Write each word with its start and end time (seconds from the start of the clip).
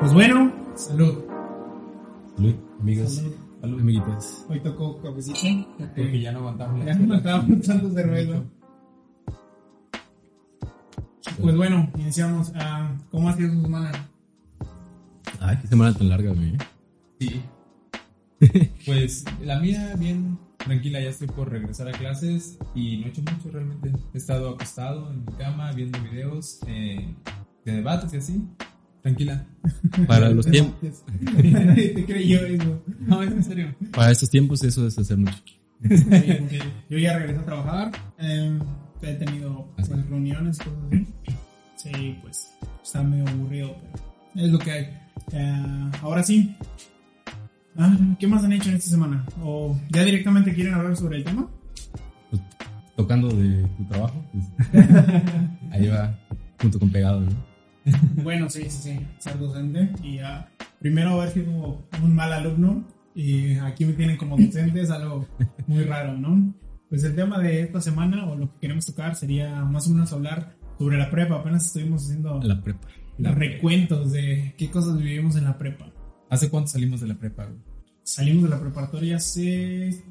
Pues 0.00 0.14
bueno, 0.14 0.50
salud. 0.76 1.24
Salud, 2.34 2.54
amigos. 2.80 3.16
Salud. 3.16 3.34
Salud, 3.60 3.80
amiguitas. 3.80 4.46
Hoy 4.48 4.60
tocó 4.60 4.98
cafecito. 5.02 5.38
Porque 5.78 6.20
ya 6.22 6.32
no 6.32 6.38
aguantamos 6.38 6.86
Ya 6.86 6.94
no 6.94 7.16
estábamos 7.16 7.66
tanto 7.66 7.92
cerveza. 7.92 8.42
Pues 11.42 11.54
bueno, 11.54 11.92
iniciamos. 11.98 12.50
Ah, 12.54 12.96
¿Cómo 13.10 13.28
ha 13.28 13.36
sido 13.36 13.52
su 13.52 13.60
semana? 13.60 13.92
Ay, 15.38 15.58
qué 15.60 15.66
semana 15.66 15.92
tan 15.92 16.08
larga, 16.08 16.32
güey. 16.32 16.56
Sí. 17.20 17.42
Pues 18.86 19.26
la 19.42 19.60
mía 19.60 19.94
bien 19.98 20.38
tranquila, 20.56 20.98
ya 20.98 21.10
estoy 21.10 21.28
por 21.28 21.50
regresar 21.50 21.88
a 21.88 21.92
clases 21.92 22.58
y 22.74 22.96
no 22.96 23.06
he 23.06 23.08
hecho 23.10 23.20
mucho 23.20 23.50
realmente. 23.50 23.92
He 24.14 24.16
estado 24.16 24.48
acostado 24.48 25.12
en 25.12 25.26
mi 25.26 25.32
cama 25.34 25.72
viendo 25.72 26.00
videos 26.00 26.60
eh, 26.66 27.14
de 27.66 27.72
debates 27.72 28.14
y 28.14 28.16
así. 28.16 28.48
Tranquila. 29.02 29.46
Para 30.06 30.28
los 30.30 30.46
tiempos, 30.46 31.04
Nadie 31.42 31.88
te 31.88 32.04
creyó 32.04 32.44
eso. 32.44 32.82
No, 33.00 33.22
es 33.22 33.32
en 33.32 33.42
serio. 33.44 33.74
para 33.92 34.10
estos 34.10 34.28
tiempos 34.30 34.62
eso 34.62 34.86
es 34.86 34.98
hacer 34.98 35.16
mucho. 35.16 35.42
Sí, 35.88 36.58
Yo 36.90 36.98
ya 36.98 37.18
regresé 37.18 37.40
a 37.40 37.44
trabajar. 37.46 37.92
eh, 38.18 38.58
he 39.02 39.14
tenido 39.14 39.66
pues, 39.76 39.88
reuniones, 39.88 40.58
cosas 40.58 40.78
así. 40.88 41.06
Sí, 41.76 42.18
pues 42.20 42.50
está 42.82 43.02
medio 43.02 43.26
aburrido, 43.28 43.74
pero 44.34 44.46
es 44.46 44.52
lo 44.52 44.58
que 44.58 44.70
hay. 44.70 44.84
Eh, 45.32 45.90
ahora 46.02 46.22
sí. 46.22 46.54
Ah, 47.78 47.96
¿Qué 48.18 48.26
más 48.26 48.44
han 48.44 48.52
hecho 48.52 48.68
en 48.68 48.76
esta 48.76 48.90
semana? 48.90 49.24
¿O 49.42 49.78
ya 49.90 50.04
directamente 50.04 50.52
quieren 50.52 50.74
hablar 50.74 50.94
sobre 50.96 51.16
el 51.18 51.24
tema? 51.24 51.48
Pues, 52.28 52.42
tocando 52.96 53.28
de 53.28 53.62
tu 53.78 53.84
trabajo, 53.84 54.22
pues, 54.32 54.84
ahí 55.70 55.88
va, 55.88 56.14
junto 56.60 56.78
con 56.78 56.90
pegado, 56.90 57.20
¿no? 57.20 57.49
Bueno, 58.22 58.48
sí, 58.50 58.64
sí, 58.68 58.78
sí, 58.82 59.06
ser 59.18 59.38
docente 59.38 59.90
y 60.02 60.18
ah, 60.18 60.48
primero 60.80 61.10
haber 61.20 61.30
sido 61.32 61.82
un 62.02 62.14
mal 62.14 62.32
alumno 62.32 62.86
y 63.14 63.54
aquí 63.54 63.84
me 63.84 63.92
tienen 63.94 64.16
como 64.16 64.36
docente 64.36 64.80
es 64.82 64.90
algo 64.90 65.26
muy 65.66 65.84
raro, 65.84 66.16
¿no? 66.16 66.54
Pues 66.88 67.04
el 67.04 67.14
tema 67.14 67.38
de 67.38 67.62
esta 67.62 67.80
semana 67.80 68.26
o 68.26 68.36
lo 68.36 68.52
que 68.52 68.60
queremos 68.60 68.84
tocar 68.86 69.14
sería 69.16 69.64
más 69.64 69.86
o 69.86 69.90
menos 69.90 70.12
hablar 70.12 70.56
sobre 70.78 70.98
la 70.98 71.08
prepa. 71.10 71.36
Apenas 71.36 71.66
estuvimos 71.66 72.04
haciendo 72.04 72.40
La 72.42 72.60
prepa. 72.62 72.88
los 73.18 73.34
recuentos 73.34 74.12
de 74.12 74.54
qué 74.58 74.70
cosas 74.70 74.98
vivimos 74.98 75.36
en 75.36 75.44
la 75.44 75.56
prepa. 75.56 75.92
¿Hace 76.28 76.48
cuánto 76.50 76.68
salimos 76.70 77.00
de 77.00 77.08
la 77.08 77.14
prepa? 77.18 77.44
güey? 77.46 77.58
Salimos 78.02 78.44
de 78.44 78.50
la 78.50 78.60
preparatoria 78.60 79.16
hace 79.16 80.02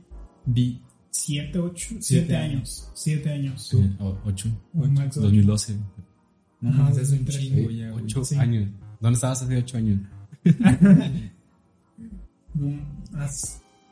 Vi. 0.45 0.81
7, 1.11 1.59
8, 1.59 1.75
7 1.99 2.01
Siete 2.01 2.35
años. 2.37 2.91
7 2.93 3.29
años. 3.29 3.67
Sí, 3.67 3.95
o- 3.99 4.17
ocho. 4.25 4.49
Ocho. 4.73 5.21
2012. 5.21 5.77
No, 6.61 6.89
es 6.89 7.11
un 7.11 7.25
chingo 7.25 7.69
ya. 7.69 7.93
Ocho 7.93 8.23
Sí. 8.25 8.35
años. 8.35 8.69
¿Dónde 8.99 9.15
estabas 9.15 9.41
hace 9.41 9.57
ocho 9.57 9.77
años? 9.77 9.99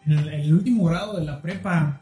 En 0.06 0.12
el, 0.14 0.28
el 0.30 0.54
último 0.54 0.86
grado 0.86 1.20
de 1.20 1.26
la 1.26 1.42
prepa. 1.42 2.02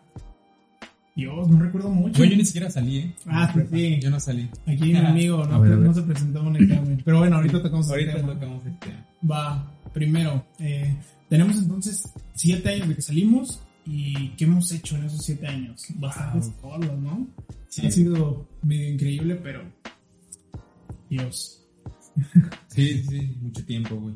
Dios, 1.16 1.48
no 1.48 1.60
recuerdo 1.60 1.90
mucho. 1.90 2.24
Yo 2.24 2.36
ni 2.36 2.46
siquiera 2.46 2.70
salí, 2.70 2.98
¿eh? 2.98 3.16
Ah, 3.26 3.50
pues 3.54 3.70
sí. 3.72 4.00
Yo 4.02 4.10
no 4.10 4.20
salí. 4.20 4.50
Aquí 4.68 4.84
mi 4.92 4.96
amigo 4.98 5.46
no, 5.50 5.62
ver, 5.62 5.78
no 5.78 5.94
se 5.94 6.02
presentó 6.02 6.42
en 6.42 6.48
un 6.48 6.56
examen. 6.58 7.02
Pero 7.06 7.20
bueno, 7.20 7.38
ahorita 7.38 7.62
tocamos 7.64 7.88
el 7.88 7.94
Ahorita 7.94 8.14
tema. 8.16 8.34
tocamos 8.34 8.66
este. 8.66 8.90
Va, 9.30 9.72
primero, 9.94 10.46
eh, 10.60 10.96
tenemos 11.30 11.58
entonces 11.58 12.04
siete 12.34 12.70
años 12.70 12.90
de 12.90 12.96
que 12.96 13.02
salimos. 13.02 13.62
¿Y 13.88 14.30
qué 14.30 14.46
hemos 14.46 14.72
hecho 14.72 14.98
en 14.98 15.06
esos 15.06 15.24
siete 15.24 15.46
años? 15.48 15.86
Bastantes 15.96 16.50
cosas, 16.62 16.98
¿no? 17.00 17.28
Sí. 17.70 17.86
Ha 17.88 17.92
sido 17.92 18.48
medio 18.64 18.90
increíble, 18.94 19.36
pero. 19.36 19.62
Dios. 21.10 21.66
Sí, 22.68 23.04
sí, 23.04 23.38
mucho 23.42 23.66
tiempo, 23.66 23.96
güey. 23.96 24.16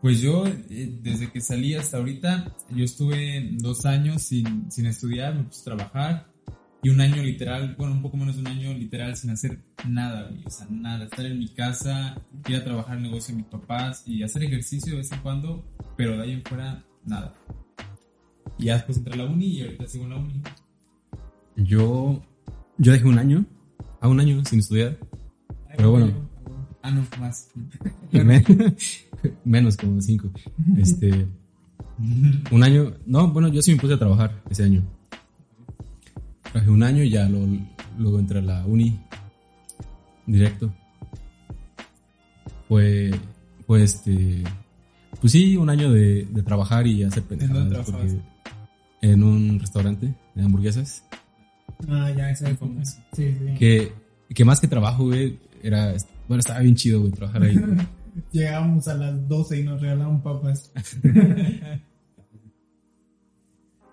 Pues 0.00 0.20
yo, 0.20 0.46
eh, 0.46 0.98
desde 1.02 1.30
que 1.30 1.40
salí 1.40 1.74
hasta 1.74 1.98
ahorita, 1.98 2.56
yo 2.70 2.84
estuve 2.84 3.50
dos 3.58 3.84
años 3.86 4.22
sin, 4.22 4.70
sin 4.70 4.86
estudiar, 4.86 5.34
me 5.34 5.44
puse 5.44 5.60
a 5.60 5.64
trabajar. 5.64 6.32
Y 6.84 6.88
un 6.88 7.00
año 7.00 7.22
literal, 7.22 7.76
bueno, 7.78 7.94
un 7.94 8.02
poco 8.02 8.16
menos 8.16 8.34
de 8.34 8.40
un 8.40 8.48
año 8.48 8.74
literal 8.74 9.14
sin 9.16 9.30
hacer 9.30 9.60
nada, 9.88 10.28
güey. 10.28 10.44
O 10.44 10.50
sea, 10.50 10.66
nada. 10.68 11.04
Estar 11.04 11.24
en 11.26 11.38
mi 11.38 11.48
casa, 11.48 12.20
ir 12.48 12.56
a 12.56 12.64
trabajar 12.64 12.98
en 12.98 13.04
el 13.04 13.10
negocio 13.10 13.34
de 13.34 13.42
mis 13.42 13.50
papás 13.50 14.02
y 14.04 14.24
hacer 14.24 14.42
ejercicio 14.42 14.92
de 14.92 14.98
vez 14.98 15.12
en 15.12 15.20
cuando, 15.20 15.64
pero 15.96 16.16
de 16.16 16.24
ahí 16.24 16.32
en 16.32 16.42
fuera, 16.42 16.84
nada. 17.04 17.34
Y 18.58 18.64
ya 18.64 18.74
después 18.74 18.98
entré 18.98 19.14
a 19.14 19.16
la 19.18 19.26
uni 19.26 19.46
y 19.46 19.62
ahorita 19.62 19.86
sigo 19.86 20.04
en 20.04 20.10
la 20.10 20.16
uni. 20.16 20.42
Yo, 21.54 22.20
yo 22.78 22.92
dejé 22.92 23.06
un 23.06 23.18
año, 23.18 23.46
a 24.00 24.08
un 24.08 24.18
año 24.18 24.44
sin 24.44 24.58
estudiar. 24.58 24.98
Pero 25.76 25.90
bueno. 25.90 26.12
Ah, 26.82 26.90
no, 26.90 27.04
más. 27.20 27.48
Men- 28.12 28.44
menos 29.44 29.76
como 29.76 30.00
cinco. 30.00 30.30
Este, 30.76 31.26
un 32.50 32.62
año, 32.62 32.94
no, 33.06 33.28
bueno, 33.28 33.48
yo 33.48 33.62
sí 33.62 33.72
me 33.72 33.80
puse 33.80 33.94
a 33.94 33.98
trabajar 33.98 34.42
ese 34.50 34.64
año. 34.64 34.82
Trabajé 36.42 36.70
un 36.70 36.82
año 36.82 37.02
y 37.02 37.10
ya 37.10 37.28
lo- 37.28 37.46
luego 37.98 38.18
entré 38.18 38.40
a 38.40 38.42
la 38.42 38.66
uni 38.66 38.98
directo. 40.26 40.72
Fue, 42.68 43.10
fue 43.66 43.82
este, 43.82 44.42
pues 45.20 45.32
sí, 45.32 45.56
un 45.56 45.70
año 45.70 45.92
de, 45.92 46.26
de 46.30 46.42
trabajar 46.42 46.86
y 46.86 47.02
hacer 47.04 47.22
pendejadas. 47.22 47.86
En 49.02 49.22
un 49.24 49.58
restaurante 49.58 50.14
de 50.34 50.42
hamburguesas. 50.42 51.04
Ah, 51.88 52.10
ya, 52.16 52.30
ese 52.30 52.50
es 52.50 52.58
famoso. 52.58 52.98
Sí, 53.12 53.34
sí. 53.38 53.54
Que, 53.58 53.92
que 54.34 54.44
más 54.44 54.60
que 54.60 54.68
trabajo, 54.68 55.04
güey, 55.04 55.38
era, 55.62 55.94
bueno, 56.28 56.40
estaba 56.40 56.60
bien 56.60 56.74
chido, 56.76 57.00
güey, 57.00 57.12
trabajar 57.12 57.42
ahí. 57.42 57.56
güey. 57.56 57.76
Llegábamos 58.32 58.88
a 58.88 58.94
las 58.94 59.26
12 59.28 59.60
y 59.60 59.62
nos 59.64 59.80
regalaban 59.80 60.22
papas. 60.22 60.70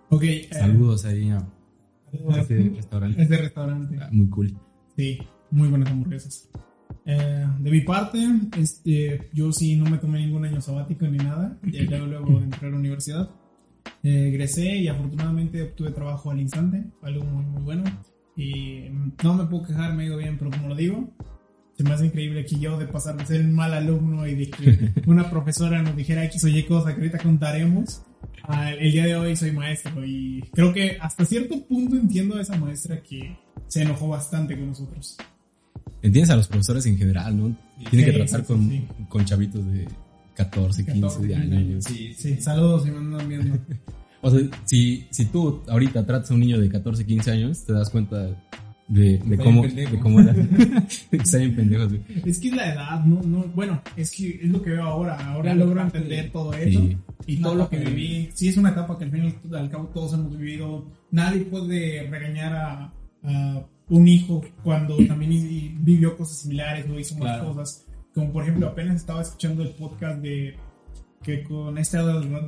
ok. 0.09 0.23
eh, 0.23 0.47
Saludos 0.51 1.05
ahí 1.05 1.29
a 1.29 1.37
a 1.37 2.39
ese 2.41 2.71
restaurante. 2.75 3.21
ese 3.21 3.37
restaurante. 3.37 3.97
Ah, 4.01 4.09
Muy 4.11 4.27
cool. 4.29 4.57
Sí, 4.97 5.19
muy 5.51 5.67
buenas 5.67 5.89
hamburguesas. 5.91 6.49
Eh, 7.05 7.45
de 7.59 7.71
mi 7.71 7.81
parte, 7.81 8.17
este, 8.57 9.29
yo 9.31 9.51
sí 9.51 9.75
no 9.75 9.89
me 9.89 9.99
tomé 9.99 10.19
ningún 10.25 10.43
año 10.45 10.59
sabático 10.59 11.05
ni 11.07 11.17
nada. 11.19 11.57
Y 11.63 11.83
luego, 11.83 12.07
luego 12.07 12.39
entré 12.41 12.67
a 12.67 12.71
la 12.71 12.77
universidad. 12.77 13.29
Eh, 14.03 14.29
egresé 14.29 14.75
y 14.77 14.87
afortunadamente 14.87 15.61
obtuve 15.61 15.91
trabajo 15.91 16.31
al 16.31 16.39
instante, 16.41 16.83
algo 17.03 17.23
muy, 17.25 17.45
muy 17.45 17.61
bueno. 17.63 17.83
Y 18.39 18.85
no 19.23 19.33
me 19.33 19.45
puedo 19.45 19.63
quejar, 19.67 19.93
me 19.93 20.03
ha 20.03 20.05
ido 20.05 20.17
bien, 20.17 20.37
pero 20.37 20.49
como 20.51 20.69
lo 20.69 20.75
digo, 20.75 21.13
se 21.75 21.83
me 21.83 21.91
hace 21.91 22.05
increíble 22.05 22.45
que 22.45 22.57
yo 22.57 22.77
de 22.77 22.85
pasar 22.87 23.17
de 23.17 23.25
ser 23.25 23.41
un 23.41 23.53
mal 23.53 23.73
alumno 23.73 24.25
y 24.27 24.35
de 24.35 24.49
que 24.49 24.91
una 25.07 25.29
profesora 25.29 25.81
nos 25.81 25.95
dijera 25.95 26.23
X 26.25 26.43
o 26.45 26.47
Y 26.47 26.63
cosa 26.63 26.91
que 26.95 27.01
ahorita 27.01 27.17
contaremos, 27.19 28.01
el 28.79 28.91
día 28.91 29.05
de 29.05 29.15
hoy 29.15 29.35
soy 29.35 29.51
maestro 29.51 30.05
y 30.05 30.41
creo 30.53 30.73
que 30.73 30.97
hasta 31.01 31.25
cierto 31.25 31.61
punto 31.67 31.95
entiendo 31.97 32.37
a 32.37 32.41
esa 32.41 32.57
maestra 32.57 33.01
que 33.01 33.37
se 33.67 33.81
enojó 33.81 34.07
bastante 34.07 34.57
con 34.57 34.67
nosotros. 34.67 35.17
Entiendes 36.01 36.29
a 36.29 36.37
los 36.37 36.47
profesores 36.47 36.85
en 36.85 36.97
general, 36.97 37.37
¿no? 37.37 37.55
Tienen 37.89 38.05
que 38.05 38.11
Sí, 38.13 38.17
tratar 38.17 38.41
sí, 38.41 38.45
con, 38.47 38.69
sí. 38.69 38.87
con 39.09 39.25
chavitos 39.25 39.65
de 39.71 39.85
14, 40.35 40.85
15 40.85 41.01
14, 41.01 41.35
años. 41.35 41.83
Sí, 41.83 42.13
Sí, 42.17 42.37
saludos 42.41 42.85
si 42.85 42.91
me 42.91 42.97
andan 42.99 43.27
viendo. 43.27 43.57
O 44.21 44.29
sea, 44.29 44.41
si, 44.65 45.07
si 45.11 45.25
tú 45.25 45.61
ahorita 45.67 46.05
tratas 46.05 46.31
a 46.31 46.33
un 46.33 46.41
niño 46.41 46.59
de 46.59 46.69
14, 46.69 47.05
15 47.05 47.31
años, 47.31 47.63
te 47.65 47.73
das 47.73 47.89
cuenta 47.89 48.27
de, 48.87 49.17
de 49.19 49.37
cómo, 49.37 49.61
de 49.65 49.99
cómo 50.01 50.19
era. 50.19 50.33
Está 51.11 51.37
bien 51.37 51.55
pendejos, 51.55 51.89
güey. 51.89 52.01
Es 52.25 52.39
que 52.39 52.49
es 52.49 52.55
la 52.55 52.73
edad, 52.73 53.05
no, 53.05 53.21
no, 53.21 53.43
bueno, 53.55 53.81
es 53.95 54.11
que 54.11 54.39
es 54.41 54.49
lo 54.49 54.61
que 54.61 54.71
veo 54.71 54.83
ahora. 54.83 55.15
Ahora 55.31 55.53
Claro, 55.53 55.65
logro 55.65 55.81
entender 55.83 56.23
de- 56.25 56.29
todo 56.31 56.53
eso 56.53 56.79
Sí. 56.79 56.97
y 57.27 57.37
todo 57.37 57.55
lo 57.55 57.69
que 57.69 57.77
viví. 57.77 58.29
Sí, 58.33 58.47
es 58.49 58.57
una 58.57 58.71
etapa 58.71 58.97
que 58.97 59.05
al 59.05 59.11
fin 59.11 59.25
y 59.49 59.55
al 59.55 59.69
cabo 59.69 59.85
todos 59.93 60.13
hemos 60.13 60.37
vivido. 60.37 60.85
Nadie 61.11 61.41
puede 61.41 62.07
regañar 62.09 62.53
a, 62.55 62.93
a 63.23 63.65
un 63.89 64.07
hijo 64.07 64.41
cuando 64.63 64.97
también 65.07 65.77
vivió 65.83 66.17
cosas 66.17 66.39
similares 66.39 66.85
o 66.89 66.99
hizo 66.99 67.13
más 67.15 67.37
Claro. 67.37 67.53
cosas. 67.53 67.85
Como 68.13 68.33
por 68.33 68.43
ejemplo, 68.43 68.67
apenas 68.67 68.97
estaba 68.97 69.21
escuchando 69.21 69.61
el 69.63 69.69
podcast 69.69 70.19
de 70.21 70.55
que 71.23 71.43
con 71.43 71.77
este 71.77 71.97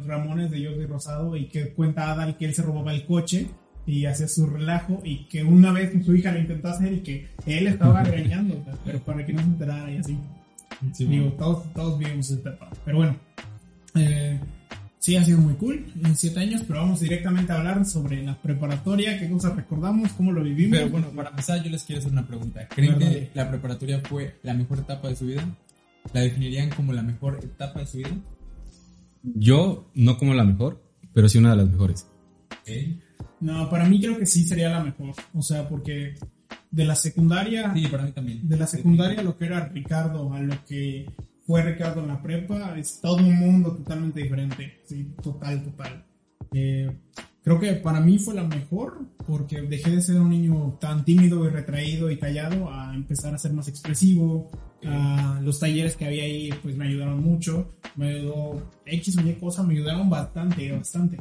Ramones 0.05 0.49
de 0.51 0.65
Jordi 0.65 0.85
Rosado 0.85 1.35
y 1.35 1.47
que 1.47 1.73
cuenta 1.73 2.11
Adal 2.11 2.37
que 2.37 2.45
él 2.45 2.53
se 2.53 2.63
robaba 2.63 2.93
el 2.93 3.05
coche 3.05 3.47
y 3.85 4.05
hacía 4.05 4.27
su 4.27 4.45
relajo 4.47 5.01
y 5.03 5.25
que 5.25 5.43
una 5.43 5.71
vez 5.71 5.91
su 6.05 6.15
hija 6.15 6.31
lo 6.31 6.39
intentó 6.39 6.69
hacer 6.69 6.93
y 6.93 6.99
que 6.99 7.27
él 7.45 7.67
estaba 7.67 8.03
regañando, 8.03 8.63
sea, 8.63 8.75
pero 8.85 8.99
para 8.99 9.25
que 9.25 9.33
no 9.33 9.39
se 9.41 9.47
enterara 9.47 9.91
y 9.91 9.97
así. 9.97 10.17
Sí, 10.93 11.05
Digo, 11.05 11.25
bueno. 11.25 11.37
todos, 11.37 11.73
todos 11.73 11.99
vivimos 11.99 12.29
esa 12.29 12.39
etapa. 12.39 12.69
Pero 12.85 12.97
bueno, 12.97 13.15
eh, 13.95 14.39
sí 14.99 15.15
ha 15.15 15.23
sido 15.23 15.39
muy 15.39 15.53
cool 15.55 15.85
en 16.03 16.15
siete 16.15 16.39
años, 16.39 16.63
pero 16.67 16.79
vamos 16.81 17.01
directamente 17.01 17.51
a 17.51 17.57
hablar 17.57 17.85
sobre 17.85 18.23
la 18.23 18.41
preparatoria, 18.41 19.19
qué 19.19 19.29
cosas 19.29 19.55
recordamos, 19.55 20.11
cómo 20.13 20.31
lo 20.31 20.43
vivimos. 20.43 20.79
Pero 20.79 20.91
bueno, 20.91 21.07
para 21.09 21.29
empezar 21.29 21.61
yo 21.63 21.69
les 21.69 21.83
quiero 21.83 21.99
hacer 21.99 22.11
una 22.11 22.25
pregunta. 22.25 22.67
¿Creen 22.67 22.97
Verdad. 22.97 23.11
que 23.11 23.31
la 23.33 23.49
preparatoria 23.49 23.99
fue 23.99 24.39
la 24.43 24.53
mejor 24.53 24.79
etapa 24.79 25.09
de 25.09 25.15
su 25.15 25.25
vida? 25.25 25.43
¿La 26.13 26.21
definirían 26.21 26.69
como 26.69 26.93
la 26.93 27.03
mejor 27.03 27.39
etapa 27.43 27.81
de 27.81 27.85
su 27.85 27.97
vida? 27.97 28.09
Yo 29.23 29.89
no 29.93 30.17
como 30.17 30.33
la 30.33 30.43
mejor, 30.43 30.81
pero 31.13 31.29
sí 31.29 31.37
una 31.37 31.51
de 31.51 31.57
las 31.57 31.69
mejores. 31.69 32.07
No, 33.39 33.69
para 33.69 33.85
mí 33.85 33.99
creo 33.99 34.17
que 34.17 34.25
sí 34.25 34.43
sería 34.45 34.69
la 34.69 34.83
mejor. 34.83 35.13
O 35.33 35.41
sea, 35.41 35.67
porque 35.67 36.15
de 36.69 36.85
la 36.85 36.95
secundaria, 36.95 37.73
Sí, 37.73 37.87
para 37.87 38.03
mí 38.03 38.11
también. 38.11 38.47
de 38.47 38.57
la 38.57 38.67
secundaria 38.67 39.21
lo 39.23 39.37
que 39.37 39.45
era 39.45 39.67
Ricardo 39.67 40.33
a 40.33 40.39
lo 40.39 40.55
que 40.65 41.05
fue 41.45 41.61
Ricardo 41.63 42.01
en 42.01 42.07
la 42.07 42.21
prepa, 42.21 42.77
es 42.77 43.01
todo 43.01 43.17
un 43.17 43.35
mundo 43.37 43.75
totalmente 43.75 44.21
diferente, 44.21 44.81
sí, 44.85 45.13
total, 45.21 45.63
total. 45.63 46.05
Eh, 46.53 46.89
creo 47.43 47.59
que 47.59 47.73
para 47.73 47.99
mí 47.99 48.19
fue 48.19 48.35
la 48.35 48.43
mejor 48.43 48.99
porque 49.27 49.61
dejé 49.61 49.91
de 49.91 50.01
ser 50.01 50.19
un 50.21 50.29
niño 50.29 50.77
tan 50.79 51.03
tímido 51.03 51.45
y 51.45 51.49
retraído 51.49 52.09
y 52.11 52.17
callado 52.17 52.71
a 52.71 52.93
empezar 52.95 53.33
a 53.33 53.37
ser 53.37 53.53
más 53.53 53.67
expresivo. 53.67 54.49
A 54.85 55.39
los 55.41 55.59
talleres 55.59 55.95
que 55.95 56.05
había 56.05 56.23
ahí 56.23 56.49
pues 56.61 56.75
me 56.75 56.87
ayudaron 56.87 57.23
mucho, 57.23 57.73
me 57.95 58.09
ayudó 58.09 58.69
X 58.85 59.17
o 59.17 59.21
Y 59.21 59.33
cosas, 59.33 59.65
me 59.65 59.73
ayudaron 59.73 60.09
bastante, 60.09 60.71
bastante. 60.71 61.17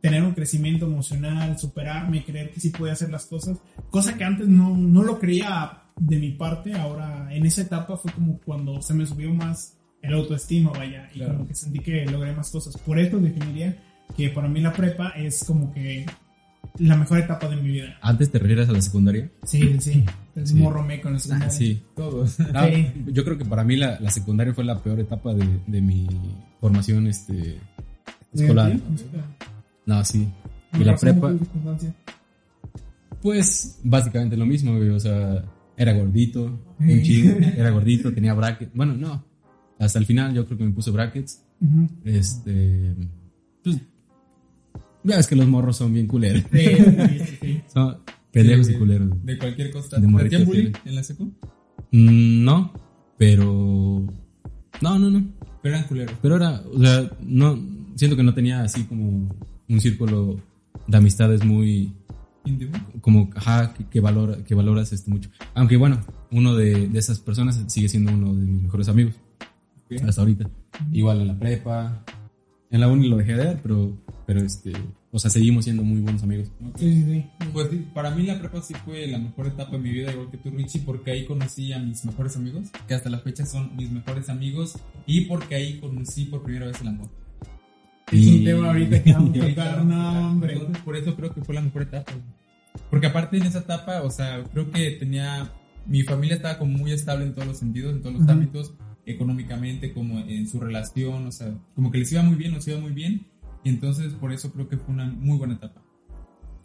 Tener 0.00 0.22
un 0.22 0.32
crecimiento 0.32 0.86
emocional, 0.86 1.58
superarme, 1.58 2.24
creer 2.24 2.50
que 2.50 2.60
sí 2.60 2.70
podía 2.70 2.92
hacer 2.92 3.10
las 3.10 3.26
cosas, 3.26 3.58
cosa 3.90 4.16
que 4.16 4.24
antes 4.24 4.48
no, 4.48 4.76
no 4.76 5.02
lo 5.02 5.18
creía 5.18 5.82
de 5.96 6.18
mi 6.18 6.32
parte, 6.32 6.74
ahora 6.74 7.28
en 7.30 7.46
esa 7.46 7.62
etapa 7.62 7.96
fue 7.96 8.12
como 8.12 8.38
cuando 8.40 8.82
se 8.82 8.94
me 8.94 9.06
subió 9.06 9.32
más 9.32 9.78
el 10.02 10.12
autoestima, 10.12 10.70
vaya, 10.70 11.08
y 11.14 11.20
como 11.20 11.46
que 11.46 11.54
sentí 11.54 11.78
que 11.78 12.04
logré 12.04 12.32
más 12.32 12.50
cosas. 12.50 12.76
Por 12.76 12.98
eso 12.98 13.18
definiría 13.18 13.76
que 14.14 14.28
para 14.28 14.48
mí 14.48 14.60
la 14.60 14.72
prepa 14.72 15.08
es 15.10 15.44
como 15.44 15.72
que 15.72 16.04
la 16.78 16.96
mejor 16.96 17.18
etapa 17.18 17.48
de 17.48 17.56
mi 17.56 17.70
vida. 17.70 17.96
¿Antes 18.02 18.30
te 18.30 18.38
refieres 18.38 18.68
a 18.68 18.72
la 18.72 18.80
secundaria? 18.82 19.30
Sí, 19.44 19.76
sí. 19.80 20.04
Es 20.34 20.48
Sí. 20.48 20.56
morro 20.56 20.82
meco 20.82 21.06
en 21.06 21.14
la 21.14 21.20
secundaria. 21.20 21.46
Ah, 21.46 21.56
sí. 21.56 21.80
Ah. 22.54 22.68
Yo 23.06 23.24
creo 23.24 23.38
que 23.38 23.44
para 23.44 23.62
mí 23.62 23.76
la, 23.76 24.00
la 24.00 24.10
secundaria 24.10 24.52
fue 24.52 24.64
la 24.64 24.82
peor 24.82 24.98
etapa 24.98 25.32
de, 25.32 25.60
de 25.68 25.80
mi 25.80 26.08
formación 26.60 27.06
este, 27.06 27.60
escolar. 28.32 28.76
No, 29.86 30.04
sí. 30.04 30.28
Y 30.76 30.82
la 30.82 30.96
prepa, 30.96 31.32
pues 33.22 33.78
básicamente 33.84 34.36
lo 34.36 34.44
mismo, 34.44 34.76
güey. 34.76 34.88
O 34.90 34.98
sea, 34.98 35.44
era 35.76 35.92
gordito, 35.92 36.60
un 36.80 37.02
chingo, 37.02 37.36
era 37.56 37.70
gordito, 37.70 38.12
tenía 38.12 38.34
brackets. 38.34 38.72
Bueno, 38.74 38.94
no. 38.94 39.24
Hasta 39.78 40.00
el 40.00 40.06
final 40.06 40.34
yo 40.34 40.46
creo 40.46 40.58
que 40.58 40.64
me 40.64 40.72
puse 40.72 40.90
brackets. 40.90 41.44
Este. 42.04 42.94
Pues. 43.62 43.76
Ya 45.04 45.16
ves 45.16 45.26
que 45.26 45.36
los 45.36 45.46
morros 45.46 45.76
son 45.76 45.92
bien 45.92 46.06
culeros. 46.06 46.42
Sí, 46.50 46.58
sí, 46.58 47.36
sí. 47.40 47.62
Son 47.72 47.98
pendejos 48.32 48.70
y 48.70 48.74
culeros. 48.74 49.10
De 49.22 49.38
cualquier 49.38 49.70
cosa. 49.70 50.00
¿Te 50.00 50.06
hacían 50.06 50.44
bullying 50.44 50.72
en 50.84 50.94
la 50.94 51.02
secu? 51.02 51.24
Mm, 51.92 52.44
no, 52.44 52.72
pero. 53.18 54.06
No, 54.80 54.98
no, 54.98 55.10
no. 55.10 55.24
Pero 55.62 55.76
eran 55.76 55.86
culeros. 55.86 56.16
Pero 56.20 56.36
era, 56.36 56.62
o 56.62 56.80
sea, 56.80 57.10
no. 57.20 57.58
Siento 57.96 58.16
que 58.16 58.24
no 58.24 58.34
tenía 58.34 58.62
así 58.62 58.84
como 58.84 59.28
un 59.68 59.80
círculo 59.80 60.40
de 60.86 60.96
amistades 60.96 61.44
muy. 61.44 61.92
Íntimo. 62.46 62.72
Como, 63.00 63.30
ajá, 63.34 63.72
que, 63.72 63.86
que, 63.86 64.00
valora, 64.00 64.42
que 64.44 64.54
valoras 64.54 64.92
este 64.92 65.10
mucho. 65.10 65.30
Aunque 65.54 65.76
bueno, 65.76 66.00
uno 66.30 66.56
de, 66.56 66.88
de 66.88 66.98
esas 66.98 67.18
personas 67.20 67.62
sigue 67.68 67.88
siendo 67.88 68.12
uno 68.12 68.34
de 68.34 68.46
mis 68.46 68.62
mejores 68.62 68.88
amigos. 68.88 69.14
Hasta 70.06 70.22
ahorita. 70.22 70.50
Igual 70.92 71.20
en 71.20 71.28
la 71.28 71.38
prepa. 71.38 72.04
En 72.70 72.80
la 72.80 72.88
uni 72.88 73.08
lo 73.08 73.16
dejé 73.16 73.34
de 73.34 73.44
ver, 73.44 73.60
pero, 73.62 73.96
pero 74.26 74.40
este. 74.40 74.72
O 75.10 75.18
sea, 75.18 75.30
seguimos 75.30 75.64
siendo 75.64 75.82
muy 75.82 76.00
buenos 76.00 76.22
amigos. 76.22 76.50
Sí, 76.76 76.92
sí, 76.92 77.04
sí. 77.04 77.26
Pues 77.52 77.68
sí, 77.70 77.86
para 77.94 78.10
mí 78.10 78.24
la 78.24 78.38
prepa 78.38 78.60
sí 78.62 78.74
fue 78.84 79.06
la 79.06 79.18
mejor 79.18 79.46
etapa 79.46 79.72
de 79.72 79.78
mi 79.78 79.90
vida, 79.90 80.12
igual 80.12 80.30
que 80.30 80.38
tú, 80.38 80.50
Richie, 80.50 80.80
porque 80.80 81.12
ahí 81.12 81.24
conocí 81.24 81.72
a 81.72 81.78
mis 81.78 82.04
mejores 82.04 82.36
amigos, 82.36 82.68
que 82.88 82.94
hasta 82.94 83.10
la 83.10 83.18
fecha 83.18 83.46
son 83.46 83.76
mis 83.76 83.90
mejores 83.90 84.28
amigos, 84.28 84.78
y 85.06 85.22
porque 85.22 85.54
ahí 85.54 85.78
conocí 85.78 86.24
por 86.24 86.42
primera 86.42 86.66
vez 86.66 86.80
el 86.80 86.88
amor. 86.88 87.08
Es 88.12 88.26
un 88.26 88.44
tema 88.44 88.68
ahorita 88.68 89.02
que 89.02 89.12
vamos 89.12 89.36
a 89.36 89.46
estamos, 89.46 89.86
no, 89.86 90.30
hombre. 90.30 90.52
Entonces, 90.54 90.82
por 90.82 90.96
eso 90.96 91.16
creo 91.16 91.34
que 91.34 91.42
fue 91.42 91.54
la 91.54 91.62
mejor 91.62 91.82
etapa. 91.82 92.12
Porque 92.90 93.06
aparte 93.06 93.36
en 93.36 93.44
esa 93.44 93.60
etapa, 93.60 94.02
o 94.02 94.10
sea, 94.10 94.42
creo 94.52 94.70
que 94.70 94.92
tenía, 94.92 95.52
mi 95.86 96.02
familia 96.02 96.36
estaba 96.36 96.58
como 96.58 96.76
muy 96.76 96.92
estable 96.92 97.24
en 97.24 97.34
todos 97.34 97.46
los 97.46 97.58
sentidos, 97.58 97.94
en 97.94 98.02
todos 98.02 98.16
los 98.20 98.28
ámbitos, 98.28 98.74
económicamente, 99.06 99.92
como 99.92 100.18
en 100.20 100.48
su 100.48 100.60
relación, 100.60 101.26
o 101.26 101.32
sea, 101.32 101.54
como 101.74 101.90
que 101.90 101.98
les 101.98 102.12
iba 102.12 102.22
muy 102.22 102.36
bien, 102.36 102.52
nos 102.52 102.66
iba 102.66 102.78
muy 102.78 102.92
bien, 102.92 103.26
y 103.64 103.70
entonces 103.70 104.12
por 104.14 104.32
eso 104.32 104.52
creo 104.52 104.68
que 104.68 104.76
fue 104.76 104.94
una 104.94 105.06
muy 105.06 105.38
buena 105.38 105.54
etapa. 105.54 105.82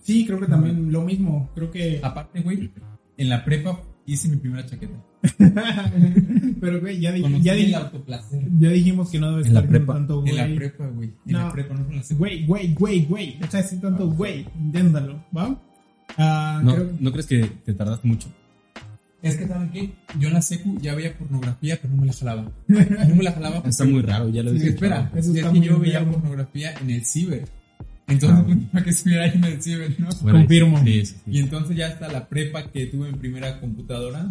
Sí, 0.02 0.26
creo 0.26 0.40
que 0.40 0.46
también 0.48 0.92
lo 0.92 1.02
mismo. 1.04 1.50
Creo 1.56 1.72
que. 1.72 2.00
Aparte, 2.04 2.42
güey, 2.42 2.70
en 3.18 3.30
la 3.30 3.44
prepa 3.44 3.82
hice 4.06 4.28
mi 4.30 4.38
primera 4.38 4.66
chaqueta. 4.66 4.94
Pero, 6.62 6.80
güey, 6.82 7.00
ya, 7.00 7.12
di- 7.12 7.22
ya, 7.42 7.54
di- 7.54 7.72
dijimos 8.70 9.10
que 9.10 9.20
no 9.20 9.32
debe 9.32 9.48
estar 9.48 9.68
prepa. 9.68 9.94
tanto 9.94 10.24
En 10.26 10.36
la 10.36 10.44
güey. 10.46 10.56
prepa, 10.56 10.88
güey. 10.88 11.10
En 11.26 11.34
No. 11.34 11.40
la 11.40 11.52
prepa, 11.52 11.74
no 11.76 11.86
la. 11.86 12.16
Güey, 12.16 12.46
güey, 12.46 12.74
güey, 12.74 13.06
güey. 13.06 13.38
No 13.40 13.46
estás 13.46 13.80
tanto 13.82 14.10
güey. 14.10 14.46
Inténtalo, 14.60 15.24
¿va? 15.36 15.62
Ah, 16.18 16.62
¿No, 16.64 16.74
creo- 16.76 16.90
¿No 17.00 17.12
crees 17.12 17.28
que 17.28 17.40
te 17.66 17.74
tardaste 17.74 18.08
mucho? 18.08 18.30
Es 19.22 19.36
que, 19.36 19.48
¿saben 19.48 19.70
qué? 19.72 19.92
Yo 20.18 20.30
en 20.30 20.34
la 20.34 20.42
secu 20.42 20.78
ya 20.82 20.96
veía 20.96 21.18
pornografía, 21.18 21.78
pero 21.82 21.94
no 21.94 22.02
me 22.02 22.08
la 22.08 22.14
jalaba. 22.14 22.52
No 22.68 23.16
me 23.16 23.24
la 23.24 23.32
jalaba 23.34 23.56
porque... 23.56 23.70
Está 23.70 23.84
muy 23.86 24.02
raro, 24.02 24.30
ya 24.30 24.44
lo 24.44 24.52
Sí, 24.52 24.56
dije. 24.60 24.70
espera, 24.70 25.12
Eso 25.16 25.34
es 25.36 25.44
que 25.44 25.50
muy 25.50 25.62
yo 25.62 25.78
veía 25.80 26.00
enfermo. 26.00 26.20
pornografía 26.22 26.74
en 26.82 26.90
el 26.90 27.06
ciber. 27.06 27.46
Entonces, 28.08 28.40
Ah, 28.40 28.44
bueno. 28.44 28.62
para 28.72 28.84
que 28.86 28.90
estuviera 28.92 29.24
ahí 29.26 29.32
en 29.36 29.44
el 29.44 29.62
ciber, 29.62 30.00
¿no? 30.00 30.10
Bueno, 30.22 30.40
Confirmo. 30.40 30.84
Sí, 30.84 31.06
sí, 31.06 31.16
sí. 31.16 31.32
Y 31.32 31.40
entonces 31.40 31.76
ya 31.78 31.88
hasta 31.88 32.08
la 32.12 32.28
prepa 32.30 32.72
que 32.72 32.86
tuve 32.88 33.10
en 33.10 33.18
primera 33.20 33.60
computadora, 33.60 34.26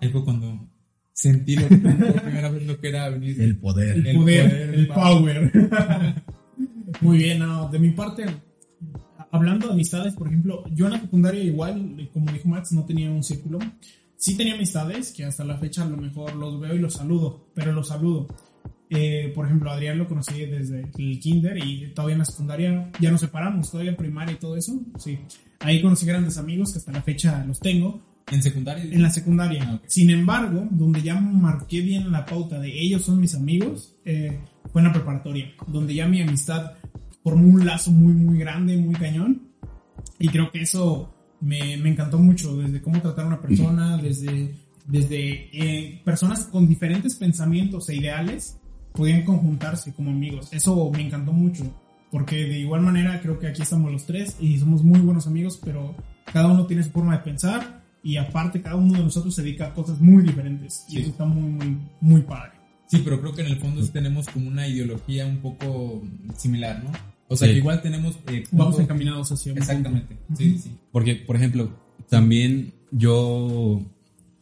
ahí 0.00 0.08
fue 0.10 0.22
cuando 0.22 0.68
sentí 1.12 1.56
lo, 1.56 1.66
por 1.68 1.78
primera 2.22 2.50
vez 2.50 2.66
lo 2.66 2.78
que 2.80 2.88
era 2.88 3.08
venir. 3.08 3.40
El 3.40 3.56
poder. 3.56 3.96
El, 3.96 4.06
El 4.06 4.16
poder, 4.16 4.50
poder, 4.50 4.68
el 4.68 4.80
el 4.80 4.86
power. 4.88 5.52
Muy 7.00 7.18
bien, 7.18 7.38
no, 7.40 7.68
de 7.70 7.78
mi 7.78 7.90
parte, 7.90 8.24
hablando 9.34 9.66
de 9.66 9.72
amistades, 9.72 10.14
por 10.14 10.28
ejemplo, 10.28 10.62
yo 10.72 10.86
en 10.86 10.92
la 10.92 11.00
secundaria 11.00 11.42
igual, 11.42 12.08
como 12.12 12.30
dijo 12.30 12.48
Max, 12.48 12.70
no 12.70 12.84
tenía 12.84 13.10
un 13.10 13.24
círculo. 13.24 13.58
Sí 14.16 14.36
tenía 14.36 14.54
amistades 14.54 15.12
que 15.12 15.24
hasta 15.24 15.44
la 15.44 15.58
fecha 15.58 15.82
a 15.82 15.88
lo 15.88 15.96
mejor 15.96 16.36
los 16.36 16.60
veo 16.60 16.74
y 16.74 16.78
los 16.78 16.94
saludo, 16.94 17.48
pero 17.52 17.72
los 17.72 17.88
saludo. 17.88 18.28
Eh, 18.90 19.32
por 19.34 19.46
ejemplo, 19.46 19.72
Adrián 19.72 19.98
lo 19.98 20.06
conocí 20.06 20.46
desde 20.46 20.88
el 20.96 21.18
kinder 21.18 21.58
y 21.58 21.88
todavía 21.92 22.12
en 22.12 22.20
la 22.20 22.24
secundaria 22.24 22.92
ya 23.00 23.10
nos 23.10 23.22
separamos, 23.22 23.72
todavía 23.72 23.90
en 23.90 23.96
primaria 23.96 24.34
y 24.34 24.38
todo 24.38 24.56
eso. 24.56 24.80
Sí, 24.98 25.18
ahí 25.58 25.82
conocí 25.82 26.06
grandes 26.06 26.38
amigos 26.38 26.72
que 26.72 26.78
hasta 26.78 26.92
la 26.92 27.02
fecha 27.02 27.44
los 27.44 27.58
tengo. 27.58 28.00
En 28.30 28.40
secundaria. 28.40 28.84
En 28.84 29.02
la 29.02 29.10
secundaria. 29.10 29.64
Ah, 29.66 29.74
ok. 29.74 29.82
Sin 29.88 30.10
embargo, 30.10 30.66
donde 30.70 31.02
ya 31.02 31.20
marqué 31.20 31.80
bien 31.80 32.12
la 32.12 32.24
pauta 32.24 32.60
de 32.60 32.68
ellos 32.68 33.02
son 33.02 33.20
mis 33.20 33.34
amigos, 33.34 33.96
eh, 34.04 34.38
fue 34.72 34.80
en 34.80 34.86
la 34.86 34.92
preparatoria, 34.94 35.52
donde 35.66 35.92
ya 35.92 36.06
mi 36.06 36.22
amistad 36.22 36.72
formó 37.24 37.48
un 37.48 37.66
lazo 37.66 37.90
muy, 37.90 38.12
muy 38.12 38.38
grande, 38.38 38.76
muy 38.76 38.94
cañón. 38.94 39.42
Y 40.20 40.28
creo 40.28 40.50
que 40.52 40.60
eso 40.62 41.12
me, 41.40 41.76
me 41.78 41.88
encantó 41.90 42.18
mucho, 42.18 42.56
desde 42.56 42.80
cómo 42.80 43.00
tratar 43.00 43.24
a 43.24 43.28
una 43.28 43.40
persona, 43.40 43.96
desde, 43.96 44.54
desde 44.86 45.48
eh, 45.52 46.00
personas 46.04 46.44
con 46.44 46.68
diferentes 46.68 47.16
pensamientos 47.16 47.88
e 47.88 47.96
ideales 47.96 48.60
podían 48.92 49.22
conjuntarse 49.24 49.92
como 49.92 50.10
amigos. 50.10 50.50
Eso 50.52 50.90
me 50.92 51.02
encantó 51.02 51.32
mucho, 51.32 51.64
porque 52.12 52.36
de 52.44 52.60
igual 52.60 52.82
manera 52.82 53.20
creo 53.20 53.38
que 53.40 53.48
aquí 53.48 53.62
estamos 53.62 53.90
los 53.90 54.06
tres 54.06 54.36
y 54.38 54.56
somos 54.58 54.84
muy 54.84 55.00
buenos 55.00 55.26
amigos, 55.26 55.58
pero 55.64 55.96
cada 56.32 56.46
uno 56.48 56.66
tiene 56.66 56.84
su 56.84 56.90
forma 56.90 57.16
de 57.16 57.24
pensar 57.24 57.82
y 58.04 58.18
aparte 58.18 58.60
cada 58.62 58.76
uno 58.76 58.92
de 58.92 59.00
nosotros 59.02 59.34
se 59.34 59.42
dedica 59.42 59.66
a 59.68 59.74
cosas 59.74 59.98
muy 60.00 60.22
diferentes 60.22 60.84
y 60.88 60.92
Sí. 60.92 60.98
eso 61.00 61.10
está 61.10 61.24
muy, 61.24 61.48
muy, 61.50 61.78
muy 62.00 62.20
padre. 62.22 62.52
Sí, 62.86 63.00
pero 63.02 63.18
creo 63.20 63.34
que 63.34 63.40
en 63.40 63.48
el 63.48 63.56
fondo 63.58 63.82
sí 63.82 63.90
tenemos 63.90 64.28
como 64.28 64.46
una 64.46 64.68
ideología 64.68 65.26
un 65.26 65.38
poco 65.38 66.02
similar, 66.36 66.84
¿no? 66.84 66.90
O 67.34 67.36
sea, 67.36 67.48
Sí. 67.48 67.54
que 67.54 67.58
igual 67.58 67.82
tenemos... 67.82 68.18
eh, 68.28 68.44
Vamos 68.52 68.78
encaminados 68.80 69.30
hacia 69.32 69.52
un 69.52 69.58
Exactamente. 69.58 70.14
punto. 70.14 70.34
Sí, 70.40 70.58
sí. 70.58 70.70
Porque, 70.90 71.16
por 71.16 71.36
ejemplo, 71.36 71.70
también 72.08 72.72
yo, 72.90 73.82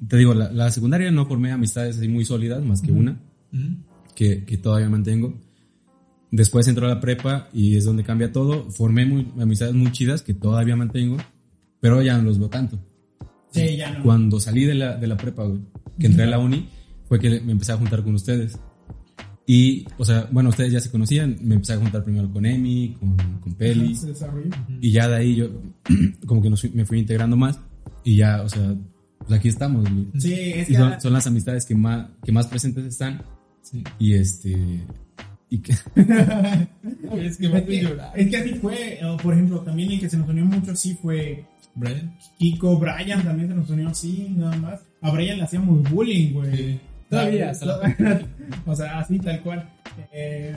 te 0.06 0.16
digo, 0.16 0.34
la, 0.34 0.50
la 0.52 0.70
secundaria 0.70 1.11
no 1.11 1.26
formé 1.26 1.50
amistades 1.52 1.99
así 1.99 2.08
muy 2.08 2.25
sólidas, 2.25 2.64
más 2.64 2.80
que 2.82 2.92
una, 2.92 3.20
Ujú. 3.52 3.76
que, 4.14 4.44
que 4.44 4.56
todavía 4.58 4.88
mantengo. 4.88 5.38
Después 6.30 6.66
entró 6.68 6.87
a 6.87 6.88
la 6.88 7.00
prepa 7.00 7.49
y 7.52 7.76
es 7.76 7.84
donde 7.84 8.04
cambia 8.04 8.32
todo. 8.32 8.70
Formé 8.70 9.04
muy- 9.04 9.28
amistades 9.38 9.75
muy 9.75 9.92
chidas 9.92 10.22
que 10.22 10.32
todavía 10.34 10.76
mantengo, 10.76 11.18
pero 11.80 12.00
ya 12.02 12.16
no 12.16 12.25
los 12.25 12.38
veo 12.38 12.49
tanto. 12.49 12.78
Sí, 13.50 13.76
ya 13.76 13.92
no. 13.99 14.02
Cuando 14.02 14.40
salí 14.40 14.64
de 14.64 14.75
la, 14.75 14.96
de 14.96 15.06
la 15.06 15.16
prepa, 15.18 15.44
güey, 15.44 15.61
que 15.99 16.06
entré 16.06 16.25
a 16.25 16.28
la 16.28 16.38
uni, 16.38 16.68
fue 17.04 17.20
que 17.20 17.40
me 17.42 17.52
empecé 17.52 17.72
a 17.72 17.76
juntar 17.76 18.02
con 18.02 18.14
ustedes. 18.14 18.58
Y, 19.46 19.84
o 19.99 20.04
sea, 20.04 20.28
bueno, 20.30 20.50
ustedes 20.50 20.72
ya 20.72 20.80
se 20.80 20.90
conocían, 20.90 21.37
me 21.42 21.54
empecé 21.56 21.72
a 21.72 21.76
juntar 21.78 22.04
primero 22.04 22.30
con 22.32 22.46
Emi, 22.46 22.96
con, 22.99 23.16
con 23.40 23.52
Peli, 23.54 23.94
Se 23.96 24.06
desarrolló. 24.08 24.50
y 24.80 24.92
ya 24.92 25.08
de 25.08 25.16
ahí 25.16 25.34
yo 25.34 25.50
como 26.26 26.40
que 26.40 26.49
nos 26.50 26.62
me 26.72 26.84
fui 26.84 27.00
integrando 27.00 27.37
más 27.37 27.58
y 28.04 28.16
ya, 28.16 28.42
o 28.42 28.49
sea, 28.49 28.75
pues 29.18 29.32
aquí 29.32 29.49
estamos. 29.49 29.88
Sí, 30.18 30.32
es 30.32 30.68
Y 30.70 30.72
que 30.72 30.78
son, 30.78 31.00
son 31.00 31.12
las 31.12 31.26
amistades 31.26 31.66
que 31.66 31.75
más, 31.75 32.06
que 32.25 32.32
más 32.32 32.46
presentes 32.46 32.84
están 32.87 33.22
Sí. 33.62 33.82
y 33.99 34.14
este... 34.14 34.84
Y 35.50 35.58
que, 35.58 35.72
Es 37.20 37.37
que 37.37 37.49
me 37.49 37.58
es 37.58 37.62
hace 37.62 37.66
que, 37.66 37.82
llorar. 37.82 38.12
es 38.16 38.28
que 38.30 38.37
así 38.38 38.54
fue, 38.54 38.99
por 39.22 39.34
ejemplo, 39.34 39.61
también 39.61 39.90
el 39.92 40.00
que 40.00 40.08
se 40.08 40.16
nos 40.16 40.28
unió 40.28 40.44
mucho 40.46 40.70
así 40.72 40.94
fue 40.94 41.44
Brian. 41.75 42.16
Kiko, 42.38 42.78
Brian 42.78 43.22
también 43.22 43.49
se 43.49 43.54
nos 43.54 43.68
unió 43.70 43.88
así, 43.88 44.28
nada 44.37 44.56
más. 44.56 44.80
A 45.02 45.11
Brian 45.12 45.37
le 45.38 45.44
hacíamos 45.44 45.88
bullying, 45.90 46.32
güey. 46.32 46.56
Sí. 46.56 46.80
Todavía, 47.12 47.52
o 48.66 48.75
sea, 48.76 48.99
así 48.99 49.19
tal 49.19 49.40
cual. 49.42 49.69
Eh, 50.12 50.57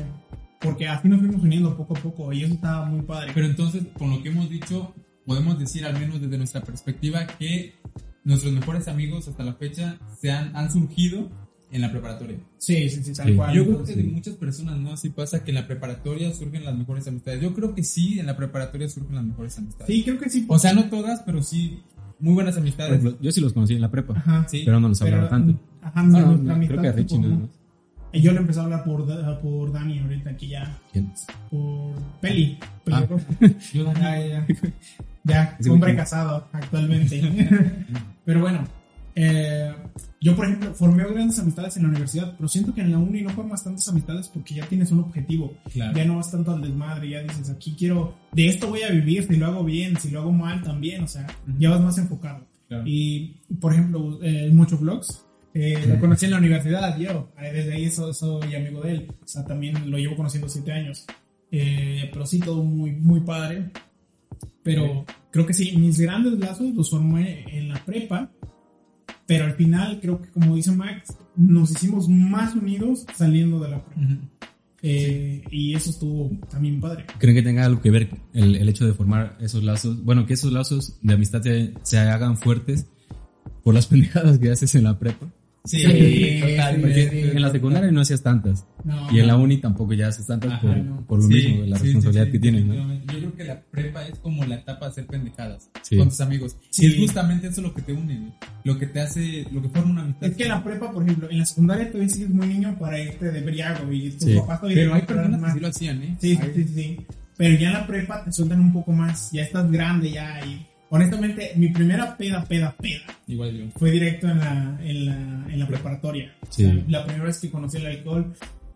porque 0.62 0.88
así 0.88 1.08
nos 1.08 1.20
fuimos 1.20 1.44
uniendo 1.44 1.76
poco 1.78 1.96
a 1.98 2.00
poco 2.02 2.34
y 2.34 2.44
eso 2.44 2.54
estaba 2.54 2.86
muy 2.86 3.02
padre. 3.02 3.32
Pero 3.34 3.46
entonces, 3.46 3.84
con 3.98 4.10
lo 4.10 4.24
que 4.24 4.30
hemos 4.30 4.50
dicho, 4.50 4.94
podemos 5.26 5.60
decir, 5.60 5.86
al 5.86 6.00
menos 6.00 6.22
desde 6.22 6.38
nuestra 6.38 6.62
perspectiva, 6.62 7.28
que 7.28 7.76
nuestros 8.24 8.54
mejores 8.54 8.88
amigos 8.88 9.28
hasta 9.28 9.44
la 9.44 9.54
fecha 9.54 9.98
se 10.20 10.32
han, 10.32 10.56
han 10.56 10.72
surgido 10.72 11.30
en 11.72 11.82
la 11.82 11.92
preparatoria. 11.92 12.38
Sí, 12.58 12.90
sí, 12.90 13.04
sí, 13.04 13.14
tal 13.14 13.28
Sí. 13.28 13.36
cual. 13.36 13.54
Yo 13.54 13.66
creo 13.66 13.84
que 13.84 13.94
sí. 13.94 14.02
de 14.02 14.04
muchas 14.08 14.36
personas, 14.36 14.78
¿no? 14.80 14.94
Así 14.94 15.10
pasa 15.10 15.44
que 15.44 15.52
en 15.52 15.56
la 15.56 15.68
preparatoria 15.68 16.32
surgen 16.34 16.64
las 16.64 16.76
mejores 16.76 17.06
amistades. 17.08 17.42
Yo 17.42 17.54
creo 17.54 17.76
que 17.76 17.84
sí, 17.84 18.18
en 18.20 18.26
la 18.28 18.38
preparatoria 18.38 18.88
surgen 18.88 19.16
las 19.16 19.26
mejores 19.26 19.58
amistades. 19.60 19.88
Sí, 19.94 20.04
creo 20.04 20.18
que 20.18 20.30
sí. 20.30 20.46
O 20.48 20.58
sea, 20.58 20.74
no 20.74 20.86
todas, 20.90 21.22
pero 21.24 21.44
sí 21.44 21.84
muy 22.18 22.34
buenas 22.34 22.56
amistades. 22.56 22.94
ejemplo, 22.94 23.18
yo 23.22 23.30
sí 23.32 23.42
los 23.42 23.52
conocí 23.52 23.74
en 23.76 23.82
la 23.82 23.92
prepa, 23.92 24.14
Ajá. 24.18 24.48
Sí. 24.48 24.62
pero 24.64 24.80
no 24.80 24.88
los 24.88 25.02
hablaba 25.02 25.24
Pero, 25.24 25.30
tanto. 25.30 25.60
Ajá, 25.86 26.04
nuestra 26.04 26.36
no, 26.36 26.54
amistad 26.54 26.68
creo 26.68 26.82
que 26.82 26.88
a 26.88 26.92
Richie 26.92 27.18
tipo, 27.18 27.28
nada 27.28 27.42
más. 27.42 27.50
Y 28.12 28.22
yo 28.22 28.32
le 28.32 28.40
empecé 28.40 28.60
a 28.60 28.64
hablar 28.64 28.84
por, 28.84 29.42
por 29.42 29.72
Dani 29.72 30.00
ahorita, 30.00 30.30
aquí 30.32 30.48
ya. 30.48 30.80
¿Quién? 30.92 31.12
Por 31.50 31.96
Peli. 32.22 32.58
Ah. 32.92 33.06
Yo 33.74 33.94
Ya, 33.94 34.46
ya. 35.26 35.58
Hombre 35.70 35.96
casado 35.96 36.48
actualmente. 36.54 37.22
pero 38.26 38.42
bueno, 38.42 38.64
eh, 39.16 39.74
yo 40.20 40.36
por 40.36 40.46
ejemplo 40.46 40.74
formé 40.74 41.04
grandes 41.06 41.40
amistades 41.40 41.78
en 41.78 41.84
la 41.84 41.90
universidad, 41.90 42.36
pero 42.36 42.50
siento 42.50 42.74
que 42.74 42.82
en 42.82 42.92
la 42.92 42.98
uni 42.98 43.22
no 43.22 43.30
formas 43.30 43.64
tantas 43.64 43.88
amistades 43.88 44.28
porque 44.28 44.56
ya 44.56 44.66
tienes 44.66 44.92
un 44.92 45.00
objetivo. 45.00 45.54
Claro. 45.72 45.98
Ya 45.98 46.06
no 46.06 46.18
vas 46.18 46.32
tanto 46.32 46.52
al 46.52 46.62
desmadre, 46.62 47.10
ya 47.10 47.22
dices, 47.22 47.50
aquí 47.50 47.76
quiero, 47.78 48.16
de 48.34 48.48
esto 48.48 48.68
voy 48.68 48.84
a 48.84 48.92
vivir, 48.92 49.26
si 49.26 49.38
lo 49.38 49.48
hago 49.48 49.64
bien, 49.64 49.98
si 49.98 50.10
lo 50.10 50.22
hago 50.22 50.32
mal 50.32 50.62
también, 50.62 51.04
o 51.04 51.08
sea, 51.08 51.28
ya 51.58 51.70
vas 51.70 51.82
más 51.82 51.98
enfocado. 51.98 52.46
Claro. 52.68 52.84
Y, 52.86 53.38
por 53.60 53.74
ejemplo, 53.74 54.20
eh, 54.22 54.50
Mucho 54.52 54.78
Vlogs, 54.78 55.25
eh, 55.56 55.84
lo 55.88 56.00
conocí 56.00 56.26
en 56.26 56.32
la 56.32 56.38
universidad, 56.38 56.98
yo, 57.00 57.32
eh, 57.42 57.52
desde 57.52 57.74
ahí 57.74 57.90
so- 57.90 58.14
soy 58.14 58.54
amigo 58.54 58.82
de 58.82 58.92
él, 58.92 59.08
o 59.24 59.28
sea, 59.28 59.44
también 59.46 59.90
lo 59.90 59.98
llevo 59.98 60.16
conociendo 60.16 60.48
siete 60.48 60.72
años. 60.72 61.06
Eh, 61.52 62.10
pero 62.14 62.26
sí, 62.28 62.40
todo 62.40 62.64
muy, 62.64 62.92
muy 62.92 63.22
padre. 63.22 63.72
Pero 64.64 65.06
creo 65.32 65.46
que 65.46 65.54
sí, 65.54 65.76
mis 65.78 66.00
grandes 66.00 66.34
lazos 66.40 66.74
los 66.76 66.90
formé 66.90 67.46
en 67.58 67.70
la 67.70 67.84
prepa, 67.86 68.32
pero 69.26 69.46
al 69.46 69.54
final 69.54 70.00
creo 70.02 70.22
que, 70.22 70.30
como 70.30 70.56
dice 70.56 70.72
Max, 70.72 71.16
nos 71.36 71.72
hicimos 71.72 72.10
más 72.10 72.56
unidos 72.56 73.06
saliendo 73.16 73.60
de 73.60 73.70
la 73.70 73.86
prepa. 73.86 74.02
Ujú. 74.02 74.20
Eh, 74.82 75.42
y 75.50 75.74
eso 75.74 75.90
estuvo 75.90 76.30
también 76.50 76.80
padre. 76.80 77.06
¿Creen 77.18 77.36
que 77.36 77.42
tenga 77.44 77.66
algo 77.66 77.82
que 77.82 77.90
ver 77.92 78.10
el, 78.34 78.56
el 78.56 78.70
hecho 78.70 78.86
de 78.86 78.94
formar 78.94 79.36
esos 79.40 79.64
lazos? 79.64 80.04
Bueno, 80.04 80.26
que 80.26 80.34
esos 80.36 80.52
lazos 80.52 81.00
de 81.02 81.14
amistad 81.14 81.42
se, 81.42 81.74
se 81.84 81.98
hagan 81.98 82.38
fuertes 82.38 82.88
por 83.64 83.74
las 83.74 83.88
pendejadas 83.88 84.38
que 84.38 84.52
haces 84.52 84.76
en 84.76 84.84
la 84.84 85.00
prepa. 85.00 85.28
Sí, 85.66 85.80
Sí, 85.80 86.40
total. 86.42 86.76
sí, 86.76 86.82
Porque 86.82 87.10
sí. 87.10 87.20
en 87.36 87.42
la 87.42 87.52
secundaria 87.52 87.92
no 87.92 88.02
hacías 88.02 88.22
tantas. 88.22 88.66
No, 88.84 89.12
Y 89.12 89.20
en 89.20 89.28
la 89.28 89.36
uni 89.36 89.58
tampoco 89.58 89.94
ya 89.94 90.08
haces 90.10 90.28
tantas 90.28 90.52
Ajá, 90.54 90.62
por, 90.62 90.78
no. 90.78 91.06
por 91.08 91.20
lo 91.24 91.28
Sí, 91.28 91.34
mismo, 91.34 91.62
de 91.64 91.68
la 91.70 91.78
sí, 91.78 91.84
responsabilidad 91.86 92.26
sí, 92.26 92.32
que 92.32 92.38
sí, 92.38 92.42
tienes, 92.42 92.66
¿no? 92.66 92.76
Yo 92.94 93.18
creo 93.20 93.36
que 93.36 93.44
la 93.46 93.62
prepa 93.62 94.06
es 94.08 94.20
como 94.20 94.46
la 94.46 94.56
etapa 94.56 94.86
de 94.86 94.92
hacer 94.92 95.08
pendejadas 95.08 95.70
Sí. 95.82 95.98
con 95.98 96.10
tus 96.10 96.22
amigos. 96.22 96.56
Sí. 96.70 96.86
Y 96.86 96.90
es 96.90 96.98
justamente 97.00 97.48
eso 97.48 97.62
lo 97.62 97.74
que 97.74 97.82
te 97.82 97.94
une. 97.94 98.32
Lo 98.64 98.78
que 98.78 98.86
te 98.88 99.00
hace, 99.02 99.46
lo 99.52 99.62
que 99.62 99.70
forma 99.70 99.92
una 99.92 100.02
amistad. 100.04 100.30
Es 100.30 100.38
que 100.38 100.44
en 100.44 100.50
la 100.50 100.64
prepa, 100.64 100.92
por 100.92 101.04
ejemplo, 101.04 101.30
en 101.30 101.40
la 101.40 101.46
secundaria 101.46 101.88
todavía 101.92 102.10
sigues 102.14 102.30
muy 102.30 102.48
niño 102.48 102.78
para 102.80 103.00
irte 103.00 103.32
de 103.32 103.42
briago 103.42 103.92
y 103.92 104.12
tus 104.12 104.24
Sí. 104.24 104.36
papás 104.38 104.62
todavía 104.62 104.82
Pero 104.84 104.94
hay 104.94 105.02
personas 105.02 105.42
que 105.44 105.52
sí 105.52 105.60
lo 105.60 105.68
hacían, 105.68 106.04
¿eh? 106.04 106.18
Sí, 106.22 106.40
sí, 106.56 106.64
sí. 106.74 106.98
Pero 107.38 107.60
ya 107.60 107.68
en 107.68 107.74
la 107.74 107.88
prepa 107.88 108.24
te 108.24 108.32
sueltan 108.32 108.60
un 108.62 108.72
poco 108.72 108.92
más. 108.92 109.32
Ya 109.32 109.42
estás 109.42 109.70
grande 109.72 110.12
ya. 110.12 110.40
Y 110.46 110.66
honestamente, 110.96 111.52
mi 111.56 111.70
primera 111.70 112.16
peda, 112.18 112.44
peda, 112.46 112.76
peda 112.80 113.02
Igual 113.28 113.52
yo. 113.58 113.66
fue 113.78 113.92
directo 113.92 114.28
en 114.30 114.40
la, 114.40 114.80
en 114.82 115.06
la, 115.06 115.46
en 115.54 115.60
la 115.60 115.68
preparatoria. 115.68 116.34
Sí. 116.50 116.66
O 116.66 116.72
sea, 116.74 116.84
la 116.88 117.04
primera 117.06 117.26
vez 117.26 117.40
que 117.40 117.50
conocí 117.52 117.78
el 117.78 117.86
alcohol. 117.88 118.34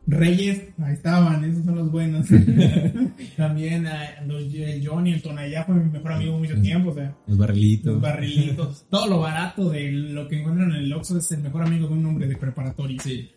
Reyes, 0.08 0.64
ahí 0.80 0.94
estaban, 0.94 1.44
esos 1.44 1.64
son 1.66 1.76
los 1.76 1.92
buenos. 1.92 2.26
También 3.38 3.86
eh, 3.86 3.92
los, 4.26 4.42
el 4.54 4.88
Johnny, 4.88 5.12
el 5.14 5.22
Tonayá 5.22 5.64
fue 5.66 5.76
mi 5.76 5.90
mejor 5.92 6.14
amigo 6.14 6.38
mucho 6.40 6.60
tiempo. 6.62 6.90
O 6.90 6.94
sea, 6.96 7.16
Los 7.28 7.38
barrilitos. 7.38 7.94
los 7.94 8.02
barrilitos, 8.02 8.86
todo 8.90 9.08
lo 9.08 9.20
barato 9.20 9.70
de 9.70 9.92
lo 9.92 10.28
que 10.28 10.40
encuentran 10.40 10.72
en 10.72 10.78
el 10.78 10.94
Oxxo 10.94 11.20
es 11.20 11.32
el 11.32 11.44
mejor 11.44 11.62
amigo 11.64 11.88
de 11.88 11.94
un 11.94 12.06
hombre 12.08 12.28
de 12.28 12.36
preparatoria. 12.38 13.00
Sí. 13.04 13.30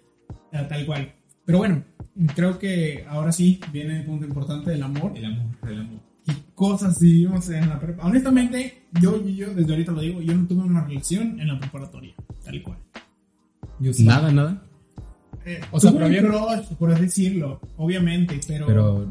Ah, 0.52 0.66
Tal 0.66 0.86
cual. 0.86 1.12
Pero 1.44 1.58
bueno, 1.58 1.84
creo 2.34 2.58
que 2.58 3.04
ahora 3.06 3.32
sí 3.32 3.60
viene 3.72 3.98
el 3.98 4.06
punto 4.06 4.24
importante 4.24 4.70
del 4.70 4.82
amor. 4.82 5.12
El 5.14 5.24
amor, 5.26 5.46
el 5.68 5.78
amor. 5.78 6.00
¿Qué 6.24 6.32
cosas 6.54 7.00
vivimos 7.00 7.48
en 7.50 7.68
la 7.68 7.80
prepa? 7.80 8.04
Honestamente, 8.06 8.84
yo, 9.00 9.20
yo, 9.24 9.28
yo 9.48 9.54
desde 9.54 9.72
ahorita 9.72 9.92
lo 9.92 10.00
digo, 10.00 10.20
yo 10.22 10.34
no 10.36 10.46
tuve 10.46 10.62
una 10.62 10.84
relación 10.84 11.40
en 11.40 11.48
la 11.48 11.58
preparatoria, 11.58 12.14
tal 12.44 12.62
cual. 12.62 12.78
Yo 13.80 13.92
sí. 13.92 14.04
Nada, 14.04 14.30
nada. 14.30 14.62
Eh, 15.44 15.60
O 15.72 15.80
sea, 15.80 15.92
pero 15.92 16.06
crush, 16.28 16.66
por 16.78 16.92
así 16.92 17.02
decirlo, 17.02 17.60
obviamente, 17.76 18.38
pero, 18.46 18.66
pero, 18.66 19.06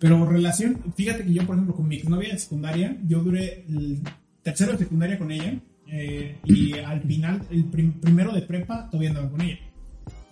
Pero 0.00 0.26
relación, 0.28 0.80
fíjate 0.96 1.24
que 1.24 1.32
yo, 1.32 1.46
por 1.46 1.54
ejemplo, 1.54 1.76
con 1.76 1.86
mi 1.86 1.96
exnovia 1.96 2.32
de 2.32 2.38
secundaria, 2.38 2.96
yo 3.06 3.20
duré 3.22 3.64
el 3.68 4.00
tercero 4.42 4.72
de 4.72 4.78
secundaria 4.78 5.16
con 5.18 5.30
ella, 5.30 5.60
eh, 5.86 6.38
y 6.44 6.72
al 6.78 7.00
final, 7.02 7.42
el 7.50 7.64
prim- 7.66 8.00
primero 8.00 8.32
de 8.32 8.42
prepa, 8.42 8.88
todavía 8.90 9.10
andaba 9.10 9.30
con 9.30 9.40
ella. 9.42 9.58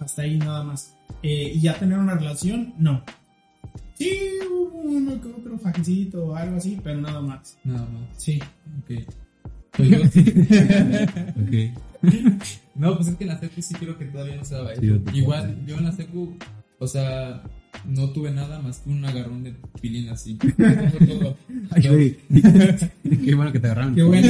Hasta 0.00 0.22
ahí 0.22 0.36
nada 0.38 0.64
más. 0.64 0.96
Eh, 1.22 1.52
y 1.54 1.60
ya 1.60 1.78
tener 1.78 1.98
una 1.98 2.14
relación, 2.14 2.74
no. 2.78 3.04
Sí, 3.94 4.18
hubo 4.50 4.78
uno 4.82 5.20
que 5.20 5.28
otro 5.28 5.58
fajecito 5.58 6.26
o 6.26 6.36
algo 6.36 6.56
así, 6.56 6.78
pero 6.82 7.00
nada 7.00 7.20
más. 7.20 7.58
Nada 7.64 7.86
más. 7.86 8.08
Sí. 8.16 8.40
Ok. 8.80 8.90
Pues 9.76 9.88
yo 9.88 9.98
ok. 10.02 10.04
No, 12.74 12.96
pues 12.96 13.08
es 13.08 13.16
que 13.16 13.24
en 13.24 13.30
la 13.30 13.40
secu 13.40 13.62
sí 13.62 13.74
creo 13.74 13.98
que 13.98 14.04
todavía 14.06 14.36
no 14.36 14.44
se 14.44 14.54
daba 14.54 14.72
eso. 14.72 14.80
Sí, 14.80 14.86
yo 14.88 14.94
tampoco. 14.96 15.16
Igual, 15.16 15.66
yo 15.66 15.76
en 15.76 15.84
la 15.84 15.92
secu, 15.92 16.36
o 16.78 16.86
sea, 16.86 17.42
no 17.86 18.10
tuve 18.10 18.30
nada 18.30 18.60
más 18.60 18.80
que 18.80 18.90
un 18.90 19.02
agarrón 19.04 19.42
de 19.42 19.54
pilín 19.80 20.08
así. 20.10 20.36
Todo. 20.36 21.36
Ay. 21.70 21.82
Qué 23.24 23.34
bueno 23.34 23.52
que 23.52 23.60
te 23.60 23.66
agarraron. 23.66 23.94
Qué 23.94 24.02
bueno. 24.02 24.28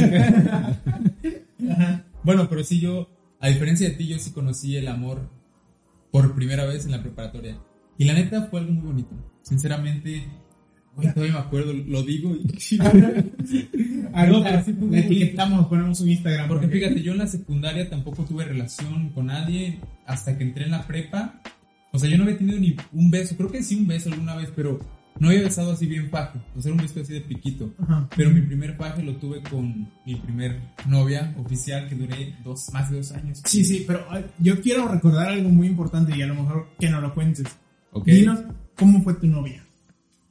Bueno, 2.23 2.47
pero 2.49 2.63
sí 2.63 2.79
yo, 2.79 3.09
a 3.39 3.49
diferencia 3.49 3.89
de 3.89 3.95
ti, 3.95 4.07
yo 4.07 4.19
sí 4.19 4.31
conocí 4.31 4.77
el 4.77 4.87
amor 4.87 5.29
por 6.11 6.33
primera 6.33 6.65
vez 6.65 6.85
en 6.85 6.91
la 6.91 7.01
preparatoria. 7.01 7.57
Y 7.97 8.05
la 8.05 8.13
neta 8.13 8.43
fue 8.43 8.59
algo 8.59 8.73
muy 8.73 8.85
bonito. 8.85 9.09
Sinceramente, 9.41 10.25
güey, 10.95 11.13
todavía 11.13 11.33
me 11.33 11.39
acuerdo, 11.39 11.73
lo 11.73 12.03
digo 12.03 12.35
y... 12.35 12.77
Ahorita 14.13 14.63
sí 14.63 14.73
fue 14.73 14.87
le 14.87 14.87
muy 14.87 14.99
etiquetamos, 14.99 15.67
ponemos 15.67 15.99
un 15.99 16.09
Instagram. 16.09 16.47
Porque 16.47 16.67
fíjate, 16.67 17.01
yo 17.01 17.11
en 17.11 17.19
la 17.19 17.27
secundaria 17.27 17.89
tampoco 17.89 18.23
tuve 18.23 18.45
relación 18.45 19.09
con 19.09 19.27
nadie 19.27 19.79
hasta 20.05 20.37
que 20.37 20.43
entré 20.43 20.65
en 20.65 20.71
la 20.71 20.85
prepa. 20.87 21.41
O 21.91 21.99
sea, 21.99 22.09
yo 22.09 22.17
no 22.17 22.23
había 22.23 22.37
tenido 22.37 22.59
ni 22.59 22.75
un 22.93 23.09
beso, 23.09 23.35
creo 23.37 23.51
que 23.51 23.63
sí 23.63 23.75
un 23.75 23.87
beso 23.87 24.09
alguna 24.09 24.35
vez, 24.35 24.51
pero 24.55 24.79
no 25.19 25.29
había 25.29 25.43
besado 25.43 25.71
así 25.71 25.85
bien 25.85 26.09
faje. 26.09 26.39
O 26.55 26.61
sea, 26.61 26.71
era 26.71 26.81
un 26.81 26.85
beso 26.85 26.99
así 26.99 27.13
de 27.13 27.21
piquito. 27.21 27.73
Ajá. 27.79 28.09
Pero 28.15 28.31
mi 28.31 28.41
primer 28.41 28.75
faje 28.75 29.01
lo 29.01 29.15
tuve 29.15 29.41
con 29.43 29.89
mi 30.05 30.15
primer 30.15 30.59
novia 30.87 31.33
oficial 31.37 31.87
que 31.87 31.95
duré 31.95 32.35
dos, 32.43 32.69
más 32.73 32.89
de 32.89 32.97
dos 32.97 33.11
años. 33.13 33.41
Sí, 33.45 33.63
sí, 33.63 33.85
pero 33.87 34.05
yo 34.39 34.61
quiero 34.61 34.87
recordar 34.87 35.29
algo 35.29 35.49
muy 35.49 35.67
importante 35.67 36.15
y 36.15 36.21
a 36.21 36.27
lo 36.27 36.35
mejor 36.35 36.67
que 36.79 36.89
no 36.89 36.99
lo 36.99 37.13
cuentes. 37.13 37.47
Dinos 38.03 38.39
cómo 38.75 39.01
fue 39.03 39.13
tu 39.15 39.27
novia. 39.27 39.63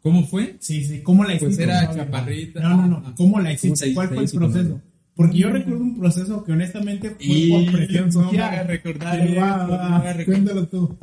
¿Cómo 0.02 0.26
fue? 0.26 0.56
Sí, 0.60 0.84
sí, 0.84 1.00
cómo 1.02 1.24
la 1.24 1.34
hiciste. 1.34 1.46
Pues 1.46 1.58
era 1.60 1.94
chaparrita. 1.94 2.60
No, 2.60 2.76
no, 2.76 2.86
no. 3.00 3.14
¿cómo 3.16 3.38
la 3.38 3.44
¿Cómo 3.44 3.54
hiciste? 3.54 3.94
¿Cuál 3.94 4.08
fue 4.08 4.24
el 4.24 4.30
proceso? 4.30 4.80
Porque 5.14 5.38
yo 5.38 5.48
recuerdo 5.48 5.82
un 5.82 5.98
proceso 5.98 6.44
que 6.44 6.52
honestamente 6.52 7.10
fue 7.10 7.16
Y 7.20 7.50
por 7.50 7.72
presión 7.72 8.12
social. 8.12 8.42
hagas 8.52 8.66
recordar 8.66 9.38
va, 9.38 9.66
va. 9.66 10.24
Cuéntalo 10.24 10.66
tú. 10.68 10.98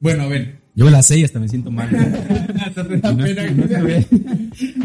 Bueno, 0.00 0.22
a 0.24 0.28
ver. 0.28 0.62
Yo 0.76 0.90
la 0.90 1.02
sé 1.02 1.18
y 1.18 1.24
hasta 1.24 1.40
me 1.40 1.48
siento 1.48 1.70
mal. 1.70 1.88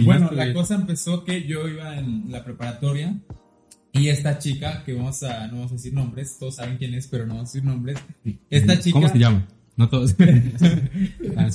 Bueno, 0.04 0.32
la 0.32 0.54
cosa 0.54 0.76
empezó 0.76 1.24
que 1.24 1.46
yo 1.46 1.68
iba 1.68 1.98
en 1.98 2.32
la 2.32 2.44
preparatoria 2.44 3.16
y 3.92 4.10
esta 4.10 4.40
chica, 4.40 4.84
que 4.84 4.94
vamos 4.94 5.22
a, 5.24 5.48
no 5.48 5.58
vamos 5.58 5.72
a 5.72 5.76
decir 5.76 5.94
nombres, 5.94 6.38
todos 6.40 6.56
saben 6.56 6.78
quién 6.78 6.94
es, 6.94 7.08
pero 7.08 7.26
no 7.26 7.36
vamos 7.36 7.50
a 7.50 7.54
decir 7.54 7.64
nombres. 7.64 7.98
Esta 8.50 8.80
chica, 8.80 8.94
¿Cómo 8.94 9.10
se 9.10 9.20
llama? 9.20 9.48
No 9.80 9.88
todos. 9.88 10.14
Ah, 11.38 11.48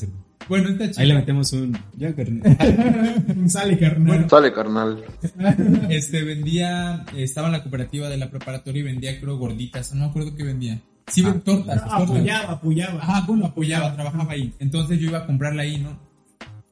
bueno, 0.49 0.71
esta 0.71 0.89
chica, 0.91 1.03
Ahí 1.03 1.09
le 1.09 1.15
metemos 1.15 1.53
un. 1.53 1.77
Ya, 1.97 2.15
carnal. 2.15 2.57
Sale, 3.49 3.79
carnal. 3.79 4.31
Sale, 4.31 4.53
carnal. 4.53 5.05
este, 5.91 6.23
vendía, 6.23 7.05
estaba 7.17 7.49
en 7.49 7.53
la 7.53 7.63
cooperativa 7.63 8.09
de 8.09 8.17
la 8.17 8.31
preparatoria 8.31 8.81
y 8.81 8.83
vendía, 8.83 9.21
creo, 9.21 9.37
gorditas, 9.39 9.93
no 9.95 10.05
me 10.05 10.11
acuerdo 10.11 10.35
qué 10.35 10.43
vendía. 10.43 10.81
Sí, 11.07 11.23
Ah, 11.27 11.35
tortas, 11.45 11.77
No, 11.77 11.83
tortas. 11.83 12.03
apoyaba, 12.11 12.53
apoyaba. 12.53 13.03
Ajá, 13.03 13.25
bueno, 13.27 13.47
apoyaba, 13.47 13.95
trabajaba 13.95 14.33
ahí. 14.33 14.55
Entonces 14.59 14.99
yo 14.99 15.09
iba 15.09 15.19
a 15.19 15.27
comprarla 15.27 15.63
ahí, 15.63 15.79
¿no? 15.79 15.99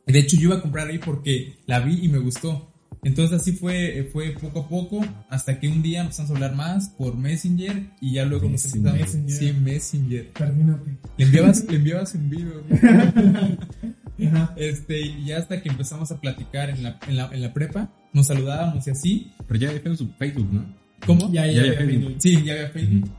De 0.06 0.18
hecho, 0.18 0.37
yo 0.37 0.44
iba 0.49 0.56
a 0.56 0.61
comprarla 0.62 0.92
ahí 0.92 0.99
porque 0.99 1.59
la 1.66 1.80
vi 1.80 1.99
y 2.02 2.09
me 2.09 2.18
gustó. 2.18 2.72
Entonces 3.04 3.40
así 3.40 3.52
fue, 3.52 4.09
fue 4.12 4.30
poco 4.30 4.61
a 4.61 4.68
poco, 4.68 5.04
hasta 5.28 5.59
que 5.59 5.66
un 5.66 5.82
día 5.82 6.02
empezamos 6.02 6.30
a 6.30 6.35
hablar 6.35 6.54
más 6.54 6.88
por 6.90 7.16
Messenger 7.16 7.90
y 8.00 8.12
ya 8.12 8.25
luego 8.25 8.49
nos 8.49 8.64
empezamos... 8.64 9.00
Messenger. 9.00 9.37
Sí, 9.37 9.52
Messenger. 9.52 10.32
Termínate. 10.32 10.99
Le 11.16 11.25
enviabas, 11.25 11.64
le 11.64 11.76
enviabas 11.76 12.14
un 12.14 12.30
video. 12.30 12.62
Ajá. 14.28 14.54
Este, 14.56 15.00
y 15.00 15.25
ya 15.25 15.38
hasta 15.38 15.61
que 15.61 15.68
empezamos 15.68 16.12
a 16.12 16.21
platicar 16.21 16.71
en 16.71 16.85
la, 16.85 17.00
en 17.09 17.16
la, 17.16 17.28
en 17.32 17.42
la 17.42 17.52
prepa, 17.52 17.90
nos 18.12 18.28
saludábamos 18.28 18.87
y 18.87 18.90
así. 18.90 19.32
Pero 19.49 19.59
ya 19.59 19.68
había 19.71 19.80
Facebook, 19.80 20.14
Facebook, 20.16 20.52
¿no? 20.52 20.64
¿Cómo? 21.04 21.32
Ya, 21.32 21.44
ya, 21.47 21.52
Ya 21.52 21.54
ya, 21.54 21.73
había 21.73 21.87
Facebook. 21.87 22.14
Sí, 22.21 22.44
ya 22.44 22.52
había 22.52 22.68
Facebook. 22.68 23.11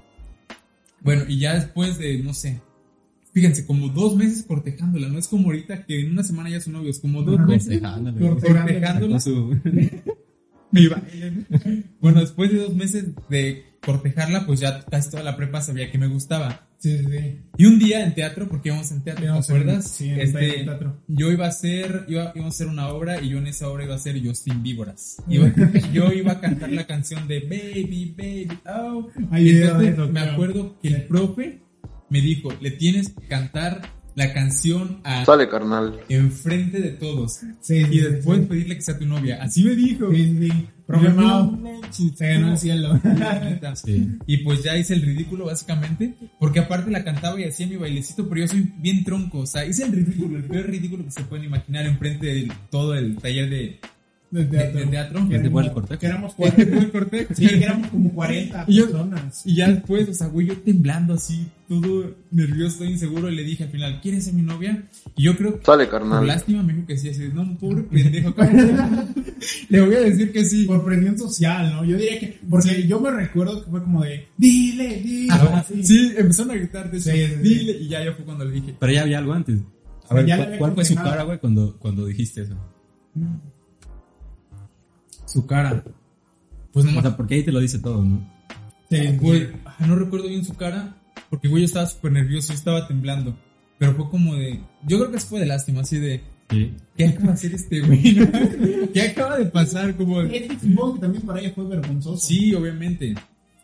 Bueno, 1.02 1.24
y 1.28 1.40
ya 1.40 1.56
después 1.56 1.98
de, 1.98 2.20
no 2.20 2.34
sé, 2.34 2.62
fíjense, 3.34 3.66
como 3.66 3.90
dos 3.90 4.16
meses 4.16 4.44
cortejándola, 4.48 5.10
no 5.10 5.18
es 5.20 5.28
como 5.28 5.48
ahorita 5.48 5.86
que 5.86 6.00
en 6.02 6.12
una 6.12 6.24
semana 6.24 6.50
ya 6.50 6.62
son 6.62 6.74
novios, 6.74 7.00
como 7.00 7.24
dos 7.24 7.40
meses. 7.42 7.82
Cortejándola. 8.20 9.20
su- 9.20 9.58
baile. 10.72 11.34
Bueno, 12.00 12.22
después 12.22 12.52
de 12.52 12.58
dos 12.60 12.75
meses 12.75 13.06
de 13.30 13.63
cortejarla, 13.86 14.46
pues 14.46 14.60
ya 14.60 14.84
casi 14.86 15.12
toda 15.12 15.24
la 15.24 15.36
prepa 15.36 15.62
sabía 15.62 15.92
que 15.92 15.98
me 15.98 16.08
gustaba. 16.08 16.68
Sí, 16.80 16.98
sí, 16.98 17.06
sí. 17.06 17.40
Y 17.58 17.66
un 17.66 17.80
día 17.80 18.04
en 18.04 18.13
teatro, 18.13 18.48
porque 18.50 18.70
íbamos 18.70 18.92
en 18.92 19.04
teatro, 19.04 19.24
¿te 19.24 19.30
en- 19.30 19.38
acuerdas? 19.38 19.88
sí, 19.90 20.10
en 20.10 20.20
Este, 20.20 20.63
teatro. 20.63 20.98
yo 21.08 21.32
iba 21.32 21.46
a 21.46 21.50
hacer, 21.50 22.06
iba, 22.10 22.32
íbamos 22.36 22.46
a 22.46 22.56
hacer 22.56 22.68
una 22.68 22.90
obra 22.90 23.22
y 23.22 23.30
yo 23.30 23.38
en 23.38 23.48
esa 23.48 23.70
obra 23.70 23.86
iba 23.86 23.96
a 23.96 24.00
ser 24.00 24.22
Justin 24.25 24.63
Víboras. 24.63 25.18
Iba- 25.30 25.54
yo 25.94 26.12
iba 26.12 26.34
a 26.34 26.42
cantar 26.42 26.72
la 26.72 26.86
canción 26.88 27.28
de 27.28 27.40
Baby, 27.42 28.16
Baby, 28.18 28.58
oh. 28.68 29.08
Hay 29.32 29.48
Y 29.50 29.58
entonces 29.62 29.98
me 30.12 30.20
acuerdo 30.22 30.78
que 30.82 30.88
el 30.90 31.04
profe 31.04 31.62
me 32.10 32.22
dijo, 32.22 32.50
le 32.62 32.72
tienes 32.72 33.10
que 33.10 33.28
cantar 33.28 33.82
la 34.16 34.32
canción 34.32 35.00
a 35.04 35.26
Sale, 35.26 35.50
carnal. 35.50 36.00
enfrente 36.10 36.80
de 36.80 36.92
todos. 36.92 37.34
Sí, 37.34 37.84
sí, 37.84 37.86
Y 37.92 37.98
después 38.00 38.40
sí. 38.42 38.46
pedirle 38.46 38.76
que 38.76 38.82
sea 38.82 38.98
tu 38.98 39.06
novia. 39.06 39.42
Así 39.42 39.64
me 39.64 39.76
dijo. 39.76 40.12
Sí, 40.12 40.38
sí. 40.40 40.68
Manches, 40.88 42.12
se 42.18 42.28
ganó 42.28 42.52
el 42.52 42.58
cielo. 42.58 43.00
Sí. 43.76 44.08
Y 44.28 44.38
pues 44.38 44.64
ya 44.64 44.78
hice 44.78 44.94
el 44.94 45.02
ridículo 45.02 45.46
básicamente, 45.46 46.14
porque 46.40 46.60
aparte 46.60 46.92
la 46.92 47.04
cantaba 47.04 47.40
y 47.40 47.46
hacía 47.46 47.66
mi 47.66 47.76
bailecito, 47.78 48.28
pero 48.28 48.42
yo 48.42 48.48
soy 48.48 48.72
bien 48.78 49.04
tronco, 49.04 49.40
o 49.40 49.46
sea, 49.48 49.66
hice 49.66 49.86
el 49.86 49.94
ridículo, 49.94 50.38
el 50.38 50.44
peor 50.44 50.68
ridículo 50.68 51.04
que 51.06 51.12
se 51.12 51.24
pueden 51.24 51.46
imaginar 51.46 51.86
enfrente 51.86 52.26
de 52.28 52.52
todo 52.70 52.94
el 52.96 53.18
taller 53.18 53.50
de, 53.50 53.80
De 54.34 54.46
de- 54.46 54.72
de 54.74 54.86
teatro. 54.88 55.30
Que 55.30 55.36
el 55.36 55.52
cortejo. 55.52 56.00
Que 56.00 56.06
éramos 56.08 56.34
cortejo. 56.34 57.34
Sí, 57.36 57.48
que 57.48 57.56
éramos 57.63 57.88
como 57.90 58.12
40 58.13 58.66
Y 58.68 58.75
yo- 58.78 58.86
personas. 58.86 59.44
Y 59.46 59.56
ya 59.56 59.70
después, 59.70 60.10
o 60.10 60.13
sea, 60.16 60.25
güey, 60.28 60.48
yo 60.48 60.58
temblando 60.58 61.13
así, 61.13 61.46
todo 61.70 62.16
nervioso, 62.32 62.80
todo 62.80 62.90
inseguro, 62.90 63.30
y 63.30 63.36
le 63.36 63.44
dije 63.44 63.66
al 63.66 63.70
final, 63.70 64.02
¿quieres 64.02 64.24
ser 64.24 64.34
mi 64.34 64.42
novia? 64.42 64.86
Y 65.16 65.24
yo 65.25 65.38
creo 65.38 65.60
que 65.60 65.66
Sale, 65.66 65.86
por 65.86 66.00
carnal. 66.00 66.25
lástima 66.25 66.63
me 66.63 66.74
dijo 66.74 66.88
que 66.88 66.98
sí, 66.98 67.10
así, 67.10 67.30
no, 67.32 67.56
pobre 67.60 67.84
pendejo. 67.84 68.34
le 69.70 69.82
voy 69.82 69.96
a 69.96 70.00
decir 70.00 70.32
que 70.32 70.44
sí. 70.46 70.66
Por 70.66 70.84
presión 70.84 71.16
social, 71.16 71.72
¿no? 71.72 71.86
Yo 71.86 71.96
diría 71.98 72.20
que. 72.20 72.40
Porque 72.50 72.88
yo 72.88 73.00
me 73.00 73.12
recuerdo 73.12 73.63
que 73.63 73.70
fue 73.70 73.84
como 73.84 74.04
de. 74.04 74.30
Dile, 74.36 75.00
dile. 75.04 75.32
Ajá, 75.32 75.60
así. 75.60 75.84
sí, 75.84 76.12
empezaron 76.18 76.52
a 76.52 76.56
gritar 76.56 76.90
de 76.90 76.98
eso, 76.98 77.12
Sí, 77.12 77.18
sí, 77.18 77.34
sí. 77.36 77.40
dile, 77.42 77.72
y 77.74 77.88
ya 77.88 78.04
yo 78.04 78.13
fue 78.13 78.25
cuando 78.25 78.46
le 78.46 78.52
dije, 78.52 78.74
Pero 78.80 78.92
ya 78.94 79.02
había 79.04 79.20
algo 79.20 79.34
antes. 79.34 79.60
A 80.06 80.10
Sí, 80.10 80.16
ver, 80.16 80.25
ya 80.25 80.36
le 80.38 80.42
¿cuál, 80.42 80.48
había 80.48 80.60
cuál 80.60 80.74
fue 80.74 80.86
su 80.86 80.96
cara, 80.96 81.22
güey, 81.24 81.38
cuando, 81.38 81.78
cuando 81.78 82.06
dijiste 82.08 82.42
eso? 82.42 82.56
Su 85.34 85.46
cara. 85.46 85.84
Pues 86.72 86.86
no 86.86 86.98
O 86.98 87.02
sea, 87.02 87.16
porque 87.18 87.36
ahí 87.36 87.44
te 87.44 87.52
lo 87.52 87.60
dice 87.60 87.80
todo, 87.80 88.04
¿no? 88.04 88.32
Sí, 88.90 88.98
Güey, 89.20 89.48
ah, 89.66 89.75
no 89.88 89.96
recuerdo 89.96 90.28
bien 90.28 90.46
su 90.46 90.54
cara, 90.54 90.96
porque 91.30 91.48
güey 91.48 91.62
yo 91.63 91.66
estaba 91.66 91.86
súper 91.88 92.12
nervioso 92.12 92.54
y 92.54 92.56
estaba 92.56 92.88
temblando. 92.88 93.36
Pero 93.80 93.96
fue 93.96 94.10
como 94.10 94.36
de. 94.36 94.60
Yo 94.88 95.00
creo 95.00 95.12
que 95.12 95.20
fue 95.20 95.40
de 95.40 95.46
lástima, 95.48 95.82
así 95.82 95.98
de. 96.00 96.22
Sí. 96.50 96.72
¿Qué 96.96 97.06
acaba 97.08 97.28
de 97.28 97.34
hacer 97.34 97.54
este 97.56 97.82
güey? 97.82 98.04
¿Qué 98.94 99.02
acaba 99.02 99.38
de 99.38 99.46
pasar? 99.46 99.96
Como. 99.96 100.22
de- 100.22 100.38
Es 100.38 100.48
que 100.48 100.60
supongo 100.60 100.94
que 100.96 101.00
también 101.02 101.24
para 101.25 101.40
ella 101.40 101.52
fue 101.56 101.66
vergonzoso. 101.68 102.18
Sí, 102.25 102.54
obviamente. 102.54 103.16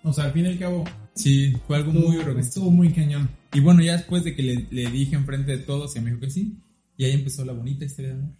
O 0.03 0.11
sea, 0.13 0.25
al 0.25 0.31
fin 0.33 0.45
y 0.45 0.49
al 0.49 0.57
cabo. 0.57 0.83
Sí, 1.13 1.53
fue 1.67 1.77
algo 1.77 1.91
muy 1.91 2.01
estuvo, 2.01 2.17
vergonzoso. 2.17 2.47
estuvo 2.47 2.71
muy 2.71 2.89
cañón. 2.91 3.29
Y 3.53 3.59
bueno, 3.59 3.81
ya 3.83 3.93
después 3.97 4.23
de 4.23 4.35
que 4.35 4.41
le, 4.43 4.65
le 4.71 4.89
dije 4.89 5.15
enfrente 5.15 5.51
de 5.51 5.57
todos, 5.59 5.95
y 5.95 5.99
me 5.99 6.09
dijo 6.09 6.21
que 6.21 6.29
sí. 6.31 6.57
Y 6.97 7.05
ahí 7.05 7.11
empezó 7.11 7.45
la 7.45 7.53
bonita 7.53 7.85
historia 7.85 8.13
de 8.13 8.19
amor. 8.19 8.31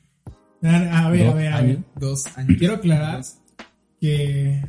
A, 0.61 1.09
ver, 1.09 1.23
a 1.23 1.25
Dos 1.27 1.35
ver, 1.35 1.53
a 1.53 1.61
ver. 1.61 1.79
Dos 1.95 2.37
años. 2.37 2.57
Quiero 2.57 2.75
aclarar 2.75 3.21
que 3.99 4.61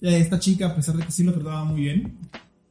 esta 0.00 0.38
chica, 0.38 0.66
a 0.68 0.74
pesar 0.76 0.96
de 0.96 1.04
que 1.04 1.12
sí 1.12 1.24
lo 1.24 1.32
trataba 1.32 1.64
muy 1.64 1.80
bien, 1.82 2.18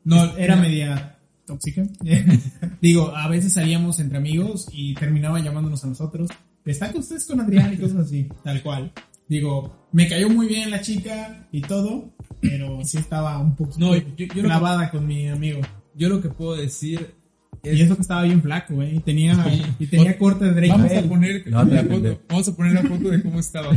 No, 0.03 0.35
era 0.37 0.55
media 0.55 1.17
tóxica. 1.45 1.83
Digo, 2.81 3.15
a 3.15 3.27
veces 3.27 3.53
salíamos 3.53 3.99
entre 3.99 4.17
amigos 4.17 4.67
y 4.71 4.93
terminaban 4.95 5.43
llamándonos 5.43 5.83
a 5.83 5.87
nosotros. 5.87 6.29
¿Está 6.65 6.91
con 6.91 7.01
ustedes 7.01 7.25
con 7.25 7.39
Adrián 7.41 7.73
y 7.73 7.77
cosas 7.77 7.97
así? 8.05 8.27
Tal 8.43 8.61
cual. 8.61 8.91
Digo, 9.27 9.87
me 9.91 10.07
cayó 10.07 10.29
muy 10.29 10.47
bien 10.47 10.69
la 10.71 10.81
chica 10.81 11.47
y 11.51 11.61
todo, 11.61 12.13
pero 12.41 12.79
sí 12.85 12.97
estaba 12.97 13.37
un 13.39 13.55
poco 13.55 13.73
No, 13.77 13.95
yo- 13.95 14.01
yo 14.01 14.25
lo 14.27 14.33
que- 14.33 14.41
clavada 14.41 14.89
con 14.91 15.05
mi 15.07 15.27
amigo. 15.27 15.61
Yo 15.95 16.09
lo 16.09 16.21
que 16.21 16.29
puedo 16.29 16.55
decir. 16.55 17.15
Y 17.63 17.81
eso 17.81 17.95
que 17.95 18.01
estaba 18.01 18.23
bien 18.23 18.41
flaco, 18.41 18.75
güey. 18.75 18.97
Y 18.97 18.99
tenía, 18.99 19.35
y 19.79 19.87
tenía 19.87 20.17
corte 20.17 20.45
de 20.45 20.51
Drake 20.51 20.69
Vamos 20.69 20.91
a 20.91 21.01
poner 21.03 21.47
No, 21.49 21.63
la 21.63 21.83
foto. 21.83 22.21
Vamos 22.27 22.47
a 22.49 22.55
poner 22.55 22.73
la 22.73 22.81
foto 22.83 23.09
de 23.09 23.23
cómo 23.23 23.39
estaba. 23.39 23.69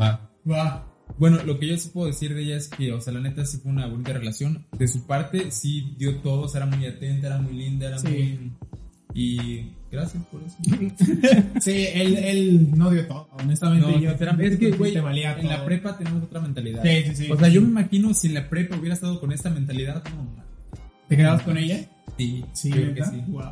Va. 0.00 0.30
Va. 0.50 0.88
Bueno, 1.18 1.42
lo 1.44 1.58
que 1.58 1.68
yo 1.68 1.76
sí 1.76 1.90
puedo 1.92 2.06
decir 2.06 2.34
de 2.34 2.42
ella 2.42 2.56
es 2.56 2.68
que, 2.68 2.90
o 2.92 3.00
sea, 3.00 3.12
la 3.12 3.20
neta 3.20 3.44
sí 3.44 3.58
fue 3.58 3.70
una 3.70 3.86
bonita 3.86 4.14
relación. 4.14 4.66
De 4.78 4.88
su 4.88 5.06
parte, 5.06 5.50
sí 5.50 5.94
dio 5.98 6.16
todo, 6.20 6.42
o 6.42 6.48
sea, 6.48 6.62
era 6.62 6.74
muy 6.74 6.86
atenta, 6.86 7.26
era 7.26 7.38
muy 7.38 7.52
linda, 7.52 7.88
era 7.88 7.98
Sí. 7.98 8.08
muy... 8.08 8.52
Y 9.14 9.72
gracias 9.90 10.24
por 10.26 10.42
eso. 10.42 10.56
Sí, 11.60 11.86
él, 11.92 12.16
él 12.16 12.70
no 12.74 12.90
dio 12.90 13.06
todo. 13.06 13.28
Honestamente, 13.32 13.86
No, 13.86 14.00
yo 14.00 14.10
es 14.12 14.58
que, 14.58 14.70
güey, 14.70 14.96
en 14.96 15.48
la 15.48 15.64
prepa 15.66 15.98
tenemos 15.98 16.22
otra 16.22 16.40
mentalidad. 16.40 16.82
Sí, 16.82 17.02
sí, 17.08 17.26
sí. 17.26 17.30
O 17.30 17.36
sea, 17.36 17.48
yo 17.48 17.60
me 17.60 17.68
imagino 17.68 18.14
si 18.14 18.28
en 18.28 18.34
la 18.34 18.48
prepa 18.48 18.76
hubiera 18.78 18.94
estado 18.94 19.20
con 19.20 19.30
esta 19.32 19.50
mentalidad, 19.50 20.02
no, 20.16 20.42
¿Te 21.08 21.16
quedabas 21.18 21.42
con 21.42 21.58
ella? 21.58 21.86
Sí, 22.22 22.44
Sí, 22.52 22.70
creo 22.70 22.94
que 22.94 23.04
sí. 23.04 23.22
Wow. 23.28 23.42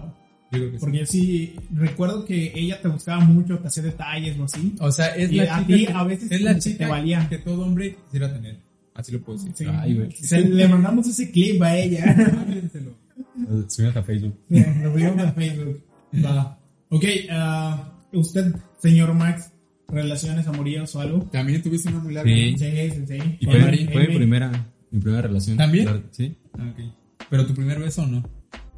Yo 0.52 0.58
creo 0.58 0.70
que 0.72 0.78
sí. 0.78 0.80
Porque 0.80 1.06
sí 1.06 1.54
recuerdo 1.74 2.24
que 2.24 2.52
ella 2.54 2.80
te 2.82 2.88
buscaba 2.88 3.20
mucho, 3.24 3.58
te 3.58 3.68
hacía 3.68 3.82
detalles 3.84 4.38
o 4.38 4.44
así. 4.44 4.74
O 4.80 4.90
sea, 4.90 5.06
es 5.16 5.30
Y 5.30 5.36
la 5.36 5.42
a 5.56 5.58
chica 5.64 5.76
ti 5.76 5.86
que- 5.86 5.92
a 5.92 6.04
veces 6.04 6.30
es 6.32 6.40
la 6.42 6.50
como 6.50 6.54
que 6.62 6.70
chica 6.70 6.84
te 6.84 6.90
valía. 6.90 7.28
que 7.28 7.38
todo 7.38 7.62
hombre 7.64 7.96
quisiera 8.04 8.32
tener. 8.32 8.58
Así 8.94 9.12
lo 9.12 9.20
puedo 9.20 9.38
decir. 9.38 9.52
Sí. 9.54 9.64
Ay, 9.68 9.94
güey. 9.94 10.10
Se- 10.12 10.40
le 10.40 10.68
mandamos 10.68 11.06
ese 11.06 11.30
clip 11.30 11.62
a 11.62 11.76
ella. 11.76 12.16
Subimos 13.68 13.96
a 13.96 14.02
Facebook. 14.02 14.34
Lo 14.48 14.92
subimos 14.92 15.18
a 15.24 15.32
Facebook. 15.32 15.82
Va. 16.24 16.58
Ok, 16.88 17.04
ah, 17.30 17.92
usted, 18.12 18.52
señor 18.78 19.14
Max, 19.14 19.52
relaciones 19.88 20.46
amorías 20.48 20.94
o 20.96 21.00
algo. 21.00 21.20
También 21.30 21.62
tuviste 21.62 21.88
una 21.88 22.00
muy 22.00 22.14
larga. 22.14 22.30
Sí. 22.32 22.54
Sí, 22.58 22.90
sí, 22.90 23.04
sí. 23.06 23.36
Y 23.40 23.46
Con 23.46 23.54
fue, 23.60 23.70
mi 24.08 24.16
primera, 24.16 24.50
mi 24.90 25.00
primera 25.00 25.22
relación. 25.22 25.56
¿También? 25.56 26.04
Sí. 26.10 26.36
Ah, 26.58 26.72
ok. 26.72 26.84
¿Pero 27.30 27.46
tu 27.46 27.54
primer 27.54 27.78
beso 27.78 28.02
o 28.02 28.06
no? 28.06 28.22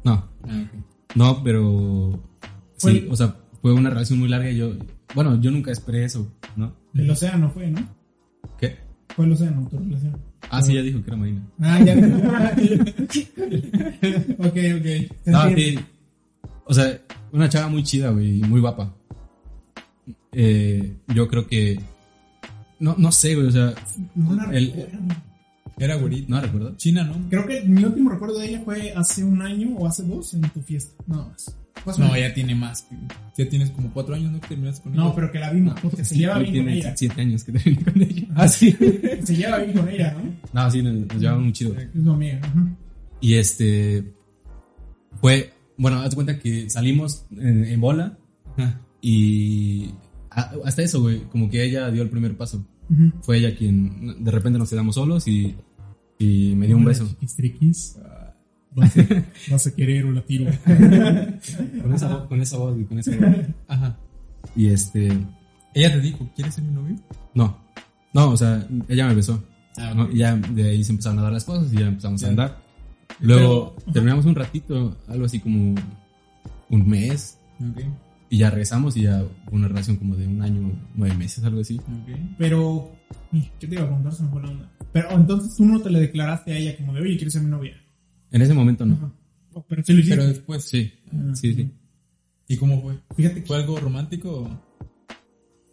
No, 0.03 0.29
Ah, 0.47 0.63
no, 1.15 1.43
pero... 1.43 2.19
Fue- 2.77 2.91
Sí, 2.93 3.07
o 3.09 3.15
sea, 3.15 3.35
fue 3.61 3.71
una 3.73 3.89
relación 3.89 4.19
muy 4.19 4.27
larga 4.29 4.49
y 4.49 4.57
yo... 4.57 4.73
Bueno, 5.15 5.39
yo 5.39 5.51
nunca 5.51 5.71
esperé 5.71 6.03
eso, 6.05 6.31
¿no? 6.55 6.73
El 6.93 7.09
océano 7.09 7.49
fue, 7.49 7.69
¿no? 7.69 7.81
¿Qué? 8.59 8.77
Fue 9.15 9.25
el 9.25 9.31
océano, 9.33 9.67
tu 9.69 9.77
relación. 9.77 10.17
Ah, 10.49 10.61
sí, 10.61 10.73
ya 10.73 10.81
dijo 10.81 11.01
que 11.03 11.07
era 11.09 11.17
Marina. 11.17 11.41
Ah, 11.61 11.79
ya. 11.81 11.93
ok, 14.39 14.57
ok. 14.77 14.87
No, 15.25 15.55
sí. 15.55 15.79
O 16.65 16.73
sea, 16.73 16.99
una 17.31 17.47
chava 17.49 17.67
muy 17.69 17.83
chida, 17.83 18.09
güey, 18.09 18.41
muy 18.41 18.59
guapa. 18.61 18.93
Eh, 20.31 20.95
yo 21.13 21.27
creo 21.27 21.47
que... 21.47 21.79
No, 22.79 22.95
no 22.97 23.11
sé, 23.11 23.35
güey, 23.35 23.47
o 23.47 23.51
sea... 23.51 23.73
No 24.15 24.33
la 24.35 24.43
El- 24.51 24.67
recuerdo. 24.73 25.15
Era 25.77 25.95
güerita. 25.95 26.27
No 26.29 26.41
recuerdo. 26.41 26.75
China, 26.77 27.03
¿no? 27.03 27.29
Creo 27.29 27.45
que 27.47 27.61
mi 27.61 27.83
último 27.83 28.09
recuerdo 28.11 28.37
de 28.39 28.49
ella 28.49 28.61
fue 28.63 28.91
hace 28.93 29.23
un 29.23 29.41
año 29.41 29.75
o 29.77 29.87
hace 29.87 30.03
dos 30.03 30.33
en 30.33 30.41
tu 30.41 30.61
fiesta. 30.61 30.93
No 31.07 31.29
más. 31.29 31.55
No, 31.97 32.15
ya 32.17 32.33
tiene 32.33 32.55
más. 32.55 32.87
Ya 33.37 33.49
tienes 33.49 33.69
como 33.71 33.91
cuatro 33.91 34.15
años, 34.15 34.31
¿no? 34.31 34.39
Que 34.39 34.49
terminaste 34.49 34.83
con 34.83 34.93
No, 34.93 35.07
ella. 35.07 35.15
pero 35.15 35.31
que 35.31 35.39
la 35.39 35.51
vimos, 35.51 35.77
porque 35.81 36.05
se 36.05 36.15
lleva 36.15 36.35
bien 36.39 36.45
con 36.45 36.53
tiene 36.53 36.77
ella. 36.77 36.93
siete 36.95 37.19
años 37.21 37.43
que 37.43 37.51
terminé 37.51 37.83
con 37.83 38.01
ella. 38.01 38.27
Ah, 38.35 38.47
sí. 38.47 38.71
Se 39.23 39.35
lleva 39.35 39.57
bien 39.57 39.73
con 39.77 39.89
ella, 39.89 40.13
¿no? 40.13 40.33
No, 40.63 40.71
sí, 40.71 40.81
nos, 40.81 40.93
nos 40.93 41.19
llevamos 41.19 41.43
muy 41.43 41.51
chido. 41.53 41.75
Es 41.77 41.89
su 42.03 42.09
amiga. 42.11 42.39
ajá. 42.43 42.67
Y 43.19 43.33
este... 43.35 44.13
Fue... 45.19 45.51
Bueno, 45.77 45.99
haz 46.01 46.13
cuenta 46.15 46.37
que 46.39 46.69
salimos 46.69 47.25
en, 47.31 47.65
en 47.65 47.81
bola 47.81 48.17
Ajá. 48.57 48.79
y... 49.01 49.89
a- 50.29 50.53
hasta 50.65 50.83
eso, 50.83 51.01
güey, 51.01 51.21
como 51.23 51.49
que 51.49 51.63
ella 51.63 51.89
dio 51.91 52.03
el 52.03 52.09
primer 52.09 52.37
paso. 52.37 52.65
Ujú. 52.89 53.11
Fue 53.21 53.37
ella 53.37 53.55
quien... 53.55 54.23
De 54.23 54.31
repente 54.31 54.59
nos 54.59 54.69
quedamos 54.69 54.95
solos 54.95 55.27
y... 55.27 55.55
Y 56.19 56.55
me 56.55 56.67
dio 56.67 56.77
un 56.77 56.85
beso. 56.85 57.07
Triquis. 57.35 57.97
Vas 58.75 58.97
a, 58.97 59.01
vas 59.51 59.67
a 59.67 59.75
querer 59.75 60.05
o 60.05 60.11
la 60.11 60.21
tiro. 60.21 60.45
Con 61.81 61.93
esa 61.93 62.07
voz, 62.07 62.27
con 62.27 62.41
esa 62.41 62.57
voz, 62.57 62.77
con 62.87 62.99
esa 62.99 63.11
voz. 63.15 63.35
Ajá. 63.67 63.97
Y 64.55 64.67
este... 64.67 65.07
Ella 65.75 65.91
te 65.91 65.99
dijo, 66.01 66.29
¿quieres 66.35 66.53
ser 66.55 66.63
mi 66.63 66.73
novio? 66.73 66.95
No. 67.33 67.57
No, 68.13 68.29
o 68.29 68.37
sea, 68.37 68.67
ella 68.87 69.07
me 69.07 69.15
besó. 69.15 69.43
Ah, 69.77 69.93
¿no? 69.95 70.03
ok. 70.03 70.09
Y 70.13 70.17
ya 70.17 70.35
de 70.35 70.69
ahí 70.69 70.83
se 70.83 70.91
empezaron 70.91 71.17
a 71.19 71.23
dar 71.23 71.31
las 71.33 71.45
cosas 71.45 71.73
y 71.73 71.77
ya 71.77 71.87
empezamos 71.87 72.21
Ya. 72.21 72.27
a 72.27 72.29
andar. 72.29 72.61
Luego 73.19 73.75
Pero- 73.77 73.93
terminamos 73.93 74.25
un 74.25 74.35
ratito, 74.35 74.95
algo 75.07 75.25
así 75.25 75.39
como 75.39 75.75
un 76.69 76.87
mes, 76.87 77.39
Ok. 77.59 77.81
Y 78.33 78.37
ya 78.39 78.49
regresamos 78.49 78.97
y 78.97 79.03
ya 79.03 79.23
fue 79.45 79.53
una 79.59 79.67
relación 79.67 79.97
como 79.97 80.15
de 80.15 80.25
un 80.25 80.41
año, 80.41 80.71
nueve 80.95 81.15
meses, 81.15 81.43
algo 81.43 81.61
así. 81.61 81.79
Pero, 82.39 82.91
¿qué 83.59 83.67
te 83.67 83.75
iba 83.75 83.83
a 83.83 83.89
contar? 83.89 84.11
Se 84.11 84.23
me 84.23 84.29
fue 84.29 84.41
la 84.41 84.49
onda. 84.49 84.71
Pero 84.91 85.11
entonces 85.11 85.55
tú 85.55 85.65
no 85.65 85.79
te 85.79 85.91
le 85.91 85.99
declaraste 85.99 86.51
a 86.51 86.57
ella 86.57 86.75
como 86.77 86.93
de, 86.93 87.01
oye, 87.01 87.15
¿quieres 87.15 87.33
ser 87.33 87.43
mi 87.43 87.51
novia? 87.51 87.75
En 88.31 88.41
ese 88.41 88.55
momento 88.55 88.87
no. 88.87 88.95
Ajá. 88.95 89.11
Oh, 89.53 89.63
pero 89.67 89.83
sí 89.83 89.93
lo 89.93 89.99
hiciste. 89.99 90.15
Pero 90.17 90.27
después, 90.27 90.63
Sí, 90.63 90.91
Ah, 91.13 91.35
sí, 91.35 91.53
sí. 91.53 91.71
¿Y 92.47 92.57
cómo 92.57 92.81
fue? 92.81 92.97
Fíjate 93.15 93.41
que 93.41 93.45
¿Fue 93.47 93.57
algo 93.57 93.77
romántico? 93.79 94.31
o- 94.31 94.61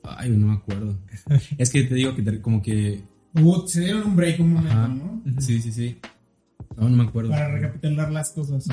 Ay, 0.02 0.28
no 0.30 0.48
me 0.48 0.52
acuerdo. 0.54 0.98
es 1.58 1.70
que 1.70 1.84
te 1.84 1.94
digo 1.94 2.14
que 2.14 2.20
te- 2.22 2.42
como 2.42 2.60
que... 2.60 3.02
hubo, 3.36 3.66
se 3.66 3.80
dieron 3.80 4.02
un 4.08 4.16
break 4.16 4.38
un 4.40 4.52
momento, 4.52 4.76
Ajá. 4.78 4.88
¿no? 4.88 5.22
Sí, 5.40 5.62
sí, 5.62 5.72
sí. 5.72 5.96
No, 6.76 6.88
no 6.88 6.96
me 6.96 7.04
acuerdo. 7.04 7.30
Para 7.30 7.48
recapitular 7.48 8.10
las 8.10 8.30
cosas. 8.30 8.66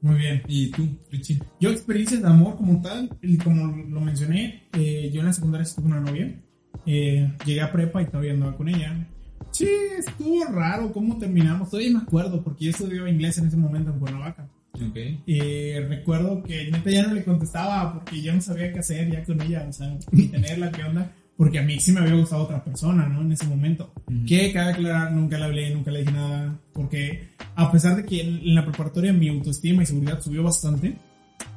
Muy 0.00 0.16
bien. 0.16 0.42
¿Y 0.46 0.70
tú, 0.70 0.88
Richie? 1.10 1.42
Yo 1.60 1.70
experiencias 1.70 2.22
de 2.22 2.28
amor 2.28 2.56
como 2.56 2.80
tal, 2.80 3.10
y 3.22 3.36
como 3.38 3.76
lo 3.76 4.00
mencioné, 4.00 4.68
eh, 4.72 5.10
yo 5.12 5.20
en 5.20 5.26
la 5.26 5.32
secundaria 5.32 5.64
sí 5.64 5.76
tuve 5.76 5.86
una 5.86 6.00
novia. 6.00 6.40
Eh, 6.86 7.32
llegué 7.44 7.60
a 7.60 7.72
prepa 7.72 8.02
y 8.02 8.06
todavía 8.06 8.32
andaba 8.32 8.56
con 8.56 8.68
ella. 8.68 9.06
Sí, 9.50 9.68
estuvo 9.98 10.44
raro 10.44 10.92
cómo 10.92 11.18
terminamos. 11.18 11.70
Todavía 11.70 11.92
me 11.92 12.02
acuerdo 12.02 12.42
porque 12.42 12.66
yo 12.66 12.70
estudiaba 12.70 13.10
inglés 13.10 13.38
en 13.38 13.48
ese 13.48 13.56
momento 13.56 13.90
en 13.90 13.98
Cuernavaca. 13.98 14.48
Ok. 14.74 14.96
Y 15.26 15.72
recuerdo 15.80 16.42
que 16.42 16.70
neta 16.70 16.90
ya 16.90 17.06
no 17.06 17.14
le 17.14 17.24
contestaba 17.24 17.92
porque 17.92 18.22
ya 18.22 18.32
no 18.32 18.40
sabía 18.40 18.72
qué 18.72 18.78
hacer 18.78 19.10
ya 19.10 19.22
con 19.24 19.40
ella, 19.42 19.66
o 19.68 19.72
sea, 19.72 19.98
ni 20.12 20.28
tenerla, 20.28 20.70
qué 20.70 20.84
onda. 20.84 21.12
Porque 21.40 21.58
a 21.58 21.62
mí 21.62 21.80
sí 21.80 21.90
me 21.92 22.00
había 22.00 22.16
gustado 22.16 22.42
otra 22.42 22.62
persona, 22.62 23.08
¿no? 23.08 23.22
En 23.22 23.32
ese 23.32 23.46
momento. 23.46 23.94
Que 24.26 24.52
cabe 24.52 24.72
aclarar, 24.72 25.10
nunca 25.12 25.38
le 25.38 25.44
hablé, 25.46 25.74
nunca 25.74 25.90
le 25.90 26.00
dije 26.00 26.12
nada. 26.12 26.54
Porque 26.74 27.30
a 27.54 27.72
pesar 27.72 27.96
de 27.96 28.04
que 28.04 28.20
en 28.20 28.54
la 28.54 28.62
preparatoria 28.62 29.10
mi 29.14 29.30
autoestima 29.30 29.82
y 29.82 29.86
seguridad 29.86 30.20
subió 30.20 30.42
bastante, 30.42 30.98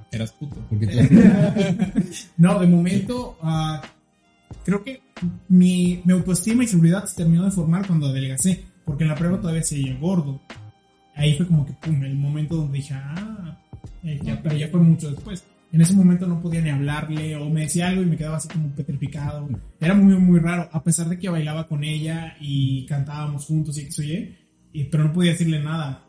Eras 0.10 0.32
puto. 0.32 0.56
Porque 0.70 0.88
tú- 0.88 2.14
no, 2.38 2.60
de 2.60 2.68
momento, 2.68 3.38
ah, 3.42 3.82
creo 4.64 4.84
que 4.86 5.02
mi, 5.50 6.02
mi 6.06 6.14
autoestima 6.14 6.64
y 6.64 6.68
seguridad 6.68 7.04
se 7.06 7.16
terminó 7.18 7.44
de 7.44 7.52
formar 7.52 7.86
cuando 7.86 8.08
adelgacé, 8.08 8.64
porque 8.86 9.04
en 9.04 9.10
la 9.10 9.16
prueba 9.16 9.42
todavía 9.42 9.64
seguía 9.64 9.98
gordo. 10.00 10.40
Ahí 11.16 11.36
fue 11.36 11.46
como 11.48 11.66
que, 11.66 11.74
pum, 11.74 12.02
el 12.04 12.16
momento 12.16 12.56
donde 12.56 12.78
dije, 12.78 12.94
ah, 12.94 13.60
eh, 14.04 14.18
ya, 14.24 14.40
pero 14.42 14.56
ya 14.56 14.70
fue 14.70 14.80
mucho 14.80 15.12
después. 15.12 15.44
En 15.74 15.82
ese 15.82 15.94
momento 15.96 16.28
no 16.28 16.40
podía 16.40 16.62
ni 16.62 16.70
hablarle 16.70 17.36
o 17.36 17.50
me 17.50 17.62
decía 17.62 17.88
algo 17.88 18.04
y 18.04 18.06
me 18.06 18.16
quedaba 18.16 18.38
así 18.38 18.48
como 18.48 18.70
petrificado. 18.76 19.50
Era 19.80 19.96
muy, 19.96 20.16
muy 20.20 20.40
raro, 20.40 20.70
a 20.72 20.84
pesar 20.84 21.10
de 21.10 21.18
que 21.18 21.28
bailaba 21.30 21.68
con 21.68 21.84
ella 21.84 22.38
y 22.40 22.86
cantábamos 22.86 23.46
juntos 23.48 23.80
y 23.80 23.86
que 23.86 23.92
soy 23.92 24.38
y, 24.72 24.84
pero 24.86 25.06
no 25.06 25.14
podía 25.14 25.32
decirle 25.32 25.60
nada. 25.62 26.06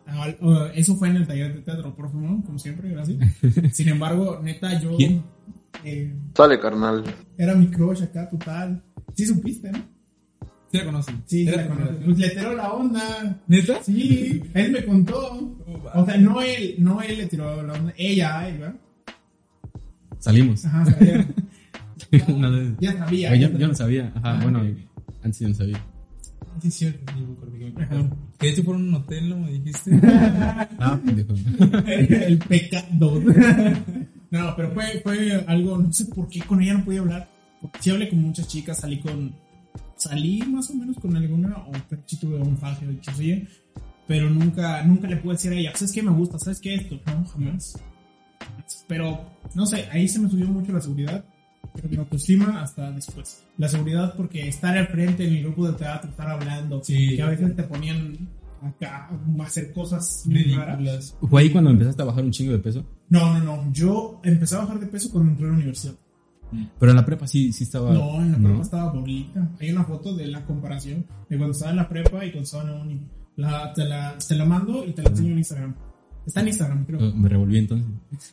Eso 0.75 0.97
fue 0.97 1.09
en 1.09 1.17
el 1.17 1.27
taller 1.27 1.55
de 1.55 1.61
teatro, 1.63 1.95
por 1.97 2.11
favor, 2.13 2.45
como 2.45 2.59
siempre, 2.59 2.91
gracias. 2.91 3.19
Sin 3.73 3.89
embargo, 3.89 4.39
neta, 4.43 4.79
yo... 4.81 4.97
¿Quién? 4.97 5.23
eh, 5.83 6.15
Sale, 6.35 6.61
carnal. 6.61 7.03
era 7.39 7.55
mi 7.55 7.69
crush 7.69 8.03
acá, 8.03 8.29
total. 8.29 8.83
Sí 9.15 9.27
supiste, 9.27 9.71
¿no? 9.71 9.79
Sí 10.71 10.79
la 10.79 10.85
conocen. 10.85 11.23
Sí, 11.27 11.45
la 11.45 11.63
generación. 11.63 12.03
Pues 12.05 12.19
le 12.19 12.31
tiró 12.31 12.55
la 12.55 12.73
onda. 12.73 13.43
¿Neta? 13.47 13.83
Sí, 13.83 14.43
él 14.55 14.73
me 14.73 14.85
contó. 14.85 15.57
O 15.95 16.05
sea, 16.05 16.17
no 16.19 16.41
él, 16.43 16.75
no 16.79 17.01
él 17.01 17.19
le 17.19 17.27
tiró 17.27 17.63
la 17.63 17.73
onda, 17.75 17.95
ella, 17.97 18.49
ella. 18.49 18.75
Salimos. 20.25 20.65
Ajá, 20.65 20.87
sabía. 20.87 21.27
Una 22.29 22.49
vez. 22.51 22.73
ya 22.81 22.97
sabía. 22.99 23.31
Oye, 23.33 23.41
yo, 23.41 23.59
yo 23.59 23.69
no 23.69 23.75
sabía. 23.75 24.13
Ajá, 24.17 24.39
Ah, 24.39 24.41
bueno, 24.43 24.61
ok. 24.63 24.69
antes 25.23 25.41
yo 25.41 25.49
no 25.49 25.55
sabía. 25.55 25.85
Sí, 26.63 26.69
es 26.69 26.75
cierto. 26.75 27.13
sí, 27.13 27.21
me 27.21 27.33
acordé 27.35 27.59
que 27.59 27.65
me 27.73 27.83
Ajá. 27.85 27.95
acordé. 27.97 28.11
Que 28.39 28.47
de 28.47 28.53
hecho 28.53 28.63
fueron 28.65 28.85
a 28.85 28.89
un 28.89 28.95
hotel, 28.95 29.29
¿no? 29.29 29.37
Me 29.39 29.53
dijiste. 29.53 29.91
Ah, 30.79 30.99
pendejo. 31.05 31.35
el 31.87 32.39
pecado. 32.39 33.21
no, 34.31 34.57
pero 34.57 34.71
fue, 34.73 35.01
fue 35.03 35.45
algo, 35.47 35.79
no 35.79 35.93
sé 35.93 36.07
por 36.07 36.27
qué 36.29 36.41
con 36.41 36.63
ella 36.63 36.75
no 36.75 36.85
podía 36.85 37.01
hablar. 37.01 37.29
Porque 37.61 37.79
sí 37.83 37.91
hablé 37.91 38.09
con 38.09 38.21
muchas 38.23 38.49
chicas, 38.49 38.79
salí 38.81 39.01
con. 39.01 39.35
Salí 39.97 40.43
más 40.43 40.71
o 40.71 40.75
menos 40.75 40.97
con 40.99 41.15
alguna, 41.17 41.57
o 41.59 41.73
sí 42.07 42.17
tuve 42.17 42.37
un 42.37 42.57
faje 42.59 42.87
de 42.87 42.99
oye, 43.17 43.47
pero 44.07 44.29
nunca, 44.29 44.83
nunca 44.85 45.07
le 45.09 45.17
pude 45.17 45.35
decir 45.35 45.53
a 45.53 45.57
ella, 45.57 45.73
¿sabes 45.75 45.93
qué 45.93 46.03
me 46.03 46.11
gusta? 46.11 46.39
¿Sabes 46.39 46.61
qué 46.61 46.75
esto? 46.75 47.01
No, 47.07 47.25
jamás. 47.27 47.79
Pero, 48.89 49.21
no 49.55 49.67
sé, 49.67 49.87
ahí 49.91 50.09
se 50.09 50.19
me 50.19 50.29
subió 50.29 50.47
mucho 50.47 50.73
la 50.73 50.81
seguridad, 50.81 51.25
pero 51.75 51.89
mi 51.89 51.97
autoestima 51.97 52.63
hasta 52.63 52.91
después. 52.93 53.45
La 53.59 53.69
seguridad 53.69 54.15
porque 54.17 54.49
estar 54.49 54.77
al 54.77 54.89
frente 54.89 55.27
en 55.27 55.35
el 55.35 55.43
grupo 55.45 55.67
de 55.67 55.75
teatro, 55.75 56.11
estar 56.11 56.29
hablando, 56.31 56.83
Sí. 56.85 57.17
que 57.17 57.23
a 57.23 57.29
veces 57.29 57.55
te 57.57 57.63
ponían 57.65 58.29
acá 58.63 59.09
a 59.11 59.43
hacer 59.45 59.73
cosas 59.73 60.23
muy 60.27 60.43
raras. 60.55 60.79
Ridículas. 60.79 61.17
¿Fue 61.29 61.43
ahí 61.43 61.51
cuando 61.51 61.71
empezaste 61.71 62.03
a 62.03 62.07
bajar 62.07 62.25
un 62.25 62.31
chingo 62.31 62.53
de 62.53 62.59
peso? 62.59 62.85
No, 63.11 63.39
no, 63.39 63.45
no. 63.45 63.73
Yo 63.73 64.21
empecé 64.25 64.55
a 64.57 64.61
bajar 64.61 64.81
de 64.81 64.87
peso 64.87 65.11
cuando 65.11 65.31
entré 65.33 65.47
a 65.47 65.49
la 65.51 65.55
universidad. 65.57 65.95
Pero 66.79 66.93
en 66.93 66.97
la 66.97 67.05
prepa 67.05 67.27
sí, 67.27 67.53
sí 67.53 67.65
estaba. 67.65 67.93
No, 67.93 68.21
en 68.21 68.31
la 68.33 68.39
prepa 68.39 68.63
estaba 68.63 68.93
bonita. 68.93 69.51
Hay 69.61 69.71
una 69.73 69.83
foto 69.85 70.15
de 70.15 70.27
la 70.29 70.45
comparación 70.47 71.05
de 71.29 71.37
cuando 71.37 71.51
estaba 71.53 71.73
en 71.73 71.77
la 71.79 71.89
prepa 71.89 72.25
y 72.25 72.31
cuando 72.31 72.45
estaba 72.45 72.63
en 72.65 72.71
la 72.71 72.83
uni. 72.83 73.01
La, 73.37 73.73
te, 73.73 73.85
la, 73.85 74.17
te 74.17 74.35
la 74.37 74.45
mando 74.45 74.85
y 74.87 74.93
te 74.93 75.03
la 75.03 75.09
enseño 75.11 75.33
en 75.33 75.39
Instagram. 75.39 75.75
Está 76.27 76.41
en 76.41 76.49
Instagram, 76.49 76.85
creo. 76.87 77.01
Eh, 77.01 77.13
Me 77.15 77.29
revolví 77.29 77.59
entonces. 77.59 77.87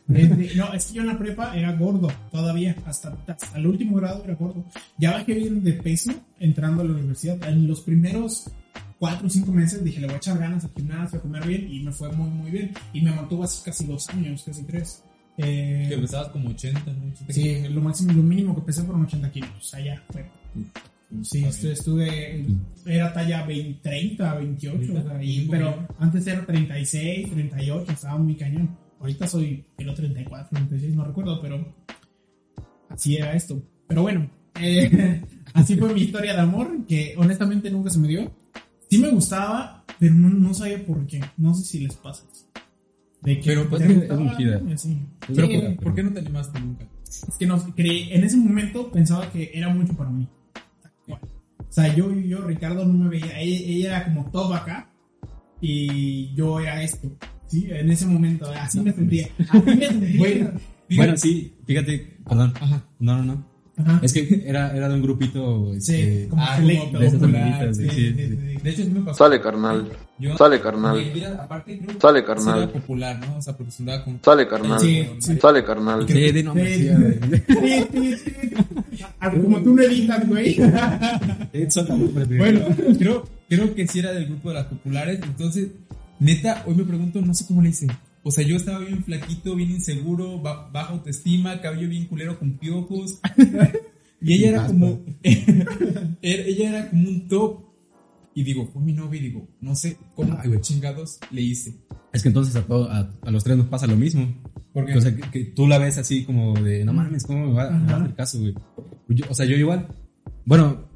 Desde- 0.06 0.54
no, 0.56 0.72
es 0.72 0.86
que 0.86 0.94
yo 0.94 1.02
en 1.02 1.08
la 1.08 1.18
prepa 1.18 1.56
era 1.56 1.72
gordo 1.76 2.08
todavía. 2.30 2.74
Hasta, 2.86 3.16
hasta 3.26 3.58
el 3.58 3.66
último 3.66 3.96
grado 3.98 4.22
era 4.24 4.34
gordo. 4.34 4.64
Ya 4.98 5.12
bajé 5.12 5.34
bien 5.34 5.62
de 5.62 5.72
peso 5.74 6.12
entrando 6.40 6.82
a 6.82 6.84
la 6.86 6.92
universidad. 6.92 7.42
En 7.48 7.66
los 7.66 7.80
primeros 7.82 8.50
cuatro 8.98 9.26
o 9.26 9.30
cinco 9.30 9.52
meses 9.52 9.82
dije, 9.84 10.00
le 10.00 10.06
voy 10.06 10.14
a 10.14 10.18
echar 10.18 10.38
ganas 10.38 10.64
al 10.64 10.70
gimnasio, 10.70 11.18
a 11.18 11.22
comer 11.22 11.46
bien. 11.46 11.70
Y 11.72 11.80
me 11.80 11.92
fue 11.92 12.10
muy, 12.12 12.30
muy 12.30 12.50
bien. 12.50 12.72
Y 12.92 13.02
me 13.02 13.12
mantuvo 13.14 13.44
así 13.44 13.62
casi 13.64 13.84
dos 13.86 14.08
años, 14.10 14.42
casi 14.44 14.62
tres. 14.64 15.02
Eh, 15.38 15.86
Que 15.88 15.98
pesabas 15.98 16.28
como 16.28 16.50
80, 16.50 16.80
¿no? 16.92 17.10
80 17.12 17.32
Sí, 17.32 17.62
lo 17.68 17.80
máximo, 17.80 18.12
lo 18.12 18.22
mínimo 18.22 18.54
que 18.54 18.60
pesé 18.62 18.82
fueron 18.82 19.02
80 19.02 19.30
kilos. 19.32 19.50
O 19.58 19.62
sea, 19.62 19.80
ya 19.84 20.02
fue. 20.10 20.24
Sí, 21.22 21.44
estuve, 21.44 21.72
estuve- 21.72 22.46
era 22.86 23.12
talla 23.12 23.44
20, 23.46 23.80
30, 23.82 24.34
28, 24.34 24.92
o 24.98 25.02
sea, 25.02 25.22
y- 25.22 25.40
Muy 25.40 25.48
pero 25.50 25.86
antes 25.98 26.26
era 26.26 26.44
36, 26.46 27.30
38, 27.30 27.92
estaba 27.92 28.18
muy 28.18 28.34
cañón. 28.34 28.76
Ahorita 29.00 29.26
soy 29.26 29.64
kilo 29.76 29.94
34, 29.94 30.48
36, 30.56 30.94
no 30.94 31.04
recuerdo, 31.04 31.40
pero 31.42 31.74
así 32.88 33.16
era 33.16 33.34
esto. 33.34 33.62
Pero 33.88 34.02
bueno, 34.02 34.30
eh, 34.60 35.22
así 35.54 35.76
fue 35.76 35.92
mi 35.92 36.02
historia 36.02 36.34
de 36.34 36.40
amor, 36.40 36.86
que 36.86 37.14
honestamente 37.16 37.70
nunca 37.70 37.90
se 37.90 37.98
me 37.98 38.08
dio. 38.08 38.32
Sí 38.88 38.98
me 38.98 39.10
gustaba, 39.10 39.84
pero 39.98 40.14
no, 40.14 40.28
no 40.28 40.54
sabía 40.54 40.84
por 40.84 41.06
qué. 41.06 41.20
No 41.36 41.54
sé 41.54 41.64
si 41.64 41.80
les 41.80 41.94
pasa. 41.96 42.24
De 43.22 43.38
que 43.38 43.46
Pero, 43.50 43.68
pues, 43.68 43.82
es- 43.82 44.10
muy 44.18 44.36
chida. 44.36 44.60
así. 44.72 44.98
Pero 45.34 45.46
Sí, 45.46 45.58
¿por, 45.58 45.76
por 45.76 45.94
qué 45.94 46.02
no 46.02 46.12
te 46.12 46.20
animaste 46.20 46.58
nunca? 46.60 46.88
es 47.06 47.36
que 47.38 47.46
no 47.46 47.62
creí, 47.74 48.10
en 48.12 48.24
ese 48.24 48.36
momento 48.38 48.90
pensaba 48.90 49.30
que 49.30 49.50
era 49.54 49.68
mucho 49.68 49.92
para 49.94 50.10
mí. 50.10 50.26
O 51.72 51.74
sea, 51.74 51.94
yo, 51.96 52.12
yo, 52.12 52.42
Ricardo, 52.42 52.84
no 52.84 52.92
me 52.92 53.08
veía. 53.08 53.40
Ella, 53.40 53.66
ella 53.66 53.88
era 53.96 54.04
como 54.04 54.30
todo 54.30 54.52
acá 54.52 54.92
y 55.58 56.34
yo 56.34 56.60
era 56.60 56.82
esto. 56.82 57.16
Sí, 57.46 57.66
en 57.70 57.90
ese 57.90 58.04
momento, 58.04 58.44
así 58.54 58.78
me 58.80 58.92
sentía. 58.92 59.28
Así 59.48 59.58
me 59.62 59.86
sentía. 59.86 60.18
Bueno, 60.18 60.50
Bueno, 60.94 61.16
sí, 61.16 61.56
fíjate, 61.66 62.18
perdón. 62.28 62.52
Ajá. 62.60 62.84
No, 62.98 63.16
no, 63.16 63.22
no. 63.22 63.51
Ajá. 63.76 64.00
Es 64.02 64.12
que 64.12 64.42
era, 64.46 64.76
era 64.76 64.88
de 64.88 64.94
un 64.94 65.02
grupito. 65.02 65.72
Sí, 65.80 65.94
Este, 65.94 66.28
como 66.28 66.42
ah, 66.42 66.56
como 66.56 66.68
de 66.98 67.06
esas 67.06 67.20
popular, 67.20 67.42
amiguitas, 67.42 67.76
sí, 67.78 67.88
sí, 67.88 67.90
sí, 67.90 68.14
sí. 68.14 68.28
sí. 68.28 68.56
De 68.62 68.70
hecho, 68.70 68.82
sí 68.84 68.90
me 68.90 69.00
pasó. 69.00 69.24
Sale, 69.24 69.40
carnal. 69.40 69.88
Yo, 70.18 70.36
Sale, 70.36 70.60
carnal. 70.60 71.12
Aparte 71.40 71.78
creo 71.78 72.00
Sale, 72.00 72.20
sí 72.20 72.26
carnal. 72.26 72.62
era 72.64 72.72
popular, 72.72 73.20
¿no? 73.26 73.36
O 73.38 73.42
sea, 73.42 73.56
porque 73.56 73.72
se 73.72 73.82
andaba 73.82 74.04
con... 74.04 74.20
Sale, 74.22 74.46
carnal. 74.46 74.78
Sí, 74.80 75.08
sí. 75.18 75.38
Sale, 75.40 75.64
carnal. 75.64 76.06
Sí, 76.06 76.32
de 76.32 76.42
nombre, 76.42 76.76
sí. 76.78 76.88
Sí, 77.48 77.84
sí, 77.92 78.16
sí. 78.16 78.32
Ah, 79.18 79.30
Como 79.30 79.62
tú 79.62 79.76
son 81.70 81.88
nombres, 81.88 82.28
güey. 82.28 82.38
Bueno, 82.38 82.60
creo, 82.98 83.24
creo 83.48 83.74
que 83.74 83.86
sí 83.86 83.98
era 84.00 84.12
del 84.12 84.26
grupo 84.26 84.50
de 84.50 84.54
las 84.56 84.66
populares. 84.66 85.20
Entonces, 85.22 85.68
neta, 86.18 86.62
hoy 86.66 86.74
me 86.74 86.84
pregunto, 86.84 87.20
no 87.22 87.34
sé 87.34 87.46
cómo 87.46 87.62
le 87.62 87.70
hice. 87.70 87.86
O 88.24 88.30
sea, 88.30 88.44
yo 88.44 88.56
estaba 88.56 88.78
bien 88.80 89.02
flaquito, 89.04 89.54
bien 89.56 89.70
inseguro, 89.72 90.40
ba- 90.40 90.70
baja 90.72 90.92
autoestima, 90.92 91.60
cabello 91.60 91.88
bien 91.88 92.06
culero 92.06 92.38
con 92.38 92.58
piojos. 92.58 93.20
Y 94.24 94.34
ella 94.34 94.50
era 94.50 94.66
como. 94.68 95.00
era- 96.22 96.42
ella 96.44 96.68
era 96.68 96.90
como 96.90 97.08
un 97.08 97.26
top. 97.28 97.64
Y 98.34 98.44
digo, 98.44 98.66
fue 98.72 98.80
mi 98.80 98.92
novia 98.92 99.18
y 99.20 99.24
digo, 99.24 99.48
no 99.60 99.74
sé 99.74 99.98
cómo 100.14 100.38
Ay, 100.40 100.50
chingados 100.60 101.18
le 101.32 101.42
hice. 101.42 101.74
Es 102.12 102.22
que 102.22 102.28
entonces 102.28 102.54
a, 102.56 102.62
todo- 102.64 102.88
a, 102.90 103.10
a 103.20 103.30
los 103.32 103.42
tres 103.44 103.56
nos 103.56 103.66
pasa 103.66 103.86
lo 103.88 103.96
mismo. 103.96 104.32
Porque 104.72 104.94
O 104.96 105.00
sea, 105.00 105.14
que, 105.14 105.22
que 105.28 105.44
tú 105.46 105.66
la 105.66 105.78
ves 105.78 105.98
así 105.98 106.24
como 106.24 106.54
de, 106.54 106.84
no 106.84 106.92
mames, 106.94 107.24
¿cómo 107.26 107.48
me 107.48 107.52
va, 107.52 107.70
me 107.70 107.84
va 107.92 107.98
a 107.98 108.02
hacer 108.04 108.14
caso, 108.14 108.38
güey? 108.38 108.54
Yo- 109.08 109.26
o 109.28 109.34
sea, 109.34 109.44
yo 109.44 109.56
igual. 109.56 109.88
Bueno, 110.46 110.88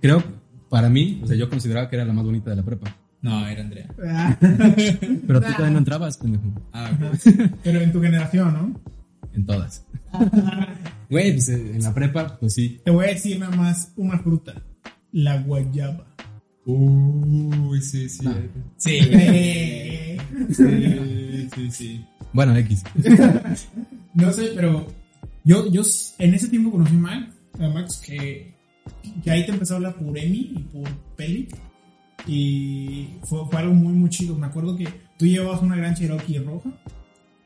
creo, 0.00 0.22
para 0.68 0.88
mí, 0.90 1.20
o 1.24 1.26
sea, 1.26 1.36
yo 1.36 1.48
consideraba 1.48 1.88
que 1.88 1.96
era 1.96 2.04
la 2.04 2.12
más 2.12 2.24
bonita 2.24 2.50
de 2.50 2.56
la 2.56 2.62
prepa. 2.64 2.94
No, 3.22 3.46
era 3.46 3.62
Andrea. 3.62 3.86
Pero 4.40 5.40
tú 5.40 5.46
Nah. 5.46 5.56
todavía 5.56 5.70
no 5.70 5.78
entrabas, 5.78 6.16
pendejo. 6.16 6.44
Ah. 6.72 6.90
Pero 7.64 7.80
en 7.80 7.92
tu 7.92 8.00
generación, 8.02 8.52
¿no? 8.52 8.80
En 9.32 9.46
todas. 9.46 9.84
Güey, 11.08 11.32
pues 11.32 11.48
eh, 11.50 11.72
en 11.74 11.82
la 11.82 11.92
prepa, 11.92 12.38
pues 12.40 12.54
sí. 12.54 12.80
Te 12.84 12.90
voy 12.90 13.04
a 13.04 13.08
decir 13.08 13.38
nada 13.38 13.54
más 13.54 13.92
una 13.96 14.18
fruta. 14.18 14.54
La 15.12 15.38
guayaba. 15.42 16.06
Uy, 16.64 17.80
sí, 17.82 18.08
sí. 18.08 18.24
No. 18.24 18.34
Sí. 18.78 18.98
Sí, 20.50 21.48
sí, 21.54 21.70
sí. 21.70 22.04
Bueno, 22.32 22.56
X. 22.56 22.82
No 24.14 24.32
sé, 24.32 24.52
pero 24.54 24.86
yo, 25.44 25.70
yo 25.70 25.82
en 26.18 26.34
ese 26.34 26.48
tiempo 26.48 26.70
conocí 26.70 26.94
a 26.94 26.98
Max, 26.98 27.34
a 27.60 27.68
Max 27.68 28.02
que, 28.04 28.54
que 29.22 29.30
ahí 29.30 29.44
te 29.44 29.52
empezó 29.52 29.74
a 29.74 29.76
hablar 29.76 29.94
por 29.96 30.16
Emi 30.16 30.52
y 30.56 30.58
por 30.72 30.88
Peli. 31.16 31.48
Y 32.26 33.08
fue, 33.24 33.40
fue 33.50 33.60
algo 33.60 33.74
muy, 33.74 33.92
muy 33.92 34.10
chido. 34.10 34.36
Me 34.36 34.46
acuerdo 34.46 34.76
que 34.76 34.86
tú 35.18 35.26
llevabas 35.26 35.62
una 35.62 35.76
gran 35.76 35.94
Cherokee 35.94 36.38
roja 36.38 36.70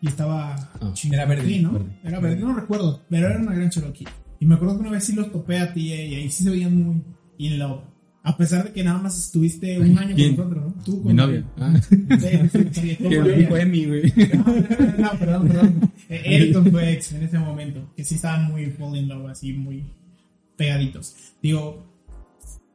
y 0.01 0.09
estaba 0.09 0.57
chingada. 0.93 1.23
era 1.25 1.35
verde, 1.35 1.49
Sí, 1.49 1.63
¿no? 1.63 1.73
verde. 1.73 1.99
Era 2.05 2.21
verde, 2.21 2.37
no 2.41 2.55
recuerdo, 2.55 3.03
pero 3.09 3.27
era 3.29 3.39
una 3.41 3.55
gran 3.55 3.71
Cherokee. 3.71 4.07
Y 4.39 4.47
me 4.47 4.55
acuerdo 4.57 4.75
que 4.77 4.81
una 4.83 4.91
vez 4.91 5.05
sí 5.05 5.15
los 5.15 5.33
topé 5.33 5.59
a 5.59 5.73
ti 5.73 5.93
eh, 5.93 6.07
y 6.09 6.15
ahí 6.17 6.31
sí 6.31 6.45
se 6.45 6.51
veían 6.51 6.77
muy 6.77 7.03
in 7.39 7.59
love. 7.59 7.81
A 8.23 8.37
pesar 8.37 8.65
de 8.65 8.73
que 8.73 8.83
nada 8.83 8.99
más 9.01 9.17
estuviste 9.17 9.79
un 9.79 9.97
año 9.97 10.15
¿Quién? 10.17 10.35
con 10.35 10.51
nosotros, 10.51 10.75
¿no? 10.77 10.83
Tú 10.83 10.97
Mi 10.97 11.03
con 11.05 11.17
novia. 11.17 11.45
Ah. 11.59 11.81
Sí, 11.81 12.97
dijo 13.37 13.57
Emi, 13.57 13.85
güey. 13.87 14.13
No, 14.99 15.11
perdón, 15.19 15.49
perdón. 15.49 15.93
Eric 16.09 16.53
con 16.55 16.71
tu 16.71 16.79
ex 16.81 17.13
en 17.13 17.23
ese 17.23 17.39
momento, 17.39 17.89
que 17.97 18.05
sí 18.05 18.17
estaban 18.17 18.51
muy 18.51 18.67
fall 18.73 18.97
in 18.97 19.09
love, 19.09 19.29
así 19.31 19.53
muy 19.53 19.85
pegaditos. 20.57 21.15
Digo, 21.41 21.87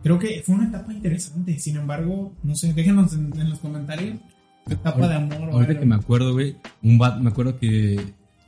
creo 0.04 0.20
que 0.20 0.42
fue 0.46 0.56
una 0.56 0.68
etapa 0.68 0.94
interesante. 0.94 1.58
Sin 1.60 1.78
embargo, 1.78 2.34
no 2.44 2.56
sé, 2.56 2.74
déjenos 2.74 3.14
en, 3.14 3.32
en 3.40 3.50
los 3.50 3.60
comentarios 3.60 4.18
tu 4.66 4.74
etapa 4.74 5.08
de 5.08 5.16
amor. 5.16 5.38
o 5.50 5.54
Ahorita 5.54 5.72
algo. 5.72 5.80
que 5.80 5.86
me 5.86 5.96
acuerdo, 5.96 6.34
güey, 6.34 6.56
un 6.84 6.98
vato, 6.98 7.20
me 7.22 7.30
acuerdo 7.30 7.58
que 7.60 8.00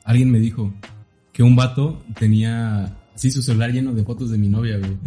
alguien 0.04 0.30
me 0.32 0.40
dijo 0.40 0.74
que 1.32 1.42
un 1.44 1.56
vato 1.56 2.04
tenía 2.20 2.96
así 3.16 3.32
su 3.32 3.42
celular 3.42 3.72
lleno 3.72 3.94
de 3.94 4.04
fotos 4.04 4.30
de 4.30 4.38
mi 4.38 4.48
novia, 4.50 4.78
güey. 4.80 4.98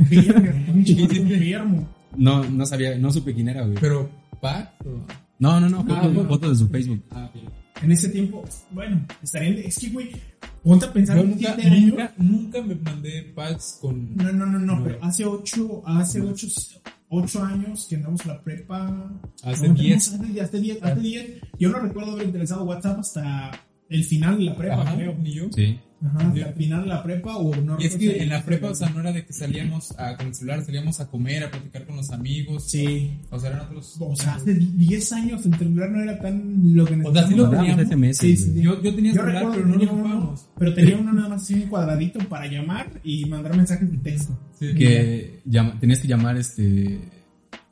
Enfermo. 0.77 1.89
No, 2.17 2.43
no 2.49 2.65
sabía, 2.65 2.97
no 2.97 3.13
supe 3.13 3.35
quién 3.35 3.49
era, 3.51 3.63
güey. 3.67 3.77
Pero, 3.79 4.09
¿pack 4.41 4.73
o...? 4.87 5.05
No, 5.39 5.61
no, 5.61 5.69
no, 5.69 5.81
Ah, 5.81 5.85
fotos, 6.01 6.15
bueno. 6.15 6.29
fotos 6.31 6.51
de 6.51 6.65
su 6.65 6.71
Facebook. 6.71 7.03
Ah, 7.11 7.31
ok. 7.35 7.43
En 7.83 7.93
ese 7.93 8.09
tiempo, 8.09 8.43
bueno, 8.71 9.05
estarían. 9.23 9.59
Es 9.59 9.79
que, 9.79 9.91
güey, 9.91 10.13
ponte 10.67 10.85
a 10.87 10.93
pensar 10.93 11.17
Yo 11.17 11.23
en 11.23 11.31
nunca, 11.31 11.57
nunca, 11.57 12.15
nunca 12.19 12.63
me 12.63 12.75
mandé 12.75 13.23
packs 13.35 13.79
con... 13.81 14.17
No, 14.17 14.33
no, 14.33 14.47
no, 14.47 14.59
no, 14.59 14.77
No. 14.77 14.85
pero 14.85 14.99
hace 15.03 15.25
ocho, 15.25 15.83
hace 15.87 16.21
ocho, 16.21 16.49
ocho 17.09 17.45
años 17.45 17.87
que 17.89 17.97
andamos 17.97 18.21
a 18.23 18.29
la 18.29 18.43
prepa. 18.43 19.11
Hace 19.45 19.69
no, 19.69 19.75
diez. 19.75 20.13
Hace, 20.13 20.41
hace 20.41 20.61
diez, 20.61 20.83
hace 20.83 21.01
diez. 21.01 21.41
Yo 21.59 21.71
no 21.71 21.79
recuerdo 21.79 22.13
haber 22.13 22.27
interesado 22.27 22.65
WhatsApp 22.65 22.99
hasta 22.99 23.51
el 23.89 24.05
final 24.05 24.39
de 24.39 24.45
la 24.45 24.57
prepa, 24.57 24.83
Ajá, 24.83 24.97
creo. 24.97 25.15
ni 25.15 25.33
yo. 25.35 25.45
Sí. 25.55 25.79
Ajá, 26.05 26.19
hasta 26.29 26.49
el 26.49 26.55
final 26.55 26.83
de 26.83 26.89
la 26.89 27.03
prepa 27.03 27.37
o 27.37 27.57
no 27.57 27.79
Y 27.81 27.87
es 27.87 27.97
que 27.97 28.23
en 28.23 28.29
la 28.29 28.45
prepa, 28.45 28.69
o 28.71 28.75
sea, 28.75 28.91
no 28.91 29.01
era 29.01 29.13
de 29.13 29.25
que 29.25 29.33
salíamos 29.33 29.99
a, 29.99 30.15
con 30.17 30.27
el 30.27 30.35
celular, 30.35 30.63
salíamos 30.65 31.01
a 31.01 31.07
comer, 31.09 31.45
a 31.45 31.51
platicar 31.51 31.87
con 31.87 31.97
los 31.97 32.11
amigos. 32.11 32.65
Sí. 32.71 33.19
O 33.31 33.39
sea, 33.39 33.51
eran 33.51 33.63
otros... 33.63 33.97
O 34.01 34.15
sea, 34.15 34.35
hace 34.35 34.55
10 34.55 35.13
años 35.15 35.47
el 35.47 35.55
celular 35.57 35.91
no 35.91 36.03
era 36.03 36.19
tan 36.21 36.75
lo 36.75 36.85
que 36.85 36.95
O 37.03 37.15
sea, 37.15 37.27
sí 37.27 37.35
lo 37.35 37.49
necesitábamos. 37.49 37.89
teníamos. 37.89 37.89
SMS, 37.89 38.19
Sí, 38.19 38.37
sí. 38.37 38.61
Yo, 38.63 38.83
yo 38.83 38.95
tenía 38.95 39.13
Yo 39.15 39.21
celular, 39.23 39.43
recuerdo 39.45 39.53
pero 39.55 39.67
no 39.67 39.73
lo 39.73 39.79
tenía 39.79 39.93
uno, 39.95 40.03
ocupábamos. 40.05 40.47
pero 40.59 40.75
tenía 40.75 40.97
uno 40.99 41.13
nada 41.15 41.29
más 41.31 41.43
así 41.43 41.55
un 41.55 41.61
cuadradito 41.63 42.19
para 42.29 42.47
llamar 42.47 42.91
y 43.03 43.25
mandar 43.25 43.57
mensajes 43.57 43.91
de 43.91 43.99
texto. 43.99 44.39
Sí. 44.59 44.75
Que 44.75 45.41
llama- 45.47 45.79
tenías 45.81 45.99
que 46.01 46.09
llamar, 46.09 46.37
este... 46.37 47.01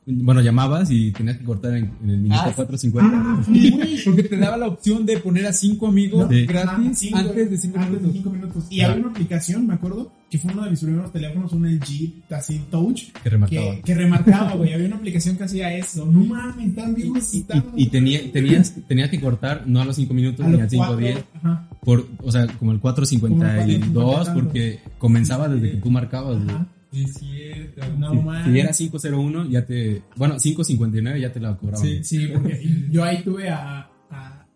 Bueno, 0.07 0.39
llamabas 0.41 0.91
y 0.91 1.11
tenías 1.11 1.37
que 1.37 1.43
cortar 1.43 1.75
en, 1.75 1.91
en 2.03 2.09
el 2.11 2.17
minuto 2.19 2.39
Ah, 2.45 2.51
450. 2.53 3.11
Ah, 3.15 3.43
sí, 3.43 3.71
güey. 3.71 4.03
Porque 4.03 4.21
te 4.23 4.37
daba 4.37 4.55
la 4.55 4.67
opción 4.67 5.03
de 5.03 5.17
poner 5.17 5.47
a 5.47 5.53
cinco 5.53 5.87
amigos 5.87 6.29
gratis 6.29 6.99
cinco- 6.99 7.17
antes 7.17 7.49
de 7.49 7.57
cinco 7.57 7.77
antes 7.79 7.91
de 7.93 7.97
minutos. 7.99 8.13
cinco 8.13 8.29
minutos. 8.29 8.63
Y 8.69 8.81
había 8.81 8.97
una 9.01 9.09
aplicación, 9.09 9.65
me 9.65 9.73
acuerdo, 9.73 10.11
que 10.29 10.37
fue 10.37 10.53
uno 10.53 10.63
de 10.63 10.69
mis 10.69 10.79
primeros 10.81 11.11
teléfonos, 11.11 11.51
un 11.53 11.65
LG 11.65 12.21
así 12.29 12.61
touch, 12.69 13.11
que 13.23 13.29
remarcaba. 13.31 13.75
que, 13.77 13.81
que 13.81 13.93
remarcaba, 13.95 14.53
güey. 14.53 14.73
Había 14.73 14.85
una 14.87 14.97
aplicación 14.97 15.37
que 15.37 15.43
hacía 15.45 15.73
eso. 15.75 16.05
No 16.05 16.23
mames, 16.23 16.75
tan 16.75 16.93
viejos 16.93 17.33
Y, 17.33 17.39
estamos. 17.39 17.73
y 17.75 17.87
tenía, 17.87 18.31
tenías, 18.31 18.75
tenías 18.87 19.09
que 19.09 19.19
cortar 19.19 19.63
no 19.65 19.81
a 19.81 19.85
los 19.85 19.95
5 19.95 20.13
minutos 20.13 20.45
A 20.45 20.49
ni 20.49 20.53
los 20.53 20.61
al 20.61 20.69
5 20.69 20.83
cuatro, 20.85 20.97
10, 21.03 21.23
Ajá. 21.41 21.67
por, 21.83 22.07
o 22.21 22.31
sea, 22.31 22.45
como 22.59 22.73
el 22.73 22.79
452, 22.79 24.27
4.52, 24.27 24.33
porque 24.35 24.79
comenzaba 24.99 25.47
desde 25.49 25.71
que 25.71 25.77
tú 25.77 25.89
marcabas, 25.89 26.43
güey. 26.43 26.55
Es 26.95 27.13
cierto. 27.15 27.81
No 27.97 28.11
Si, 28.11 28.17
mames. 28.17 28.53
si 28.53 28.59
era 28.59 28.71
501, 28.71 29.49
ya 29.49 29.65
te. 29.65 30.01
Bueno, 30.15 30.35
559 30.37 31.19
ya 31.19 31.31
te 31.33 31.39
la 31.39 31.55
cobraban. 31.57 31.85
Sí. 31.85 32.03
Sí, 32.03 32.27
porque 32.33 32.61
yo 32.89 33.03
ahí 33.03 33.23
tuve 33.23 33.49
a, 33.49 33.89
a, 34.09 34.47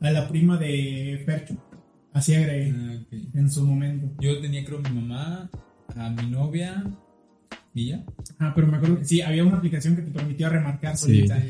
a 0.00 0.10
la 0.10 0.28
prima 0.28 0.56
de 0.56 1.22
Fercho. 1.26 1.56
Así 2.12 2.34
agregué 2.34 2.72
Ah, 2.74 2.98
en 3.34 3.50
su 3.50 3.64
momento. 3.66 4.10
Yo 4.20 4.40
tenía, 4.40 4.64
creo, 4.64 4.80
mi 4.80 4.90
mamá, 4.90 5.50
a 5.94 6.10
mi 6.10 6.30
novia 6.30 6.84
y 7.74 7.88
ya. 7.90 8.04
Ah, 8.38 8.52
pero 8.54 8.66
me 8.66 8.76
acuerdo 8.76 8.98
que 8.98 9.04
sí, 9.04 9.20
había 9.20 9.44
una 9.44 9.56
aplicación 9.58 9.94
que 9.96 10.02
te 10.02 10.10
permitía 10.10 10.48
remarcar 10.48 10.96
Sí. 10.96 11.26
solita. 11.26 11.42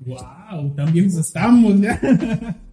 wow, 0.00 0.74
tan 0.74 0.92
viejos 0.92 1.14
estamos 1.16 1.80
ya. 1.80 1.98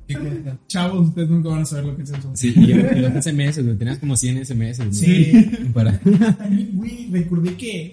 ¿Qué 0.07 0.13
cosa? 0.15 0.57
Chavos, 0.67 1.09
ustedes 1.09 1.29
nunca 1.29 1.49
van 1.49 1.61
a 1.61 1.65
saber 1.65 1.85
lo 1.85 1.95
que 1.97 2.03
es 2.03 2.09
eso. 2.11 2.31
Sí, 2.33 2.53
y, 2.55 2.71
y 2.71 2.73
los 2.73 3.11
SMS, 3.23 3.63
güey. 3.63 3.77
Tenías 3.77 3.99
como 3.99 4.15
100 4.15 4.45
SMS, 4.45 4.77
güey. 4.77 4.93
Sí. 4.93 5.51
Para. 5.73 5.99
También, 6.37 6.71
güey, 6.73 7.09
recordé 7.11 7.55
que 7.55 7.91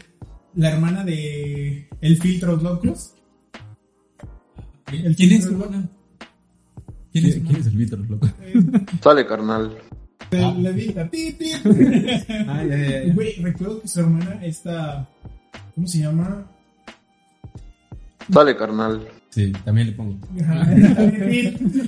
la 0.54 0.70
hermana 0.70 1.04
de 1.04 1.88
El 2.00 2.16
Filtros 2.20 2.62
Locos. 2.62 3.14
El 4.92 5.16
¿Quién 5.16 5.32
es 5.32 5.46
hermana? 5.46 5.88
¿Quién 7.12 7.26
es 7.26 7.34
¿Quién 7.36 7.56
es 7.56 7.66
el 7.66 7.76
Víctor, 7.76 8.10
loco? 8.10 8.28
Sale, 9.02 9.26
carnal. 9.26 9.76
Dije, 10.30 10.92
"Ti, 11.12 11.32
ti". 11.32 11.50
Ah, 12.48 12.64
ya, 12.68 12.76
ya, 12.76 13.04
ya. 13.04 13.14
Güey, 13.14 13.34
recuerdo 13.36 13.80
que 13.82 13.88
su 13.88 14.00
hermana, 14.00 14.44
esta. 14.44 15.08
¿Cómo 15.74 15.86
se 15.86 15.98
llama? 16.00 16.44
Sale, 18.32 18.56
carnal. 18.56 19.06
Sí, 19.34 19.50
también 19.64 19.88
le 19.88 19.92
pongo. 19.94 20.16
Ajá, 20.40 20.60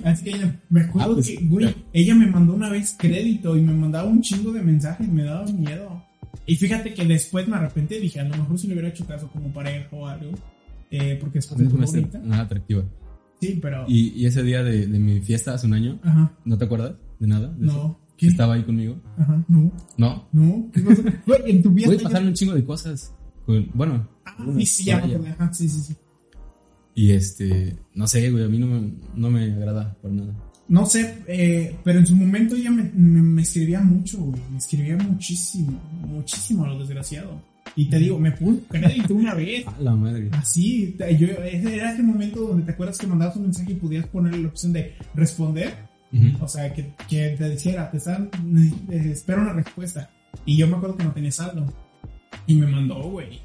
Así 0.04 0.24
que 0.24 0.30
ella, 0.30 0.60
me 0.68 0.80
acuerdo 0.80 1.10
Ah, 1.12 1.14
pues, 1.14 1.28
que, 1.28 1.36
güey, 1.46 1.74
ella 1.92 2.14
me 2.16 2.26
mandó 2.26 2.54
una 2.54 2.68
vez 2.70 2.96
crédito 2.98 3.56
y 3.56 3.60
me 3.62 3.72
mandaba 3.72 4.08
un 4.08 4.20
chingo 4.20 4.52
de 4.52 4.62
mensajes, 4.62 5.06
me 5.08 5.22
daba 5.22 5.44
miedo. 5.52 6.02
Y 6.44 6.56
fíjate 6.56 6.92
que 6.92 7.04
después 7.04 7.46
me 7.46 7.54
arrepentí 7.56 7.98
dije, 8.00 8.18
a 8.18 8.24
lo 8.24 8.36
mejor 8.36 8.58
si 8.58 8.66
le 8.66 8.72
hubiera 8.74 8.88
hecho 8.88 9.06
caso 9.06 9.28
como 9.28 9.52
pareja 9.52 9.86
o 9.92 10.06
algo, 10.08 10.32
eh, 10.90 11.16
porque 11.20 11.38
después 11.38 11.58
de 11.58 11.68
me 11.68 11.84
bonita. 11.86 12.18
nada 12.18 12.42
atractiva. 12.42 12.82
Sí, 13.40 13.58
pero. 13.62 13.84
Y, 13.86 14.08
y 14.20 14.26
ese 14.26 14.42
día 14.42 14.62
de, 14.64 14.86
de 14.88 14.98
mi 14.98 15.20
fiesta 15.20 15.54
hace 15.54 15.66
un 15.68 15.74
año, 15.74 16.00
Ajá, 16.02 16.32
¿no 16.44 16.58
te 16.58 16.64
acuerdas 16.64 16.94
de 17.20 17.26
nada? 17.28 17.48
De 17.56 17.66
eso? 17.66 17.76
no. 17.76 18.06
¿Qué? 18.16 18.28
Estaba 18.28 18.54
ahí 18.54 18.62
conmigo. 18.64 18.96
Ajá, 19.18 19.44
no, 19.46 19.70
No. 19.98 20.26
no. 20.32 20.70
¿Qué 20.72 20.80
pasó? 20.80 21.02
Güey, 21.26 21.40
en 21.50 21.62
tu. 21.62 21.72
Puede 21.72 21.98
ya- 21.98 22.02
pasarle 22.04 22.28
un 22.28 22.34
chingo 22.34 22.54
de 22.54 22.64
cosas. 22.64 23.14
Con- 23.44 23.68
bueno. 23.74 24.08
Ah, 24.24 24.34
sí, 24.56 24.66
sí, 24.66 24.84
ya 24.86 24.96
acordé. 24.98 25.28
Ajá, 25.28 25.52
sí, 25.52 25.68
sí, 25.68 25.80
sí. 25.80 25.96
Y 26.96 27.12
este, 27.12 27.76
no 27.94 28.08
sé, 28.08 28.28
güey, 28.30 28.42
a 28.44 28.48
mí 28.48 28.58
no 28.58 28.66
me, 28.66 28.90
no 29.14 29.30
me 29.30 29.44
agrada 29.52 29.94
por 30.02 30.10
nada. 30.10 30.32
No 30.68 30.84
sé, 30.86 31.18
eh, 31.28 31.76
pero 31.84 32.00
en 32.00 32.06
su 32.06 32.16
momento 32.16 32.56
ella 32.56 32.70
me, 32.72 32.82
me, 32.94 33.22
me 33.22 33.42
escribía 33.42 33.80
mucho, 33.82 34.18
güey. 34.18 34.40
Me 34.50 34.56
escribía 34.58 34.96
muchísimo, 34.96 35.78
muchísimo 36.08 36.64
a 36.64 36.68
lo 36.68 36.78
desgraciado. 36.80 37.40
Y 37.76 37.84
te 37.90 37.98
digo, 37.98 38.18
me 38.18 38.32
puso 38.32 38.62
crédito 38.68 39.14
una 39.14 39.34
vez. 39.34 39.64
A 39.78 39.78
la 39.80 39.94
madre. 39.94 40.30
Así, 40.32 40.94
te- 40.98 41.16
yo, 41.18 41.26
ese 41.28 41.76
era 41.76 41.92
ese 41.92 42.02
momento 42.02 42.40
donde 42.40 42.64
te 42.64 42.72
acuerdas 42.72 42.96
que 42.98 43.06
mandabas 43.06 43.36
un 43.36 43.42
mensaje 43.42 43.72
y 43.72 43.76
podías 43.76 44.06
ponerle 44.06 44.38
la 44.42 44.48
opción 44.48 44.72
de 44.72 44.94
responder. 45.14 45.74
Ujú. 46.12 46.42
O 46.44 46.48
sea, 46.48 46.72
que, 46.72 46.94
que 47.08 47.36
te 47.36 47.50
dijera, 47.50 47.90
te 47.90 47.98
están, 47.98 48.30
espera 48.90 49.42
una 49.42 49.52
respuesta. 49.52 50.08
Y 50.46 50.56
yo 50.56 50.66
me 50.66 50.76
acuerdo 50.76 50.96
que 50.96 51.04
no 51.04 51.12
tenía 51.12 51.30
saldo. 51.32 51.66
Y 52.46 52.54
me 52.54 52.66
mandó, 52.66 53.02
güey. 53.10 53.40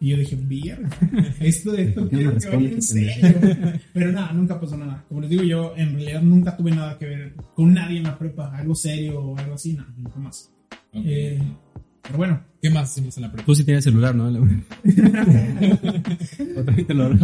Y 0.00 0.10
yo 0.10 0.16
dije, 0.16 0.36
bien, 0.36 0.88
esto 1.40 1.72
de 1.72 1.82
esto 1.82 2.00
¿Por 2.02 2.10
qué 2.10 2.16
no 2.16 2.22
quiero 2.32 2.38
que 2.38 2.46
vaya 2.46 2.58
en 2.68 2.74
respondes, 2.76 2.88
serio. 2.88 3.80
Pero 3.92 4.12
nada, 4.12 4.32
nunca 4.32 4.60
pasó 4.60 4.76
nada. 4.76 5.04
Como 5.08 5.20
les 5.20 5.30
digo, 5.30 5.42
yo 5.42 5.74
en 5.76 5.94
realidad 5.94 6.22
nunca 6.22 6.56
tuve 6.56 6.70
nada 6.70 6.96
que 6.98 7.06
ver 7.06 7.34
con 7.54 7.74
nadie 7.74 7.98
en 7.98 8.04
la 8.04 8.16
prepa, 8.18 8.56
algo 8.56 8.74
serio 8.74 9.20
o 9.20 9.36
algo 9.36 9.54
así, 9.54 9.72
nada, 9.72 9.92
nunca 9.96 10.18
más. 10.18 10.50
Ok. 10.92 11.02
Eh, 11.04 11.42
pero 12.02 12.16
bueno, 12.16 12.40
¿Qué 12.60 12.70
más 12.70 12.90
hicimos 12.90 13.16
en 13.16 13.22
la 13.22 13.30
prepa? 13.30 13.46
Tú 13.46 13.54
sí 13.54 13.62
tienes 13.64 13.84
celular, 13.84 14.12
¿no? 14.14 14.24
o 14.26 14.30
también 16.64 16.86
te 16.86 16.94
lo, 16.94 17.08
No, 17.10 17.18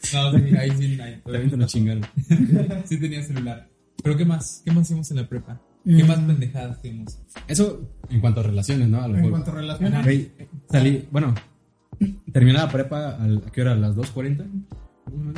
sí, 0.00 0.16
ahí 0.58 0.70
sí, 0.78 0.98
ahí, 1.00 1.20
también 1.24 1.50
te 1.50 1.56
lo 1.58 1.66
chingaron. 1.66 2.04
sí 2.86 2.98
tenía 2.98 3.22
celular. 3.22 3.68
¿Pero 4.02 4.16
qué 4.16 4.24
más? 4.24 4.62
¿Qué 4.64 4.70
más 4.72 4.86
hicimos 4.86 5.10
en 5.10 5.18
la 5.18 5.28
prepa? 5.28 5.60
¿Qué 5.84 5.98
Eh, 5.98 6.04
más 6.04 6.18
pendejadas 6.20 6.78
hicimos? 6.82 7.18
Eso 7.48 7.90
en 8.08 8.20
cuanto 8.20 8.40
a 8.40 8.44
relaciones, 8.44 8.88
¿no? 8.88 8.98
A 9.02 9.08
lo 9.08 9.14
en 9.14 9.16
mejor. 9.16 9.30
cuanto 9.32 9.50
a 9.50 9.54
relaciones, 9.56 10.28
salí, 10.70 11.06
bueno, 11.10 11.34
terminé 12.32 12.54
la 12.58 12.70
prepa 12.70 13.16
al- 13.16 13.42
a 13.46 13.50
qué 13.50 13.62
hora, 13.62 13.72
a 13.72 13.76
las 13.76 13.94
2.40. 13.96 14.44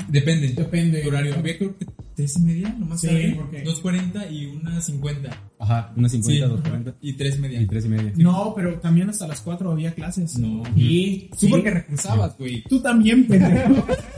Depende. 0.09 0.49
Depende. 0.55 1.03
Tu 1.03 1.09
horario. 1.09 1.35
Había 1.35 1.59
creo 1.59 1.77
que 1.77 1.87
tres 2.17 2.37
y 2.39 2.43
media, 2.43 2.75
nomás. 2.79 3.01
Sí, 3.03 3.07
tarde. 3.09 3.35
porque- 3.37 3.65
2.40 3.65 4.31
y 4.31 4.47
una 4.47 4.81
50. 4.81 5.31
Ajá, 5.59 5.93
unas 5.97 6.11
50, 6.13 6.47
Sí. 6.47 6.53
2.40 6.53 6.95
Y 7.03 7.13
tres 7.15 7.37
y 7.37 7.41
media. 7.41 7.61
y 7.61 7.67
3 7.67 7.85
y 7.85 7.89
media. 7.89 8.13
No, 8.17 8.53
pero 8.57 8.79
también 8.81 9.11
hasta 9.11 9.29
las 9.29 9.41
4 9.41 9.71
había 9.71 9.93
clases. 9.95 10.39
No. 10.39 10.63
Y 10.75 11.29
Tú 11.33 11.37
sí, 11.37 11.49
porque 11.49 11.71
recursabas, 11.71 12.37
güey. 12.39 12.63
tú 12.65 12.81
también, 12.81 13.27
pendejo. 13.27 13.75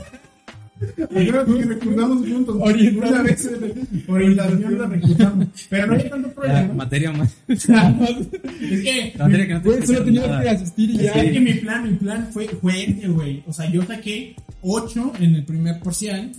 Acuérdate 1.03 1.53
que 1.57 1.65
recursamos 1.65 2.27
juntos. 2.27 2.57
Orientación. 2.59 3.13
Una 3.13 3.21
vez 3.23 3.45
en 3.45 4.13
orientación 4.13 4.77
la 4.77 4.87
recursamos. 4.87 5.47
Pero 5.69 5.87
no 5.87 5.93
hay 5.93 6.09
tanto 6.09 6.27
La 6.27 6.33
problema. 6.33 6.73
materia 6.73 7.11
más. 7.11 7.37
es 7.47 7.65
que, 7.67 9.13
La 9.17 9.25
materia 9.25 9.47
que 9.47 9.53
no 9.53 9.61
te 9.61 9.87
solo 9.87 10.11
nada. 10.11 10.41
que 10.41 10.49
asistir 10.49 10.89
y 10.91 10.95
es 10.97 11.01
ya. 11.13 11.31
que 11.31 11.39
mi 11.39 11.53
plan, 11.55 11.83
mi 11.89 11.95
plan 11.97 12.29
fue, 12.31 12.47
fue 12.47 12.83
este, 12.89 13.07
güey. 13.07 13.43
O 13.47 13.53
sea, 13.53 13.69
yo 13.69 13.83
saqué 13.83 14.35
8 14.61 15.13
en 15.19 15.35
el 15.35 15.45
primer 15.45 15.79
parcial, 15.79 16.31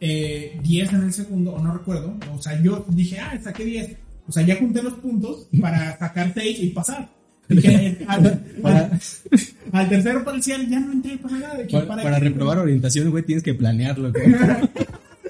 eh, 0.00 0.58
10 0.62 0.92
en 0.92 1.02
el 1.04 1.12
segundo, 1.12 1.52
o 1.54 1.62
no 1.62 1.72
recuerdo. 1.72 2.16
O 2.34 2.42
sea, 2.42 2.60
yo 2.62 2.84
dije, 2.88 3.18
ah, 3.18 3.38
saqué 3.42 3.64
10. 3.64 3.96
O 4.28 4.32
sea, 4.32 4.42
ya 4.44 4.56
junté 4.56 4.82
los 4.82 4.94
puntos 4.94 5.48
para 5.60 5.98
sacar 5.98 6.32
6 6.34 6.58
y 6.60 6.68
pasar. 6.70 7.08
Dije, 7.48 7.98
al, 8.08 8.42
al- 8.64 9.00
al 9.72 9.88
tercero 9.88 10.24
parcial 10.24 10.68
ya 10.68 10.80
no 10.80 10.92
entré 10.92 11.16
para 11.18 11.38
nada. 11.38 11.58
Para, 11.70 11.86
para 11.86 12.02
para 12.02 12.18
qué, 12.18 12.24
reprobar 12.24 12.58
orientación, 12.58 13.10
güey, 13.10 13.24
tienes 13.24 13.42
que 13.44 13.54
planearlo. 13.54 14.12
güey. 14.12 14.26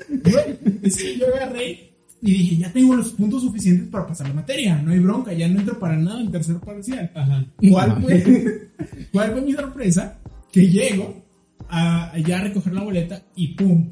Güey, 0.08 0.58
es 0.82 0.96
que 0.96 1.18
yo 1.18 1.26
agarré 1.34 1.92
y 2.22 2.30
dije, 2.32 2.56
ya 2.56 2.72
tengo 2.72 2.96
los 2.96 3.10
puntos 3.12 3.42
suficientes 3.42 3.88
para 3.88 4.06
pasar 4.06 4.28
la 4.28 4.34
materia. 4.34 4.80
No 4.82 4.90
hay 4.90 4.98
bronca, 5.00 5.32
ya 5.34 5.46
no 5.48 5.60
entro 5.60 5.78
para 5.78 5.96
nada 5.96 6.20
en 6.20 6.30
tercer 6.32 6.56
parcial. 6.56 7.10
Ajá. 7.14 7.44
¿Cuál 7.70 8.02
fue, 8.02 8.68
¿Cuál 9.12 9.32
fue 9.32 9.40
mi 9.42 9.52
sorpresa? 9.52 10.18
Que 10.50 10.66
llego 10.66 11.22
a 11.68 12.12
ya 12.26 12.38
a 12.38 12.42
recoger 12.44 12.72
la 12.72 12.82
boleta 12.82 13.22
y 13.36 13.48
¡pum! 13.48 13.88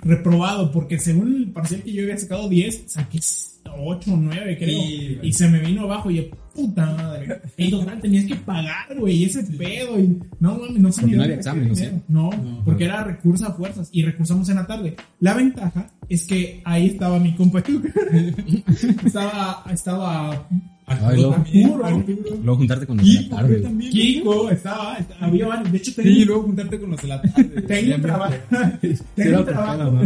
Reprobado, 0.00 0.70
porque 0.70 0.98
según 0.98 1.34
el 1.34 1.50
parcial 1.50 1.82
que 1.82 1.92
yo 1.92 2.02
había 2.02 2.18
sacado 2.18 2.48
10, 2.48 2.82
saqué 2.86 3.18
8 3.64 4.12
o 4.12 4.16
9, 4.16 4.56
creo. 4.58 4.68
Sí, 4.80 5.18
y 5.22 5.32
se 5.32 5.48
me 5.48 5.60
vino 5.60 5.82
abajo 5.82 6.10
y 6.10 6.16
yo, 6.16 6.22
puta 6.58 6.86
madre. 6.86 7.40
Y 7.56 7.70
total, 7.70 8.00
tenías 8.00 8.24
que 8.26 8.34
pagar, 8.36 8.98
güey, 8.98 9.24
ese 9.24 9.42
pedo. 9.44 9.98
Y 9.98 10.18
no 10.40 10.58
mames, 10.58 10.78
no 10.80 10.92
sé 10.92 11.00
Porque 11.02 11.12
ni 11.12 11.16
no 11.18 11.22
había 11.24 11.36
examen, 11.36 11.68
no 11.68 11.74
sé. 11.74 11.92
No, 12.08 12.30
porque 12.64 12.84
era 12.84 13.04
recurso 13.04 13.46
a 13.46 13.52
fuerzas 13.54 13.88
y 13.92 14.02
recursamos 14.02 14.48
en 14.48 14.56
la 14.56 14.66
tarde. 14.66 14.96
La 15.20 15.34
ventaja 15.34 15.90
es 16.08 16.24
que 16.26 16.60
ahí 16.64 16.86
estaba 16.88 17.18
mi 17.18 17.34
compa. 17.34 17.62
estaba, 19.04 19.64
estaba 19.70 20.46
Ay, 20.90 21.16
luego, 21.16 21.34
Arturo, 21.34 22.36
luego 22.42 22.56
juntarte 22.56 22.86
con 22.86 22.96
los 22.96 23.06
de 23.06 23.22
la 23.22 23.28
tarde. 23.36 23.60
también. 23.60 23.90
Kiko, 23.92 24.48
estaba, 24.50 24.96
estaba- 24.96 25.26
había 25.26 25.46
varios. 25.46 25.70
De 25.72 25.78
hecho, 25.78 25.94
tenía, 25.94 26.12
Sí, 26.14 26.18
y 26.20 26.24
luego 26.24 26.42
juntarte 26.44 26.80
con 26.80 26.90
los 26.90 27.02
de 27.02 27.08
la 27.08 27.20
tarde. 27.22 27.44
tengo 27.62 27.94
un 27.94 28.00
trabajo. 28.02 28.34
Tengo 29.14 29.38
un 29.40 29.44
trabajo. 29.44 30.00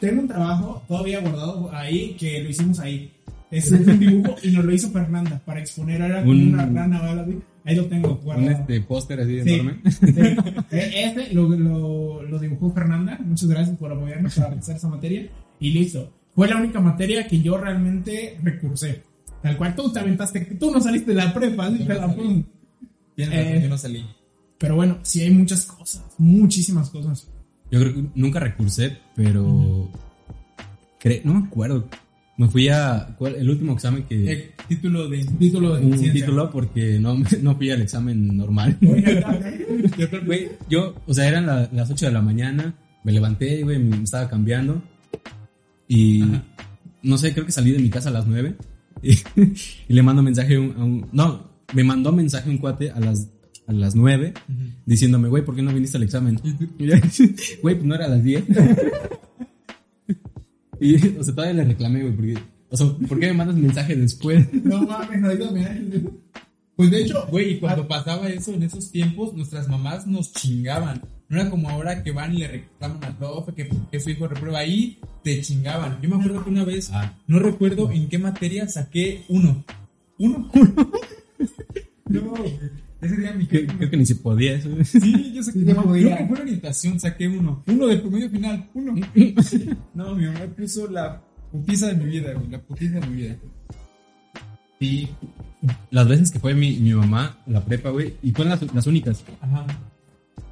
Tengo 0.00 0.20
un 0.22 0.28
trabajo 0.28 0.82
todavía 0.86 1.20
guardado 1.20 1.70
ahí 1.74 2.14
que 2.18 2.42
lo 2.44 2.50
hicimos 2.50 2.78
ahí. 2.78 3.10
Es 3.52 3.70
un 3.70 3.98
dibujo 4.00 4.34
y 4.42 4.50
nos 4.50 4.64
lo 4.64 4.72
hizo 4.72 4.90
Fernanda 4.90 5.40
para 5.44 5.60
exponer. 5.60 6.00
Como 6.20 6.30
Un- 6.32 6.54
una 6.54 6.66
gran 6.66 7.24
güey. 7.26 7.38
Ahí 7.64 7.76
lo 7.76 7.84
tengo 7.86 8.14
Un 8.14 8.24
guardado. 8.24 8.50
este 8.50 8.80
póster 8.80 9.20
así 9.20 9.40
Sí, 9.42 9.50
enorme. 9.52 9.80
sí. 9.90 10.06
Este 10.70 11.32
lo, 11.34 11.48
lo, 11.50 12.22
lo 12.22 12.38
dibujó 12.40 12.72
Fernanda. 12.72 13.18
Muchas 13.24 13.48
gracias 13.48 13.76
por 13.76 13.92
apoyarnos 13.92 14.34
para 14.34 14.48
realizar 14.48 14.74
esa 14.76 14.88
materia. 14.88 15.28
Y 15.60 15.70
listo. 15.70 16.12
Fue 16.34 16.48
la 16.48 16.56
única 16.56 16.80
materia 16.80 17.26
que 17.28 17.40
yo 17.40 17.58
realmente 17.58 18.38
recursé. 18.42 19.02
Tal 19.42 19.56
cual 19.58 19.76
tú 19.76 19.92
te 19.92 20.00
aventaste. 20.00 20.40
Tú 20.58 20.70
no 20.72 20.80
saliste 20.80 21.10
de 21.12 21.16
la 21.18 21.32
prepa. 21.34 21.68
¿sí? 21.70 21.78
Yo 21.80 21.86
Te 21.86 21.94
no 21.94 22.00
la 22.00 22.14
pum. 22.14 22.42
Eh. 23.18 23.60
yo 23.62 23.68
no 23.68 23.76
salí. 23.78 24.04
Pero 24.58 24.76
bueno, 24.76 24.98
sí 25.02 25.20
hay 25.20 25.30
muchas 25.30 25.64
cosas. 25.66 26.02
Muchísimas 26.18 26.88
cosas. 26.90 27.28
Yo 27.70 27.80
creo 27.80 27.94
que 27.94 28.04
nunca 28.14 28.40
recursé, 28.40 28.96
pero. 29.14 29.90
cre- 31.00 31.22
no 31.24 31.34
me 31.34 31.46
acuerdo. 31.46 31.88
Me 32.38 32.48
fui 32.48 32.68
a. 32.68 33.14
¿cuál? 33.18 33.36
El 33.36 33.50
último 33.50 33.74
examen 33.74 34.04
que. 34.04 34.30
El 34.32 34.50
título 34.68 35.08
de. 35.08 35.24
Título 35.38 35.74
de 35.76 35.84
un 35.84 35.98
ciencia. 35.98 36.12
título 36.24 36.50
porque 36.50 36.98
no, 36.98 37.16
no 37.42 37.56
fui 37.56 37.70
al 37.70 37.82
examen 37.82 38.36
normal. 38.36 38.76
Güey, 40.26 40.48
yo, 40.68 40.94
o 41.06 41.14
sea, 41.14 41.28
eran 41.28 41.46
la- 41.46 41.68
las 41.72 41.90
8 41.90 42.06
de 42.06 42.12
la 42.12 42.22
mañana, 42.22 42.74
me 43.04 43.12
levanté, 43.12 43.62
güey, 43.62 43.78
me 43.78 44.02
estaba 44.02 44.28
cambiando 44.28 44.82
y 45.88 46.22
Ajá. 46.22 46.44
no 47.02 47.18
sé, 47.18 47.32
creo 47.32 47.44
que 47.46 47.52
salí 47.52 47.72
de 47.72 47.78
mi 47.78 47.90
casa 47.90 48.08
a 48.08 48.12
las 48.12 48.26
9 48.26 48.54
y, 49.02 49.12
y 49.88 49.92
le 49.94 50.02
mando 50.02 50.22
mensaje 50.22 50.56
a 50.56 50.60
un, 50.60 51.06
no, 51.12 51.50
me 51.74 51.84
mandó 51.84 52.12
mensaje 52.12 52.48
un 52.50 52.58
cuate 52.58 52.90
a 52.90 53.00
las 53.00 53.28
a 53.66 53.72
las 53.72 53.94
9 53.94 54.34
diciéndome, 54.86 55.28
güey, 55.28 55.44
¿por 55.44 55.54
qué 55.54 55.62
no 55.62 55.72
viniste 55.72 55.96
al 55.96 56.02
examen? 56.04 56.38
Güey, 56.78 57.74
pues 57.76 57.84
no 57.84 57.94
era 57.94 58.06
a 58.06 58.08
las 58.08 58.22
10. 58.24 58.44
Y, 60.82 60.94
o 61.18 61.24
sea, 61.24 61.34
todavía 61.34 61.62
le 61.62 61.64
reclamé, 61.70 62.00
güey, 62.02 62.14
porque, 62.14 62.38
o 62.70 62.76
sea, 62.76 62.86
¿por 63.08 63.18
qué 63.20 63.26
me 63.28 63.32
mandas 63.34 63.56
mensaje 63.56 63.96
después? 63.96 64.46
No 64.64 64.82
mames, 64.82 65.22
ayúdame. 65.24 66.04
Pues 66.74 66.90
de 66.90 67.02
hecho, 67.02 67.26
Güey, 67.30 67.52
y 67.52 67.60
cuando 67.60 67.86
pasaba 67.86 68.28
eso 68.28 68.52
en 68.54 68.62
esos 68.62 68.90
tiempos, 68.90 69.34
nuestras 69.34 69.68
mamás 69.68 70.06
nos 70.06 70.32
chingaban. 70.32 71.02
No 71.28 71.40
era 71.40 71.50
como 71.50 71.68
ahora 71.70 72.02
que 72.02 72.10
van 72.12 72.34
y 72.34 72.38
le 72.38 72.48
reclaman 72.48 73.04
al 73.04 73.16
profe 73.16 73.52
que, 73.54 73.68
que 73.90 74.00
su 74.00 74.10
hijo 74.10 74.26
reprueba. 74.26 74.58
Ahí 74.60 74.98
te 75.22 75.40
chingaban. 75.42 75.98
Yo 76.02 76.08
me 76.08 76.16
acuerdo 76.16 76.42
que 76.44 76.50
una 76.50 76.64
vez, 76.64 76.90
Ah. 76.92 77.14
no 77.26 77.38
recuerdo 77.38 77.90
en 77.90 78.08
qué 78.08 78.18
materia 78.18 78.66
saqué 78.68 79.24
uno. 79.28 79.64
Uno. 80.18 80.50
no. 82.06 82.34
Ese 83.02 83.16
día 83.16 83.32
mi 83.32 83.46
Creo, 83.46 83.62
jefe 83.62 83.76
creo 83.78 83.90
que 83.90 83.96
ni 83.96 84.06
se 84.06 84.14
podía 84.16 84.54
eso. 84.54 84.70
Sí, 84.84 85.32
yo 85.34 85.42
saqué 85.42 85.58
Sí, 85.60 85.64
uno. 85.70 85.82
podía. 85.84 86.06
Creo 86.06 86.18
que 86.18 86.26
fue 86.26 86.36
en 86.36 86.42
orientación, 86.42 87.00
saqué 87.00 87.28
uno. 87.28 87.62
Uno 87.66 87.86
de 87.86 87.96
promedio 87.98 88.30
final, 88.30 88.70
uno. 88.74 88.94
no, 89.94 90.14
mi 90.14 90.26
mamá 90.26 90.40
puso 90.56 90.88
la 90.90 91.22
putiza 91.50 91.88
de 91.88 91.94
mi 91.96 92.06
vida, 92.06 92.32
güey. 92.34 92.48
La 92.48 92.60
putiza 92.60 93.00
de 93.00 93.06
mi 93.06 93.16
vida. 93.22 93.36
Sí. 94.80 95.08
Las 95.90 96.08
veces 96.08 96.30
que 96.30 96.38
fue 96.40 96.54
mi, 96.54 96.76
mi 96.78 96.92
mamá 96.94 97.38
la 97.46 97.64
prepa, 97.64 97.90
güey, 97.90 98.14
y 98.22 98.32
fueron 98.32 98.50
las, 98.50 98.74
las 98.74 98.86
únicas, 98.88 99.22
Ajá. 99.40 99.64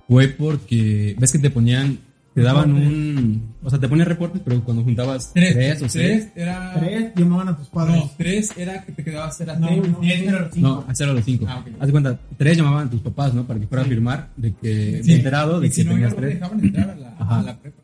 fue 0.07 0.29
porque, 0.29 1.17
ves 1.19 1.33
que 1.33 1.39
te 1.41 1.51
ponían, 1.51 1.99
te 2.35 2.43
daban 2.43 2.73
un, 2.73 3.55
o 3.63 3.69
sea, 3.71 3.79
te 3.81 3.89
ponían 3.89 4.07
reportes, 4.09 4.41
pero 4.45 4.63
cuando 4.63 4.85
juntabas 4.85 5.33
Tres. 5.35 5.53
tres, 5.55 5.83
o 5.83 5.89
seis, 5.89 6.29
Tres 6.33 6.33
era. 6.37 6.75
tres 6.79 7.13
llamaban 7.17 7.49
a 7.49 7.57
tus 7.57 7.69
padres. 7.69 7.97
No, 7.97 8.11
tres 8.17 8.53
era 8.57 8.85
que 8.85 8.93
te 8.93 9.03
quedabas 9.03 9.41
era 9.41 9.57
No, 9.59 9.67
seis, 9.69 9.83
no, 9.89 9.99
siete. 10.01 10.27
era 10.29 10.41
los 10.43 10.53
cinco. 10.55 10.69
no, 10.69 10.85
a 10.89 10.95
cero 10.95 11.11
a 11.11 11.15
los 11.15 11.25
cinco. 11.25 11.47
Ah. 11.49 11.65
Haz 11.81 11.87
de 11.87 11.93
cuenta, 11.93 12.21
tres 12.37 12.57
llamaban 12.57 12.87
a 12.87 12.91
tus 12.91 13.01
papás, 13.01 13.35
¿no? 13.35 13.45
Para 13.47 13.59
que 13.59 13.67
fuera 13.67 13.83
a 13.83 13.87
firmar 13.87 14.31
de 14.37 14.55
que, 14.55 15.01
Sí. 15.03 15.13
enterado 15.15 15.59
de 15.61 15.67
Y 15.67 15.71
que 15.71 15.75
si 15.75 15.85
tenías 15.85 16.11
no 16.13 16.17
tres. 16.17 16.35
dejaban 16.35 16.61
entrar 16.65 16.91
a 16.91 16.95
la, 16.95 17.09
Ajá. 17.19 17.41
a 17.41 17.43
la 17.43 17.59
prepa. 17.59 17.83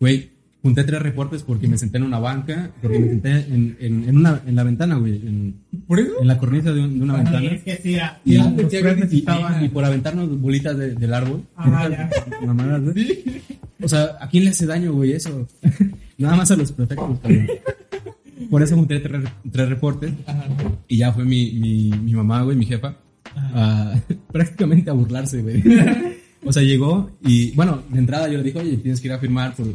Güey, 0.00 0.31
junté 0.62 0.84
tres 0.84 1.02
reportes 1.02 1.42
porque 1.42 1.66
me 1.66 1.76
senté 1.76 1.98
en 1.98 2.04
una 2.04 2.18
banca, 2.20 2.70
porque 2.80 2.98
me 3.00 3.08
senté 3.08 3.30
en, 3.52 3.76
en, 3.80 4.08
en 4.08 4.16
una, 4.16 4.40
en 4.46 4.54
la 4.54 4.62
ventana, 4.62 4.94
güey, 4.96 5.14
en, 5.16 5.56
¿Por 5.88 5.98
eso? 5.98 6.12
en 6.20 6.28
la 6.28 6.38
cornisa 6.38 6.72
de, 6.72 6.80
un- 6.82 6.98
de 6.98 7.04
una 7.04 7.14
ventana. 7.16 7.40
es 7.50 7.62
que 7.64 7.76
sí, 7.82 7.94
era- 7.94 8.20
Y- 8.24 8.36
Sí. 9.10 9.24
Y 9.64 9.68
por 9.68 9.84
aventarnos 9.84 10.40
bolitas 10.40 10.76
de- 10.78 10.94
del 10.94 11.12
árbol. 11.14 11.42
Ah, 11.56 11.88
ya. 11.90 12.10
Mamadas, 12.46 12.82
güey. 12.82 13.24
O 13.82 13.88
sea, 13.88 14.16
¿a 14.20 14.28
quién 14.28 14.44
le 14.44 14.50
hace 14.50 14.64
daño, 14.66 14.92
güey, 14.92 15.12
eso? 15.12 15.48
Nada 16.18 16.36
más 16.36 16.50
a 16.52 16.56
los 16.56 16.70
prefectos, 16.72 17.18
cabrón. 17.20 17.46
Por 18.50 18.62
eso 18.62 18.76
junté 18.76 19.00
tres, 19.00 19.22
tres 19.50 19.68
reportes 19.68 20.12
Ajá. 20.26 20.44
y 20.88 20.98
ya 20.98 21.12
fue 21.12 21.24
mi, 21.24 21.52
mi, 21.54 21.90
mi 21.90 22.12
mamá, 22.14 22.42
güey, 22.42 22.56
mi 22.56 22.66
jefa, 22.66 22.96
a- 23.34 23.94
prácticamente 24.32 24.90
a 24.90 24.92
burlarse, 24.92 25.42
güey. 25.42 25.62
O 26.44 26.52
sea, 26.52 26.62
llegó 26.62 27.10
y, 27.24 27.52
bueno, 27.52 27.82
de 27.88 27.98
entrada 27.98 28.28
yo 28.28 28.38
le 28.38 28.44
dije, 28.44 28.58
oye, 28.58 28.76
tienes 28.78 29.00
que 29.00 29.08
ir 29.08 29.12
a 29.14 29.18
firmar 29.18 29.54
por, 29.54 29.66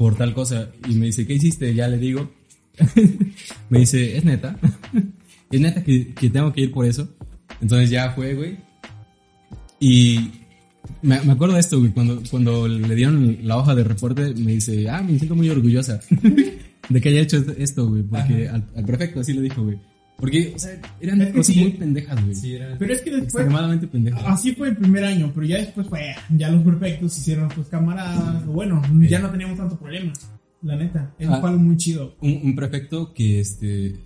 por 0.00 0.16
tal 0.16 0.32
cosa. 0.32 0.70
Y 0.88 0.94
me 0.94 1.06
dice, 1.06 1.26
¿qué 1.26 1.34
hiciste? 1.34 1.74
Ya 1.74 1.86
le 1.86 1.98
digo. 1.98 2.30
me 3.68 3.80
dice, 3.80 4.16
¿es 4.16 4.24
neta? 4.24 4.58
¿Es 5.50 5.60
neta 5.60 5.84
que, 5.84 6.14
que 6.14 6.30
tengo 6.30 6.54
que 6.54 6.62
ir 6.62 6.72
por 6.72 6.86
eso? 6.86 7.06
Entonces 7.60 7.90
ya 7.90 8.10
fue, 8.12 8.32
güey. 8.32 8.56
Y 9.78 10.30
me, 11.02 11.20
me 11.20 11.32
acuerdo 11.32 11.52
de 11.52 11.60
esto, 11.60 11.78
güey, 11.78 11.92
cuando, 11.92 12.22
cuando 12.30 12.66
le 12.66 12.94
dieron 12.94 13.40
la 13.42 13.58
hoja 13.58 13.74
de 13.74 13.84
reporte, 13.84 14.32
me 14.36 14.52
dice, 14.52 14.88
ah, 14.88 15.02
me 15.02 15.18
siento 15.18 15.34
muy 15.34 15.50
orgullosa 15.50 16.00
de 16.88 17.00
que 17.02 17.08
haya 17.10 17.20
hecho 17.20 17.44
esto, 17.58 17.86
güey, 17.86 18.02
porque 18.02 18.48
al, 18.48 18.64
al 18.74 18.84
prefecto 18.86 19.20
así 19.20 19.34
le 19.34 19.42
dijo, 19.42 19.62
güey. 19.64 19.78
Porque, 20.20 20.52
o 20.54 20.58
sea, 20.58 20.78
eran 21.00 21.20
Es 21.22 21.28
que 21.28 21.32
cosas 21.34 21.54
sí. 21.54 21.60
muy 21.60 21.70
pendejas, 21.72 22.22
güey. 22.22 22.34
Sí, 22.34 22.54
era. 22.54 22.76
Pero 22.78 22.92
es 22.92 23.00
que 23.02 23.10
después, 23.10 23.34
Extremadamente 23.34 23.86
pendejas. 23.86 24.22
así 24.26 24.54
fue 24.54 24.68
el 24.68 24.76
primer 24.76 25.04
año, 25.04 25.32
pero 25.34 25.46
ya 25.46 25.56
después 25.58 25.86
fue, 25.88 26.14
ya 26.36 26.48
los 26.50 26.62
perfectos 26.62 27.16
hicieron 27.18 27.48
pues 27.48 27.68
camaradas, 27.68 28.42
o 28.46 28.52
bueno, 28.52 28.82
ya 29.08 29.18
no 29.18 29.30
teníamos 29.30 29.56
tanto 29.58 29.78
problema, 29.78 30.12
la 30.62 30.76
neta, 30.76 31.14
eso 31.18 31.32
Ah. 31.34 31.40
fue 31.40 31.48
algo 31.50 31.62
muy 31.62 31.76
chido. 31.76 32.14
Un, 32.20 32.40
un 32.44 32.54
prefecto 32.54 33.12
que, 33.14 33.40
este, 33.40 33.96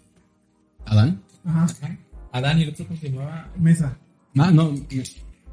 Adán. 0.87 1.21
Ajá, 1.45 1.65
Ajá. 1.65 1.99
Adán 2.33 2.59
y 2.59 2.63
el 2.63 2.71
otro 2.71 2.87
que 2.89 2.97
se 2.97 3.11
llamaba. 3.11 3.51
mesa. 3.59 3.97
Ah, 4.37 4.51
no, 4.51 4.73
me- 4.73 4.83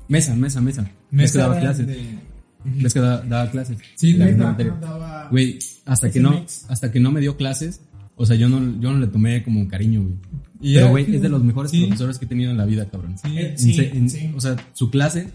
mesa, 0.07 0.35
mesa, 0.35 0.61
mesa. 0.61 0.89
Que 1.11 1.37
daba 1.37 1.59
clases. 1.59 1.87
de- 1.87 2.31
Ves 2.63 2.93
que 2.93 2.99
da- 2.99 3.21
daba 3.21 3.49
clases. 3.49 3.77
Sí, 3.95 4.13
La- 4.13 4.25
la 4.29 4.53
Mesa 4.53 4.77
daba- 4.79 5.27
Güey, 5.31 5.57
hasta 5.85 6.11
que 6.11 6.19
no, 6.19 6.31
mix. 6.31 6.65
hasta 6.69 6.91
que 6.91 6.99
no 6.99 7.11
me 7.11 7.19
dio 7.19 7.35
clases, 7.35 7.81
o 8.15 8.25
sea, 8.25 8.35
yo 8.35 8.47
no, 8.49 8.59
yo 8.79 8.91
no 8.93 8.99
le 8.99 9.07
tomé 9.07 9.41
como 9.43 9.67
cariño, 9.67 10.01
güey. 10.03 10.13
Y 10.61 10.75
Pero, 10.75 10.89
güey, 10.89 11.15
es 11.15 11.21
de 11.21 11.29
los 11.29 11.43
mejores 11.43 11.71
sí. 11.71 11.81
profesores 11.85 12.19
que 12.19 12.25
he 12.25 12.27
tenido 12.27 12.51
en 12.51 12.57
la 12.57 12.65
vida, 12.65 12.87
cabrón. 12.89 13.17
Sí. 13.17 13.37
Eh, 13.37 13.49
En 13.51 13.57
sí, 13.57 13.73
se- 13.73 13.89
en- 13.97 14.09
sí. 14.09 14.31
O 14.35 14.39
sea, 14.41 14.55
su 14.73 14.89
clase, 14.91 15.27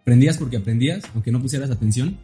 aprendías 0.00 0.38
porque 0.38 0.56
aprendías, 0.56 1.04
aunque 1.14 1.30
no 1.30 1.40
pusieras 1.40 1.70
atención. 1.70 2.16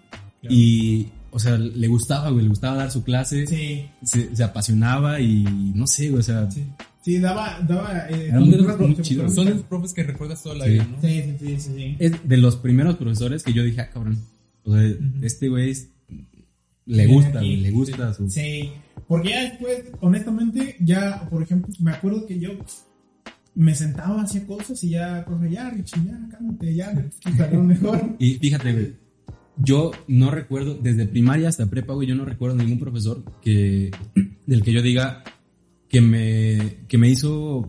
Y, 0.48 1.08
o 1.30 1.38
sea, 1.40 1.56
le 1.58 1.88
gustaba, 1.88 2.30
güey, 2.30 2.44
le 2.44 2.48
gustaba 2.48 2.76
dar 2.76 2.90
su 2.90 3.02
clase, 3.02 3.46
Sí, 3.46 3.84
se, 4.04 4.34
se 4.36 4.44
apasionaba 4.44 5.20
y 5.20 5.42
no 5.74 5.86
sé, 5.86 6.08
güey, 6.08 6.20
o 6.20 6.22
sea, 6.22 6.48
Sí. 6.50 6.62
sí, 7.02 7.18
daba, 7.18 7.58
daba, 7.66 8.08
eh, 8.10 8.28
Era 8.28 8.38
muy- 8.40 8.50
cultura 8.50 8.76
muy 8.76 8.96
chido. 9.02 9.28
Son 9.28 9.48
esos 9.48 9.62
profes 9.62 9.92
que 9.92 10.04
recuerdas 10.04 10.42
toda 10.42 10.54
la 10.54 10.64
Sí. 10.66 10.70
vida, 10.72 10.86
¿no? 10.90 11.00
Sí, 11.00 11.22
sí, 11.22 11.36
sí, 11.40 11.56
sí, 11.60 11.70
sí. 11.76 11.96
es 11.98 12.12
de 12.28 12.36
los 12.36 12.56
primeros 12.56 12.96
profesores 12.96 13.42
que 13.42 13.52
yo 13.52 13.64
dije, 13.64 13.80
ah, 13.80 13.90
cabrón, 13.90 14.18
o 14.64 14.72
sea, 14.74 14.82
este 15.22 15.48
güey 15.48 15.70
es- 15.70 15.88
le 16.86 17.06
gusta, 17.08 17.40
güey, 17.40 17.56
le 17.56 17.70
gusta 17.72 18.14
su... 18.14 18.30
Sí, 18.30 18.70
porque 19.08 19.30
ya 19.30 19.42
después, 19.42 19.84
honestamente, 20.00 20.76
ya, 20.80 21.28
por 21.30 21.42
ejemplo, 21.42 21.72
me 21.80 21.92
acuerdo 21.92 22.26
que 22.26 22.38
yo 22.38 22.50
me 23.54 23.74
sentaba, 23.74 24.22
hacía 24.22 24.46
cosas 24.46 24.82
y 24.84 24.90
ya, 24.90 25.24
profe, 25.24 25.50
ya, 25.50 25.70
Richie, 25.70 26.00
ya, 26.06 26.18
cálmate, 26.30 26.74
ya, 26.74 26.92
salió 27.36 27.62
mejor. 27.62 28.16
Y 28.18 28.34
fíjate, 28.34 28.72
güey, 28.72 28.92
yo 29.58 29.90
no 30.08 30.30
recuerdo, 30.30 30.74
desde 30.74 31.06
primaria 31.06 31.48
hasta 31.48 31.66
prepa, 31.66 31.94
güey, 31.94 32.06
yo 32.08 32.14
no 32.14 32.24
recuerdo 32.26 32.56
ningún 32.56 32.78
profesor 32.78 33.22
que, 33.40 33.90
del 34.46 34.62
que 34.62 34.72
yo 34.72 34.82
diga 34.82 35.22
que 35.88 36.00
me, 36.00 36.78
que 36.88 36.98
me 36.98 37.08
hizo 37.08 37.68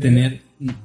tener, 0.00 0.40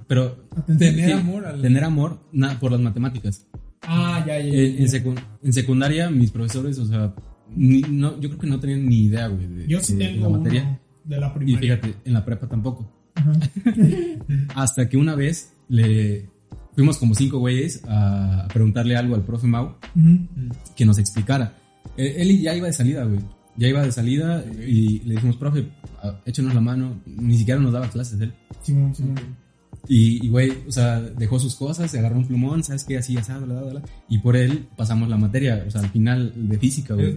pero. 0.07 0.43
Tener 0.77 1.05
sí, 1.05 1.11
amor 1.13 1.45
al. 1.45 1.61
tener 1.61 1.83
amor 1.83 2.19
na- 2.31 2.59
por 2.59 2.71
las 2.71 2.81
matemáticas. 2.81 3.47
Ah, 3.81 4.23
ya, 4.27 4.37
ya. 4.39 4.45
ya, 4.45 4.57
En, 4.59 4.77
en 4.77 4.87
ya. 4.87 4.99
secu- 4.99 5.19
en 5.41 5.53
secundaria, 5.53 6.09
mis 6.09 6.29
profesores, 6.31 6.77
o 6.77 6.85
sea, 6.85 7.13
ni- 7.55 7.81
no, 7.81 8.19
yo 8.19 8.29
creo 8.29 8.39
que 8.41 8.47
no 8.47 8.59
tenían 8.59 8.85
ni 8.87 9.05
idea, 9.05 9.27
güey, 9.27 9.47
de, 9.47 9.67
Yo 9.67 9.79
sí 9.79 9.95
de 9.95 10.05
tengo 10.07 10.21
la 10.23 10.27
uno 10.29 10.37
materia. 10.39 10.79
de 11.05 11.19
la 11.19 11.35
Y 11.45 11.55
fíjate, 11.55 11.93
en 12.05 12.13
la 12.13 12.23
prepa 12.25 12.47
tampoco. 12.47 12.91
Ajá. 13.15 13.31
Hasta 14.55 14.89
que 14.89 14.97
una 14.97 15.15
vez 15.15 15.53
le 15.69 16.29
fuimos 16.75 16.97
como 16.97 17.13
cinco 17.15 17.39
güeyes 17.39 17.81
a 17.87 18.47
preguntarle 18.53 18.95
algo 18.95 19.15
al 19.15 19.23
profe 19.23 19.47
Mau 19.47 19.75
que 20.75 20.85
nos 20.85 20.97
explicara. 20.97 21.55
Eh, 21.97 22.15
Él 22.17 22.39
ya 22.41 22.55
iba 22.55 22.67
de 22.67 22.73
salida, 22.73 23.03
güey. 23.03 23.19
ya 23.57 23.67
iba 23.67 23.83
de 23.83 23.91
salida 23.91 24.43
y 24.45 24.99
le 24.99 25.15
dijimos, 25.15 25.37
profe, 25.37 25.67
échenos 26.25 26.53
la 26.55 26.61
mano. 26.61 27.01
Ni 27.05 27.37
siquiera 27.37 27.59
nos 27.59 27.71
daba 27.73 27.89
clases 27.89 28.19
él. 28.21 28.33
Simón, 28.61 28.95
Simón. 28.95 29.15
Y, 29.19 29.42
y, 29.87 30.29
güey, 30.29 30.51
o 30.67 30.71
sea, 30.71 31.01
dejó 31.01 31.39
sus 31.39 31.55
cosas, 31.55 31.91
se 31.91 31.99
agarró 31.99 32.17
un 32.17 32.25
plumón, 32.25 32.63
¿sabes 32.63 32.85
qué? 32.85 32.97
Así, 32.97 33.17
así, 33.17 33.31
bla, 33.33 33.39
bla, 33.45 33.61
bla. 33.61 33.81
Y 34.07 34.19
por 34.19 34.37
él 34.37 34.67
pasamos 34.77 35.09
la 35.09 35.17
materia, 35.17 35.63
o 35.67 35.71
sea, 35.71 35.81
al 35.81 35.89
final 35.89 36.31
de 36.35 36.57
física, 36.57 36.93
güey. 36.93 37.13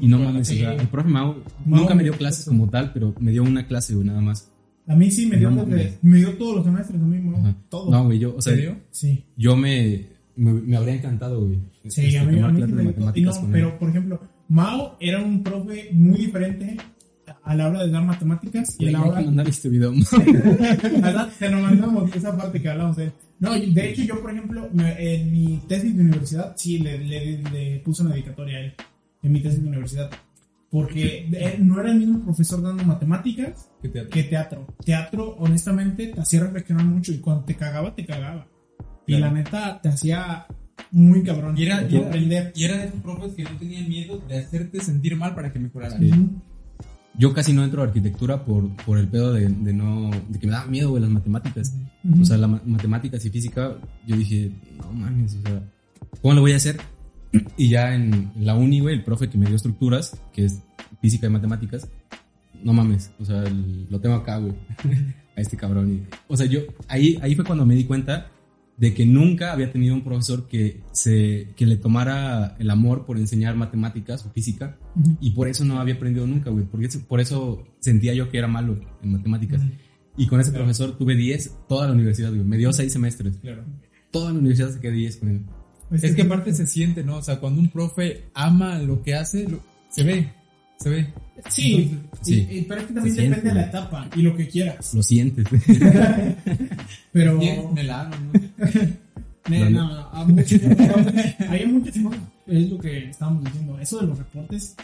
Y 0.00 0.08
no 0.08 0.18
mames, 0.18 0.50
o 0.50 0.52
escuela. 0.52 0.74
sea, 0.74 0.82
el 0.82 0.88
profe 0.88 1.08
Mau 1.08 1.36
Mau 1.64 1.80
nunca 1.80 1.94
me 1.94 2.02
dio 2.02 2.12
clases 2.12 2.44
como 2.44 2.68
tal, 2.68 2.92
pero 2.92 3.14
me 3.18 3.30
dio 3.30 3.42
una 3.42 3.66
clase, 3.66 3.94
güey, 3.94 4.06
nada 4.06 4.20
más. 4.20 4.50
A 4.86 4.94
mí 4.94 5.10
sí 5.10 5.26
me 5.26 5.36
dio, 5.38 5.50
No, 5.50 5.64
me 5.64 6.16
dio 6.18 6.36
todos 6.36 6.56
los 6.56 6.64
semestres 6.64 7.00
a 7.00 7.04
mí. 7.04 7.32
Todo. 7.70 7.90
No, 7.90 8.04
güey, 8.04 8.18
yo, 8.18 8.36
o 8.36 8.42
sea, 8.42 8.54
¿Serio? 8.54 8.76
Sí. 8.90 9.24
yo 9.36 9.56
me, 9.56 10.08
me, 10.36 10.52
me 10.52 10.76
habría 10.76 10.94
encantado, 10.94 11.40
güey. 11.46 11.60
Sí, 11.88 12.06
este, 12.06 12.18
a 12.18 12.24
mí, 12.24 12.38
a 12.40 12.48
mí 12.48 12.60
me 12.60 12.66
dio 12.66 12.84
matemáticas 12.84 13.42
no, 13.42 13.48
pero 13.50 13.78
por 13.78 13.88
ejemplo, 13.88 14.20
Mao 14.48 14.96
era 15.00 15.22
un 15.22 15.42
profe 15.42 15.88
muy 15.92 16.18
diferente 16.18 16.76
a 17.52 17.56
la 17.56 17.68
hora 17.68 17.84
de 17.84 17.90
dar 17.90 18.04
matemáticas 18.04 18.76
y 18.78 18.86
a 18.86 18.90
Güey, 18.90 18.92
la 18.92 19.02
hora 19.02 19.18
que 19.20 19.24
mandar 19.26 19.48
este 19.48 19.68
video. 19.68 19.92
¿Verdad? 21.00 21.28
Te 21.38 21.48
lo 21.50 21.60
mandamos, 21.60 22.14
esa 22.16 22.36
parte 22.36 22.60
que 22.60 22.68
hablamos 22.68 22.96
de. 22.96 23.12
No, 23.40 23.56
y 23.56 23.72
de 23.72 23.90
hecho 23.90 24.02
yo, 24.02 24.20
por 24.20 24.30
ejemplo, 24.30 24.68
en 24.74 25.32
mi 25.32 25.60
tesis 25.68 25.96
de 25.96 26.02
universidad, 26.02 26.54
sí, 26.56 26.78
le, 26.78 26.98
le, 26.98 27.38
le 27.52 27.78
puse 27.80 28.02
una 28.02 28.12
dedicatoria 28.12 28.58
a 28.58 28.60
él, 28.60 28.74
en 29.22 29.32
mi 29.32 29.40
tesis 29.40 29.62
de 29.62 29.68
universidad. 29.68 30.10
Porque 30.70 31.56
no 31.58 31.78
era 31.80 31.90
el 31.92 31.98
mismo 31.98 32.20
profesor 32.24 32.62
dando 32.62 32.82
matemáticas 32.84 33.68
¿Qué 33.82 33.88
teatro? 33.90 34.10
que 34.10 34.22
teatro. 34.22 34.66
Teatro, 34.82 35.36
honestamente, 35.38 36.06
te 36.06 36.20
hacía 36.20 36.40
reflexionar 36.40 36.86
mucho 36.86 37.12
y 37.12 37.18
cuando 37.18 37.44
te 37.44 37.54
cagaba, 37.56 37.94
te 37.94 38.06
cagaba. 38.06 38.46
Y 39.06 39.16
Claro. 39.16 39.26
la 39.26 39.32
neta, 39.42 39.80
te 39.82 39.90
hacía 39.90 40.46
muy 40.92 41.22
cabrón. 41.24 41.58
Y 41.58 41.64
era, 41.64 41.82
de 41.82 41.94
y 41.94 42.32
era- 42.32 42.52
y 42.54 42.64
era 42.64 42.78
de 42.78 42.86
esos 42.86 43.00
profes 43.00 43.34
que 43.34 43.42
no 43.44 43.50
tenían 43.58 43.86
miedo 43.86 44.18
de 44.26 44.38
hacerte 44.38 44.80
sentir 44.80 45.14
mal 45.16 45.34
para 45.34 45.52
que 45.52 45.58
mejoraras. 45.58 45.98
Sí. 45.98 46.10
Yo 47.18 47.34
casi 47.34 47.52
no 47.52 47.62
entro 47.62 47.82
a 47.82 47.86
arquitectura 47.86 48.42
por, 48.44 48.68
por 48.84 48.98
el 48.98 49.06
pedo 49.08 49.32
de, 49.34 49.46
de 49.48 49.72
no, 49.74 50.10
de 50.28 50.38
que 50.38 50.46
me 50.46 50.52
daba 50.52 50.66
miedo, 50.66 50.90
güey, 50.90 51.02
las 51.02 51.10
matemáticas. 51.10 51.74
Ujú. 52.04 52.22
O 52.22 52.24
sea, 52.24 52.38
las 52.38 52.50
matemáticas 52.66 53.24
y 53.26 53.30
física, 53.30 53.76
yo 54.06 54.16
dije, 54.16 54.50
no 54.78 54.92
mames, 54.92 55.36
o 55.36 55.42
sea, 55.42 55.62
¿cómo 56.22 56.34
lo 56.34 56.40
voy 56.40 56.52
a 56.52 56.56
hacer? 56.56 56.78
Y 57.56 57.68
ya 57.68 57.94
en, 57.94 58.30
en 58.34 58.46
la 58.46 58.54
uni, 58.54 58.80
güey, 58.80 58.94
el 58.96 59.04
profe 59.04 59.28
que 59.28 59.36
me 59.38 59.46
dio 59.46 59.56
estructuras, 59.56 60.20
que 60.32 60.46
es 60.46 60.62
física 61.00 61.26
y 61.26 61.30
matemáticas, 61.30 61.86
no 62.62 62.72
mames, 62.72 63.10
o 63.18 63.24
sea, 63.24 63.42
el- 63.44 63.86
lo 63.90 64.00
tengo 64.00 64.14
acá, 64.16 64.38
güey, 64.38 64.54
a 65.36 65.40
este 65.40 65.56
cabrón. 65.56 65.92
Y- 65.92 66.02
o 66.28 66.36
sea, 66.36 66.46
yo, 66.46 66.60
ahí, 66.88 67.18
ahí 67.22 67.34
fue 67.34 67.44
cuando 67.44 67.66
me 67.66 67.74
di 67.74 67.84
cuenta 67.84 68.30
de 68.82 68.92
que 68.94 69.06
nunca 69.06 69.52
había 69.52 69.70
tenido 69.70 69.94
un 69.94 70.02
profesor 70.02 70.48
que, 70.48 70.80
se, 70.90 71.50
que 71.54 71.66
le 71.66 71.76
tomara 71.76 72.56
el 72.58 72.68
amor 72.68 73.06
por 73.06 73.16
enseñar 73.16 73.54
matemáticas 73.54 74.26
o 74.26 74.30
física 74.30 74.76
y 75.20 75.30
por 75.30 75.46
eso 75.46 75.64
no 75.64 75.78
había 75.78 75.94
aprendido 75.94 76.26
nunca, 76.26 76.50
güey, 76.50 76.64
porque 76.64 76.88
por 77.06 77.20
eso 77.20 77.62
sentía 77.78 78.12
yo 78.12 78.28
que 78.28 78.38
era 78.38 78.48
malo 78.48 78.80
en 79.04 79.12
matemáticas. 79.12 79.62
Y 80.16 80.26
con 80.26 80.40
ese 80.40 80.50
profesor 80.50 80.98
tuve 80.98 81.14
10 81.14 81.58
toda 81.68 81.86
la 81.86 81.92
universidad, 81.92 82.30
güey. 82.30 82.42
Me 82.42 82.58
dio 82.58 82.72
6 82.72 82.92
semestres. 82.92 83.36
Claro. 83.36 83.64
Toda 84.10 84.32
la 84.32 84.40
universidad 84.40 84.70
se 84.70 84.80
quedó 84.80 84.92
10 84.94 85.16
con 85.18 85.28
él. 85.28 85.42
Es 85.92 86.14
que 86.16 86.22
aparte 86.22 86.52
se 86.52 86.66
siente, 86.66 87.04
¿no? 87.04 87.18
O 87.18 87.22
sea, 87.22 87.38
cuando 87.38 87.60
un 87.60 87.68
profe 87.68 88.24
ama 88.34 88.78
lo 88.80 89.00
que 89.02 89.14
hace, 89.14 89.48
lo- 89.48 89.60
se 89.90 90.02
ve, 90.02 90.32
se 90.82 90.90
ve. 90.90 91.06
Sí, 91.48 91.74
Entonces, 92.02 92.20
sí. 92.22 92.46
y- 92.50 92.58
y- 92.58 92.62
pero 92.62 92.80
es 92.80 92.86
que 92.86 92.92
también 92.94 93.14
Se 93.16 93.22
depende 93.22 93.40
siente, 93.42 93.48
de 93.48 93.54
la 93.54 93.66
etapa 93.68 94.08
y 94.14 94.22
lo 94.22 94.36
que 94.36 94.46
quieras. 94.48 94.94
Lo 94.94 95.02
sientes. 95.02 95.44
Pero. 97.12 97.38
Tienes 97.38 97.64
en 97.70 97.78
el 97.78 97.90
alma, 97.90 98.16
¿no? 99.48 99.70
No, 99.70 100.08
a 100.12 100.24
muchos- 100.24 100.60
hay 101.48 101.66
muchas 101.66 101.98
cosas. 101.98 102.20
Es 102.46 102.70
lo 102.70 102.78
que 102.78 103.08
estábamos 103.10 103.44
diciendo. 103.44 103.78
Eso 103.80 104.00
de 104.00 104.06
los 104.06 104.18
reportes, 104.18 104.76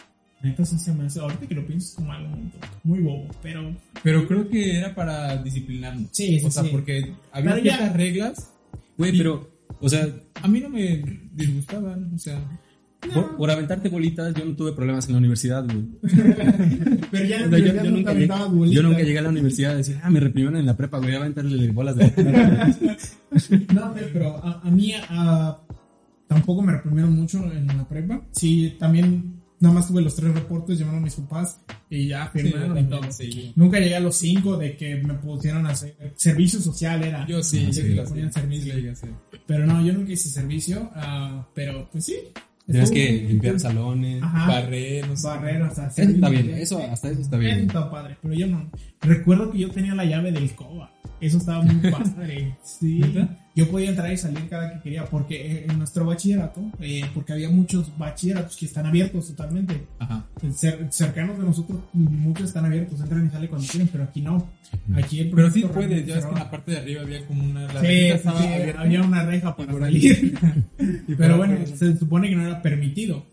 neta 0.43 0.65
sí 0.65 0.77
se 0.77 0.93
me 0.93 1.05
hace. 1.05 1.19
Ahorita 1.21 1.47
que 1.47 1.55
lo 1.55 1.65
pienso 1.65 1.87
es 1.87 1.93
como 1.95 2.11
algo 2.11 2.29
muy, 2.29 2.51
muy 2.83 2.99
bobo, 2.99 3.27
pero. 3.41 3.73
Pero 4.03 4.27
creo 4.27 4.49
que 4.49 4.77
era 4.77 4.93
para 4.93 5.41
disciplinarnos. 5.41 6.09
Sí, 6.11 6.39
sí, 6.39 6.45
O 6.45 6.51
sea, 6.51 6.63
sí. 6.63 6.69
porque 6.71 7.13
había 7.31 7.55
ciertas 7.61 7.93
reglas. 7.95 8.51
Güey, 8.97 9.17
pero, 9.17 9.49
o 9.79 9.87
sea, 9.89 10.07
A 10.41 10.47
mí 10.47 10.59
no 10.59 10.69
me 10.69 11.01
disgustaban, 11.33 12.11
o 12.13 12.17
sea. 12.17 12.39
Por, 13.13 13.37
por 13.37 13.49
aventarte 13.51 13.89
bolitas, 13.89 14.33
yo 14.33 14.45
no 14.45 14.55
tuve 14.55 14.73
problemas 14.73 15.05
en 15.07 15.13
la 15.13 15.17
universidad, 15.19 15.63
güey. 15.65 15.85
Pero 17.11 17.25
ya, 17.25 17.47
yo, 17.49 17.57
yo 17.57 17.73
no 17.83 17.89
nunca 17.91 18.13
llegué, 18.13 18.27
yo 18.71 18.83
nunca 18.83 18.99
llegué 19.01 19.19
a 19.19 19.21
la 19.23 19.29
universidad 19.29 19.71
a 19.71 19.75
decir, 19.77 19.97
ah, 20.03 20.09
me 20.09 20.19
reprimieron 20.19 20.59
en 20.59 20.65
la 20.65 20.75
prepa, 20.77 20.99
güey, 20.99 21.13
a 21.15 21.17
aventarle 21.17 21.71
bolas 21.71 21.95
de 21.95 22.05
No, 23.73 23.93
pero- 24.13 24.37
a, 24.43 24.61
a 24.63 24.71
mí 24.71 24.93
a- 24.93 25.57
tampoco 26.27 26.61
me 26.61 26.73
reprimieron 26.73 27.15
mucho 27.15 27.39
en 27.51 27.67
la 27.67 27.87
prepa. 27.87 28.21
Sí, 28.31 28.75
también 28.79 29.35
nada 29.61 29.75
más 29.75 29.87
tuve 29.87 30.01
los 30.01 30.15
tres 30.15 30.33
reportes, 30.33 30.77
llamaron 30.79 30.99
a 31.01 31.03
mis 31.05 31.15
papás 31.15 31.59
y 31.89 32.07
ya 32.07 32.27
firmaron 32.27 33.11
sí. 33.11 33.51
Nunca 33.55 33.79
llegué 33.79 33.95
a 33.95 33.99
los 33.99 34.15
cinco 34.15 34.55
de 34.57 34.75
que 34.77 34.95
me 34.97 35.15
pusieran 35.15 35.65
a 35.65 35.71
hacer 35.71 35.95
servicio 36.15 36.59
social, 36.59 37.03
era. 37.03 37.25
Yo 37.27 37.41
sí, 37.43 37.65
Ah, 37.67 37.73
sí, 37.73 37.81
sí, 37.81 37.93
la 37.95 38.03
ponían 38.03 38.31
servicio. 38.31 38.73
la. 38.75 38.93
Pero 39.47 39.65
no, 39.65 39.83
yo 39.85 39.93
nunca 39.93 40.11
hice 40.11 40.29
servicio, 40.29 40.91
ah, 40.95 41.47
pero 41.55 41.89
pues 41.91 42.05
sí. 42.05 42.15
Tienes 42.71 42.91
que 42.91 43.11
limpiar 43.27 43.59
salones. 43.59 44.21
Ajá. 44.21 44.47
Barrer, 44.47 45.07
no 45.07 45.17
sé. 45.17 45.27
Barrer, 45.27 45.61
o 45.63 45.73
sea, 45.73 45.87
Eso 45.87 46.01
está 46.01 46.27
servicio. 46.27 46.29
bien, 46.29 46.49
eso, 46.59 46.77
hasta 46.91 47.09
eso 47.09 47.21
está 47.21 47.37
bien. 47.37 47.59
está 47.61 47.89
padre, 47.89 48.15
pero 48.21 48.33
yo 48.33 48.47
no. 48.47 48.69
Recuerdo 49.01 49.51
que 49.51 49.57
yo 49.59 49.71
tenía 49.71 49.95
la 49.95 50.05
llave 50.05 50.31
del 50.31 50.51
COBA. 50.51 50.91
Eso 51.21 51.37
estaba 51.37 51.61
muy 51.63 51.75
padre. 51.91 52.55
Sí. 52.63 52.99
¿Neta? 52.99 53.37
Yo 53.55 53.69
podía 53.69 53.89
entrar 53.89 54.13
y 54.13 54.17
salir 54.17 54.47
cada 54.47 54.71
que 54.73 54.79
quería, 54.81 55.05
porque 55.05 55.35
eh, 55.35 55.65
en 55.69 55.77
nuestro 55.79 56.05
bachillerato, 56.05 56.61
eh, 56.79 57.01
porque 57.13 57.33
había 57.33 57.49
muchos 57.49 57.91
bachilleratos 57.97 58.55
que 58.55 58.65
están 58.67 58.85
abiertos 58.85 59.27
totalmente. 59.27 59.85
Ajá. 59.99 60.25
Cer- 60.41 60.89
cercanos 60.91 61.37
de 61.37 61.43
nosotros, 61.43 61.81
muchos 61.91 62.45
están 62.47 62.65
abiertos, 62.65 63.01
entran 63.01 63.25
y 63.25 63.29
salen 63.29 63.49
cuando 63.49 63.67
quieren, 63.67 63.89
pero 63.91 64.03
aquí 64.05 64.21
no. 64.21 64.47
Aquí 64.95 65.19
el 65.19 65.29
Pero 65.31 65.51
sí 65.51 65.63
puedes, 65.63 66.05
ya 66.05 66.15
ves 66.15 66.25
que 66.25 66.31
en 66.31 66.37
la 66.37 66.49
parte 66.51 66.71
de 66.71 66.77
arriba 66.77 67.01
había 67.01 67.25
como 67.25 67.43
una. 67.43 67.63
La 67.73 67.81
Sí, 67.81 67.87
sí, 68.21 68.27
abierta. 68.27 68.81
había 68.81 69.01
una 69.01 69.25
reja 69.25 69.55
para 69.57 69.73
salir. 69.77 70.39
Pero 71.17 71.37
bueno, 71.37 71.57
se 71.65 71.97
supone 71.97 72.29
que 72.29 72.35
no 72.35 72.45
era 72.45 72.61
permitido. 72.61 73.25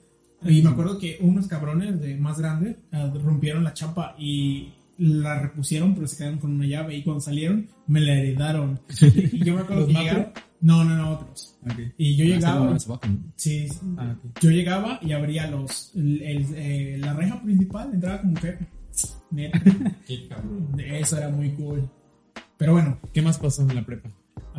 Y 0.45 0.61
me 0.63 0.71
acuerdo 0.71 0.99
que 0.99 1.19
unos 1.21 1.47
cabrones 1.47 2.01
de 2.01 2.17
más 2.17 2.39
grandes 2.39 2.77
ah, 2.93 3.13
rompieron 3.23 3.65
la 3.65 3.75
chapa 3.75 4.15
y 4.19 4.73
la 4.99 5.39
repusieron, 5.41 5.95
pero 5.95 6.07
se 6.07 6.17
quedaron 6.17 6.39
con 6.39 6.53
una 6.53 6.67
llave. 6.67 6.97
Y 6.97 7.03
cuando 7.03 7.21
salieron, 7.21 7.69
me 7.87 8.01
la 8.01 8.15
heredaron. 8.15 8.81
Y 9.33 9.45
yo 9.45 9.55
me 9.55 9.61
acuerdo 9.61 9.83
¿Los 9.87 9.93
que 9.93 9.99
llegaron. 9.99 10.27
No, 10.61 10.85
no, 10.85 10.97
no, 10.97 11.11
otros. 11.13 11.57
Ok. 11.65 11.79
Y 11.99 12.17
yo 12.17 12.25
Ah, 12.25 12.29
llegaba. 12.29 12.79
Sí, 13.37 13.69
sí. 13.69 13.79
Ah, 13.99 14.17
ok. 14.25 14.39
Yo 14.41 14.51
llegaba 14.51 14.99
y 15.03 15.13
abría 15.13 15.51
los. 15.51 15.93
el- 15.95 16.23
el- 16.23 16.47
eh, 16.55 16.99
la 16.99 17.13
reja 17.15 17.43
principal, 17.43 17.91
entraba 17.93 18.21
como 18.23 18.37
jefe. 18.37 18.67
Neta. 19.31 19.61
Eso 20.79 21.19
era 21.19 21.29
muy 21.29 21.51
cool. 21.51 21.89
Pero 22.57 22.73
bueno, 22.73 22.99
¿Qué 23.13 23.21
más 23.21 23.39
pasó 23.39 23.63
en 23.69 23.75
la 23.75 23.85
prepa? 23.85 24.09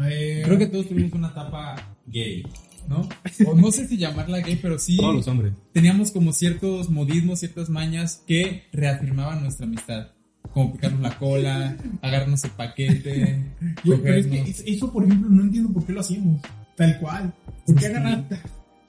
eh, 0.07 0.43
Creo 0.45 0.57
que 0.59 0.67
todos 0.67 0.87
tuvimos 0.87 1.13
una 1.13 1.29
etapa 1.29 1.75
gay, 2.05 2.43
¿no? 2.87 3.09
O 3.47 3.55
no 3.55 3.71
sé 3.71 3.87
si 3.87 3.97
llamarla 3.97 4.37
gay, 4.41 4.59
pero 4.61 4.77
sí 4.77 4.97
Todos 4.97 5.15
los 5.15 5.27
hombres. 5.27 5.53
teníamos 5.73 6.11
como 6.11 6.31
ciertos 6.31 6.91
modismos, 6.91 7.39
ciertas 7.39 7.69
mañas 7.69 8.23
que 8.27 8.65
reafirmaban 8.71 9.41
nuestra 9.41 9.65
amistad. 9.65 10.09
Como 10.57 10.73
picarnos 10.73 11.01
la 11.01 11.17
cola, 11.19 11.77
agarrarnos 12.01 12.43
el 12.43 12.49
paquete, 12.51 13.43
Güey, 13.85 14.01
pero 14.01 14.15
es 14.15 14.25
que 14.25 14.55
eso, 14.73 14.91
por 14.91 15.03
ejemplo, 15.03 15.29
no 15.29 15.43
entiendo 15.43 15.71
por 15.71 15.85
qué 15.85 15.93
lo 15.93 15.99
hacíamos. 15.99 16.41
Tal 16.75 16.97
cual. 16.99 17.31
¿Por 17.63 17.75
qué 17.75 17.85
agarrar? 17.85 18.23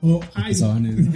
O, 0.01 0.19
ay, 0.33 0.53
Pezones. 0.53 1.07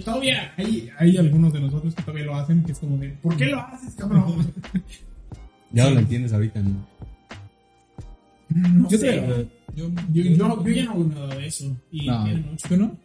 todavía 0.04 0.50
hay, 0.56 0.88
hay 0.98 1.16
algunos 1.18 1.52
de 1.52 1.60
nosotros 1.60 1.94
que 1.94 2.02
todavía 2.02 2.24
lo 2.24 2.36
hacen, 2.36 2.62
que 2.62 2.72
es 2.72 2.78
como 2.78 2.96
de, 2.96 3.10
¿por 3.10 3.36
qué 3.36 3.46
lo 3.46 3.58
haces, 3.60 3.94
cabrón? 3.96 4.50
Ya 5.72 5.90
lo 5.90 5.98
entiendes 5.98 6.32
ahorita, 6.32 6.60
¿no? 6.62 6.86
No 8.48 8.88
Yo, 8.88 8.96
sé. 8.96 9.10
te- 9.10 9.26
yo, 9.76 9.88
Yo, 10.12 10.22
yo, 10.22 10.22
yo 10.64 10.70
ya 10.72 10.84
no 10.84 10.90
hago 10.92 11.04
nada 11.04 11.34
de 11.34 11.46
eso. 11.48 11.76
Y 11.90 12.06
No. 12.06 12.24
mucho. 12.26 12.68
¿Tú 12.68 12.76
no? 12.78 12.96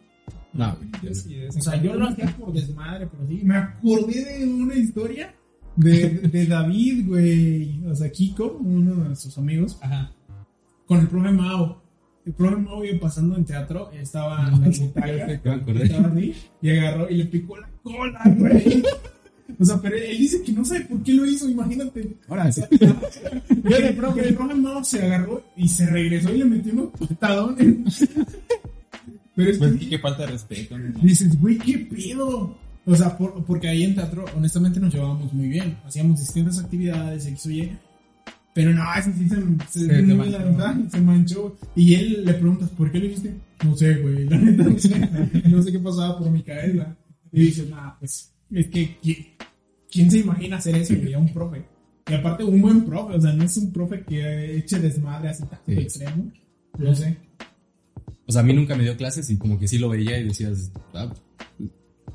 No, 0.52 0.78
Yo 1.02 1.12
sí. 1.14 1.36
O 1.48 1.52
sea, 1.60 1.82
yo 1.82 1.94
lo 1.94 2.08
hacía 2.08 2.26
por 2.38 2.52
desmadre, 2.52 3.06
pero 3.08 3.26
sí. 3.28 3.40
Me 3.42 3.56
acordé 3.56 4.38
de 4.38 4.46
una 4.46 4.74
historia 4.76 5.34
de, 5.76 6.08
de 6.10 6.46
David, 6.46 7.06
güey. 7.06 7.80
O 7.86 7.94
sea, 7.94 8.10
Kiko, 8.10 8.58
uno 8.60 8.94
de 8.96 9.04
nuestros 9.08 9.36
amigos, 9.38 9.78
Ajá. 9.80 10.12
con 10.86 11.00
el 11.00 11.08
profe 11.08 11.30
Mao. 11.30 11.82
El 12.26 12.32
profe 12.34 12.56
Mao 12.56 12.84
iba 12.84 12.98
pasando 13.00 13.36
en 13.36 13.44
teatro, 13.44 13.90
estaba 13.92 14.46
en 14.48 14.60
la 14.60 14.68
butaca, 14.68 15.32
estaba 15.32 16.06
así, 16.08 16.34
y 16.62 16.70
agarró 16.70 17.08
y 17.10 17.14
le 17.16 17.24
picó 17.26 17.56
la 17.56 17.68
cola, 17.82 18.22
güey. 18.36 18.82
O 19.58 19.64
sea, 19.64 19.80
pero 19.82 19.96
él 19.96 20.16
dice 20.16 20.42
que 20.42 20.52
no 20.52 20.64
sabe 20.64 20.82
por 20.82 21.02
qué 21.02 21.12
lo 21.12 21.26
hizo, 21.26 21.48
imagínate. 21.48 22.16
Ahora 22.28 22.52
sí. 22.52 22.62
Y 22.70 23.72
el 23.72 23.94
profe, 23.96 24.28
el 24.28 24.34
profe 24.34 24.54
Mao 24.54 24.84
se 24.84 25.02
agarró 25.02 25.42
y 25.56 25.66
se 25.66 25.86
regresó 25.86 26.32
y 26.34 26.38
le 26.38 26.44
metió 26.44 26.72
unos 26.72 26.90
patadones. 27.08 28.08
Pero 29.34 29.50
es 29.50 29.58
que 29.58 29.66
Pues, 29.68 29.86
qué 29.88 29.98
falta 29.98 30.22
de 30.26 30.32
respeto. 30.32 30.78
¿no? 30.78 30.98
dices, 31.00 31.40
güey, 31.40 31.58
¿qué 31.58 31.78
pedo? 31.78 32.56
O 32.86 32.94
sea, 32.94 33.16
por- 33.16 33.44
porque 33.44 33.68
ahí 33.68 33.84
en 33.84 33.94
teatro, 33.94 34.24
honestamente, 34.36 34.80
nos 34.80 34.92
llevábamos 34.92 35.32
muy 35.32 35.48
bien. 35.48 35.76
Hacíamos 35.84 36.18
distintas 36.20 36.58
actividades, 36.58 37.26
X 37.26 37.46
o 37.46 37.50
Y. 37.50 37.70
Pero 38.52 38.72
no, 38.72 38.82
ese 38.98 39.12
sí 39.12 39.28
se, 39.28 39.36
se, 39.70 39.86
Se 39.86 40.02
no, 40.02 40.16
manchó. 40.16 40.38
la 40.38 40.44
verdad, 40.44 40.76
se 40.90 41.00
manchó. 41.00 41.56
Y 41.76 41.94
él 41.94 42.24
le 42.24 42.34
preguntas, 42.34 42.68
¿por 42.70 42.90
qué 42.90 42.98
lo 42.98 43.06
hiciste? 43.06 43.34
No 43.64 43.76
sé, 43.76 43.94
güey, 43.96 44.28
la 44.28 44.38
neta 44.38 44.64
no 44.64 44.78
sé. 44.78 45.08
No 45.48 45.62
sé 45.62 45.70
qué 45.72 45.78
pasaba 45.78 46.18
por 46.18 46.30
mi 46.30 46.42
cabeza. 46.42 46.96
Y 47.32 47.40
dices, 47.42 47.68
nah, 47.70 47.92
pues, 48.00 48.32
Es 48.50 48.66
que, 48.68 49.00
¿qui- 49.00 49.26
¿quién 49.90 50.10
se 50.10 50.18
imagina 50.18 50.56
hacer 50.56 50.74
eso? 50.74 50.94
A 51.14 51.18
un 51.18 51.32
profe. 51.32 51.64
Y 52.10 52.14
aparte, 52.14 52.42
un 52.42 52.60
buen 52.60 52.84
profe, 52.86 53.14
o 53.14 53.20
sea, 53.20 53.32
no 53.32 53.44
es 53.44 53.56
un 53.56 53.72
profe 53.72 54.02
que 54.02 54.56
eche 54.56 54.80
desmadre 54.80 55.28
así 55.28 55.44
tan 55.46 55.60
Sí. 55.66 55.74
extremo. 55.74 56.32
No 56.76 56.92
sé. 56.94 57.16
O 58.26 58.32
sea, 58.32 58.40
a 58.40 58.44
mí 58.44 58.52
nunca 58.52 58.74
me 58.74 58.82
dio 58.82 58.96
clases 58.96 59.30
y 59.30 59.36
como 59.36 59.58
que 59.60 59.68
sí 59.68 59.78
lo 59.78 59.88
veía 59.90 60.18
y 60.18 60.24
decías, 60.24 60.72
ah, 60.94 61.12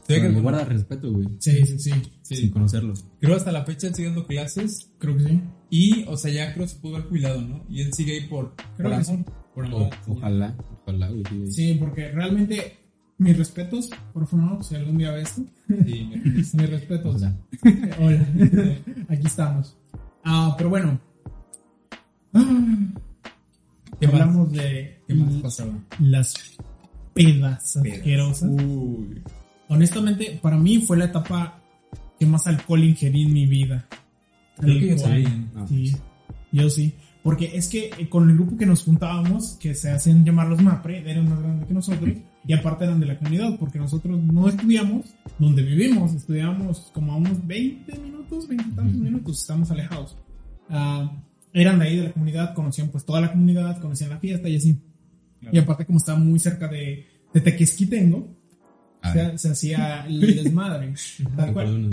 Ve 0.08 0.22
que 0.22 0.30
guarda 0.40 0.64
respeto, 0.66 1.12
güey. 1.12 1.28
Sí, 1.40 1.66
sí, 1.66 1.80
sí. 1.80 1.92
Sí. 2.22 2.36
Sin 2.36 2.52
conocerlo. 2.52 2.94
Creo 3.20 3.36
hasta 3.36 3.52
la 3.52 3.66
fecha 3.66 3.88
él 3.88 3.96
sigue 3.96 4.08
dando 4.10 4.26
clases 4.28 4.92
Creo 5.00 5.18
que 5.18 5.24
sí. 5.24 5.42
y, 5.70 6.04
o 6.08 6.16
sea, 6.18 6.32
ya 6.32 6.54
creo 6.54 6.66
que 6.66 6.72
se 6.74 6.80
pudo 6.80 6.96
haber 6.98 7.08
jubilado, 7.10 7.42
¿no? 7.42 7.64
Y 7.70 7.82
él 7.82 7.94
sigue 7.94 8.14
ahí 8.20 8.28
por, 8.28 8.54
Creo 8.78 8.92
por 8.92 9.04
que 9.04 9.12
amor. 9.12 9.26
Por 9.56 9.66
O- 9.74 9.90
ojalá, 10.08 10.56
ojalá, 10.84 11.10
güey. 11.10 11.24
sí. 11.30 11.52
Sí, 11.52 11.78
porque 11.80 12.12
realmente, 12.12 12.78
mis 13.18 13.38
respetos, 13.38 13.90
por 14.14 14.28
favor, 14.28 14.64
si 14.64 14.76
algún 14.76 14.98
día 14.98 15.12
ves 15.12 15.30
esto, 15.30 15.44
Sí, 15.86 16.12
mis 16.24 16.70
respetos. 16.70 17.22
Hola, 18.00 18.28
aquí 19.10 19.26
estamos. 19.26 19.76
Ah, 20.24 20.54
pero 20.58 20.70
bueno. 20.70 21.00
¿Qué 24.00 24.08
más? 24.08 24.14
hablamos 24.22 24.52
de 24.52 25.00
¿Qué 25.08 25.14
más 25.16 25.34
pasaba? 25.42 25.74
las 26.00 26.34
pedas 27.14 27.78
Pedas. 27.82 27.96
asquerosas. 27.98 28.50
Uy. 28.52 29.22
Honestamente, 29.68 30.40
para 30.42 30.58
mí 30.58 30.80
fue 30.80 30.98
la 30.98 31.06
etapa 31.06 31.62
que 32.20 32.26
más 32.26 32.48
alcohol 32.48 32.84
ingerí 32.84 33.24
en 33.24 33.34
mi 33.34 33.46
vida. 33.46 33.88
Creo 34.58 34.80
que 34.80 34.98
yo. 34.98 35.30
No, 35.54 35.68
Sí, 35.68 35.96
yo 36.52 36.70
sí. 36.70 36.94
Porque 37.24 37.58
es 37.58 37.70
que 37.70 37.90
eh, 37.98 38.08
con 38.08 38.30
el 38.30 38.36
grupo 38.36 38.56
que 38.56 38.68
nos 38.68 38.84
juntábamos, 38.84 39.58
que 39.60 39.74
se 39.74 39.90
hacían 39.90 40.24
llamar 40.24 40.48
los 40.48 40.62
MAPRE, 40.62 41.10
eran 41.10 41.28
más 41.28 41.42
grandes 41.42 41.68
que 41.68 41.74
nosotros, 41.74 42.12
y 42.46 42.54
aparte 42.54 42.84
eran 42.84 43.00
de 43.00 43.08
la 43.08 43.18
comunidad, 43.18 43.58
porque 43.58 43.80
nosotros 43.80 44.22
no 44.22 44.48
estudiamos 44.48 45.08
donde 45.40 45.64
vivimos, 45.64 46.14
estudiamos 46.14 46.92
como 46.94 47.14
a 47.14 47.16
unos 47.16 47.46
20 47.48 47.98
minutos, 47.98 48.48
20 48.48 48.70
y 48.70 48.76
tantos 48.76 48.96
minutos, 48.98 49.40
estamos 49.40 49.72
alejados. 49.72 50.16
Ah, 50.70 51.12
eran 51.52 51.80
de 51.80 51.86
ahí 51.86 51.98
de 51.98 52.04
la 52.04 52.12
comunidad, 52.12 52.54
conocían 52.54 52.90
pues 52.90 53.04
toda 53.04 53.22
la 53.22 53.32
comunidad, 53.32 53.82
conocían 53.82 54.12
la 54.12 54.20
fiesta 54.20 54.48
y 54.48 54.58
así. 54.58 54.80
Claro. 55.40 55.56
Y 55.56 55.60
aparte 55.60 55.86
como 55.88 55.98
estaba 55.98 56.20
muy 56.20 56.38
cerca 56.38 56.68
de, 56.68 57.08
de 57.34 57.42
Tequesquitengo, 57.42 58.36
se, 59.14 59.38
se 59.38 59.50
hacía 59.50 60.06
el 60.08 60.20
desmadre. 60.44 60.94
Tal 61.36 61.54
cual. 61.54 61.90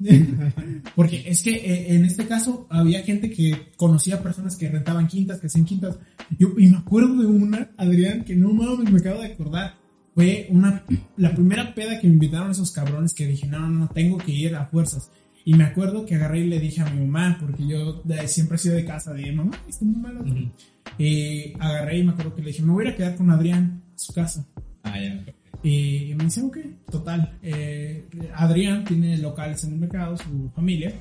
Porque 0.94 1.22
es 1.26 1.42
que 1.42 1.54
eh, 1.54 1.94
en 1.94 2.04
este 2.04 2.26
caso 2.26 2.66
había 2.70 3.02
gente 3.02 3.30
que 3.30 3.72
conocía 3.76 4.22
personas 4.22 4.56
que 4.56 4.68
rentaban 4.68 5.06
quintas, 5.06 5.40
que 5.40 5.46
hacían 5.46 5.64
quintas. 5.64 5.96
Yo, 6.38 6.48
y 6.58 6.68
me 6.68 6.78
acuerdo 6.78 7.16
de 7.20 7.26
una, 7.26 7.70
Adrián, 7.76 8.24
que 8.24 8.34
no 8.36 8.52
mames, 8.52 8.90
me 8.92 8.98
acabo 9.00 9.20
de 9.20 9.32
acordar. 9.32 9.74
Fue 10.14 10.46
una, 10.50 10.82
la 11.18 11.34
primera 11.34 11.74
peda 11.74 12.00
que 12.00 12.06
me 12.06 12.14
invitaron 12.14 12.50
esos 12.50 12.70
cabrones 12.72 13.12
que 13.12 13.26
dije, 13.26 13.46
no, 13.46 13.60
no, 13.60 13.68
no, 13.68 13.88
tengo 13.88 14.16
que 14.16 14.32
ir 14.32 14.54
a 14.54 14.64
fuerzas. 14.66 15.10
Y 15.44 15.54
me 15.54 15.64
acuerdo 15.64 16.06
que 16.06 16.14
agarré 16.16 16.40
y 16.40 16.46
le 16.48 16.58
dije 16.58 16.80
a 16.80 16.90
mi 16.90 17.00
mamá, 17.06 17.36
porque 17.40 17.66
yo 17.68 18.00
de- 18.02 18.26
siempre 18.26 18.56
he 18.56 18.58
sido 18.58 18.76
de 18.76 18.84
casa 18.84 19.12
de 19.12 19.30
mamá, 19.30 19.52
está 19.68 19.84
muy 19.84 19.96
malo. 20.00 20.22
Ujú. 20.22 20.50
Eh, 20.98 21.52
agarré 21.60 21.98
y 21.98 22.04
me 22.04 22.12
acuerdo 22.12 22.34
que 22.34 22.42
le 22.42 22.48
dije, 22.48 22.62
me 22.62 22.72
voy 22.72 22.88
a 22.88 22.96
quedar 22.96 23.14
con 23.14 23.30
Adrián 23.30 23.82
a 23.94 23.98
su 23.98 24.12
casa. 24.14 24.46
Ah, 24.82 24.94
ya. 24.98 25.22
Y 25.68 26.14
me 26.16 26.24
dice, 26.24 26.42
ok, 26.42 26.58
total. 26.90 27.38
eh, 27.42 28.04
Adrián 28.34 28.84
tiene 28.84 29.18
locales 29.18 29.64
en 29.64 29.72
el 29.72 29.78
mercado, 29.80 30.16
su 30.16 30.50
familia. 30.54 30.92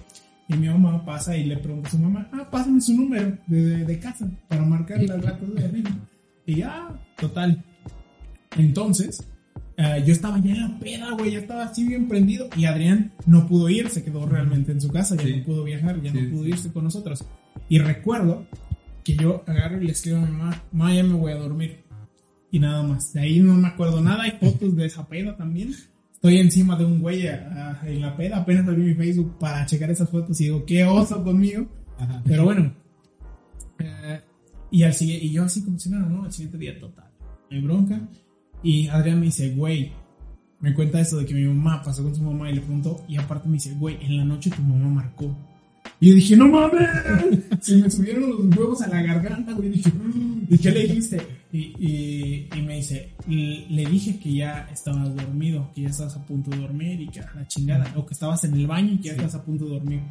Y 0.47 0.55
mi 0.55 0.67
mamá 0.67 1.03
pasa 1.05 1.35
y 1.37 1.43
le 1.45 1.57
pregunta 1.57 1.87
a 1.87 1.91
su 1.91 1.99
mamá, 1.99 2.27
ah, 2.33 2.47
pásame 2.51 2.79
su 2.81 2.93
número 2.95 3.37
de, 3.47 3.85
de 3.85 3.99
casa 3.99 4.27
para 4.47 4.63
marcar 4.63 5.01
las 5.03 5.21
ratas 5.23 5.53
de 5.53 5.65
arriba. 5.65 5.91
Y 6.47 6.55
ya, 6.57 6.89
total. 7.19 7.63
Entonces, 8.57 9.27
eh, 9.77 10.03
yo 10.05 10.13
estaba 10.13 10.39
ya 10.39 10.51
en 10.53 10.61
la 10.61 10.79
peda, 10.79 11.11
güey, 11.11 11.31
ya 11.31 11.39
estaba 11.39 11.63
así 11.65 11.87
bien 11.87 12.07
prendido. 12.07 12.47
Y 12.55 12.65
Adrián 12.65 13.11
no 13.25 13.47
pudo 13.47 13.69
ir, 13.69 13.89
se 13.89 14.03
quedó 14.03 14.25
realmente 14.25 14.71
en 14.71 14.81
su 14.81 14.89
casa, 14.89 15.15
ya 15.15 15.23
Sí. 15.23 15.37
no 15.37 15.43
pudo 15.43 15.63
viajar, 15.63 16.01
ya 16.01 16.11
Sí, 16.11 16.21
no 16.21 16.29
pudo 16.31 16.47
irse 16.47 16.71
con 16.71 16.83
nosotros. 16.85 17.23
Y 17.69 17.79
recuerdo 17.79 18.45
que 19.03 19.15
yo 19.15 19.43
agarro 19.47 19.81
y 19.81 19.85
le 19.85 19.91
escribo 19.91 20.17
a 20.17 20.21
mi 20.21 20.31
mamá, 20.31 20.63
mamá, 20.71 20.93
ya 20.93 21.03
me 21.03 21.13
voy 21.13 21.31
a 21.31 21.35
dormir 21.35 21.83
y 22.55 22.59
nada 22.59 22.83
más. 22.83 23.11
De 23.11 23.19
ahí 23.19 23.39
no 23.41 23.53
me 23.55 23.67
acuerdo 23.67 23.99
nada. 23.99 24.23
Hay 24.23 24.31
fotos 24.39 24.77
de 24.77 24.85
esa 24.85 25.05
peda 25.05 25.35
también. 25.35 25.75
Estoy 26.13 26.37
encima 26.37 26.77
de 26.77 26.85
un 26.85 27.01
güey 27.01 27.27
ah, 27.27 27.81
en 27.85 27.99
la 27.99 28.15
peda. 28.15 28.37
Apenas 28.37 28.65
abrí 28.65 28.81
mi 28.81 28.93
Facebook 28.93 29.37
para 29.37 29.65
checar 29.65 29.91
esas 29.91 30.09
fotos 30.09 30.39
y 30.39 30.45
digo, 30.45 30.63
qué 30.65 30.85
oso 30.85 31.21
conmigo. 31.21 31.67
Ajá. 31.99 32.23
Pero 32.25 32.45
bueno. 32.45 32.73
eh, 33.79 34.21
y, 34.71 34.83
al 34.83 34.93
y 35.01 35.31
yo 35.31 35.43
así 35.43 35.65
como 35.65 35.77
si 35.77 35.89
nada, 35.89 36.07
¿no? 36.07 36.23
Al 36.23 36.31
siguiente 36.31 36.57
día 36.57 36.79
total. 36.79 37.11
Me 37.51 37.59
bronca. 37.59 37.99
Y 38.63 38.87
Adrián 38.87 39.19
me 39.19 39.25
dice, 39.25 39.53
güey. 39.53 39.91
Me 40.61 40.73
cuenta 40.73 41.01
eso 41.01 41.17
de 41.17 41.25
que 41.25 41.33
mi 41.33 41.43
mamá 41.43 41.83
pasó 41.83 42.03
con 42.03 42.15
su 42.15 42.23
mamá 42.23 42.49
y 42.49 42.55
le 42.55 42.61
preguntó. 42.61 43.03
Y 43.09 43.17
aparte 43.17 43.49
me 43.49 43.55
dice, 43.55 43.73
güey, 43.73 43.97
en 43.99 44.15
la 44.15 44.23
noche 44.23 44.49
tu 44.49 44.61
mamá 44.61 44.87
marcó. 44.87 45.35
Y 45.99 46.07
yo 46.07 46.15
dije, 46.15 46.37
no 46.37 46.47
mames. 46.47 46.87
Se 47.59 47.75
me 47.75 47.91
subieron 47.91 48.29
los 48.29 48.57
huevos 48.57 48.81
a 48.81 48.87
la 48.87 49.01
garganta, 49.01 49.51
güey. 49.51 49.71
Dije, 49.71 49.91
¿y 50.49 50.57
qué 50.57 50.71
le 50.71 50.83
dijiste? 50.83 51.21
Y, 51.55 51.73
y, 51.79 52.49
y 52.57 52.61
me 52.61 52.75
dice, 52.77 53.11
"L- 53.27 53.65
le 53.69 53.85
dije 53.85 54.19
que 54.19 54.33
ya 54.33 54.67
estabas 54.71 55.15
dormido, 55.15 55.71
que 55.73 55.81
ya 55.83 55.89
estabas 55.89 56.15
a 56.17 56.25
punto 56.25 56.51
de 56.51 56.57
dormir 56.57 56.99
y 57.01 57.07
que 57.07 57.19
a 57.21 57.31
la 57.35 57.47
chingada, 57.47 57.93
o 57.95 58.05
que 58.05 58.13
estabas 58.13 58.43
en 58.43 58.53
el 58.55 58.67
baño 58.67 58.93
y 58.93 58.97
que 58.97 59.03
ya 59.09 59.11
estabas 59.11 59.35
a 59.35 59.43
punto 59.45 59.65
de 59.65 59.71
dormir. 59.71 60.01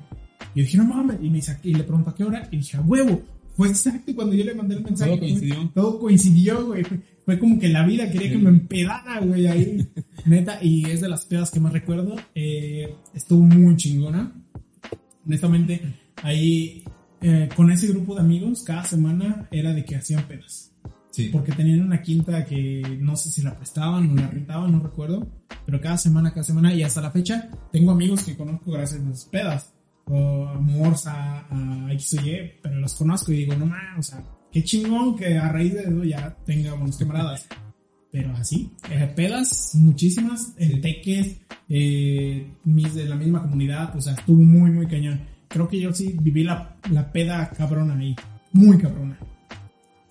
Y 0.55 0.61
yo 0.61 0.65
dije, 0.65 0.77
no 0.79 0.85
mames. 0.85 1.19
Y, 1.23 1.29
me 1.31 1.37
dice, 1.37 1.59
y 1.63 1.75
le 1.75 1.85
pregunto 1.85 2.11
a 2.11 2.15
qué 2.15 2.25
hora. 2.25 2.49
Y 2.51 2.57
dije, 2.59 2.77
a 2.77 2.81
huevo. 2.81 3.23
Fue 3.57 3.69
exacto 3.69 4.13
cuando 4.15 4.35
yo 4.35 4.45
le 4.45 4.55
mandé 4.55 4.75
el 4.77 4.83
mensaje. 4.83 5.11
Todo 5.13 5.21
coincidió. 5.21 5.71
Todo 5.75 5.99
coincidió, 6.01 6.67
güey. 6.67 6.83
Fue, 6.85 6.99
fue 7.25 7.39
como 7.39 7.59
que 7.59 7.69
la 7.69 7.87
vida 7.87 8.11
quería 8.11 8.31
que 8.31 8.39
me 8.39 8.51
empedara, 8.51 9.21
güey, 9.21 9.47
ahí. 9.47 9.87
Neta, 10.27 10.59
y 10.63 10.85
es 10.87 11.01
de 11.01 11.09
las 11.09 11.25
pedas 11.25 11.51
que 11.51 11.61
más 11.61 11.73
recuerdo. 11.73 12.17
Eh, 12.35 12.95
estuvo 13.15 13.43
muy 13.43 13.77
chingona. 13.77 14.33
Honestamente, 15.27 15.81
ahí 16.23 16.83
eh, 17.21 17.49
con 17.57 17.71
ese 17.71 17.87
grupo 17.89 18.15
de 18.15 18.21
amigos, 18.21 18.63
cada 18.65 18.85
semana 18.85 19.49
era 19.51 19.73
de 19.73 19.85
que 19.85 19.97
hacían 19.97 20.27
pedas. 20.27 20.73
Sí. 21.15 21.29
Porque 21.31 21.53
tenían 21.53 21.83
una 21.83 22.03
quinta 22.03 22.45
que 22.45 22.83
no 23.01 23.15
sé 23.15 23.31
si 23.31 23.41
la 23.41 23.57
prestaban 23.57 24.11
o 24.11 24.15
la 24.17 24.27
rentaban, 24.27 24.73
no 24.73 24.81
recuerdo. 24.81 25.25
Pero 25.65 25.81
cada 25.81 25.97
semana, 25.97 26.31
cada 26.31 26.43
semana, 26.43 26.75
y 26.75 26.83
hasta 26.83 27.01
la 27.01 27.13
fecha, 27.13 27.51
tengo 27.71 27.93
amigos 27.93 28.25
que 28.25 28.37
conozco 28.37 28.73
gracias 28.73 29.01
a 29.01 29.09
las 29.09 29.25
pedas. 29.27 29.73
O 30.07 30.49
a 30.49 30.59
Morsa, 30.59 31.47
a 31.49 31.93
X 31.93 32.15
o 32.15 32.27
Y, 32.27 32.55
pero 32.61 32.81
los 32.81 32.95
conozco 32.95 33.31
y 33.31 33.37
digo, 33.37 33.55
no 33.55 33.65
mames, 33.65 33.99
o 33.99 34.03
sea, 34.03 34.25
qué 34.51 34.65
chingón 34.65 35.15
que 35.15 35.39
a 35.39 35.49
raíz 35.51 35.75
de 35.75 35.83
eso 35.83 36.03
ya 36.03 36.37
tenga 36.45 36.75
buenos 36.75 36.99
camaradas. 36.99 37.47
Pero 38.11 38.33
así, 38.33 38.73
eh, 38.91 39.13
pedas 39.15 39.71
muchísimas, 39.75 40.53
en 40.59 40.81
teques, 40.81 41.39
eh, 41.69 42.55
mis 42.65 42.93
de 42.93 43.05
la 43.05 43.15
misma 43.15 43.41
comunidad, 43.41 43.97
o 43.97 44.01
sea, 44.01 44.15
estuvo 44.15 44.43
muy, 44.43 44.73
muy 44.73 44.89
cañón. 44.89 45.21
Creo 45.47 45.69
que 45.69 45.81
yo 45.81 45.93
sí 45.93 46.17
viví 46.21 46.43
la, 46.43 46.77
la 46.91 47.13
peda 47.13 47.49
cabrona 47.51 47.97
ahí, 47.97 48.17
muy 48.53 48.79
cabrona. 48.79 49.17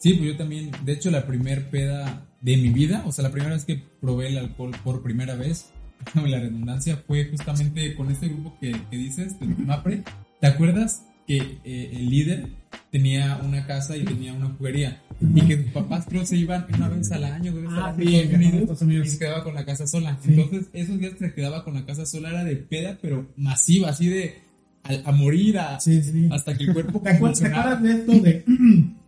Sí, 0.03 0.15
pues 0.15 0.31
yo 0.31 0.35
también, 0.37 0.69
de 0.83 0.91
hecho, 0.91 1.09
la 1.11 1.25
primer 1.25 1.69
peda 1.69 2.25
de 2.41 2.57
mi 2.57 2.69
vida, 2.69 3.03
o 3.05 3.11
sea, 3.13 3.23
la 3.23 3.31
primera 3.31 3.53
vez 3.53 3.63
que 3.63 3.81
probé 4.01 4.27
el 4.27 4.37
alcohol 4.37 4.71
por 4.83 5.01
primera 5.01 5.35
vez, 5.35 5.71
la 6.13 6.39
redundancia, 6.39 7.01
fue 7.07 7.23
justamente 7.29 7.95
con 7.95 8.11
este 8.11 8.27
grupo 8.27 8.57
que, 8.59 8.75
que 8.91 8.97
dices, 8.97 9.39
del 9.39 9.57
MAPRE. 9.59 10.03
¿Te 10.41 10.47
acuerdas 10.47 11.05
que 11.25 11.37
eh, 11.63 11.91
el 11.93 12.09
líder 12.09 12.49
tenía 12.91 13.39
una 13.45 13.65
casa 13.65 13.95
y 13.95 14.03
tenía 14.03 14.33
una 14.33 14.47
juguería? 14.49 15.01
Y 15.21 15.39
que 15.43 15.63
sus 15.63 15.71
papás 15.71 16.05
creo 16.09 16.25
se 16.25 16.35
iban 16.35 16.65
una 16.75 16.89
vez 16.89 17.09
al 17.13 17.23
año, 17.23 17.53
dos 17.53 17.61
veces 17.63 17.77
Ah, 17.79 17.87
al 17.91 17.95
sí, 17.95 18.15
año 18.17 18.29
en 18.29 18.35
Unidos, 18.81 18.81
y 19.07 19.09
se 19.09 19.19
quedaba 19.19 19.41
con 19.45 19.53
la 19.55 19.63
casa 19.63 19.87
sola. 19.87 20.17
Sí. 20.21 20.33
Entonces, 20.33 20.69
esos 20.73 20.99
días 20.99 21.13
que 21.13 21.29
se 21.29 21.33
quedaba 21.33 21.63
con 21.63 21.75
la 21.75 21.85
casa 21.85 22.05
sola 22.05 22.29
era 22.31 22.43
de 22.43 22.57
peda, 22.57 22.99
pero 23.01 23.31
masiva, 23.37 23.87
así 23.91 24.07
de 24.09 24.41
a, 24.83 25.09
a 25.09 25.11
morir, 25.13 25.59
a- 25.59 25.79
Sí, 25.79 26.03
sí. 26.03 26.27
hasta 26.29 26.57
que 26.57 26.65
el 26.65 26.73
cuerpo 26.73 26.99
¿Te 26.99 27.11
acuerdas 27.11 27.81
de 27.81 27.91
esto 27.93 28.11
de... 28.19 28.43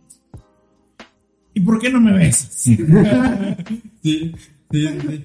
¿Y 1.56 1.60
por 1.60 1.80
qué 1.80 1.88
no 1.90 2.00
me 2.00 2.12
ves? 2.12 2.36
Sí, 4.02 4.32
sí, 4.70 4.88
sí. 5.00 5.24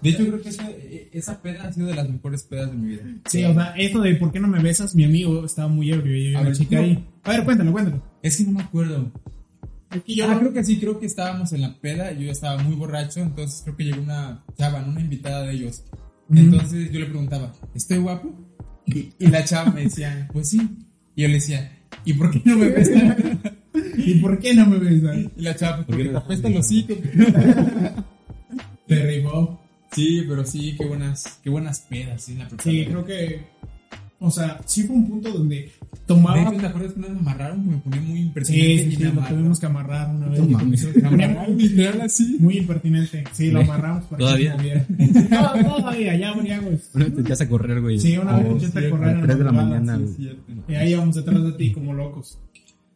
De 0.00 0.10
hecho, 0.10 0.26
creo 0.26 0.40
que 0.40 0.48
esa, 0.48 0.70
esa 1.12 1.42
peda 1.42 1.64
ha 1.64 1.72
sido 1.72 1.88
de 1.88 1.94
las 1.94 2.08
mejores 2.08 2.44
pedas 2.44 2.70
de 2.70 2.76
mi 2.76 2.90
vida. 2.90 3.02
Sí, 3.28 3.44
o 3.44 3.52
sea, 3.52 3.74
eso 3.76 4.00
de 4.00 4.14
¿por 4.14 4.32
qué 4.32 4.40
no 4.40 4.48
me 4.48 4.62
besas? 4.62 4.94
Mi 4.94 5.04
amigo 5.04 5.44
estaba 5.44 5.68
muy 5.68 5.90
ebrio 5.90 6.16
y 6.16 6.30
una 6.30 6.44
ver, 6.44 6.56
chica 6.56 6.76
no. 6.76 6.82
ahí. 6.82 7.08
A 7.24 7.30
ver, 7.30 7.44
cuéntalo, 7.44 7.72
cuéntalo. 7.72 8.02
Es 8.22 8.36
que 8.36 8.44
no 8.44 8.52
me 8.52 8.62
acuerdo. 8.62 9.12
Es 9.90 10.02
que 10.02 10.14
yo 10.14 10.30
ah, 10.30 10.38
creo 10.38 10.52
que 10.52 10.64
sí, 10.64 10.78
creo 10.78 10.98
que 10.98 11.06
estábamos 11.06 11.52
en 11.52 11.60
la 11.60 11.78
peda, 11.78 12.12
yo 12.12 12.22
ya 12.22 12.32
estaba 12.32 12.62
muy 12.62 12.74
borracho, 12.74 13.20
entonces 13.20 13.60
creo 13.62 13.76
que 13.76 13.84
llegó 13.84 14.02
una 14.02 14.44
chava, 14.56 14.80
¿no? 14.80 14.92
una 14.92 15.00
invitada 15.00 15.42
de 15.42 15.52
ellos. 15.52 15.84
Entonces 16.30 16.90
yo 16.90 17.00
le 17.00 17.06
preguntaba, 17.06 17.52
¿estoy 17.74 17.98
guapo? 17.98 18.32
Y, 18.86 19.12
y 19.18 19.26
la 19.26 19.44
chava 19.44 19.72
me 19.72 19.82
decía, 19.82 20.28
pues 20.32 20.48
sí. 20.48 20.60
Y 21.16 21.22
yo 21.22 21.28
le 21.28 21.34
decía, 21.34 21.80
¿y 22.04 22.14
por 22.14 22.30
qué 22.30 22.40
no 22.44 22.56
me 22.56 22.68
besas? 22.68 23.16
¿Y 23.96 24.14
por 24.14 24.38
qué 24.38 24.54
no 24.54 24.66
me 24.66 24.78
besas? 24.78 25.16
Y 25.36 25.42
la 25.42 25.54
chava, 25.56 25.84
pues 25.84 25.86
¿Por 25.86 25.96
qué 25.96 26.02
porque 26.04 26.08
te 26.08 26.12
no? 26.12 26.18
apestan 26.18 26.54
los 26.54 26.72
hijos. 26.72 26.96
Te 28.86 29.06
rifó. 29.06 29.60
Sí, 29.92 30.24
pero 30.26 30.44
sí, 30.46 30.74
qué 30.78 30.86
buenas, 30.86 31.38
qué 31.44 31.50
buenas 31.50 31.80
pedas, 31.80 32.22
sí, 32.24 32.32
en 32.32 32.38
la 32.38 32.48
Sí, 32.62 32.84
creo 32.86 33.04
que 33.04 33.40
o 34.24 34.30
sea, 34.30 34.60
sí 34.66 34.84
fue 34.84 34.94
un 34.94 35.08
punto 35.08 35.32
donde 35.32 35.56
De 35.56 35.72
tomaba. 36.06 36.40
hecho, 36.40 36.52
¿te 36.60 36.66
acuerdas 36.66 36.94
vez 36.96 37.10
me 37.10 37.18
amarraron? 37.18 37.68
Me 37.68 37.76
ponía 37.78 38.00
muy 38.00 38.16
Sí, 38.18 38.22
impresionante. 38.22 38.90
sí, 38.96 39.02
lo 39.02 39.20
tuvimos 39.26 39.58
que 39.60 39.66
amarrar 39.66 40.14
una 40.14 40.28
vez. 40.28 40.40
No 40.40 41.46
literal 41.56 42.00
así. 42.02 42.36
Muy 42.38 42.58
impertinente. 42.58 43.24
Sí, 43.32 43.50
lo 43.50 43.60
amarramos 43.62 44.04
para 44.04 44.18
¿Todavía? 44.18 44.56
que 44.56 44.62
se 44.78 44.86
moviera. 45.08 45.52
No, 45.62 45.76
todavía, 45.76 46.16
ya 46.16 46.34
moríamos. 46.34 46.72
Una 46.94 47.04
vez 47.06 47.14
te 47.16 47.20
echas 47.22 47.40
a 47.40 47.48
correr, 47.48 47.80
güey. 47.80 47.98
Sí, 47.98 48.16
una 48.16 48.36
vez 48.38 48.46
Oh, 48.48 48.56
echaste 48.56 48.86
a 48.86 48.90
correr 48.90 49.08
a 49.08 49.10
en 49.10 49.16
las 49.18 49.26
3 49.26 49.38
de 49.38 49.44
la 49.44 49.52
mañana, 49.52 49.96
güey. 49.98 50.36
Y 50.68 50.74
ahí 50.76 50.90
íbamos 50.92 51.16
detrás 51.16 51.42
de 51.42 51.52
ti 51.54 51.72
como 51.72 51.92
locos. 51.92 52.38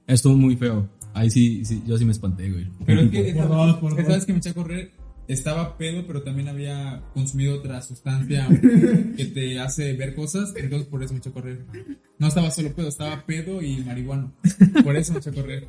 Estuvo 0.06 0.36
muy 0.36 0.56
feo. 0.56 0.88
Ahí 1.14 1.30
sí, 1.30 1.64
sí, 1.64 1.82
yo 1.86 1.96
sí 1.96 2.04
me 2.04 2.12
espanté, 2.12 2.50
güey. 2.50 2.66
Pero 2.84 3.00
es 3.02 3.10
que 3.10 3.18
Por 3.18 3.26
esta, 3.28 3.44
dos, 3.46 3.76
por 3.78 3.90
esta 3.92 4.02
dos. 4.02 4.12
vez 4.16 4.26
que 4.26 4.32
me 4.32 4.38
eché 4.38 4.50
a 4.50 4.54
correr, 4.54 4.90
estaba 5.28 5.76
pedo, 5.78 6.06
pero 6.06 6.22
también 6.22 6.48
había 6.48 7.02
consumido 7.14 7.54
otra 7.56 7.80
sustancia 7.82 8.46
que 9.16 9.24
te 9.32 9.58
hace 9.58 9.94
ver 9.94 10.14
cosas, 10.14 10.52
entonces 10.56 10.86
por 10.88 11.02
eso 11.02 11.12
me 11.14 11.18
eché 11.20 11.30
a 11.30 11.32
correr. 11.32 11.64
No 12.18 12.28
estaba 12.28 12.50
solo 12.50 12.72
pedo, 12.74 12.88
estaba 12.88 13.24
pedo 13.24 13.62
y 13.62 13.78
marihuano. 13.78 14.32
Por 14.84 14.94
eso 14.96 15.12
me 15.14 15.18
eché 15.20 15.30
a 15.30 15.34
correr. 15.34 15.66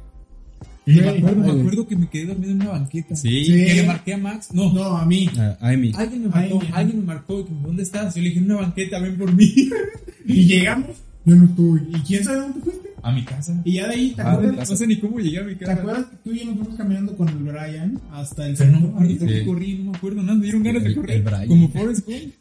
Y 0.85 0.93
me 1.01 1.09
acuerdo, 1.09 1.35
me 1.41 1.47
güey. 1.47 1.59
acuerdo 1.59 1.87
que 1.87 1.95
me 1.97 2.09
quedé 2.09 2.25
dormido 2.27 2.51
en 2.51 2.61
una 2.61 2.71
banqueta. 2.71 3.15
Sí. 3.15 3.43
Sí. 3.45 3.51
Que 3.65 3.73
le 3.75 3.83
marqué 3.87 4.13
a 4.13 4.17
Max. 4.17 4.49
No, 4.53 4.71
No, 4.73 4.97
a 4.97 5.05
mí. 5.05 5.29
A 5.37 5.57
a 5.59 5.69
Amy. 5.71 5.91
alguien 5.95 6.23
me 6.23 6.29
marcó, 6.29 6.61
alguien 6.73 6.99
me 6.99 7.05
marcó. 7.05 7.39
y 7.41 7.43
que, 7.43 7.51
¿Dónde 7.61 7.83
estás? 7.83 8.15
Yo 8.15 8.21
le 8.21 8.29
dije, 8.29 8.39
en 8.39 8.45
una 8.51 8.61
banqueta, 8.61 8.99
ven 8.99 9.17
por 9.17 9.33
mí. 9.33 9.53
Y 10.29 10.45
llegamos, 10.45 10.89
yo 11.25 11.35
no 11.37 11.45
estuve. 11.45 11.81
¿Y 11.89 11.99
quién 12.01 12.21
sabe 12.23 12.39
dónde 12.39 12.59
fuiste? 12.59 12.86
A 13.07 13.11
mi 13.11 13.23
casa. 13.23 13.61
Y 13.63 13.73
ya 13.73 13.87
de 13.87 13.93
ahí, 13.95 14.11
¿te 14.15 14.21
Ah, 14.21 14.33
acuerdas? 14.33 14.69
No 14.69 14.75
sé 14.75 14.87
ni 14.87 14.97
cómo 14.99 15.19
llegué 15.19 15.39
a 15.39 15.43
mi 15.43 15.55
¿Te 15.55 15.65
casa. 15.65 15.79
acuerdas 15.79 16.05
que 16.07 16.15
tú 16.17 16.31
y 16.31 16.39
yo 16.39 16.45
nos 16.45 16.55
fuimos 16.57 16.75
caminando 16.75 17.15
con 17.15 17.29
el 17.29 17.35
Brian 17.37 18.01
hasta 18.11 18.45
el 18.45 18.51
no 18.51 18.57
centro? 18.57 18.77
acuerdo 18.79 18.97
Ahorita 18.99 19.25
qué 19.27 19.45
corrí, 19.45 19.73
no 19.79 19.91
me 19.91 19.97
acuerdo 19.97 20.21
nada. 20.23 20.37
Me 20.37 20.43
dieron 20.43 20.63
ganas 20.63 20.83
de 20.83 20.89
El- 20.89 20.95
correr. 20.95 21.15
el 21.17 21.23
Brian. 21.23 21.47
Como 21.47 21.69
Forrest 21.69 22.05
Gump. 22.07 22.33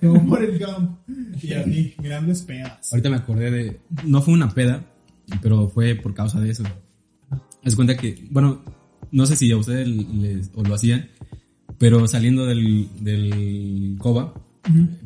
Como 0.00 0.28
por 0.28 0.44
el 0.44 0.58
Gump. 0.58 0.90
Y 1.42 1.52
así, 1.54 1.94
grandes 1.98 2.42
pedas. 2.42 2.92
Ahorita 2.92 3.10
me 3.10 3.16
acordé 3.16 3.50
de. 3.50 3.80
No 4.06 4.22
fue 4.22 4.34
una 4.34 4.48
peda, 4.48 4.84
pero 5.42 5.68
fue 5.68 5.96
por 5.96 6.14
causa 6.14 6.40
de 6.40 6.50
eso. 6.50 6.62
Es 7.64 7.74
cuenta 7.74 7.96
que, 7.96 8.24
bueno, 8.30 8.62
no 9.10 9.26
sé 9.26 9.34
si 9.34 9.50
a 9.50 9.56
ustedes 9.56 9.88
les, 9.88 10.50
o 10.54 10.62
lo 10.62 10.74
hacían, 10.76 11.08
pero 11.78 12.06
saliendo 12.06 12.46
del, 12.46 12.88
del 13.00 13.96
COBA, 13.98 14.32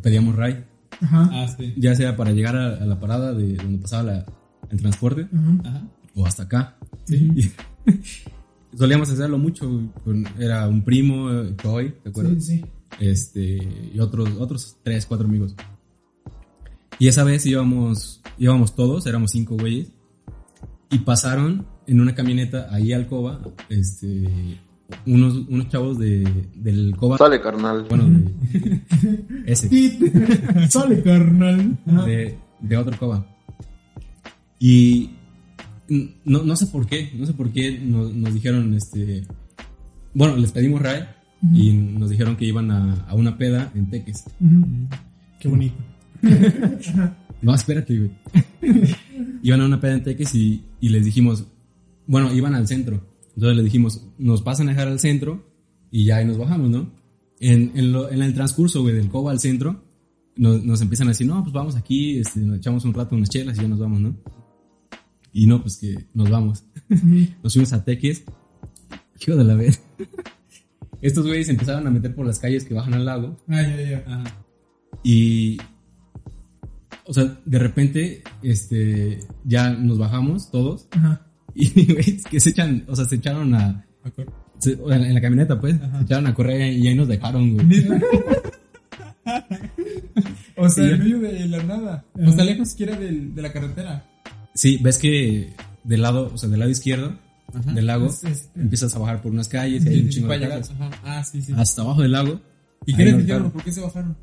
pedíamos 0.03 0.37
ray, 0.37 0.63
Ajá. 1.01 1.31
Ah, 1.33 1.47
sí. 1.57 1.73
ya 1.79 1.95
sea 1.95 2.15
para 2.17 2.33
llegar 2.33 2.55
a, 2.57 2.77
a 2.77 2.85
la 2.87 3.01
parada 3.01 3.33
de 3.33 3.55
donde 3.57 3.79
pasaba 3.79 4.03
la- 4.03 4.27
el 4.73 4.81
transporte 4.81 5.29
Ajá. 5.33 5.69
Ajá. 5.69 5.89
o 6.17 6.27
hasta 6.27 6.43
acá. 6.43 6.77
Y 8.75 8.77
solíamos 8.79 9.11
hacerlo 9.11 9.37
mucho. 9.39 9.69
con- 10.03 10.27
era 10.39 10.67
un 10.67 10.83
primo, 10.83 11.31
eh, 11.31 11.53
Troy, 11.61 11.95
¿te 12.03 12.09
acuerdas? 12.09 12.45
Sí, 12.45 12.57
sí. 12.59 12.65
este 13.01 13.91
y 13.95 13.99
otros 14.01 14.31
otros 14.39 14.79
tres 14.83 15.05
cuatro 15.07 15.27
amigos 15.29 15.55
y 16.99 17.09
esa 17.09 17.23
vez 17.25 17.45
íbamos 17.47 18.23
íbamos 18.39 18.75
todos 18.75 19.07
éramos 19.07 19.31
cinco 19.33 19.57
güeyes 19.59 19.89
y 20.91 20.99
pasaron 21.01 21.67
en 21.87 22.01
una 22.01 22.15
camioneta 22.15 22.69
ahí 22.71 22.93
al 22.93 23.07
Coba 23.09 23.41
este 23.69 24.59
unos 25.07 25.35
unos 25.49 25.69
chavos 25.69 25.99
de 25.99 26.23
del 26.55 26.95
Coba 26.97 27.19
Sale, 27.19 27.41
carnal. 27.41 27.87
bueno 27.89 28.05
de, 28.09 28.83
ese. 29.53 29.69
Sale, 30.71 31.03
carnal. 31.03 31.79
De, 32.07 32.39
de 32.61 32.77
otro 32.77 32.99
Coba 32.99 33.27
y 34.65 35.11
no, 36.25 36.43
no 36.45 36.55
sé 36.57 36.67
por 36.69 36.87
qué 36.87 37.11
no 37.19 37.27
sé 37.27 37.33
por 37.35 37.51
qué 37.51 37.79
nos, 37.81 38.15
nos 38.15 38.33
dijeron 38.33 38.73
este 38.75 39.25
bueno 40.15 40.37
les 40.37 40.53
pedimos 40.53 40.81
ray 40.81 41.01
y 41.53 41.73
nos 41.73 42.09
dijeron 42.11 42.37
que 42.37 42.45
iban 42.47 42.71
a, 42.71 42.95
a 43.09 43.15
una 43.17 43.37
peda 43.37 43.73
en 43.75 43.91
Teques. 43.91 44.23
Qué 45.41 45.49
bonito. 45.49 45.75
No, 47.43 47.53
espérate, 47.53 47.99
güey. 47.99 48.11
iban 49.43 49.61
a 49.63 49.67
una 49.67 49.81
peda 49.81 49.95
en 49.95 50.05
Teques 50.05 50.33
y, 50.37 50.63
y 50.81 50.91
les 50.91 51.05
dijimos, 51.05 51.45
bueno, 52.07 52.33
iban 52.33 52.55
al 52.55 52.69
centro. 52.69 53.05
Entonces 53.35 53.57
les 53.57 53.65
dijimos, 53.65 54.07
nos 54.19 54.43
pasan 54.43 54.69
a 54.69 54.71
dejar 54.71 54.87
al 54.87 55.01
centro 55.01 55.45
y 55.91 56.05
ya 56.05 56.19
ahí 56.19 56.25
nos 56.25 56.39
bajamos, 56.39 56.71
¿no? 56.71 56.89
En, 57.41 57.73
en, 57.75 57.91
lo- 57.93 58.09
en 58.13 58.23
el 58.23 58.33
transcurso, 58.35 58.83
güey, 58.83 58.95
del 58.95 59.09
Coba 59.09 59.33
al 59.33 59.41
centro, 59.41 59.83
nos, 60.37 60.63
nos 60.63 60.81
empiezan 60.83 61.09
a 61.09 61.11
decir, 61.11 61.27
no, 61.27 61.43
pues 61.43 61.53
vamos 61.53 61.75
aquí, 61.75 62.19
este, 62.19 62.39
nos 62.39 62.59
echamos 62.59 62.85
un 62.85 62.95
rato 62.95 63.17
unas 63.17 63.29
chelas 63.31 63.59
y 63.59 63.63
ya 63.63 63.67
nos 63.69 63.81
vamos, 63.81 64.01
¿no? 64.01 64.15
Y 65.33 65.47
no, 65.47 65.61
pues 65.63 65.79
que 65.79 66.07
nos 66.15 66.31
vamos. 66.31 66.65
nos 67.43 67.53
fuimos 67.53 67.73
a 67.73 67.85
Teques. 67.85 68.25
Hijo 69.21 69.37
de 69.37 69.45
la 69.45 69.55
vez. 69.55 69.83
Estos 71.01 71.27
güeyes 71.27 71.49
empezaron 71.49 71.87
a 71.87 71.91
meter 71.91 72.15
por 72.15 72.27
las 72.27 72.39
calles 72.39 72.65
que 72.65 72.75
bajan 72.75 72.95
al 72.95 73.05
lago. 73.05 73.37
Ah, 73.49 73.63
ya, 73.63 73.91
ya. 73.91 74.05
Ajá. 74.07 74.45
Y. 75.03 75.59
O 77.07 77.15
sea, 77.15 77.41
de 77.45 77.59
repente, 77.59 78.23
este. 78.43 79.21
Ya 79.45 79.71
nos 79.71 79.99
bajamos 79.99 80.51
todos. 80.51 80.89
Ajá. 80.93 81.27
Y, 81.55 81.93
güey, 81.93 82.19
que 82.31 82.41
se 82.41 82.51
echan. 82.51 82.85
O 82.89 82.95
sea, 82.97 83.05
se 83.07 83.17
echaron 83.17 83.55
a. 83.55 83.87
Se- 84.59 84.75
o 84.77 84.93
en 84.93 85.03
en 85.05 85.15
la 85.15 85.21
camioneta, 85.21 85.61
pues. 85.61 85.77
Se 85.77 86.03
echaron 86.05 86.27
a 86.27 86.35
correr 86.35 86.73
y 86.73 86.87
ahí 86.89 86.95
nos 86.95 87.09
dejaron, 87.09 87.55
güey. 87.55 87.67
O 90.57 90.69
sea, 90.69 90.85
en 90.91 90.99
medio 90.99 91.21
de 91.21 91.47
la 91.49 91.63
nada. 91.63 92.05
O 92.15 92.33
sea, 92.33 92.45
lejos 92.45 92.71
siquiera 92.71 92.99
de 92.99 93.33
la 93.43 93.53
carretera. 93.53 94.05
Sí, 94.55 94.79
ves 94.83 94.99
que 94.99 95.55
del 95.85 96.03
lado, 96.03 96.31
o 96.35 96.39
sea, 96.39 96.49
del 96.49 96.59
lado 96.61 96.71
izquierdo 96.71 97.17
Ajá. 97.55 97.73
del 97.73 97.87
lago, 97.87 98.07
Es- 98.07 98.25
es- 98.25 98.49
empiezas 98.57 98.95
a 98.95 98.99
bajar 98.99 99.23
por 99.23 99.33
unas 99.33 99.49
calles 99.49 99.85
y 99.85 99.89
hay 99.89 99.95
Sí, 99.97 100.01
un 100.01 100.07
sí, 100.13 100.15
chingo 100.19 100.33
de 100.33 100.39
llegar. 100.39 100.63
Ajá. 100.63 100.91
Ah, 101.05 101.25
sí, 101.25 101.43
sí. 101.43 101.53
Hasta 101.57 101.83
abajo 101.83 102.03
del 102.03 102.13
lago. 102.13 102.41
¿Y 102.87 102.95
qué 102.95 103.05
les 103.05 103.19
dijeron? 103.19 103.51
¿Por 103.51 103.63
qué 103.65 103.73
se 103.73 103.81
bajaron? 103.81 104.17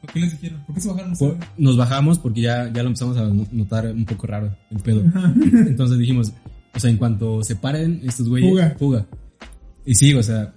¿Por 0.00 0.12
qué 0.12 0.20
les 0.20 0.30
dijeron? 0.32 0.62
¿Por 0.66 0.74
qué 0.74 0.80
se 0.80 0.88
bajaron? 0.88 1.16
Por- 1.16 1.36
nos 1.56 1.76
bajamos 1.76 2.18
porque 2.18 2.40
ya, 2.42 2.72
ya 2.72 2.82
lo 2.82 2.88
empezamos 2.88 3.16
a 3.16 3.24
no- 3.28 3.46
notar 3.52 3.86
un 3.90 4.04
poco 4.04 4.26
raro 4.26 4.56
el 4.70 4.78
pedo. 4.78 5.02
Entonces 5.66 5.98
dijimos, 5.98 6.32
o 6.74 6.80
sea, 6.80 6.90
en 6.90 6.96
cuanto 6.96 7.42
se 7.42 7.56
paren 7.56 8.00
estos 8.04 8.28
güeyes, 8.28 8.50
Fuga. 8.50 8.76
fuga. 8.78 9.06
Y 9.84 9.94
sí, 9.94 10.14
o 10.14 10.22
sea, 10.22 10.54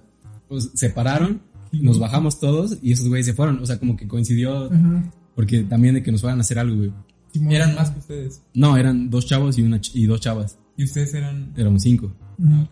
pues, 0.48 0.70
se 0.74 0.90
pararon, 0.90 1.40
nos 1.72 1.98
bajamos 1.98 2.38
todos 2.38 2.78
y 2.82 2.92
esos 2.92 3.08
güeyes 3.08 3.26
se 3.26 3.32
fueron. 3.34 3.58
O 3.62 3.66
sea, 3.66 3.78
como 3.78 3.96
que 3.96 4.06
coincidió 4.06 4.66
Ajá. 4.72 5.10
porque 5.34 5.62
también 5.64 5.94
de 5.94 6.02
que 6.02 6.12
nos 6.12 6.20
fueran 6.20 6.38
a 6.38 6.42
hacer 6.42 6.58
algo, 6.58 6.76
güey. 6.76 6.92
Simón. 7.32 7.52
Eran 7.52 7.74
más 7.74 7.90
que 7.90 7.98
ustedes. 7.98 8.42
No, 8.54 8.76
eran 8.76 9.10
dos 9.10 9.26
chavos 9.26 9.58
y, 9.58 9.62
una 9.62 9.78
ch- 9.80 9.92
y 9.94 10.06
dos 10.06 10.20
chavas. 10.20 10.58
¿Y 10.76 10.84
ustedes 10.84 11.14
eran 11.14 11.52
Éramos 11.56 11.82
cinco, 11.82 12.14
Ujú. 12.38 12.68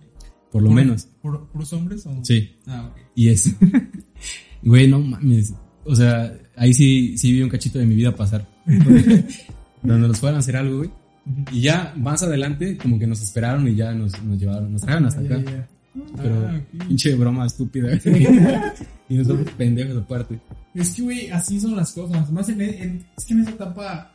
por 0.51 0.63
lo 0.63 0.69
puro- 0.69 0.73
menos. 0.75 1.09
puro- 1.23 1.49
puros 1.53 1.73
hombres 1.73 2.05
o? 2.07 2.19
Sí. 2.25 2.57
Ah, 2.67 2.91
ok. 2.91 2.99
Y 3.15 3.29
es, 3.29 3.55
güey, 4.63 4.89
no 4.89 4.99
mames. 5.01 5.53
O 5.85 5.95
sea, 5.95 6.33
ahí 6.57 6.73
sí, 6.75 7.17
sí 7.19 7.33
vi 7.33 7.43
un 7.43 7.49
cachito 7.49 7.79
de 7.79 7.87
mi 7.87 7.95
vida 7.95 8.15
pasar. 8.15 8.47
Donde 9.83 10.09
nos 10.09 10.19
fueran 10.19 10.37
a 10.37 10.41
hacer 10.41 10.57
algo, 10.57 10.79
güey. 10.79 10.91
Y 11.53 11.61
ya 11.63 11.95
más 11.97 12.23
adelante, 12.23 12.77
como 12.77 12.99
que 12.99 13.07
nos 13.07 13.21
esperaron 13.23 13.67
y 13.69 13.75
ya 13.75 13.93
nos, 13.93 14.21
nos 14.23 14.39
llevaron, 14.39 14.73
nos 14.73 14.83
trajeron 14.83 15.07
hasta 15.07 15.23
Ya, 15.23 15.37
acá. 15.37 15.45
ya, 15.45 15.51
ya. 15.57 15.69
Pero, 16.17 16.49
Ah, 16.49 16.61
ok. 16.77 16.87
pinche 16.87 17.15
broma 17.15 17.47
estúpida. 17.47 17.89
y 19.09 19.15
nosotros 19.17 19.49
pendejos 19.57 19.97
aparte. 19.97 20.41
Es 20.75 20.95
que, 20.95 21.03
güey, 21.03 21.31
así 21.31 21.61
son 21.61 21.77
las 21.77 21.93
cosas. 21.93 22.31
Más 22.31 22.49
en, 22.49 22.61
en- 22.61 23.07
es 23.17 23.25
que 23.25 23.35
en 23.35 23.41
esa 23.41 23.51
etapa 23.51 24.11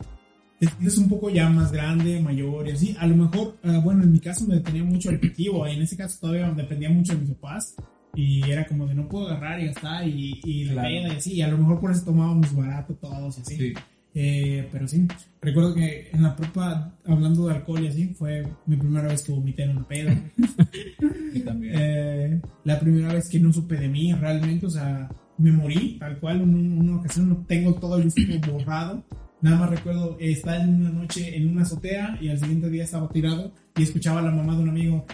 es, 0.60 0.70
es 0.84 0.98
un 0.98 1.08
poco 1.08 1.28
ya 1.30 1.48
más 1.48 1.70
grande, 1.72 2.20
mayor 2.20 2.68
y 2.68 2.72
así. 2.72 2.96
A 2.98 3.06
lo 3.06 3.16
mejor, 3.16 3.56
ah, 3.64 3.80
bueno, 3.82 4.02
en 4.04 4.12
mi 4.12 4.18
caso 4.20 4.46
me 4.46 4.54
detenía 4.56 4.84
mucho 4.84 5.10
el 5.10 5.16
objetivo. 5.16 5.66
En 5.66 5.82
ese 5.82 5.96
caso 5.96 6.18
todavía 6.20 6.50
dependía 6.50 6.90
mucho 6.90 7.14
de 7.14 7.20
mis 7.20 7.30
papás. 7.30 7.74
Y 8.14 8.42
era 8.50 8.66
como 8.66 8.86
de 8.86 8.94
no 8.94 9.06
puedo 9.08 9.28
agarrar 9.28 9.60
y 9.60 9.66
está. 9.68 10.04
Y, 10.06 10.40
y 10.44 10.64
la 10.64 10.72
Claro. 10.82 10.90
y 10.90 11.04
así. 11.16 11.34
Y 11.34 11.42
a 11.42 11.48
lo 11.48 11.58
mejor 11.58 11.80
por 11.80 11.90
eso 11.90 12.04
tomábamos 12.04 12.54
barato 12.56 12.94
todos 12.94 13.36
y 13.38 13.40
así. 13.42 13.56
Sí. 13.56 13.72
Eh, 14.18 14.66
pero 14.72 14.88
sí, 14.88 15.06
recuerdo 15.42 15.74
que 15.74 16.08
en 16.10 16.22
la 16.22 16.34
prepa, 16.34 16.96
hablando 17.04 17.46
de 17.48 17.54
alcohol 17.56 17.84
y 17.84 17.88
así, 17.88 18.06
fue 18.14 18.48
mi 18.64 18.74
primera 18.76 19.08
vez 19.08 19.22
que 19.22 19.32
vomité 19.32 19.64
en 19.64 19.72
una 19.76 19.86
peda. 19.86 20.18
Yo 21.34 21.44
también. 21.44 21.74
Eh, 21.76 22.40
la 22.64 22.80
primera 22.80 23.12
vez 23.12 23.28
que 23.28 23.38
no 23.38 23.52
supe 23.52 23.76
de 23.76 23.88
mí 23.88 24.14
realmente, 24.14 24.64
o 24.64 24.70
sea, 24.70 25.06
me 25.36 25.52
morí 25.52 25.98
tal 26.00 26.18
cual 26.18 26.40
en 26.40 26.54
un- 26.54 26.78
una 26.78 26.96
ocasión, 26.96 27.28
no 27.28 27.44
tengo 27.46 27.74
todo 27.74 27.98
el 27.98 28.04
disco 28.10 28.32
borrado. 28.50 29.04
Nada 29.42 29.58
más 29.58 29.70
recuerdo 29.70 30.16
eh, 30.18 30.32
estar 30.32 30.60
en 30.60 30.74
una 30.80 30.90
noche 30.90 31.36
en 31.36 31.48
una 31.48 31.62
azotea 31.62 32.18
y 32.20 32.28
al 32.28 32.38
siguiente 32.38 32.70
día 32.70 32.84
estaba 32.84 33.08
tirado 33.08 33.52
y 33.76 33.82
escuchaba 33.82 34.20
a 34.20 34.22
la 34.22 34.30
mamá 34.30 34.56
de 34.56 34.62
un 34.62 34.68
amigo. 34.70 35.06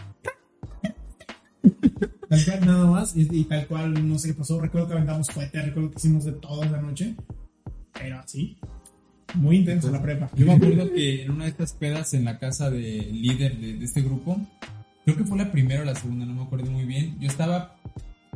Tal 2.29 2.45
cual, 2.47 2.67
nada 2.67 2.87
más, 2.87 3.15
y, 3.15 3.45
tal 3.45 3.67
cual, 3.67 4.09
no 4.09 4.19
sé 4.19 4.29
qué 4.29 4.35
pasó. 4.35 4.59
Recuerdo 4.59 4.89
que 4.89 4.95
aventamos 4.95 5.29
cohetes, 5.29 5.67
recuerdo 5.67 5.91
que 5.91 5.99
hicimos 5.99 6.25
de 6.25 6.33
todo 6.33 6.65
esa 6.65 6.81
noche. 6.81 7.15
Pero 7.93 8.19
así, 8.19 8.57
muy 9.35 9.59
intenso 9.59 9.91
la 9.91 10.01
prepa. 10.01 10.31
Yo 10.35 10.47
me 10.47 10.55
acuerdo 10.55 10.91
que 10.91 11.25
en 11.25 11.31
una 11.31 11.45
de 11.45 11.51
estas 11.51 11.75
pedas 11.75 12.15
en 12.15 12.25
la 12.25 12.39
casa 12.39 12.71
del 12.71 13.21
líder 13.21 13.59
de, 13.59 13.75
de 13.75 13.85
este 13.85 14.01
grupo, 14.01 14.41
creo 15.05 15.17
que 15.17 15.25
fue 15.25 15.37
la 15.37 15.53
primera 15.53 15.83
o 15.83 15.85
la 15.85 15.95
segunda, 15.95 16.25
no 16.25 16.33
me 16.33 16.43
acuerdo 16.45 16.71
muy 16.71 16.87
bien. 16.87 17.19
Yo 17.21 17.29
estaba 17.29 17.77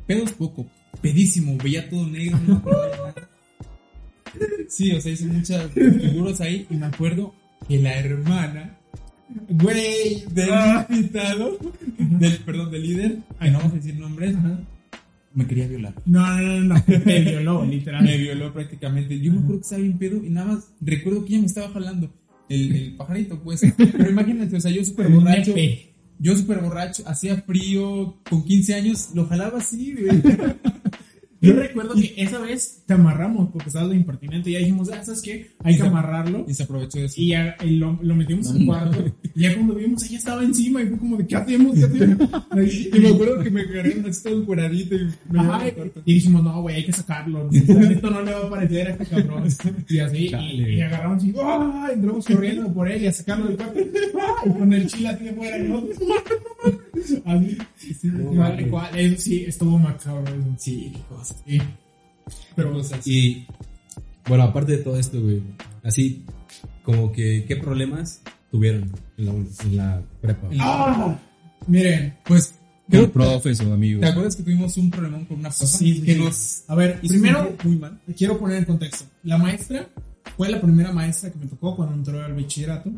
pedos 0.07 0.33
poco, 0.33 0.67
pedísimo, 1.01 1.57
veía 1.63 1.89
todo 1.89 2.07
negro, 2.07 2.39
no 2.47 2.55
me 2.55 2.59
acuerdo 2.59 2.83
de 2.83 2.91
nada. 2.91 3.15
Sí, 4.69 4.93
o 4.93 5.01
sea, 5.01 5.13
hice 5.13 5.27
muchas 5.27 5.71
figuras 5.71 6.41
ahí 6.41 6.67
y 6.69 6.77
me 6.77 6.87
acuerdo 6.87 7.35
que 7.69 7.79
la 7.79 7.99
hermana 7.99 8.77
Güey, 9.49 10.25
del 10.31 10.51
ah, 10.53 10.87
invitado, 10.89 11.59
del, 11.99 12.39
perdón, 12.39 12.71
del 12.71 12.83
líder, 12.83 13.19
que 13.41 13.51
no 13.51 13.59
vamos 13.59 13.73
a 13.73 13.77
decir 13.77 13.97
nombres, 13.97 14.37
me 15.35 15.47
quería 15.47 15.67
violar. 15.67 15.95
No, 16.07 16.41
no, 16.41 16.61
no, 16.61 16.75
no. 16.75 16.85
Me 17.05 17.21
violó, 17.21 17.65
literal. 17.65 18.05
Me 18.05 18.17
violó 18.17 18.53
prácticamente. 18.53 19.19
Yo 19.21 19.33
me 19.33 19.41
acuerdo 19.41 19.59
que 19.59 19.65
estaba 19.65 19.83
bien 19.83 19.99
pedo 19.99 20.25
y 20.25 20.31
nada 20.31 20.55
más 20.55 20.73
recuerdo 20.81 21.25
que 21.25 21.33
ella 21.33 21.41
me 21.41 21.47
estaba 21.47 21.69
jalando. 21.71 22.11
El, 22.49 22.75
el 22.75 22.97
pajarito, 22.97 23.43
pues. 23.43 23.61
Pero 23.77 24.09
imagínate, 24.09 24.57
o 24.57 24.61
sea, 24.61 24.71
yo 24.71 24.85
súper 24.85 25.09
borracho. 25.09 25.55
Yo 26.19 26.35
súper 26.35 26.61
borracho, 26.61 27.03
hacía 27.07 27.37
frío, 27.43 28.17
con 28.31 28.45
15 28.45 28.75
años, 28.75 29.11
lo 29.15 29.27
jalaba 29.27 29.59
así, 29.59 29.95
güey. 29.95 30.23
Yo 31.47 31.53
recuerdo 31.55 31.95
que 31.95 32.15
esa 32.17 32.39
vez 32.39 32.83
te 32.87 32.95
amarramos 32.95 33.51
porque 33.53 33.69
estabas 33.69 33.91
de 33.91 33.97
impertinente 33.97 34.51
y 34.51 34.55
ya 34.55 34.59
dijimos, 34.61 34.91
ah, 34.93 35.05
¿sabes 35.05 35.23
qué? 35.23 35.51
Hay 35.63 35.77
que 35.77 35.83
amarrarlo. 35.83 36.45
Y 36.49 36.55
se 36.55 36.65
aprovechó 36.65 36.99
de 36.99 37.07
eso. 37.07 37.15
Y 37.21 37.29
ya 37.29 37.57
y 37.65 37.77
lo, 37.77 37.99
lo 38.03 38.15
metimos 38.15 38.51
en 38.55 38.67
cuarto. 38.67 39.05
Y 39.35 39.43
ya 39.43 39.55
cuando 39.55 39.75
vimos, 39.75 40.03
ella 40.05 40.19
estaba 40.19 40.43
encima 40.43 40.83
y 40.83 40.87
fue 40.87 40.99
como 40.99 41.17
de, 41.17 41.27
¿qué 41.27 41.37
hacemos? 41.37 41.75
¿Qué 41.75 41.85
hacemos? 41.85 42.31
Y 42.97 42.99
me 43.01 43.09
acuerdo 43.09 43.43
que 43.43 43.51
me 43.51 43.61
agarraron 43.63 44.07
así 44.07 44.23
todo 44.23 44.41
encueradito 44.41 44.95
y 44.95 45.09
me 45.31 45.41
Ajá, 45.41 45.63
y 46.05 46.15
dijimos, 46.15 46.43
no, 46.43 46.63
güey, 46.63 46.77
hay 46.77 46.85
que 46.87 46.93
sacarlo. 46.93 47.49
Esto 47.53 48.11
no 48.11 48.23
le 48.23 48.33
va 48.33 48.47
a 48.47 48.51
parecer 48.51 48.89
a 48.89 48.91
este 48.91 49.07
cabrón. 49.07 49.45
Y 49.89 49.99
así, 49.99 50.31
y, 50.31 50.81
agarramos 50.81 51.25
y, 51.25 51.35
¡ah! 51.43 51.91
Entramos 51.93 52.27
corriendo 52.27 52.73
por 52.73 52.91
él 52.91 53.03
y 53.03 53.07
a 53.07 53.13
sacarlo 53.13 53.47
del 53.47 53.57
cuarto. 53.57 53.81
Y 54.45 54.51
con 54.51 54.73
el 54.73 54.87
chile 54.87 55.09
así 55.11 55.29
afuera. 55.29 55.59
Y 55.59 55.69
nosotros, 55.69 55.99
así, 57.25 57.59
sí, 57.77 58.11
vale, 58.11 58.69
cual. 58.69 58.99
Eso 58.99 59.23
sí, 59.23 59.45
estuvo 59.45 59.79
macabro. 59.79 60.33
Sí, 60.59 60.93
qué 60.95 61.01
cosa. 61.15 61.36
Sí. 61.45 61.61
Pero 62.55 62.73
cosas. 62.73 63.07
Y 63.07 63.47
bueno, 64.29 64.45
aparte 64.45 64.73
de 64.73 64.79
todo 64.79 64.99
esto, 64.99 65.21
güey, 65.21 65.43
así 65.85 66.25
como 66.83 67.13
que, 67.13 67.45
¿qué 67.47 67.57
problemas 67.57 68.23
tuvieron 68.51 68.91
en 69.17 69.27
la, 69.27 69.33
en 69.33 69.77
la 69.77 70.03
prepa? 70.21 70.49
¡Ah! 70.61 71.19
Miren, 71.67 72.17
Pues, 72.25 72.55
Con 72.89 73.01
creo, 73.01 73.13
profes 73.13 73.61
o 73.61 73.73
amigos. 73.73 74.01
¿te 74.01 74.07
acuerdas 74.09 74.37
que 74.37 74.43
tuvimos 74.43 74.77
un 74.77 74.91
problemón 74.91 75.25
con 75.27 75.39
una 75.41 75.49
profa 75.51 75.67
Sí, 75.67 75.95
sí, 75.97 76.03
que 76.03 76.15
sí. 76.15 76.21
nos 76.21 76.65
a 76.69 76.75
ver, 76.75 77.01
primero 77.01 77.57
muy 77.65 77.77
mal? 77.77 78.01
quiero 78.17 78.39
poner 78.39 78.59
en 78.59 78.65
contexto. 78.65 79.05
La 79.25 79.39
maestra 79.39 79.89
fue 80.37 80.49
la 80.49 80.61
primera 80.61 80.93
maestra 80.93 81.31
que 81.31 81.39
me 81.39 81.47
tocó 81.47 81.75
cuando 81.77 81.95
entró 81.95 82.25
al 82.25 82.35
bachillerato. 82.35 82.91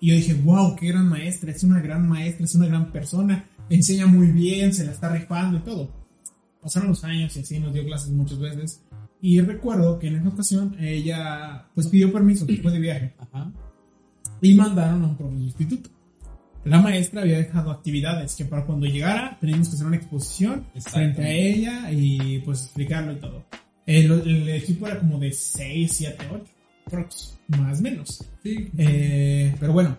Y 0.00 0.08
yo 0.10 0.14
dije, 0.14 0.34
wow, 0.34 0.76
qué 0.76 0.88
gran 0.88 1.08
maestra, 1.08 1.50
es 1.52 1.62
una 1.64 1.80
gran 1.80 2.08
maestra, 2.08 2.44
es 2.44 2.54
una 2.54 2.66
gran 2.66 2.92
persona, 2.92 3.48
enseña 3.70 4.06
muy 4.06 4.28
bien, 4.28 4.72
se 4.74 4.84
la 4.84 4.92
está 4.92 5.08
rifando 5.12 5.58
y 5.58 5.60
todo. 5.60 6.05
Pasaron 6.62 6.88
los 6.90 7.04
años 7.04 7.36
y 7.36 7.40
así 7.40 7.58
nos 7.60 7.72
dio 7.72 7.84
clases 7.84 8.10
muchas 8.10 8.38
veces. 8.38 8.82
Y 9.20 9.40
recuerdo 9.40 9.98
que 9.98 10.08
en 10.08 10.16
esa 10.16 10.28
ocasión 10.28 10.76
ella 10.80 11.66
pues 11.74 11.86
pidió 11.88 12.12
permiso 12.12 12.44
después 12.44 12.74
de 12.74 12.80
viaje 12.80 13.14
Ajá. 13.18 13.50
y 14.40 14.54
mandaron 14.54 15.02
a 15.04 15.06
un 15.08 15.16
profesor 15.16 15.42
sustituto. 15.44 15.90
La 16.64 16.80
maestra 16.80 17.22
había 17.22 17.38
dejado 17.38 17.70
actividades 17.70 18.34
que 18.34 18.44
para 18.44 18.66
cuando 18.66 18.86
llegara 18.86 19.38
teníamos 19.40 19.68
que 19.68 19.74
hacer 19.76 19.86
una 19.86 19.96
exposición 19.96 20.66
frente 20.80 21.22
a 21.22 21.30
ella 21.30 21.92
y 21.92 22.40
pues 22.40 22.64
explicarlo 22.64 23.12
y 23.12 23.16
todo. 23.16 23.44
El, 23.86 24.10
el 24.10 24.48
equipo 24.48 24.86
era 24.88 24.98
como 24.98 25.18
de 25.20 25.30
6, 25.32 25.92
7, 25.92 26.24
8, 26.32 26.44
prox, 26.90 27.38
más 27.48 27.78
o 27.78 27.82
menos. 27.82 28.24
Sí. 28.42 28.68
Eh, 28.76 29.54
pero 29.60 29.72
bueno, 29.72 29.96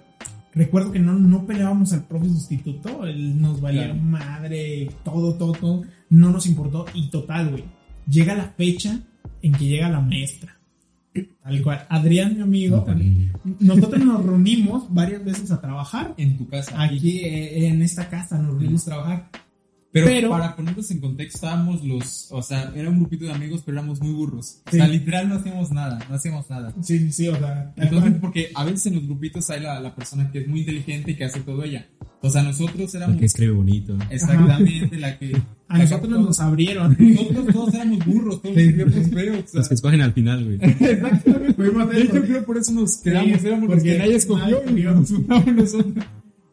recuerdo 0.53 0.91
que 0.91 0.99
no, 0.99 1.13
no 1.13 1.45
peleábamos 1.45 1.93
al 1.93 2.03
profe 2.05 2.27
sustituto, 2.27 3.05
él 3.05 3.39
nos 3.41 3.61
valía 3.61 3.85
Claro. 3.85 4.01
madre, 4.01 4.89
todo, 5.05 5.35
todo, 5.35 5.53
todo, 5.53 5.83
no 6.09 6.31
nos 6.31 6.45
importó 6.45 6.85
y 6.93 7.09
total, 7.09 7.49
güey. 7.49 7.63
Llega 8.09 8.35
la 8.35 8.49
fecha 8.49 8.99
en 9.41 9.51
que 9.53 9.65
llega 9.65 9.89
la 9.89 10.01
maestra. 10.01 10.57
Tal 11.43 11.63
cual. 11.63 11.85
Adrián, 11.89 12.35
mi 12.35 12.41
amigo, 12.41 12.85
nosotros 13.59 14.03
nos 14.03 14.23
reunimos 14.23 14.93
varias 14.93 15.23
veces 15.23 15.51
a 15.51 15.59
trabajar. 15.59 16.13
En 16.17 16.37
tu 16.37 16.47
casa. 16.47 16.81
Aquí 16.81 17.19
eh, 17.19 17.67
en 17.67 17.81
esta 17.81 18.09
casa 18.09 18.37
nos 18.37 18.51
reunimos 18.51 18.83
a 18.83 18.91
trabajar. 18.91 19.29
Pero, 19.91 20.07
Pero- 20.07 20.29
para 20.29 20.55
ponernos 20.55 20.91
en 20.91 20.99
contexto, 20.99 21.37
estábamos 21.37 21.83
los, 21.83 22.27
o 22.31 22.41
sea, 22.41 22.71
era 22.75 22.89
un 22.89 22.99
grupito 22.99 23.25
de 23.25 23.31
amigos, 23.31 23.61
pero 23.65 23.79
éramos 23.79 24.01
muy 24.01 24.11
burros. 24.13 24.61
O 24.67 24.71
Sí. 24.71 24.77
sea, 24.77 24.87
literal 24.87 25.29
no 25.29 25.35
hacíamos 25.35 25.71
nada, 25.71 25.99
no 26.09 26.15
hacíamos 26.15 26.49
nada. 26.49 26.73
Sí, 26.81 27.11
sí, 27.11 27.27
o 27.29 27.35
sea, 27.37 27.73
Entonces, 27.77 28.13
porque 28.19 28.51
a 28.53 28.63
veces 28.65 28.85
en 28.87 28.95
los 28.95 29.05
grupitos 29.05 29.49
hay 29.49 29.61
la, 29.61 29.79
la 29.79 29.95
persona 29.95 30.29
que 30.31 30.39
es 30.39 30.47
muy 30.47 30.59
inteligente 30.59 31.11
y 31.11 31.15
que 31.15 31.23
hace 31.25 31.39
todo 31.39 31.63
ella. 31.63 31.87
O 32.21 32.29
sea, 32.29 32.43
nosotros 32.43 32.93
éramos 32.95 33.15
La 33.15 33.19
que 33.19 33.25
escribe 33.27 33.51
bonito. 33.53 33.97
exactamente 34.09 34.97
la 34.99 35.17
que... 35.19 35.33
a 35.67 35.77
la 35.77 35.85
que 35.85 35.89
nosotros 35.91 36.09
todos- 36.13 36.25
nos 36.25 36.39
abrieron. 36.41 36.97
Nosotros 36.99 37.45
todos 37.53 37.73
éramos 37.73 38.05
burros, 38.05 38.41
todos 38.41 38.57
escribíamos 38.57 39.09
feos. 39.11 39.37
o 39.45 39.47
sea, 39.47 39.59
Los 39.59 39.67
que 39.69 39.73
escogen 39.75 40.01
al 40.01 40.13
final, 40.13 40.43
güey. 40.43 40.57
De 40.57 42.09
yo 42.13 42.21
creo 42.21 42.45
por 42.45 42.57
eso 42.57 42.71
nos 42.71 42.97
quedamos, 42.97 43.39
Sí, 43.41 43.47
éramos 43.47 43.69
los 43.69 43.75
porque 43.77 43.91
que 43.93 43.97
nadie 43.99 44.15
escogió 44.15 44.61
nadie 44.65 44.81
y 44.81 44.83
nos 44.83 45.11
nosotros. 45.11 46.05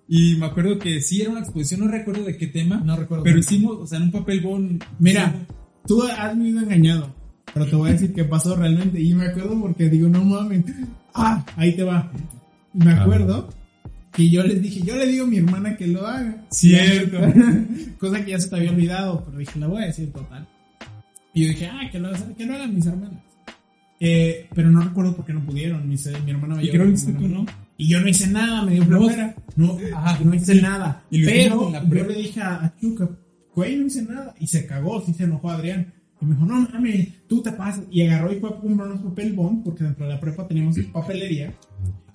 Y 0.07 0.37
me 0.37 0.47
acuerdo 0.47 0.79
que 0.79 1.01
sí 1.01 1.23
era 1.23 1.31
una 1.31 1.41
exposición, 1.41 1.81
no 1.81 1.89
recuerdo 1.89 2.25
de 2.25 2.37
qué 2.37 2.47
tema, 2.47 2.77
No 2.85 2.97
recuerdo. 2.97 3.25
pero 3.25 3.39
hicimos, 3.39 3.79
o 3.79 3.87
sea, 3.87 3.99
en 3.99 4.05
un 4.05 4.13
papel 4.13 4.41
bond. 4.41 4.85
Mira, 4.99 5.35
tú 5.87 6.03
has 6.03 6.37
vivido 6.37 6.61
engañado, 6.61 7.15
pero 7.53 7.67
te 7.67 7.77
voy 7.77 7.89
a 7.89 7.93
decir 7.93 8.13
qué 8.13 8.25
pasó 8.25 8.55
realmente. 8.55 9.01
Y 9.01 9.15
me 9.15 9.27
acuerdo 9.27 9.59
porque 9.61 9.89
digo, 9.89 10.09
no 10.09 10.25
mames. 10.25 10.65
Ah, 11.15 11.45
ahí 11.57 11.75
te 11.75 11.85
va. 11.85 12.11
Me 12.75 12.93
acuerdo 12.93 13.49
que 14.13 14.29
yo 14.29 14.43
les 14.43 14.61
dije, 14.61 14.81
yo 14.83 14.97
le 14.97 15.07
digo 15.07 15.25
a 15.25 15.29
mi 15.29 15.39
hermana 15.39 15.77
que 15.77 15.87
lo 15.87 16.07
haga. 16.07 16.45
Cierto. 16.51 17.19
Cosa 17.99 18.25
que 18.25 18.33
ya 18.33 18.39
se 18.39 18.49
te 18.49 18.57
había 18.57 18.71
olvidado, 18.71 19.25
pero 19.25 19.39
dije, 19.39 19.59
la 19.59 19.67
voy 19.69 19.83
a 19.83 19.87
decir 19.87 20.13
total. 20.13 20.47
Y 21.33 21.43
yo 21.43 21.49
dije, 21.49 21.67
ah, 21.67 21.89
que 21.91 21.99
lo, 21.99 22.11
que 22.37 22.45
lo 22.47 22.55
hagan 22.55 22.75
mis 22.75 22.87
hermanas. 22.87 23.23
Eh, 24.01 24.49
pero 24.55 24.71
no 24.71 24.83
recuerdo 24.83 25.17
por 25.17 25.25
qué 25.25 25.33
no 25.33 25.45
pudieron. 25.45 25.89
Mi, 25.89 25.97
mi 26.25 26.31
hermana 26.31 26.57
me 26.57 26.65
Y 26.65 26.71
creo 26.71 26.87
que 26.87 27.13
tú. 27.13 27.29
¿no? 27.29 27.47
Y 27.77 27.89
yo 27.89 28.01
no 28.01 28.09
hice 28.09 28.29
nada, 28.29 28.62
me 28.62 28.72
dio 28.72 28.85
flojera. 28.85 29.35
No, 29.57 29.77
Ajá, 29.95 30.18
no 30.25 30.35
hice 30.35 30.61
nada. 30.61 31.05
Y 31.11 31.25
Pero 31.25 31.72
yo 31.72 32.05
le 32.07 32.14
dije 32.14 32.41
a, 32.41 32.64
a 32.64 32.77
Chuca, 32.77 33.09
güey, 33.55 33.77
no 33.77 33.87
hice 33.87 34.03
nada. 34.03 34.35
Y 34.39 34.47
se 34.47 34.66
cagó, 34.66 35.05
sí 35.05 35.12
se 35.12 35.25
enojó 35.25 35.51
Adrián. 35.51 35.93
Y 36.20 36.27
me 36.27 36.35
dijo, 36.35 36.47
no 36.47 36.61
mames, 36.61 37.27
tú 37.27 37.43
te 37.43 37.53
pasas. 37.53 37.85
Y 37.91 38.03
agarró 38.03 38.33
y 38.33 38.41
fue 38.41 38.51
a 38.51 38.57
comprarnos 38.57 39.01
papel 39.03 39.33
bond, 39.33 39.64
porque 39.64 39.85
dentro 39.85 40.07
de 40.07 40.14
la 40.14 40.20
prepa 40.20 40.47
teníamos 40.47 40.79
papelería. 40.93 41.53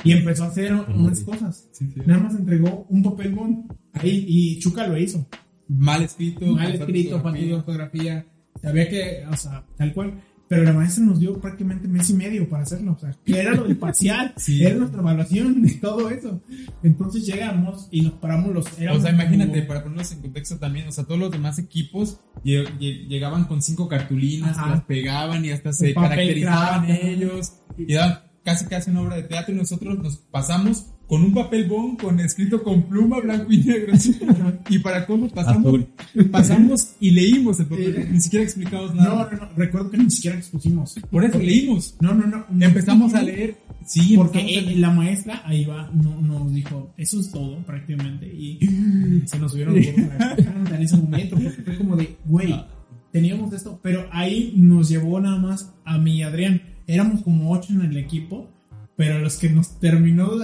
Y 0.04 0.14
empezó 0.14 0.46
a 0.46 0.48
hacer 0.48 0.74
unas 0.74 1.20
cosas. 1.22 1.68
Sí, 1.72 1.90
sí. 1.94 2.02
Nada 2.06 2.22
más 2.22 2.36
entregó 2.36 2.86
un 2.90 3.04
papel 3.04 3.34
bond 3.34 3.72
ahí 3.94 4.26
y 4.28 4.60
Chuca 4.60 4.88
lo 4.88 4.98
hizo. 4.98 5.28
Mal 5.68 6.04
escrito. 6.04 6.46
Mal 6.48 6.74
escrito, 6.74 7.20
de 7.20 7.54
ortografía. 7.54 8.26
Había 8.64 8.90
que, 8.90 9.24
o 9.30 9.36
sea, 9.36 9.64
tal 9.78 9.94
cual. 9.94 10.14
Pero 10.50 10.64
la 10.64 10.74
maestra 10.74 11.04
nos 11.06 11.20
dio 11.20 11.40
prácticamente 11.40 11.88
mes 11.88 12.10
y 12.10 12.14
medio 12.16 12.50
para 12.50 12.64
hacerlo. 12.64 12.94
O 12.94 13.00
sea, 13.00 13.16
que 13.24 13.40
era 13.40 13.54
lo 13.54 13.66
del 13.66 13.78
parcial, 13.78 14.34
Sí. 14.38 14.64
era 14.66 14.76
nuestra 14.76 15.00
evaluación 15.00 15.64
y 15.66 15.76
todo 15.76 16.10
eso. 16.10 16.42
Entonces 16.84 17.26
llegamos 17.26 17.88
y 17.92 18.02
nos 18.02 18.14
paramos 18.14 18.54
los. 18.54 18.66
O 18.66 19.00
sea, 19.00 19.12
imagínate, 19.12 19.52
como- 19.60 19.68
para 19.68 19.84
ponerlos 19.84 20.12
en 20.12 20.22
contexto 20.22 20.58
también, 20.58 20.88
o 20.88 20.92
sea, 20.92 21.04
todos 21.04 21.20
los 21.20 21.32
demás 21.32 21.60
equipos 21.60 22.20
lle- 22.44 22.68
lle- 22.80 23.08
llegaban 23.08 23.46
con 23.46 23.62
cinco 23.62 23.88
cartulinas, 23.88 24.58
Ajá. 24.58 24.72
las 24.72 24.84
pegaban 24.86 25.46
y 25.46 25.52
hasta 25.52 25.72
se 25.72 25.94
caracterizaban 25.94 26.90
ellos 26.90 27.54
y 27.78 27.94
daban 27.94 28.20
casi 28.44 28.66
casi 28.66 28.90
una 28.90 29.02
obra 29.02 29.18
de 29.18 29.24
teatro 29.24 29.54
y 29.54 29.58
nosotros 29.58 30.00
nos 30.00 30.18
pasamos 30.18 30.88
con 31.10 31.24
un 31.24 31.34
papel 31.34 31.68
bond 31.68 32.00
con 32.00 32.20
escrito 32.20 32.62
con 32.62 32.84
pluma 32.84 33.20
blanco 33.20 33.52
y 33.52 33.58
negro 33.58 33.94
y 34.70 34.78
para 34.78 35.08
cómo 35.08 35.28
pasamos 35.28 35.66
Azul. 35.66 35.88
pasamos 36.32 36.92
y 37.00 37.10
leímos 37.10 37.60
el 37.60 37.66
papel, 37.66 38.10
ni 38.12 38.22
siquiera 38.22 38.46
explicamos 38.46 38.94
No, 38.94 39.02
nada. 39.02 39.30
no, 39.32 39.38
no. 39.38 39.50
Recuerdo 39.58 39.90
que 39.90 39.98
ni 39.98 40.12
siquiera 40.12 40.38
expusimos. 40.38 40.96
Por 41.10 41.26
eso 41.26 41.40
leímos. 41.40 41.98
No, 42.00 42.14
no, 42.14 42.28
no. 42.28 42.46
no 42.48 42.66
Empezamos 42.66 43.16
a 43.16 43.24
leer, 43.24 43.58
sí, 43.86 44.16
Porque 44.16 44.40
empezamos 44.40 44.58
a 44.58 44.60
eh, 44.60 44.66
leer. 44.68 44.80
la 44.80 44.92
maestra 44.92 45.42
ahí 45.46 45.66
va, 45.66 45.90
no, 45.92 46.22
nos 46.22 46.54
dijo, 46.54 46.94
eso 46.96 47.20
es 47.20 47.32
todo 47.32 47.58
prácticamente. 47.66 48.28
Y 48.28 48.60
se 49.26 49.40
nos 49.40 49.52
subieron 49.52 49.76
la 49.76 50.36
en 50.76 50.82
ese 50.84 50.96
momento. 50.98 51.36
Porque 51.36 51.64
fue 51.64 51.78
como 51.78 51.96
de, 51.96 52.18
güey, 52.26 52.56
teníamos 53.12 53.52
esto. 53.52 53.80
Pero 53.82 54.08
ahí 54.12 54.54
nos 54.56 54.90
llevó 54.90 55.20
nada 55.20 55.40
más 55.40 55.74
a 55.86 55.98
mí 55.98 56.18
y 56.18 56.22
Adrián. 56.22 56.62
Éramos 56.86 57.24
como 57.24 57.52
ocho 57.52 57.74
en 57.74 57.82
el 57.82 57.98
equipo. 57.98 58.48
Pero 58.96 59.20
los 59.20 59.38
que 59.38 59.50
nos 59.50 59.80
terminó 59.80 60.36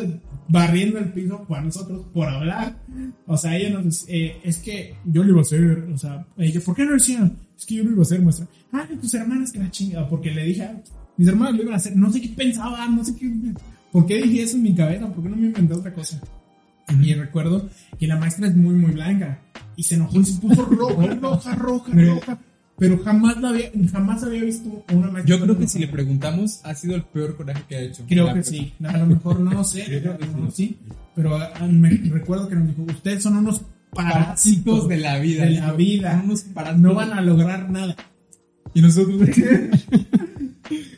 barriendo 0.48 1.00
el 1.00 1.12
piso 1.12 1.44
fue 1.48 1.58
a 1.58 1.62
nosotros 1.62 2.06
por 2.14 2.28
hablar. 2.28 2.78
O 3.26 3.38
sea, 3.38 3.58
ella 3.58 3.80
nos 3.80 4.06
eh, 4.08 4.38
es 4.44 4.58
que 4.58 4.96
yo 5.06 5.24
lo 5.24 5.32
iba 5.32 5.40
a 5.40 5.42
hacer. 5.42 5.88
O 5.94 5.98
sea, 5.98 6.26
ella, 6.38 6.62
¿por 6.62 6.76
qué 6.76 6.84
no 6.84 6.92
lo 6.92 6.98
hicieron? 6.98 7.38
Es 7.58 7.66
que 7.66 7.76
yo 7.76 7.84
lo 7.84 7.92
iba 7.92 8.00
a 8.00 8.04
hacer, 8.04 8.22
muestra. 8.22 8.48
Ah, 8.72 8.88
tus 9.00 9.14
hermanas 9.14 9.52
que 9.52 9.60
la 9.60 9.72
chingada. 9.72 10.08
Porque 10.08 10.32
le 10.32 10.44
dije, 10.44 10.70
mis 11.18 11.28
hermanas 11.28 11.56
lo 11.56 11.64
iban 11.64 11.74
a 11.74 11.78
hacer. 11.78 11.96
No 11.96 12.12
sé 12.12 12.22
qué 12.22 12.30
pensaban, 12.30 12.96
no 12.96 13.04
sé 13.04 13.16
qué. 13.16 13.32
¿Por 13.92 14.06
qué 14.06 14.22
dije 14.22 14.44
eso 14.44 14.58
en 14.58 14.64
mi 14.64 14.76
cabeza? 14.76 15.08
¿Por 15.08 15.24
qué 15.24 15.30
no 15.30 15.36
me 15.38 15.48
inventé 15.48 15.74
otra 15.74 15.94
cosa? 15.94 16.20
Y 17.02 17.14
recuerdo 17.14 17.70
que 17.98 18.08
la 18.08 18.18
maestra 18.18 18.48
es 18.48 18.56
muy, 18.56 18.76
muy 18.76 18.92
blanca. 18.92 19.40
Y 19.76 19.84
se 19.84 19.96
enojó 19.96 20.20
y 20.20 20.26
se 20.26 20.40
puso 20.40 20.66
roja, 20.66 21.16
roja, 21.16 21.56
roja, 21.56 21.92
roja. 21.94 22.40
Pero 22.78 23.02
jamás, 23.04 23.40
la 23.40 23.50
había, 23.50 23.72
jamás 23.92 24.24
había 24.24 24.44
visto 24.44 24.84
una 24.92 25.10
maestra. 25.10 25.36
Yo 25.36 25.42
creo 25.42 25.58
que 25.58 25.68
si 25.68 25.80
le 25.80 25.88
preguntamos 25.88 26.60
ha 26.64 26.76
sido 26.76 26.96
el 26.96 27.04
peor 27.04 27.38
coraje 27.38 27.64
que 27.70 27.76
ha 27.76 27.82
hecho. 27.82 28.04
Creo 28.08 28.34
que 28.34 28.44
sí. 28.44 28.74
A 28.84 28.98
lo 28.98 29.06
mejor 29.06 29.40
no 29.40 29.64
sé. 29.64 29.86
Yo 29.90 30.02
creo 30.02 30.18
que 30.18 30.52
sí. 30.52 30.78
Pero 31.16 31.38
ah, 31.38 31.68
me 31.70 31.90
recuerdo 31.90 32.50
que 32.50 32.56
nos 32.56 32.68
dijo: 32.68 32.84
Ustedes 32.84 33.24
son 33.24 33.38
unos 33.38 33.62
Parásitos 33.92 34.90
de 34.90 34.98
la 34.98 35.20
vida. 35.20 35.46
de 35.46 35.52
la 35.52 35.72
vida. 35.72 36.12
Son 36.12 36.26
unos 36.26 36.42
parásitos. 36.42 36.82
No 36.82 36.94
van 36.94 37.14
a 37.14 37.22
lograr 37.22 37.70
nada. 37.70 37.96
Y 38.74 38.82
nosotros. 38.82 39.22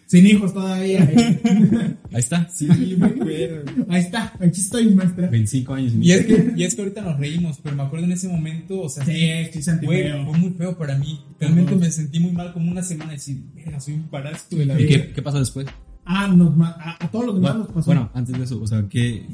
Sin 0.07 0.25
hijos 0.25 0.53
todavía. 0.53 1.01
Ahí 2.13 2.19
está. 2.19 2.49
Sí, 2.49 2.65
me 2.97 3.05
acuerdo. 3.07 3.71
Ahí 3.89 4.01
está, 4.01 4.33
aquí 4.39 4.61
estoy, 4.61 4.89
maestra. 4.95 5.27
25 5.27 5.73
años. 5.73 5.93
Y 5.99 6.11
es, 6.13 6.25
que, 6.25 6.53
y 6.55 6.63
es 6.63 6.75
que 6.75 6.81
ahorita 6.81 7.01
nos 7.01 7.19
reímos, 7.19 7.59
pero 7.61 7.75
me 7.75 7.83
acuerdo 7.83 8.05
en 8.05 8.13
ese 8.13 8.29
momento, 8.29 8.81
o 8.81 8.89
sea, 8.89 9.03
Sí, 9.05 9.29
sí, 9.51 9.61
sentí 9.61 9.85
fue, 9.85 10.03
feo. 10.03 10.25
fue 10.25 10.37
muy 10.39 10.51
feo 10.51 10.77
para 10.77 10.97
mí. 10.97 11.19
Realmente 11.39 11.75
me 11.75 11.91
sentí 11.91 12.19
muy 12.21 12.31
mal 12.31 12.53
como 12.53 12.71
una 12.71 12.81
semana 12.83 13.11
y 13.11 13.15
decir, 13.17 13.37
verga, 13.53 13.79
soy 13.81 13.95
un 13.95 14.03
parásito 14.07 14.55
de 14.55 14.65
la 14.65 14.79
¿Y 14.79 14.85
vida. 14.85 15.03
qué, 15.07 15.11
qué 15.13 15.21
pasó 15.21 15.39
después? 15.39 15.67
Ah, 16.05 16.27
nos 16.29 16.57
a, 16.65 16.95
a 17.03 17.11
todos 17.11 17.25
los 17.25 17.35
demás 17.35 17.57
nos 17.57 17.67
pasó. 17.67 17.85
Bueno, 17.87 18.09
antes 18.13 18.37
de 18.37 18.43
eso, 18.45 18.61
o 18.61 18.65
sea, 18.65 18.85
¿qué, 18.89 19.25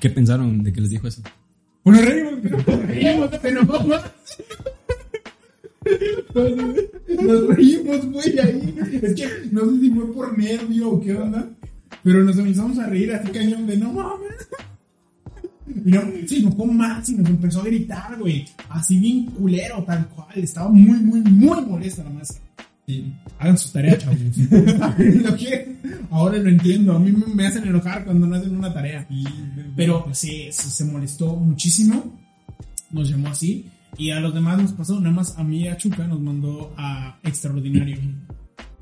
qué 0.00 0.08
pensaron 0.08 0.62
de 0.62 0.72
que 0.72 0.80
les 0.80 0.88
dijo 0.88 1.06
eso? 1.06 1.20
Pues 1.82 1.96
nos 2.00 2.06
reímos, 2.08 2.34
pero 2.42 2.82
reímos, 2.86 3.30
pero 3.42 3.66
¿cómo? 3.66 3.94
Nos 6.34 7.46
reímos, 7.56 8.06
güey, 8.10 8.38
ahí. 8.38 8.74
Es 9.02 9.14
que 9.14 9.28
no 9.50 9.60
sé 9.70 9.80
si 9.80 9.90
fue 9.90 10.12
por 10.12 10.38
nervio 10.38 10.90
o 10.90 11.00
qué 11.00 11.14
onda. 11.14 11.48
Pero 12.02 12.24
nos 12.24 12.36
empezamos 12.38 12.78
a 12.78 12.86
reír 12.86 13.12
así 13.12 13.30
cañón 13.30 13.66
de 13.66 13.76
no 13.76 13.92
mames. 13.92 14.48
Y 15.84 15.90
no, 15.90 16.02
se 16.26 16.38
enojó 16.38 16.66
más 16.66 17.08
y 17.08 17.14
nos 17.16 17.28
empezó 17.28 17.60
a 17.60 17.64
gritar, 17.64 18.18
güey. 18.18 18.44
Así 18.68 18.98
bien 18.98 19.26
culero, 19.26 19.82
tal 19.84 20.08
cual. 20.08 20.28
Estaba 20.36 20.68
muy, 20.68 20.98
muy, 20.98 21.20
muy 21.20 21.60
molesta 21.64 22.02
la 22.04 22.10
maestra. 22.10 22.42
Sí. 22.86 23.12
Hagan 23.38 23.56
su 23.58 23.70
tarea, 23.72 23.96
chavos. 23.96 24.18
Lo 24.98 25.36
que 25.36 25.76
ahora 26.10 26.38
lo 26.38 26.48
entiendo. 26.48 26.94
A 26.94 26.98
mí 26.98 27.12
me- 27.12 27.46
hacen 27.46 27.64
enojar 27.66 28.04
cuando 28.04 28.26
no 28.26 28.34
hacen 28.36 28.56
una 28.56 28.72
tarea. 28.72 29.06
Pero 29.76 30.04
pues, 30.04 30.18
sí, 30.18 30.48
se 30.50 30.84
molestó 30.84 31.36
muchísimo. 31.36 32.12
Nos 32.90 33.08
llamó 33.08 33.28
así. 33.28 33.66
Y 33.98 34.10
a 34.10 34.20
los 34.20 34.34
demás 34.34 34.60
nos 34.60 34.72
pasó. 34.72 34.98
Nada 35.00 35.14
más 35.14 35.38
a 35.38 35.44
mí 35.44 35.62
y 35.62 35.68
a 35.68 35.76
Chuca 35.76 36.06
nos 36.06 36.20
mandó 36.20 36.72
a 36.76 37.18
extraordinario. 37.22 37.98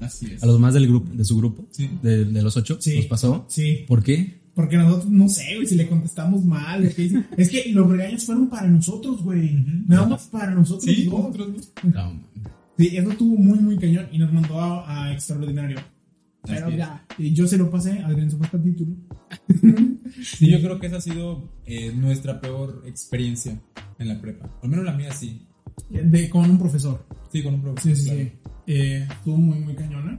así 0.01 0.27
es. 0.33 0.43
A 0.43 0.47
los 0.47 0.59
más 0.61 0.73
del 0.75 0.87
grupo, 0.87 1.13
de 1.15 1.25
su 1.25 1.37
grupo, 1.37 1.67
Sí. 1.71 1.91
de, 2.03 2.25
de 2.25 2.43
los 2.43 2.57
ocho, 2.57 2.79
Sí. 2.81 2.97
nos 2.97 3.07
pasó. 3.07 3.45
Sí. 3.49 3.85
¿Por 3.87 4.03
qué? 4.03 4.41
Porque 4.55 4.77
nosotros, 4.77 5.11
no 5.11 5.29
sé, 5.29 5.55
güey, 5.57 5.67
si 5.67 5.75
le 5.75 5.89
contestamos 5.89 6.45
mal. 6.45 6.93
qué. 6.95 7.23
Es 7.37 7.51
que 7.51 7.71
los 7.73 7.89
regaños 7.89 8.25
fueron 8.25 8.49
para 8.49 8.67
nosotros, 8.69 9.23
güey. 9.23 9.65
Nada 9.87 10.07
más 10.07 10.27
para 10.27 10.53
nosotros 10.55 10.85
Sí, 10.85 11.05
dos. 11.05 11.15
nosotros 11.21 11.53
dos. 11.55 11.73
No, 11.95 12.21
Sí, 12.79 12.97
eso 12.97 13.11
estuvo 13.11 13.37
muy, 13.37 13.59
muy 13.59 13.77
cañón. 13.79 14.07
Y 14.11 14.19
nos 14.19 14.33
mandó 14.33 14.59
a, 14.61 15.05
a 15.07 15.13
extraordinario. 15.13 15.79
Pero 16.47 16.71
ya, 16.71 17.05
y 17.19 17.33
yo 17.35 17.47
se 17.47 17.59
lo 17.59 17.71
pasé. 17.71 17.99
Adrián 18.01 18.31
se 18.31 18.37
fue 18.39 18.47
hasta 18.47 18.57
el 18.57 18.63
título. 18.65 18.97
Sí, 20.23 20.51
yo 20.51 20.61
creo 20.61 20.79
que 20.81 20.87
esa 20.87 20.97
ha 20.97 21.01
sido 21.01 21.51
eh, 21.67 21.93
nuestra 21.95 22.41
peor 22.41 22.83
experiencia 22.87 23.61
en 24.01 24.09
la 24.09 24.21
prepa. 24.21 24.51
Al 24.63 24.69
menos 24.69 24.85
la 24.85 24.93
mía 24.93 25.13
sí. 25.13 25.47
De, 25.89 26.29
con 26.29 26.51
un 26.51 26.59
profesor. 26.59 27.07
Sí, 27.31 27.43
con 27.43 27.55
un 27.55 27.63
profesor. 27.63 27.95
Sí, 27.97 28.03
sí, 28.03 28.09
claro. 28.11 28.25
sí. 28.25 28.33
Eh, 28.67 29.07
estuvo 29.09 29.37
muy, 29.37 29.59
muy 29.61 29.75
cañona. 29.75 30.19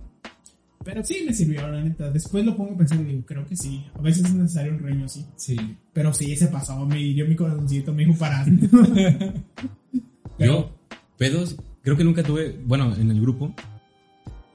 Pero 0.84 1.04
sí 1.04 1.18
me 1.28 1.34
sirvió, 1.34 1.68
la 1.70 1.84
neta. 1.84 2.10
Después 2.10 2.44
lo 2.46 2.56
pongo 2.58 2.74
a 2.74 2.78
pensar 2.78 3.00
y 3.02 3.04
digo, 3.04 3.26
creo 3.26 3.46
que 3.46 3.56
sí. 3.56 3.86
A 3.94 4.02
veces 4.02 4.26
es 4.26 4.34
necesario 4.34 4.72
un 4.74 4.80
reño 4.80 5.06
así. 5.06 5.26
Sí. 5.36 5.56
Pero 5.94 6.12
sí, 6.14 6.36
se 6.36 6.48
pasó. 6.48 6.84
Me 6.86 7.00
hirió 7.00 7.28
mi 7.28 7.36
corazoncito. 7.36 7.94
Me 7.94 8.06
dijo 8.06 8.18
para. 8.18 8.46
Yo, 10.40 10.76
pedos, 11.18 11.56
creo 11.84 11.96
que 11.98 12.04
nunca 12.04 12.24
tuve, 12.24 12.58
bueno, 12.66 12.96
en 12.96 13.12
el 13.12 13.22
grupo, 13.22 13.54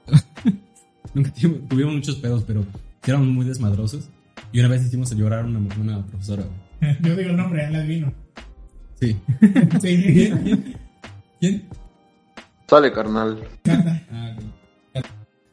nunca 1.13 1.33
tuvi- 1.33 1.67
tuvimos 1.67 1.93
muchos 1.95 2.15
pedos, 2.17 2.43
pero 2.45 2.63
sí 3.03 3.11
éramos 3.11 3.27
muy 3.29 3.45
desmadrosos. 3.45 4.09
Y 4.51 4.59
una 4.59 4.67
vez 4.69 4.85
hicimos 4.85 5.15
llorar 5.15 5.45
a 5.45 5.47
una, 5.47 5.59
una 5.79 6.05
profesora. 6.05 6.43
Yo 7.01 7.15
digo 7.15 7.29
el 7.31 7.37
nombre, 7.37 7.69
la 7.71 7.79
adivino. 7.79 8.13
Sí. 8.99 9.15
Sí. 9.81 10.31
¿Quién? 11.39 11.63
Sale, 12.67 12.91
carnal. 12.91 13.37
Ah. 14.11 14.35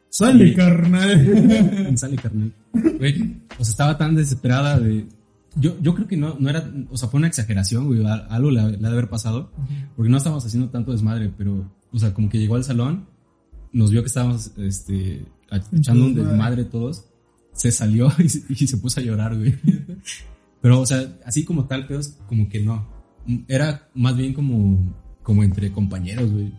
Sale, 0.08 0.54
carnal. 0.54 1.96
Sale 1.96 2.16
carnal. 2.16 2.52
Güey, 2.72 3.36
o 3.58 3.64
sea, 3.64 3.70
estaba 3.70 3.98
tan 3.98 4.14
desesperada 4.14 4.78
de... 4.78 5.06
Yo, 5.56 5.76
yo 5.80 5.94
creo 5.94 6.08
que 6.08 6.16
no, 6.16 6.36
no 6.40 6.50
era, 6.50 6.68
o 6.90 6.96
sea, 6.96 7.08
fue 7.08 7.18
una 7.18 7.28
exageración, 7.28 7.86
güey, 7.86 8.04
algo 8.04 8.50
le, 8.50 8.60
le 8.72 8.76
ha 8.76 8.90
de 8.90 8.96
haber 8.96 9.08
pasado, 9.08 9.52
porque 9.94 10.10
no 10.10 10.16
estábamos 10.16 10.44
haciendo 10.44 10.68
tanto 10.70 10.90
desmadre, 10.90 11.32
pero, 11.38 11.70
o 11.92 11.98
sea, 11.98 12.12
como 12.12 12.28
que 12.28 12.38
llegó 12.40 12.56
al 12.56 12.64
salón, 12.64 13.06
nos 13.72 13.92
vio 13.92 14.02
que 14.02 14.08
estábamos, 14.08 14.50
este, 14.58 15.24
echando 15.72 16.06
un 16.06 16.14
Desmadre. 16.14 16.32
desmadre 16.32 16.64
todos, 16.64 17.04
se 17.52 17.70
salió 17.70 18.10
y, 18.18 18.28
se- 18.28 18.42
y 18.48 18.66
se 18.66 18.78
puso 18.78 18.98
a 18.98 19.04
llorar, 19.04 19.36
güey. 19.36 19.54
Pero, 20.60 20.80
o 20.80 20.86
sea, 20.86 21.06
así 21.24 21.44
como 21.44 21.66
tal, 21.66 21.86
pedos, 21.86 22.16
como 22.26 22.48
que 22.48 22.58
no. 22.60 22.84
Era 23.48 23.88
más 23.94 24.16
bien 24.16 24.32
como, 24.34 24.94
como 25.22 25.42
entre 25.44 25.72
compañeros, 25.72 26.30
güey. 26.32 26.52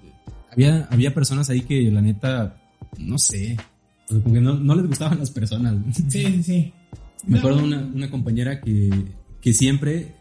Había, 0.52 0.88
había 0.90 1.14
personas 1.14 1.50
ahí 1.50 1.62
que, 1.62 1.92
la 1.92 2.02
neta, 2.02 2.62
no 2.98 3.18
sé, 3.18 3.58
como 4.08 4.34
que 4.34 4.42
no, 4.42 4.56
no 4.56 4.76
les 4.76 4.88
gustaban 4.88 5.20
las 5.20 5.32
personas. 5.32 5.74
güey. 5.82 5.94
Sí, 5.94 6.04
sí, 6.10 6.44
sí. 6.44 6.74
Me 7.28 7.40
acuerdo 7.40 7.58
de 7.60 7.64
una, 7.66 7.80
una 7.82 8.10
compañera 8.10 8.62
que, 8.62 8.90
que 9.42 9.54
siempre 9.54 10.16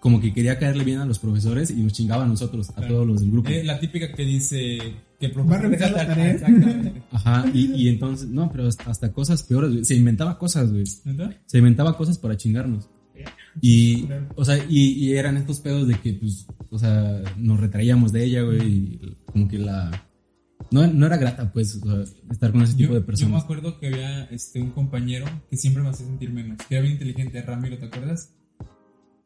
como 0.00 0.20
que 0.20 0.32
quería 0.32 0.58
caerle 0.58 0.84
bien 0.84 0.98
a 0.98 1.04
los 1.06 1.18
profesores 1.18 1.70
y 1.70 1.74
nos 1.82 1.92
chingaba 1.92 2.24
a 2.24 2.28
nosotros, 2.28 2.70
a 2.70 2.74
Claro. 2.74 2.94
todos 2.94 3.06
los 3.08 3.20
del 3.20 3.30
grupo. 3.32 3.48
Eh, 3.50 3.64
la 3.64 3.80
típica 3.80 4.12
que 4.12 4.24
dice 4.24 4.78
que 5.18 5.26
el 5.26 5.36
Va 5.36 5.42
a 5.42 5.46
profesor 5.60 5.62
revisar 5.62 5.90
la 5.92 6.06
tarea. 6.06 6.30
Exactamente. 6.30 7.02
Ajá, 7.10 7.44
y, 7.52 7.72
y 7.74 7.88
entonces, 7.88 8.28
no, 8.28 8.48
pero 8.52 8.68
hasta, 8.68 8.88
hasta 8.88 9.12
cosas 9.12 9.42
peores, 9.42 9.72
güey. 9.72 9.84
Se 9.84 9.96
inventaba 9.96 10.38
cosas, 10.38 10.70
güey. 10.70 10.84
¿Verdad? 11.04 11.36
Se 11.46 11.58
inventaba 11.58 11.96
cosas 11.96 12.18
para 12.18 12.36
chingarnos. 12.36 12.88
Y, 13.60 14.08
o 14.34 14.44
sea, 14.44 14.58
y, 14.68 14.92
y 14.92 15.12
eran 15.14 15.36
estos 15.36 15.60
pedos 15.60 15.88
de 15.88 15.94
que, 15.98 16.12
pues, 16.14 16.46
o 16.70 16.78
sea, 16.78 17.22
nos 17.38 17.58
retraíamos 17.60 18.12
de 18.12 18.24
ella, 18.24 18.42
güey, 18.42 18.62
y 18.62 19.16
como 19.26 19.48
que 19.48 19.58
la... 19.58 19.90
No, 20.70 20.86
no 20.86 21.06
era 21.06 21.16
grata, 21.16 21.52
pues, 21.52 21.76
o 21.76 22.04
sea, 22.04 22.14
estar 22.30 22.50
con 22.52 22.62
ese 22.62 22.74
tipo 22.74 22.88
Yo, 22.92 22.94
de 22.94 23.00
yo 23.00 23.00
me 23.00 23.06
personas. 23.06 23.44
acuerdo 23.44 23.78
que 23.78 23.86
había 23.86 24.24
este, 24.24 24.60
un 24.60 24.70
compañero 24.72 25.26
que 25.48 25.56
siempre 25.56 25.82
me 25.82 25.90
hacía 25.90 26.06
sentir 26.06 26.32
menos. 26.32 26.58
Que 26.68 26.74
era 26.74 26.82
bien 26.82 26.94
inteligente, 26.94 27.40
Ramiro, 27.42 27.78
¿te 27.78 27.86
acuerdas? 27.86 28.32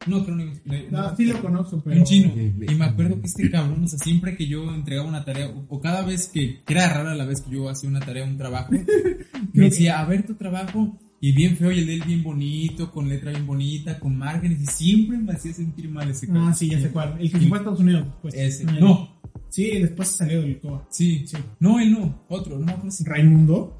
No, 0.07 0.23
creo 0.25 0.37
que 0.37 0.45
no. 0.45 0.91
No, 0.91 1.15
sí 1.15 1.25
lo 1.25 1.41
conozco, 1.41 1.81
pero. 1.83 1.97
Un 1.97 2.03
chino. 2.05 2.33
Y 2.35 2.75
me 2.75 2.85
acuerdo 2.85 3.19
que 3.19 3.27
este 3.27 3.51
cabrón, 3.51 3.83
o 3.83 3.87
sea, 3.87 3.99
siempre 3.99 4.35
que 4.35 4.47
yo 4.47 4.63
entregaba 4.73 5.07
una 5.07 5.23
tarea, 5.25 5.47
o, 5.49 5.65
o 5.67 5.79
cada 5.81 6.03
vez 6.03 6.27
que, 6.27 6.63
que 6.63 6.73
era 6.73 6.89
rara 6.89 7.15
la 7.15 7.25
vez 7.25 7.41
que 7.41 7.51
yo 7.51 7.69
hacía 7.69 7.89
una 7.89 7.99
tarea, 7.99 8.23
un 8.23 8.37
trabajo, 8.37 8.71
me 9.53 9.65
decía, 9.65 9.99
a 9.99 10.05
ver 10.05 10.25
tu 10.25 10.35
trabajo, 10.35 10.97
y 11.21 11.31
bien 11.33 11.55
feo, 11.55 11.71
y 11.71 11.79
el 11.79 11.85
de 11.87 11.93
él 11.95 12.03
bien 12.05 12.23
bonito, 12.23 12.91
con 12.91 13.07
letra 13.07 13.29
bien 13.31 13.45
bonita, 13.47 13.99
con 13.99 14.17
márgenes, 14.17 14.59
y 14.61 14.65
siempre 14.65 15.17
me 15.17 15.31
hacía 15.33 15.53
sentir 15.53 15.87
mal 15.89 16.09
ese 16.09 16.25
cabrón. 16.27 16.47
Ah, 16.49 16.53
sí, 16.53 16.69
ya 16.69 16.81
sé 16.81 16.89
cuál. 16.89 17.15
El 17.19 17.31
que 17.31 17.39
se 17.39 17.47
fue 17.47 17.57
a 17.57 17.61
Estados 17.61 17.79
Unidos. 17.79 18.07
Pues. 18.21 18.33
Ese. 18.33 18.65
Ah, 18.67 18.77
No, 18.79 19.21
Sí, 19.49 19.69
después 19.79 20.07
salió 20.09 20.41
del 20.41 20.59
COA. 20.59 20.87
sí, 20.89 21.23
Sí. 21.27 21.37
No, 21.59 21.79
él 21.79 21.91
no, 21.91 22.23
otro, 22.29 22.57
no 22.57 22.65
me 22.65 22.71
acuerdo 22.71 22.91
si. 22.91 23.03
Raimundo. 23.03 23.77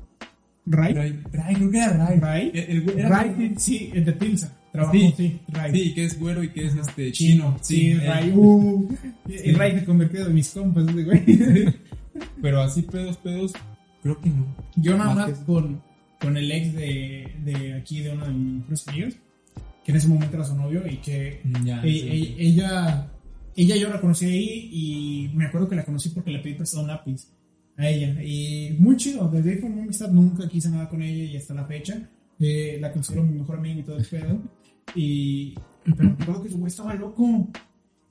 Ray. 0.65 0.93
Ray, 0.93 1.19
Ray, 1.33 1.55
creo 1.55 1.71
que 1.71 1.77
era 1.77 2.05
Ray. 2.07 2.19
Ray. 2.19 2.51
El, 2.53 2.63
el 2.69 2.81
güey 2.83 2.99
era- 2.99 3.09
Ray, 3.09 3.53
sí, 3.57 3.89
el 3.93 4.05
de 4.05 4.11
Pilsa. 4.13 4.57
Trabajó, 4.71 4.93
Sí. 4.93 5.13
sí. 5.17 5.39
Ray. 5.49 5.71
Sí, 5.73 5.93
que 5.93 6.05
es 6.05 6.19
güero 6.19 6.43
y 6.43 6.49
que 6.49 6.65
es 6.67 6.75
este 6.75 7.11
Chino. 7.11 7.55
chino. 7.55 7.57
Sí, 7.61 7.91
él. 7.91 8.05
Ray. 8.05 8.31
Uh, 8.35 8.87
Y 9.45 9.51
Ray 9.53 9.79
se 9.79 9.85
convirtió 9.85 10.23
de 10.25 10.33
mis 10.33 10.49
compas, 10.49 10.85
güey. 10.93 11.23
Pero 12.41 12.61
así 12.61 12.81
pedos, 12.83 13.17
pedos, 13.17 13.53
creo 14.03 14.19
que 14.21 14.29
no. 14.29 14.45
Yo 14.75 14.97
nada 14.97 15.15
Más 15.15 15.29
más 15.29 15.39
con, 15.39 15.81
con 16.21 16.37
el 16.37 16.51
ex 16.51 16.73
de, 16.73 17.31
de 17.43 17.73
aquí, 17.73 18.01
de 18.01 18.11
uno 18.11 18.25
de 18.27 18.33
mis 18.33 18.53
mejores 18.59 18.87
amigos, 18.87 19.13
que 19.83 19.91
en 19.91 19.97
ese 19.97 20.07
momento 20.07 20.35
era 20.35 20.45
su 20.45 20.55
novio 20.55 20.83
y 20.87 20.97
que 20.97 21.41
Ya, 21.65 21.81
e- 21.83 21.91
sí. 21.91 21.99
e- 22.37 22.47
ella, 22.47 23.11
ella 23.55 23.75
yo 23.75 23.89
la 23.89 23.99
conocí 23.99 24.25
ahí 24.25 24.69
y 24.71 25.31
me 25.35 25.45
acuerdo 25.47 25.67
que 25.67 25.75
la 25.75 25.83
conocí 25.85 26.09
porque 26.09 26.31
le 26.31 26.39
pedí 26.39 26.53
prestado 26.53 26.83
un 26.83 26.89
lápiz 26.89 27.27
a 27.77 27.89
ella. 27.89 28.21
Y 28.23 28.75
muy 28.79 28.95
chido, 28.97 29.27
desde 29.29 29.51
ahí 29.53 29.57
fue 29.57 29.69
una 29.69 29.83
amistad, 29.83 30.09
nunca 30.11 30.47
quise 30.47 30.69
nada 30.69 30.87
con 30.87 31.01
ella 31.01 31.23
y 31.23 31.35
hasta 31.37 31.53
la 31.53 31.65
fecha. 31.65 32.09
eh, 32.39 32.77
la 32.81 32.91
considero 32.91 33.23
mi 33.23 33.37
mejor 33.39 33.57
amiga 33.57 33.79
y 33.79 33.83
todo 33.83 33.97
el 33.97 34.05
pedo. 34.05 34.41
Y, 34.95 35.53
pero 35.85 36.09
me 36.09 36.23
acuerdo 36.23 36.43
que 36.43 36.49
su 36.49 36.57
güey 36.57 36.67
estaba 36.69 36.93
loco. 36.95 37.47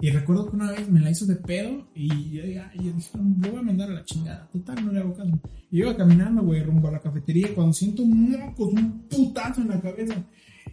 Y 0.03 0.11
recuerdo 0.11 0.49
que 0.49 0.57
una 0.57 0.73
vez 0.73 0.89
me 0.89 1.01
la 1.01 1.11
hizo 1.11 1.27
de 1.27 1.37
pedo 1.37 1.87
y 1.95 2.31
yo, 2.31 2.43
dije, 2.43 3.11
"No, 3.15 3.47
lo 3.47 3.53
voy 3.53 3.61
a 3.61 3.63
mandar 3.63 3.91
a 3.91 3.95
la 3.95 4.05
chingada. 4.05 4.49
Total, 4.51 4.85
no 4.85 4.93
le 4.93 5.01
hago 5.01 5.15
caso. 5.15 5.39
Y 5.71 5.81
iba 5.81 5.97
caminando, 5.97 6.43
güey, 6.43 6.63
rumbo 6.63 6.89
a 6.89 6.93
la 6.93 7.01
cafetería 7.01 7.49
y 7.49 7.55
cuando 7.55 7.75
siento 7.75 8.03
un 8.03 8.31
mocos, 8.31 8.73
un 8.73 9.03
putazo 9.09 9.61
en 9.61 9.69
la 9.69 9.81
cabeza. 9.81 10.15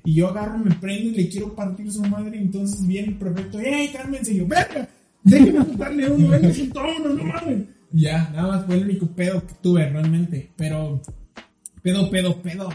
Y 0.05 0.13
yo 0.15 0.29
agarro, 0.29 0.59
me 0.59 0.73
prendo 0.75 1.09
y 1.09 1.15
le 1.23 1.29
quiero 1.29 1.53
partir 1.53 1.91
su 1.91 2.01
madre. 2.03 2.37
Y 2.37 2.43
entonces 2.43 2.87
viene 2.87 3.09
el 3.09 3.17
prefecto, 3.17 3.59
¡Ey, 3.59 3.89
cálmense! 3.89 4.33
Y 4.33 4.37
yo, 4.37 4.47
¡Verga! 4.47 4.87
Déjenme 5.23 5.65
soltarle 5.65 6.09
uno, 6.09 6.29
venga, 6.29 6.53
soltó 6.53 6.81
uno, 6.97 7.13
no 7.13 7.23
mames. 7.25 7.63
Ya, 7.91 8.29
nada 8.29 8.47
más 8.47 8.65
fue 8.65 8.75
el 8.75 8.83
único 8.83 9.07
pedo 9.07 9.45
que 9.45 9.53
tuve 9.61 9.89
realmente. 9.89 10.51
Pero, 10.55 11.01
pedo, 11.81 12.09
pedo, 12.09 12.41
pedo. 12.41 12.69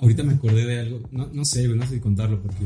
Ahorita 0.00 0.22
me 0.22 0.34
acordé 0.34 0.64
de 0.64 0.78
algo, 0.78 1.00
no, 1.10 1.28
no 1.32 1.44
sé, 1.44 1.66
no 1.66 1.84
sé 1.84 1.94
si 1.94 2.00
contarlo 2.00 2.40
porque... 2.40 2.64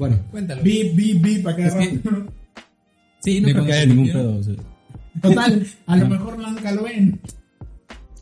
Bueno, 0.00 0.18
Cuéntalo. 0.32 0.62
Bip, 0.64 0.96
bip, 0.96 1.22
bip, 1.22 1.46
acá 1.46 1.66
Es 1.68 1.74
que- 1.74 2.00
sí, 3.20 3.40
no 3.40 3.46
¿De 3.46 3.52
creo 3.52 3.64
que 3.66 3.72
haya 3.72 3.86
ningún 3.86 4.06
pedo, 4.08 4.36
o 4.38 4.42
sea, 4.42 4.54
Total, 5.22 5.66
a 5.86 5.96
lo 5.96 6.08
mejor 6.08 6.38
nunca 6.38 6.72
lo 6.72 6.82
ven. 6.84 7.20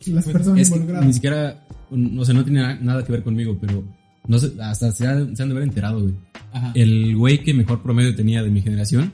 Las 0.07 0.24
Pues, 0.24 0.37
personas 0.37 0.61
Es 0.61 0.68
que 0.70 0.74
ni 0.76 0.81
involucradas. 0.83 1.14
siquiera, 1.14 1.66
no 1.91 2.24
sé, 2.24 2.35
no 2.35 2.45
tiene 2.45 2.61
na- 2.62 2.81
nada 2.81 3.05
que 3.05 3.12
ver 3.12 3.22
conmigo, 3.22 3.57
pero 3.61 3.85
no 4.26 4.39
sé, 4.39 4.53
hasta 4.61 4.91
se 4.93 5.07
han, 5.07 5.37
se 5.37 5.43
han 5.43 5.49
de 5.51 5.55
haber 5.55 5.68
enterado, 5.68 6.01
güey. 6.03 6.14
Ajá. 6.53 6.72
El 6.74 7.14
güey 7.16 7.43
que 7.43 7.53
mejor 7.55 7.83
promedio 7.83 8.14
tenía 8.14 8.43
de 8.43 8.51
mi 8.51 8.61
generación, 8.62 9.12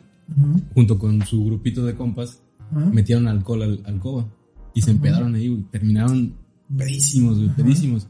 junto 0.72 0.98
con 0.98 1.24
su 1.26 1.44
grupito 1.44 1.84
de 1.84 1.94
compas, 1.94 2.40
ajá. 2.70 2.86
metieron 2.92 3.26
alcohol 3.28 3.62
al, 3.62 3.80
al 3.84 3.98
coba. 3.98 4.26
Y 4.72 4.82
se 4.82 4.90
empedaron 4.92 5.34
ahí, 5.34 5.48
güey. 5.48 5.62
Terminaron 5.70 6.34
pedísimos, 6.76 7.38
güey, 7.38 7.48
pedísimos. 7.50 8.06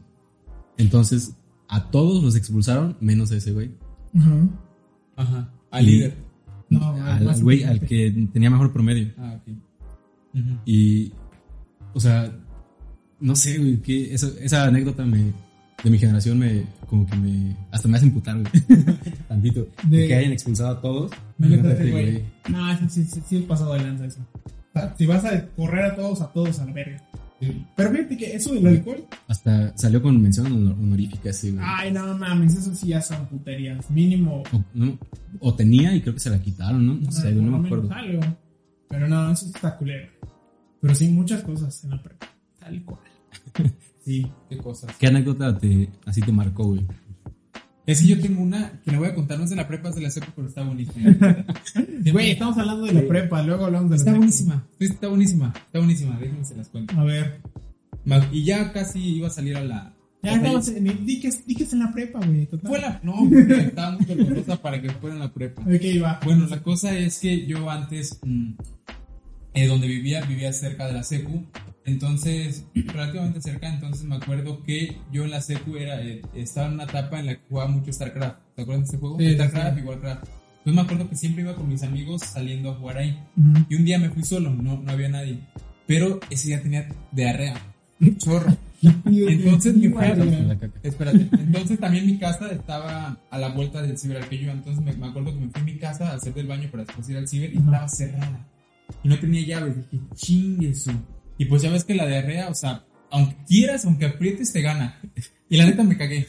Entonces, 0.77 1.35
a 1.67 1.89
todos 1.89 2.23
los 2.23 2.35
expulsaron, 2.35 2.97
menos 3.01 3.31
a 3.31 3.35
ese 3.37 3.51
güey. 3.51 3.71
Ajá. 4.15 4.49
Ajá. 5.15 5.49
Al 5.71 5.83
Y- 5.87 5.91
líder. 5.91 6.13
No, 6.69 6.83
Al, 6.93 7.41
güey, 7.43 7.63
al 7.63 7.79
que 7.79 8.27
tenía 8.33 8.49
mejor 8.49 8.73
promedio. 8.73 9.11
Ah, 9.17 9.39
ok. 9.39 9.53
Y, 10.65 11.13
o 11.93 11.99
sea, 11.99 12.31
no 13.19 13.35
sé, 13.35 13.57
güey, 13.59 13.77
que 13.81 14.13
esa 14.13 14.63
anécdota 14.65 15.05
me, 15.05 15.31
de 15.83 15.89
mi 15.89 15.97
generación 15.99 16.39
me, 16.39 16.63
como 16.87 17.05
que 17.05 17.15
me, 17.15 17.55
hasta 17.71 17.87
me 17.87 17.97
hace 17.97 18.07
imputar, 18.07 18.35
güey. 18.41 18.51
Tantito. 19.27 19.67
De, 19.83 19.97
De- 19.99 20.07
que 20.07 20.15
hayan 20.15 20.31
expulsado 20.31 20.69
a 20.77 20.81
todos. 20.81 21.11
Métete, 21.37 21.59
Imagínate, 21.61 21.91
güey. 21.91 22.23
No, 22.49 22.77
sí, 22.79 22.85
sí, 22.89 23.05
sí, 23.05 23.21
sí, 23.27 23.37
es 23.37 23.43
pasado 23.43 23.73
de 23.73 23.83
lanza 23.83 24.05
eso. 24.07 24.19
O 24.43 24.79
sea, 24.79 24.93
si 24.97 25.05
vas 25.05 25.23
a 25.23 25.45
correr 25.49 25.85
a 25.85 25.95
todos, 25.95 26.21
a 26.21 26.33
todos 26.33 26.59
a 26.59 26.65
la 26.65 26.73
verga. 26.73 27.01
Pero 27.75 27.91
fíjate 27.91 28.17
que 28.17 28.35
eso 28.35 28.53
del 28.53 28.67
alcohol, 28.67 29.05
Hasta 29.27 29.77
salió 29.77 30.01
con 30.01 30.21
mención 30.21 30.47
honor- 30.51 30.73
honorífica 30.79 31.29
ese, 31.29 31.51
güey. 31.51 31.63
ay, 31.67 31.91
no 31.91 32.17
mames, 32.17 32.55
eso 32.55 32.73
sí 32.75 32.87
ya 32.87 33.01
son 33.01 33.25
puterías. 33.27 33.89
Mínimo. 33.89 34.43
O, 34.51 34.63
no, 34.73 34.97
o 35.39 35.53
tenía 35.55 35.95
y 35.95 36.01
creo 36.01 36.13
que 36.13 36.19
se 36.19 36.29
la 36.29 36.41
quitaron, 36.41 36.85
¿no? 36.85 36.93
No 36.95 37.11
sé, 37.11 37.31
güey, 37.33 37.43
no 37.45 37.57
me 37.59 37.67
acuerdo. 37.67 37.91
algo. 37.93 38.21
Pero 38.87 39.07
no, 39.07 39.31
eso 39.31 39.45
está 39.47 39.75
culero. 39.77 40.07
Pero 40.81 40.93
sí, 40.95 41.09
muchas 41.09 41.41
cosas 41.43 41.83
en 41.83 41.89
la 41.91 42.01
prepa. 42.03 42.27
Tal 42.59 42.83
cual. 42.83 42.99
Sí. 44.05 44.23
¿Qué 44.47 44.57
cosas? 44.57 44.95
¿Qué 44.99 45.07
anécdota 45.07 45.57
te, 45.57 45.89
así 46.05 46.21
te 46.21 46.31
marcó, 46.31 46.65
güey? 46.65 46.85
Es 47.85 48.01
que 48.01 48.07
yo 48.07 48.19
tengo 48.19 48.41
una 48.41 48.81
que 48.83 48.91
le 48.91 48.97
voy 48.97 49.07
a 49.09 49.13
contar, 49.15 49.37
no 49.37 49.43
es 49.43 49.51
de 49.51 49.55
la 49.55 49.67
prepa, 49.67 49.89
es 49.89 49.95
de 49.95 50.01
la 50.01 50.09
secu, 50.09 50.27
pero 50.35 50.47
está 50.47 50.63
buenísima. 50.63 51.15
Güey, 52.11 52.31
estamos 52.31 52.57
hablando 52.57 52.85
de 52.85 52.93
la 52.93 53.07
prepa, 53.07 53.41
luego 53.43 53.65
hablamos 53.65 53.89
de 53.91 53.95
la 53.95 53.97
Está 53.97 54.11
secu. 54.11 54.17
buenísima, 54.17 54.67
sí, 54.79 54.85
está 54.85 55.07
buenísima, 55.07 55.53
está 55.55 55.79
buenísima, 55.79 56.17
déjenme 56.19 56.45
se 56.45 56.55
las 56.55 56.67
cuento. 56.69 56.99
A 56.99 57.03
ver. 57.03 57.41
Y 58.31 58.43
ya 58.43 58.71
casi 58.71 58.99
iba 58.99 59.27
a 59.27 59.31
salir 59.31 59.57
a 59.57 59.63
la... 59.63 59.91
Ya 60.23 60.33
en, 60.33 61.05
di 61.05 61.19
que, 61.19 61.29
di 61.45 61.55
que 61.55 61.63
es 61.63 61.73
en 61.73 61.79
la 61.79 61.91
prepa, 61.91 62.19
güey. 62.25 62.47
Fue 62.63 62.79
la... 62.79 62.99
No, 63.03 63.13
porque 63.29 63.61
estaba 63.61 63.91
muy 63.97 64.05
dolorosa 64.05 64.59
para 64.61 64.81
que 64.81 64.89
fuera 64.89 65.15
en 65.15 65.21
la 65.21 65.31
prepa. 65.31 65.61
¿De 65.63 65.79
qué 65.79 65.91
iba? 65.91 66.19
Bueno, 66.23 66.47
la 66.47 66.63
cosa 66.63 66.97
es 66.97 67.19
que 67.19 67.45
yo 67.45 67.69
antes, 67.69 68.19
mm, 68.23 68.53
eh, 69.55 69.67
donde 69.67 69.87
vivía, 69.87 70.21
vivía 70.21 70.53
cerca 70.53 70.85
de 70.85 70.93
la 70.93 71.03
secu. 71.03 71.43
Entonces, 71.85 72.65
relativamente 72.75 73.41
cerca, 73.41 73.69
entonces 73.69 74.03
me 74.05 74.15
acuerdo 74.15 74.61
que 74.63 74.97
yo 75.11 75.23
en 75.23 75.31
la 75.31 75.41
secu 75.41 75.77
era, 75.77 76.01
eh, 76.01 76.21
estaba 76.35 76.67
en 76.67 76.73
una 76.73 76.83
etapa 76.83 77.19
en 77.19 77.27
la 77.27 77.35
que 77.35 77.41
jugaba 77.49 77.69
mucho 77.69 77.91
StarCraft. 77.91 78.37
¿Te 78.55 78.61
acuerdas 78.61 78.81
de 78.81 78.85
este 78.85 78.97
juego? 78.97 79.17
Sí, 79.17 79.33
StarCraft 79.33 79.75
sí. 79.75 79.81
y 79.81 79.87
Warcraft. 79.87 80.27
Entonces 80.65 80.73
me 80.73 80.81
acuerdo 80.81 81.09
que 81.09 81.15
siempre 81.15 81.43
iba 81.43 81.55
con 81.55 81.69
mis 81.69 81.83
amigos 81.83 82.21
saliendo 82.21 82.71
a 82.71 82.75
jugar 82.75 82.97
ahí. 82.97 83.19
Ujú. 83.37 83.65
Y 83.69 83.75
un 83.75 83.85
día 83.85 83.99
me 83.99 84.09
fui 84.09 84.23
solo, 84.23 84.49
no, 84.49 84.81
no 84.81 84.91
había 84.91 85.09
nadie. 85.09 85.39
Pero 85.87 86.19
ese 86.29 86.47
día 86.47 86.61
tenía 86.61 86.89
diarrea. 87.11 87.55
Chorro. 88.17 88.55
Entonces 88.81 89.75
caca. 89.93 90.69
Espérate, 90.83 91.29
entonces 91.31 91.79
también 91.79 92.05
mi 92.05 92.17
casa 92.17 92.49
estaba 92.51 93.17
a 93.29 93.39
la 93.39 93.49
vuelta 93.49 93.81
del 93.81 93.97
ciber 93.97 94.17
al 94.17 94.29
que 94.29 94.37
yo 94.37 94.51
entonces 94.51 94.83
me, 94.83 94.93
me 94.93 95.07
acuerdo 95.07 95.33
que 95.33 95.39
me 95.39 95.49
fui 95.49 95.61
a 95.61 95.65
mi 95.65 95.77
casa 95.77 96.11
a 96.11 96.15
hacer 96.15 96.33
del 96.33 96.47
baño 96.47 96.69
para 96.69 96.83
después 96.83 97.09
ir 97.09 97.17
al 97.17 97.27
ciber 97.27 97.53
y 97.53 97.57
Ajá. 97.57 97.65
estaba 97.65 97.89
cerrada. 97.89 98.47
Y 99.03 99.07
no 99.09 99.19
tenía 99.19 99.45
llaves, 99.45 99.75
dije, 99.75 100.03
chingue 100.15 100.69
eso. 100.69 100.91
Y 101.37 101.45
pues 101.45 101.61
ya 101.61 101.71
ves 101.71 101.83
que 101.83 101.95
la 101.95 102.07
diarrea, 102.07 102.49
o 102.49 102.55
sea, 102.55 102.85
aunque 103.11 103.35
quieras, 103.47 103.85
aunque 103.85 104.05
aprietes, 104.05 104.51
te 104.51 104.61
gana. 104.61 104.99
Y 105.47 105.57
la 105.57 105.65
neta 105.65 105.83
me 105.83 105.95
cagué. 105.95 106.25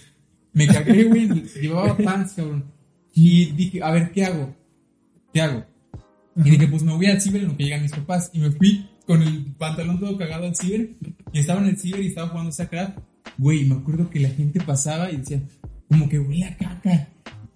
Me 0.52 0.66
cagué, 0.66 1.04
güey, 1.04 1.26
llevaba 1.60 1.96
pants, 1.96 2.34
cabrón. 2.34 2.70
Y 3.14 3.46
dije, 3.52 3.82
a 3.82 3.90
ver, 3.90 4.12
¿qué 4.12 4.26
hago? 4.26 4.54
¿Qué 5.32 5.40
hago? 5.40 5.64
Y 6.36 6.50
dije, 6.50 6.68
pues 6.68 6.82
me 6.82 6.92
voy 6.92 7.06
al 7.06 7.20
ciber 7.20 7.40
en 7.42 7.48
lo 7.48 7.56
que 7.56 7.64
llegan 7.64 7.82
mis 7.82 7.92
papás. 7.92 8.30
Y 8.34 8.40
me 8.40 8.50
fui 8.50 8.86
con 9.06 9.22
el 9.22 9.54
pantalón 9.54 9.98
todo 9.98 10.18
cagado 10.18 10.44
al 10.44 10.54
ciber. 10.54 10.90
Y 11.32 11.38
estaba 11.38 11.62
en 11.62 11.68
el 11.68 11.78
ciber 11.78 12.02
y 12.02 12.08
estaba 12.08 12.28
jugando 12.28 12.52
StarCraft. 12.52 12.98
Güey, 13.38 13.64
me 13.64 13.76
acuerdo 13.76 14.10
que 14.10 14.20
la 14.20 14.28
gente 14.28 14.60
pasaba 14.60 15.10
y 15.10 15.16
decía, 15.16 15.40
como 15.88 16.08
que 16.10 16.18
huele 16.18 16.44
a 16.44 16.56
caca. 16.58 17.08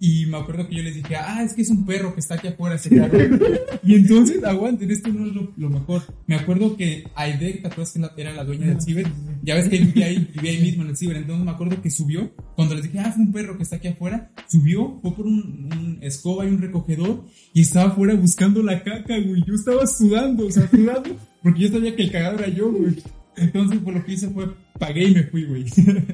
Y 0.03 0.25
me 0.25 0.37
acuerdo 0.37 0.67
que 0.67 0.77
yo 0.77 0.81
les 0.81 0.95
dije, 0.95 1.15
ah, 1.15 1.43
es 1.43 1.53
que 1.53 1.61
es 1.61 1.69
un 1.69 1.85
perro 1.85 2.11
que 2.15 2.21
está 2.21 2.33
aquí 2.33 2.47
afuera, 2.47 2.75
se 2.75 2.89
cagó. 2.89 3.15
y 3.83 3.93
entonces, 3.93 4.43
aguanten, 4.43 4.89
esto 4.89 5.09
no 5.09 5.27
es 5.27 5.35
lo, 5.35 5.53
lo 5.55 5.69
mejor. 5.69 6.01
Me 6.25 6.33
acuerdo 6.33 6.75
que 6.75 7.03
Aide, 7.13 7.59
¿te 7.61 7.67
acuerdas 7.67 7.93
que 7.93 8.21
era 8.21 8.33
la 8.33 8.43
dueña 8.43 8.65
del 8.65 8.81
ciber? 8.81 9.05
Ya 9.43 9.53
ves 9.53 9.69
que 9.69 9.77
vivía 9.77 10.07
ahí, 10.07 10.27
vivía 10.33 10.53
ahí 10.53 10.59
mismo 10.59 10.81
en 10.81 10.89
el 10.89 10.97
ciber. 10.97 11.17
Entonces 11.17 11.45
me 11.45 11.51
acuerdo 11.51 11.79
que 11.83 11.91
subió, 11.91 12.33
cuando 12.55 12.73
les 12.73 12.85
dije, 12.85 12.97
ah, 12.97 13.11
fue 13.11 13.25
un 13.25 13.31
perro 13.31 13.57
que 13.57 13.61
está 13.61 13.75
aquí 13.75 13.89
afuera, 13.89 14.31
subió, 14.47 14.97
fue 15.03 15.13
por 15.13 15.27
un, 15.27 15.69
un 15.71 15.99
escoba 16.01 16.47
y 16.47 16.49
un 16.49 16.59
recogedor 16.59 17.23
y 17.53 17.61
estaba 17.61 17.91
afuera 17.91 18.15
buscando 18.15 18.63
la 18.63 18.83
caca, 18.83 19.19
güey. 19.19 19.43
Yo 19.45 19.53
estaba 19.53 19.85
sudando, 19.85 20.47
o 20.47 20.51
sea, 20.51 20.67
sudando, 20.67 21.15
porque 21.43 21.59
yo 21.59 21.67
sabía 21.69 21.95
que 21.95 22.01
el 22.01 22.11
cagado 22.11 22.39
era 22.39 22.47
yo, 22.47 22.71
güey. 22.71 22.95
Entonces, 23.37 23.77
por 23.77 23.93
lo 23.93 24.03
que 24.03 24.13
hice 24.13 24.29
fue, 24.29 24.47
pagué 24.81 25.09
y 25.09 25.13
me 25.13 25.23
fui, 25.23 25.43
güey. 25.45 25.65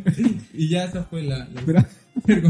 y 0.53 0.67
ya 0.67 0.83
esa 0.83 1.03
fue 1.05 1.23
la... 1.23 1.47
la. 1.47 1.87
Güey, 2.25 2.41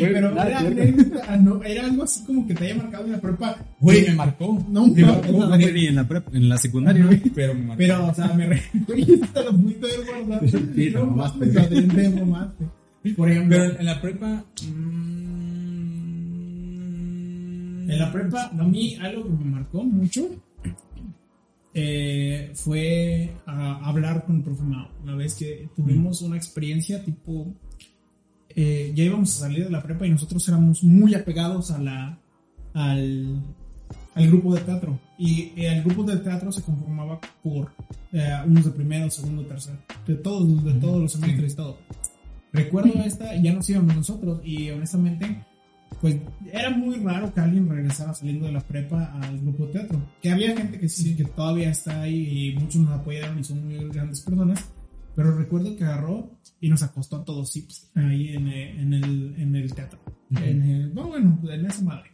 pero 0.00 0.30
era, 0.30 1.36
no, 1.38 1.62
era 1.64 1.86
algo 1.86 2.04
así 2.04 2.22
como 2.24 2.46
que 2.46 2.54
te 2.54 2.66
haya 2.66 2.76
marcado 2.76 3.06
en 3.06 3.12
la 3.12 3.20
prepa. 3.20 3.56
Güey, 3.80 4.06
me 4.08 4.14
marcó. 4.14 4.64
No, 4.70 4.86
me 4.86 5.00
no, 5.00 5.06
marcó, 5.08 5.32
no, 5.32 5.38
No, 5.48 5.58
güey, 5.58 5.86
en 5.86 5.96
la, 5.96 6.08
prep- 6.08 6.32
en 6.34 6.48
la 6.48 6.58
secundaria, 6.58 7.04
güey. 7.04 7.18
pero 7.34 7.54
me 7.54 7.62
marcó. 7.62 7.78
Pero, 7.78 8.06
o 8.06 8.14
sea, 8.14 8.28
me 8.34 8.46
re... 8.46 8.62
Güey, 8.86 9.02
esto 9.14 9.42
lo 9.42 9.52
pudiste 9.56 9.86
haber 9.86 10.24
guardado. 10.26 10.48
Sí, 10.48 10.90
no 10.90 11.00
te 11.00 11.06
mamaste. 12.10 12.64
Por 13.16 13.30
ejemplo, 13.30 13.56
Pero 13.58 13.80
en 13.80 13.86
la 13.86 14.00
prepa... 14.00 14.44
mm, 14.66 15.26
en 17.90 17.98
la 17.98 18.12
prepa, 18.12 18.50
a 18.58 18.64
mí 18.64 18.96
algo 19.00 19.24
que 19.24 19.30
me 19.44 19.50
marcó 19.50 19.82
mucho 19.84 20.28
eh, 21.76 22.50
fue 22.54 23.30
a 23.44 23.88
hablar 23.88 24.24
con 24.24 24.36
el 24.36 24.42
profe 24.42 24.64
Mao. 24.64 24.88
Una 25.02 25.14
vez 25.14 25.34
que 25.34 25.68
tuvimos 25.76 26.22
una 26.22 26.36
experiencia 26.36 27.04
tipo... 27.04 27.54
eh, 28.56 28.92
ya 28.94 29.04
íbamos 29.04 29.36
a 29.36 29.40
salir 29.46 29.64
de 29.64 29.70
la 29.70 29.82
prepa 29.82 30.06
y 30.06 30.10
nosotros 30.10 30.48
éramos 30.48 30.82
muy 30.82 31.14
apegados 31.14 31.70
a 31.70 31.78
la, 31.78 32.18
al, 32.72 33.42
al 34.14 34.26
grupo 34.28 34.54
de 34.54 34.62
teatro. 34.62 34.98
Y 35.18 35.52
eh, 35.56 35.76
el 35.76 35.82
grupo 35.84 36.02
de 36.04 36.16
teatro 36.16 36.50
se 36.50 36.62
conformaba 36.62 37.20
por 37.42 37.70
eh, 38.12 38.32
unos 38.46 38.64
de 38.64 38.70
primero, 38.70 39.10
segundo, 39.10 39.44
tercero, 39.44 39.78
de 40.06 40.14
todos, 40.14 40.64
de 40.64 40.72
todos 40.80 41.02
los 41.02 41.12
semestres 41.12 41.54
todo. 41.54 41.76
Recuerdo 42.52 42.94
esta, 43.04 43.36
ya 43.36 43.52
nos 43.52 43.68
íbamos 43.68 43.94
nosotros 43.94 44.40
y 44.42 44.70
honestamente, 44.70 45.44
pues 46.00 46.16
era 46.52 46.70
muy 46.70 46.96
raro 46.96 47.32
que 47.32 47.40
alguien 47.40 47.68
regresara 47.68 48.12
saliendo 48.14 48.46
de 48.46 48.52
la 48.52 48.60
prepa 48.60 49.04
al 49.20 49.38
grupo 49.40 49.66
de 49.66 49.72
teatro. 49.72 50.02
Que 50.22 50.30
había 50.30 50.56
gente 50.56 50.78
que 50.78 50.88
sí, 50.88 51.16
que 51.16 51.24
todavía 51.24 51.70
está 51.70 52.02
ahí 52.02 52.50
y 52.50 52.58
muchos 52.58 52.82
nos 52.82 52.92
apoyaron 53.00 53.38
y 53.38 53.44
son 53.44 53.64
muy 53.66 53.88
grandes 53.88 54.20
personas. 54.20 54.64
Pero 55.14 55.34
recuerdo 55.36 55.74
que 55.76 55.84
agarró 55.84 56.30
y 56.60 56.68
nos 56.68 56.82
acostó 56.82 57.16
a 57.16 57.24
todos 57.24 57.50
sips 57.50 57.90
ahí 57.94 58.34
en, 58.36 58.48
eh, 58.48 58.80
en 58.82 58.92
el, 58.92 59.34
en 59.38 59.56
el 59.56 59.72
teatro. 59.74 59.98
En 60.30 60.62
el- 60.62 60.94
no, 60.94 61.08
bueno, 61.08 61.40
en 61.50 61.64
esa 61.66 61.82
madre. 61.82 62.10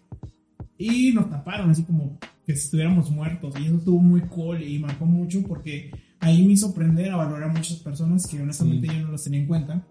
Y 0.78 1.12
nos 1.12 1.28
taparon 1.28 1.70
así 1.70 1.82
como 1.84 2.18
que 2.46 2.54
si 2.56 2.64
estuviéramos 2.66 3.10
muertos. 3.10 3.54
Y 3.60 3.64
eso 3.66 3.76
estuvo 3.76 3.98
muy 3.98 4.20
cool 4.22 4.62
y 4.62 4.78
marcó 4.78 5.04
mucho 5.06 5.42
porque 5.42 5.90
ahí 6.20 6.46
me 6.46 6.52
hizo 6.52 6.68
aprender 6.68 7.10
a 7.10 7.16
valorar 7.16 7.50
a 7.50 7.52
muchas 7.52 7.78
personas 7.78 8.26
que 8.28 8.40
honestamente 8.40 8.86
yo 8.86 9.00
no 9.06 9.12
las 9.12 9.24
tenía 9.24 9.40
en 9.40 9.46
cuenta. 9.46 9.84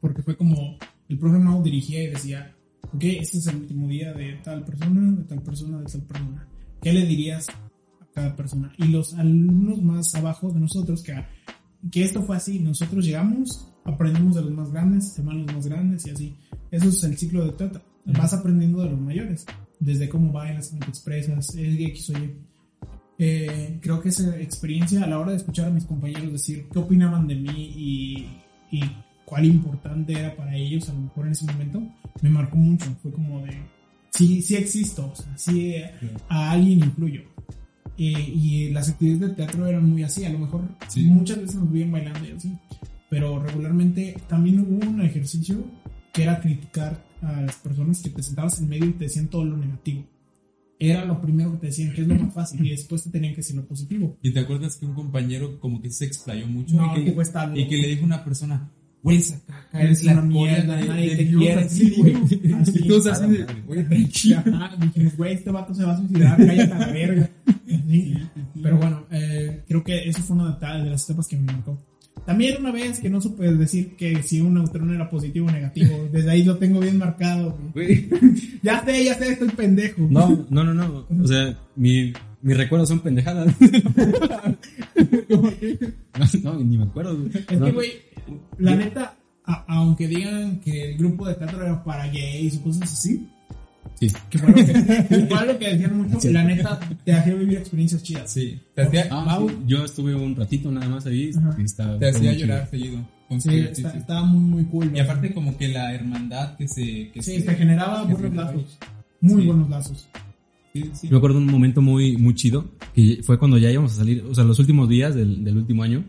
Porque 0.00 0.22
fue 0.22 0.36
como 0.36 0.76
el 1.08 1.18
profe 1.18 1.38
Mau 1.38 1.62
dirigía 1.62 2.02
y 2.04 2.08
decía, 2.08 2.54
ok, 2.94 3.04
este 3.04 3.38
es 3.38 3.46
el 3.46 3.56
último 3.56 3.88
día 3.88 4.12
de 4.12 4.34
tal 4.42 4.64
persona, 4.64 5.12
de 5.12 5.24
tal 5.24 5.42
persona, 5.42 5.78
de 5.78 5.86
tal 5.86 6.02
persona. 6.02 6.48
¿Qué 6.82 6.92
le 6.92 7.06
dirías 7.06 7.46
a 7.48 8.06
cada 8.12 8.36
persona? 8.36 8.72
Y 8.78 8.88
los 8.88 9.14
alumnos 9.14 9.82
más 9.82 10.14
abajo 10.14 10.50
de 10.50 10.60
nosotros, 10.60 11.02
que, 11.02 11.14
que 11.90 12.04
esto 12.04 12.22
fue 12.22 12.36
así, 12.36 12.60
nosotros 12.60 13.04
llegamos, 13.04 13.68
aprendimos 13.84 14.36
de 14.36 14.42
los 14.42 14.52
más 14.52 14.70
grandes, 14.70 15.12
se 15.12 15.22
van 15.22 15.44
los 15.44 15.54
más 15.54 15.66
grandes 15.66 16.06
y 16.06 16.10
así. 16.10 16.36
Eso 16.70 16.88
es 16.88 17.02
el 17.04 17.16
ciclo 17.16 17.44
de 17.44 17.52
teatro. 17.52 17.82
Vas 18.04 18.32
aprendiendo 18.32 18.82
de 18.82 18.90
los 18.90 19.00
mayores, 19.00 19.44
desde 19.80 20.08
cómo 20.08 20.32
bailas, 20.32 20.68
cómo 20.68 20.80
te 20.80 20.88
expresas, 20.88 21.54
X 21.56 22.10
o 22.10 22.12
Y. 22.18 22.36
Eh, 23.20 23.78
creo 23.82 24.00
que 24.00 24.10
esa 24.10 24.38
experiencia 24.38 25.02
a 25.02 25.06
la 25.08 25.18
hora 25.18 25.32
de 25.32 25.38
escuchar 25.38 25.66
a 25.66 25.70
mis 25.70 25.84
compañeros 25.84 26.32
decir 26.32 26.68
qué 26.72 26.78
opinaban 26.78 27.26
de 27.26 27.34
mí 27.34 27.72
y, 27.76 28.76
y 28.76 28.80
cuál 29.28 29.44
importante 29.44 30.14
era 30.14 30.34
para 30.34 30.56
ellos 30.56 30.88
a 30.88 30.94
lo 30.94 31.00
mejor 31.00 31.26
en 31.26 31.32
ese 31.32 31.44
momento, 31.52 31.82
me 32.22 32.30
marcó 32.30 32.56
mucho. 32.56 32.86
Fue 33.02 33.12
como 33.12 33.44
de, 33.44 33.58
sí, 34.10 34.40
sí 34.40 34.56
existo, 34.56 35.10
o 35.12 35.14
sea, 35.14 35.36
sí 35.36 35.72
eh, 35.74 35.90
a 36.30 36.52
alguien 36.52 36.78
influyo. 36.78 37.22
Eh, 37.98 38.12
y 38.34 38.70
las 38.70 38.88
actividades 38.88 39.20
de 39.20 39.34
teatro 39.36 39.66
eran 39.66 39.88
muy 39.90 40.02
así, 40.02 40.24
a 40.24 40.30
lo 40.30 40.38
mejor 40.38 40.62
Sí. 40.88 41.04
muchas 41.04 41.42
veces 41.42 41.56
nos 41.56 41.70
veían 41.70 41.92
bailando 41.92 42.26
y 42.26 42.32
así, 42.32 42.52
pero 43.10 43.42
regularmente 43.42 44.16
también 44.28 44.60
hubo 44.60 44.88
un 44.88 45.02
ejercicio 45.02 45.62
que 46.12 46.22
era 46.22 46.40
criticar 46.40 47.04
a 47.20 47.42
las 47.42 47.56
personas 47.56 48.00
que 48.00 48.10
te 48.10 48.22
sentabas 48.22 48.58
en 48.60 48.68
medio 48.68 48.86
y 48.86 48.92
te 48.92 49.04
decían 49.04 49.28
todo 49.28 49.44
lo 49.44 49.56
negativo. 49.58 50.06
Era 50.78 51.04
lo 51.04 51.20
primero 51.20 51.52
que 51.52 51.58
te 51.58 51.66
decían, 51.66 51.92
que 51.92 52.02
es 52.02 52.08
lo 52.08 52.14
más 52.14 52.32
fácil, 52.32 52.64
y 52.64 52.70
después 52.70 53.02
te 53.02 53.10
tenían 53.10 53.32
que 53.32 53.38
decir 53.38 53.56
lo 53.56 53.66
positivo. 53.66 54.16
¿Y 54.22 54.32
te 54.32 54.38
acuerdas 54.38 54.76
que 54.76 54.86
un 54.86 54.94
compañero 54.94 55.58
como 55.58 55.82
que 55.82 55.90
se 55.90 56.04
explayó 56.06 56.46
mucho? 56.46 56.76
No, 56.76 56.96
y, 56.96 57.04
que 57.04 57.10
y 57.56 57.68
que 57.68 57.76
le 57.78 57.88
dijo 57.88 58.02
a 58.02 58.06
una 58.06 58.24
persona, 58.24 58.70
hueles 59.02 59.32
a 59.32 59.40
caca, 59.46 59.80
eres 59.82 60.04
la 60.04 60.20
mierda, 60.22 60.76
de, 60.76 60.88
nadie 60.88 61.16
te 61.16 61.24
Dios", 61.24 61.40
quiere, 61.42 61.60
así, 61.62 61.88
sí, 61.90 61.94
güey. 62.00 62.14
así. 62.60 62.78
Y 62.84 62.88
todos 62.88 63.06
así 63.06 63.26
de. 63.30 63.46
"Güey, 63.66 63.84
tranquilo. 63.88 64.38
Ajá, 64.54 64.76
dijimos, 64.80 65.16
güey, 65.16 65.34
este 65.34 65.50
vato 65.50 65.74
se 65.74 65.84
va 65.84 65.92
a 65.94 65.98
suicidar, 65.98 66.36
cállate 66.46 66.72
a 66.72 66.78
la 66.78 66.86
verga. 66.92 67.30
Sí. 67.88 68.14
Pero 68.62 68.76
bueno, 68.76 69.06
eh, 69.10 69.62
creo 69.68 69.84
que 69.84 70.08
eso 70.08 70.20
fue 70.22 70.36
una 70.36 70.52
de, 70.56 70.90
las 70.90 71.04
etapas 71.08 71.26
que 71.26 71.36
me 71.36 71.44
marcó. 71.52 71.78
También 72.26 72.56
una 72.60 72.72
vez 72.72 72.98
que 73.00 73.08
no 73.08 73.20
supe 73.22 73.50
decir 73.54 73.96
que 73.96 74.22
si 74.22 74.40
un 74.42 74.54
neutrón 74.54 74.92
era 74.94 75.08
positivo 75.08 75.46
o 75.46 75.50
negativo. 75.50 76.08
Desde 76.12 76.30
ahí 76.30 76.42
lo 76.42 76.58
tengo 76.58 76.80
bien 76.80 76.98
marcado. 76.98 77.56
güey. 77.72 78.08
Güey. 78.10 78.10
Ya 78.62 78.84
sé, 78.84 79.04
ya 79.04 79.14
sé, 79.14 79.32
estoy 79.32 79.48
pendejo. 79.50 80.02
No, 80.10 80.46
no, 80.50 80.64
no, 80.64 80.74
no. 80.74 81.06
O 81.22 81.26
sea, 81.26 81.56
mi, 81.76 82.12
mis 82.42 82.56
recuerdos 82.56 82.88
son 82.88 83.00
pendejadas. 83.00 83.54
no, 85.28 85.50
no, 86.42 86.64
ni 86.64 86.76
me 86.78 86.84
acuerdo. 86.84 87.16
güey. 87.16 87.30
Es 87.48 87.58
No. 87.58 87.66
que, 87.66 87.72
güey, 87.72 87.92
la 88.58 88.74
neta, 88.74 89.14
a- 89.44 89.64
aunque 89.68 90.06
digan 90.08 90.60
que 90.60 90.90
el 90.92 90.98
grupo 90.98 91.26
de 91.28 91.34
teatro 91.34 91.62
era 91.62 91.82
para 91.84 92.06
gays 92.08 92.56
o 92.58 92.62
cosas 92.62 92.92
así, 92.92 93.26
Sí. 94.00 94.08
que 94.30 94.38
fue 94.38 94.48
lo 94.50 94.54
que, 94.54 94.62
fue 95.28 95.46
lo 95.46 95.58
que 95.58 95.68
decían 95.70 95.96
mucho, 95.96 96.30
la 96.30 96.44
neta 96.44 96.78
te 97.04 97.12
hacía 97.12 97.34
vivir 97.34 97.58
experiencias 97.58 98.02
chidas. 98.02 98.30
Sí, 98.32 98.60
te 98.74 98.82
hacía, 98.82 99.08
Ah, 99.10 99.24
Mau. 99.24 99.48
sí. 99.48 99.56
Yo 99.66 99.84
estuve 99.84 100.14
un 100.14 100.36
ratito 100.36 100.70
nada 100.70 100.88
más 100.88 101.06
ahí. 101.06 101.30
Y 101.58 101.62
estaba- 101.62 101.98
te 101.98 102.08
hacía 102.08 102.32
llorar 102.34 102.68
seguido. 102.70 102.98
Sí, 103.40 103.58
está- 103.58 103.90
estaba 103.96 104.22
muy, 104.24 104.40
muy 104.40 104.64
cool. 104.66 104.90
Y 104.94 105.00
aparte 105.00 105.34
como 105.34 105.56
que 105.58 105.68
la 105.68 105.92
hermandad 105.94 106.56
que 106.56 106.66
se... 106.68 107.10
Que 107.12 107.20
sí, 107.22 107.40
se 107.42 107.54
generaba 107.56 108.06
que 108.06 108.14
buenos 108.14 108.30
se- 108.30 108.36
lazos. 108.36 108.78
Muy 109.20 109.42
Sí. 109.42 109.46
buenos 109.48 109.68
lazos. 109.68 110.08
Sí, 110.72 110.90
sí. 110.94 111.06
Yo 111.08 111.12
me 111.12 111.16
acuerdo 111.18 111.38
de 111.38 111.44
un 111.46 111.50
momento 111.50 111.82
muy, 111.82 112.16
muy 112.16 112.34
chido, 112.34 112.70
que 112.94 113.20
fue 113.24 113.38
cuando 113.38 113.58
ya 113.58 113.70
íbamos 113.70 113.92
a 113.92 113.96
salir, 113.96 114.22
o 114.30 114.34
sea, 114.34 114.44
los 114.44 114.58
últimos 114.60 114.88
días 114.88 115.14
del, 115.14 115.42
del 115.42 115.56
último 115.56 115.82
año, 115.82 116.04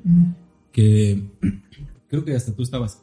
que 0.71 1.23
creo 2.09 2.25
que 2.25 2.35
hasta 2.35 2.53
tú 2.53 2.63
estabas. 2.63 3.01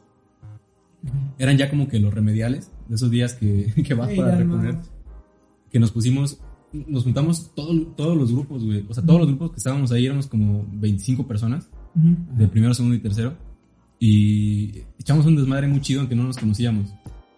Eran 1.37 1.57
ya 1.57 1.69
como 1.69 1.87
que 1.87 1.99
los 1.99 2.13
remediales, 2.13 2.71
de 2.87 2.95
esos 2.95 3.09
días 3.11 3.33
que, 3.33 3.71
que 3.87 3.93
vas 3.93 4.09
para 4.13 4.35
reponer, 4.35 4.75
no- 4.75 4.81
que 5.71 5.79
nos 5.79 5.91
pusimos, 5.91 6.39
nos 6.73 7.03
juntamos 7.03 7.51
todo- 7.55 7.87
todos 7.95 8.17
los 8.17 8.31
grupos, 8.31 8.63
güey. 8.63 8.85
O 8.89 8.93
sea, 8.93 9.03
todos 9.05 9.19
los 9.19 9.29
grupos 9.29 9.51
que 9.51 9.57
estábamos 9.57 9.91
ahí 9.91 10.05
éramos 10.05 10.27
como 10.27 10.65
25 10.73 11.27
personas, 11.27 11.69
Ujú. 11.95 12.15
de 12.37 12.47
primero, 12.47 12.73
segundo 12.73 12.95
y 12.95 12.99
tercero, 12.99 13.35
y 13.99 14.81
echamos 14.99 15.25
un 15.25 15.35
desmadre 15.35 15.67
muy 15.67 15.81
chido 15.81 16.01
aunque 16.01 16.15
no 16.15 16.23
nos 16.23 16.37
conocíamos. 16.37 16.89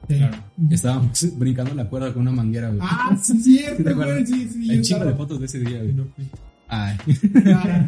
Sí. 0.08 0.16
Claro. 0.18 0.38
Ujú. 0.58 0.74
Estábamos 0.74 1.28
brincando 1.38 1.74
la 1.76 1.90
cuerda 1.90 2.14
con 2.14 2.22
una 2.24 2.32
manguera, 2.32 2.70
güey. 2.70 2.80
Ah, 2.82 3.16
sí, 3.22 3.34
¿Sí 3.42 3.58
cierto, 3.58 3.84
te 3.84 3.94
güey. 3.94 4.26
Sí, 4.26 4.48
sí. 4.50 4.72
Hay 4.72 4.82
chingo 4.82 5.06
de 5.06 5.14
fotos 5.14 5.40
de 5.40 5.46
ese 5.46 5.60
día, 5.60 5.80
güey. 5.84 5.94
No 5.94 6.06
fui. 6.16 6.26
Ay, 6.68 6.98
Ah. 7.56 7.88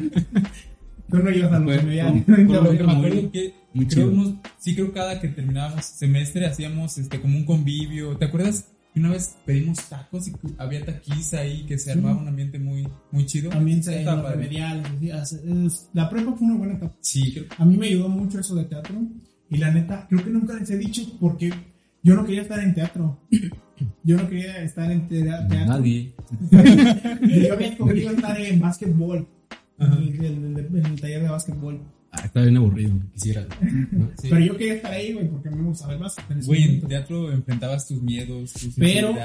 Tú 1.09 1.17
no 1.17 1.29
ibas 1.29 1.51
a 1.51 1.59
los 1.59 1.75
remediales. 1.75 2.25
fue- 2.25 2.35
Con 2.35 2.47
fue- 2.47 2.63
lo 2.63 2.71
que 2.77 2.83
me 2.83 2.91
acuerdo 2.93 3.31
que 3.31 3.53
muy 3.73 3.85
creo 3.87 4.09
chido. 4.09 4.21
unos- 4.21 4.33
sí 4.59 4.75
creo 4.75 4.91
cada 4.93 5.19
que 5.19 5.27
terminábamos 5.29 5.85
semestre 5.85 6.45
hacíamos 6.45 6.97
este 6.97 7.19
como 7.21 7.37
un 7.37 7.45
convivio. 7.45 8.17
¿Te 8.17 8.25
acuerdas? 8.25 8.67
que 8.93 8.99
Una 8.99 9.11
vez 9.11 9.37
pedimos 9.45 9.77
tacos 9.87 10.27
y 10.27 10.33
había 10.57 10.83
taquiza 10.85 11.39
ahí 11.39 11.65
que 11.65 11.77
se 11.77 11.93
armaba 11.93 12.17
un 12.21 12.27
ambiente 12.27 12.59
muy 12.59 12.85
muy 13.11 13.25
chido. 13.25 13.49
También 13.49 13.81
se 13.81 14.01
es- 15.33 15.89
La 15.93 16.09
prepa 16.09 16.33
fue 16.33 16.47
una 16.47 16.57
buena 16.57 16.73
etapa. 16.73 16.93
Sí, 16.99 17.31
creo 17.33 17.45
A 17.57 17.63
mí 17.65 17.77
me 17.77 17.87
ayudó 17.87 18.09
mucho 18.09 18.39
eso 18.39 18.53
de 18.55 18.65
teatro. 18.65 18.95
Y 19.49 19.57
la 19.57 19.71
neta, 19.71 20.07
creo 20.09 20.23
que 20.23 20.29
nunca 20.29 20.53
les 20.55 20.69
he 20.71 20.77
dicho 20.77 21.03
porque 21.21 21.53
yo 22.03 22.15
no 22.15 22.25
quería 22.25 22.41
estar 22.41 22.59
en 22.59 22.73
teatro. 22.73 23.19
Yo 24.03 24.15
no 24.15 24.29
quería 24.29 24.61
estar 24.61 24.91
en 24.91 25.07
te- 25.07 25.23
teatro. 25.23 25.57
Nadie. 25.57 26.13
Yo 26.51 27.53
había 27.53 27.67
escogido 27.69 28.11
estar 28.11 28.39
en 28.39 28.59
básquetbol. 28.59 29.27
En 29.79 29.91
el, 29.93 30.25
en 30.25 30.57
el- 30.57 30.65
en 30.77 30.85
el 30.85 31.01
taller 31.01 31.23
de 31.23 31.29
básquetbol. 31.29 31.81
Ah, 32.13 32.23
está 32.25 32.41
bien 32.41 32.57
aburrido, 32.57 32.99
quisiera. 33.13 33.47
¿no? 33.91 34.09
Sí. 34.21 34.27
Pero 34.29 34.41
yo 34.41 34.57
quería 34.57 34.73
estar 34.75 34.91
ahí, 34.91 35.13
güey, 35.13 35.29
porque 35.29 35.47
a 35.47 35.51
mí 35.51 35.61
me 35.61 35.97
básquet. 35.97 36.29
en 36.29 36.37
ese 36.39 36.47
Güey, 36.47 36.63
en 36.63 36.81
teatro 36.81 37.31
enfrentabas 37.31 37.87
tus 37.87 38.01
miedos, 38.01 38.51
tus 38.53 38.75
Pero-. 38.75 39.15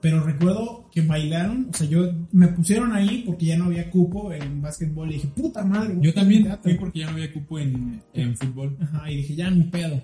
Pero 0.00 0.24
recuerdo 0.24 0.90
que 0.92 1.02
bailaron, 1.02 1.68
o 1.72 1.76
sea, 1.76 1.86
yo 1.86 2.12
me 2.32 2.48
pusieron 2.48 2.92
ahí 2.92 3.22
porque 3.24 3.46
ya 3.46 3.56
no 3.56 3.66
había 3.66 3.88
cupo 3.88 4.32
en 4.32 4.60
básquetbol 4.60 5.10
y 5.10 5.14
dije, 5.14 5.28
puta 5.28 5.64
madre. 5.64 5.96
Yo 6.00 6.12
también 6.12 6.44
teatro". 6.44 6.62
fui 6.64 6.74
porque 6.74 6.98
ya 7.00 7.06
no 7.06 7.12
había 7.12 7.32
cupo 7.32 7.58
en, 7.60 8.02
en 8.12 8.36
fútbol. 8.36 8.76
Ajá, 8.80 9.10
y 9.10 9.18
dije, 9.18 9.36
ya, 9.36 9.50
mi 9.50 9.64
pedo. 9.64 10.02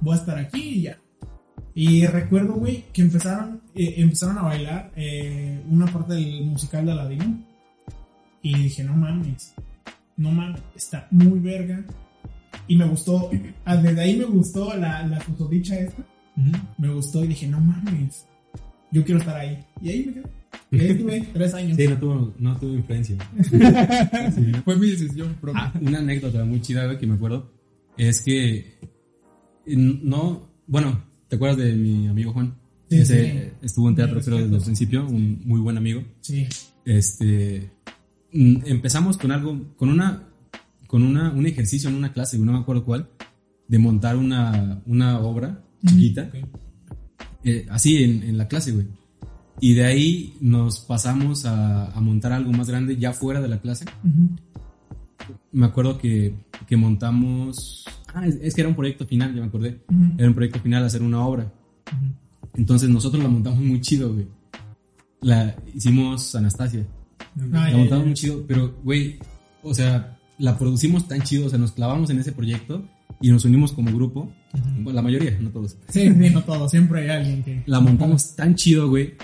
Voy 0.00 0.14
a 0.14 0.20
estar 0.20 0.38
aquí 0.38 0.60
y 0.60 0.82
ya. 0.82 0.98
Y 1.74 2.06
recuerdo, 2.06 2.54
güey, 2.54 2.84
que 2.92 3.00
empezaron, 3.00 3.62
eh, 3.74 3.94
empezaron 3.98 4.36
a 4.38 4.42
bailar 4.42 4.92
eh, 4.96 5.62
una 5.68 5.86
parte 5.86 6.14
del 6.14 6.44
musical 6.44 6.84
de 6.84 6.92
Aladino. 6.92 7.46
Y 8.42 8.54
dije, 8.54 8.84
no 8.84 8.94
mames. 8.96 9.54
No 10.20 10.30
mames, 10.30 10.60
está 10.76 11.08
muy 11.10 11.38
verga. 11.40 11.82
Y 12.68 12.76
me 12.76 12.84
gustó, 12.84 13.30
ah, 13.64 13.76
desde 13.76 14.02
ahí 14.02 14.18
me 14.18 14.26
gustó 14.26 14.76
la, 14.76 15.06
la 15.06 15.18
fotodicha 15.18 15.80
esta. 15.80 16.04
Me 16.76 16.92
gustó 16.92 17.24
y 17.24 17.28
dije, 17.28 17.46
no 17.48 17.58
mames. 17.58 18.26
Yo 18.92 19.02
quiero 19.02 19.18
estar 19.18 19.34
ahí. 19.34 19.64
Y 19.80 19.88
ahí 19.88 20.04
me 20.04 20.12
quedé. 20.12 20.26
Y 20.72 20.80
ahí 20.80 20.90
estuve 20.90 21.20
tres 21.32 21.54
años. 21.54 21.74
Sí, 21.78 21.88
no 21.88 21.98
tuvo, 21.98 22.34
no 22.38 22.54
tuvo 22.58 22.74
influencia. 22.74 23.16
Fue 24.64 24.76
mi 24.76 24.90
decisión 24.90 25.34
propia. 25.40 25.72
Ah, 25.74 25.80
una 25.80 26.00
anécdota 26.00 26.44
muy 26.44 26.60
chida 26.60 26.98
que 26.98 27.06
me 27.06 27.14
acuerdo 27.14 27.50
es 27.96 28.20
que 28.20 28.78
no, 29.64 30.50
bueno, 30.66 31.02
¿te 31.28 31.36
acuerdas 31.36 31.56
de 31.56 31.72
mi 31.72 32.08
amigo 32.08 32.34
Juan? 32.34 32.54
Sí, 32.90 32.98
Ese 32.98 33.32
sí. 33.32 33.52
estuvo 33.62 33.88
en 33.88 33.94
teatro 33.96 34.20
pero 34.22 34.36
desde 34.36 34.56
el 34.56 34.62
principio, 34.62 35.06
un 35.06 35.40
muy 35.46 35.60
buen 35.60 35.78
amigo. 35.78 36.04
Sí. 36.20 36.46
Este 36.84 37.70
empezamos 38.32 39.16
con 39.18 39.32
algo, 39.32 39.74
con 39.76 39.88
una 39.88 40.26
con 40.86 41.04
una, 41.04 41.30
un 41.30 41.46
ejercicio 41.46 41.88
en 41.88 41.94
una 41.94 42.12
clase, 42.12 42.36
no 42.38 42.52
me 42.52 42.58
acuerdo 42.58 42.84
cuál, 42.84 43.08
de 43.68 43.78
montar 43.78 44.16
una, 44.16 44.82
una 44.86 45.20
obra 45.20 45.62
chiquita, 45.86 46.28
Ok. 46.28 46.48
eh, 47.44 47.66
así 47.70 48.02
en, 48.02 48.24
en 48.24 48.36
la 48.36 48.48
clase, 48.48 48.72
güey. 48.72 48.88
Y 49.60 49.74
de 49.74 49.84
ahí 49.84 50.36
nos 50.40 50.80
pasamos 50.80 51.44
a, 51.46 51.92
a 51.92 52.00
montar 52.00 52.32
algo 52.32 52.50
más 52.52 52.68
grande 52.68 52.96
ya 52.96 53.12
fuera 53.12 53.40
de 53.40 53.46
la 53.46 53.60
clase. 53.60 53.84
Me 55.52 55.66
acuerdo 55.66 55.96
que, 55.98 56.34
que 56.66 56.76
montamos... 56.76 57.84
Ah, 58.12 58.26
es, 58.26 58.36
es 58.42 58.54
que 58.54 58.62
era 58.62 58.68
un 58.70 58.74
proyecto 58.74 59.06
final, 59.06 59.32
ya 59.32 59.42
me 59.42 59.46
acordé. 59.46 59.82
Era 60.18 60.26
un 60.28 60.34
proyecto 60.34 60.58
final 60.60 60.82
hacer 60.84 61.02
una 61.02 61.24
obra. 61.24 61.52
Entonces 62.54 62.88
nosotros 62.88 63.22
la 63.22 63.28
montamos 63.28 63.60
muy 63.60 63.80
chido, 63.80 64.12
güey. 64.12 64.26
La 65.20 65.54
hicimos 65.72 66.34
Anastasia. 66.34 66.84
La 67.36 67.70
montamos 67.70 68.06
muy 68.06 68.14
chido, 68.14 68.44
pero, 68.46 68.74
güey, 68.82 69.18
o 69.62 69.74
sea, 69.74 70.18
la 70.38 70.58
producimos 70.58 71.06
tan 71.06 71.22
chido, 71.22 71.46
o 71.46 71.50
sea, 71.50 71.58
nos 71.58 71.72
clavamos 71.72 72.10
en 72.10 72.18
ese 72.18 72.32
proyecto 72.32 72.84
y 73.20 73.30
nos 73.30 73.44
unimos 73.44 73.72
como 73.72 73.92
grupo. 73.92 74.32
Bueno, 74.76 74.92
la 74.92 75.02
mayoría, 75.02 75.36
no 75.40 75.50
todos. 75.50 75.76
Sí, 75.88 76.08
sí, 76.08 76.30
no 76.30 76.42
todo. 76.42 76.68
Siempre 76.68 77.02
hay 77.02 77.10
alguien 77.10 77.42
que. 77.42 77.62
La 77.66 77.80
montamos 77.80 78.34
tan 78.34 78.54
chido, 78.54 78.88
güey, 78.88 79.14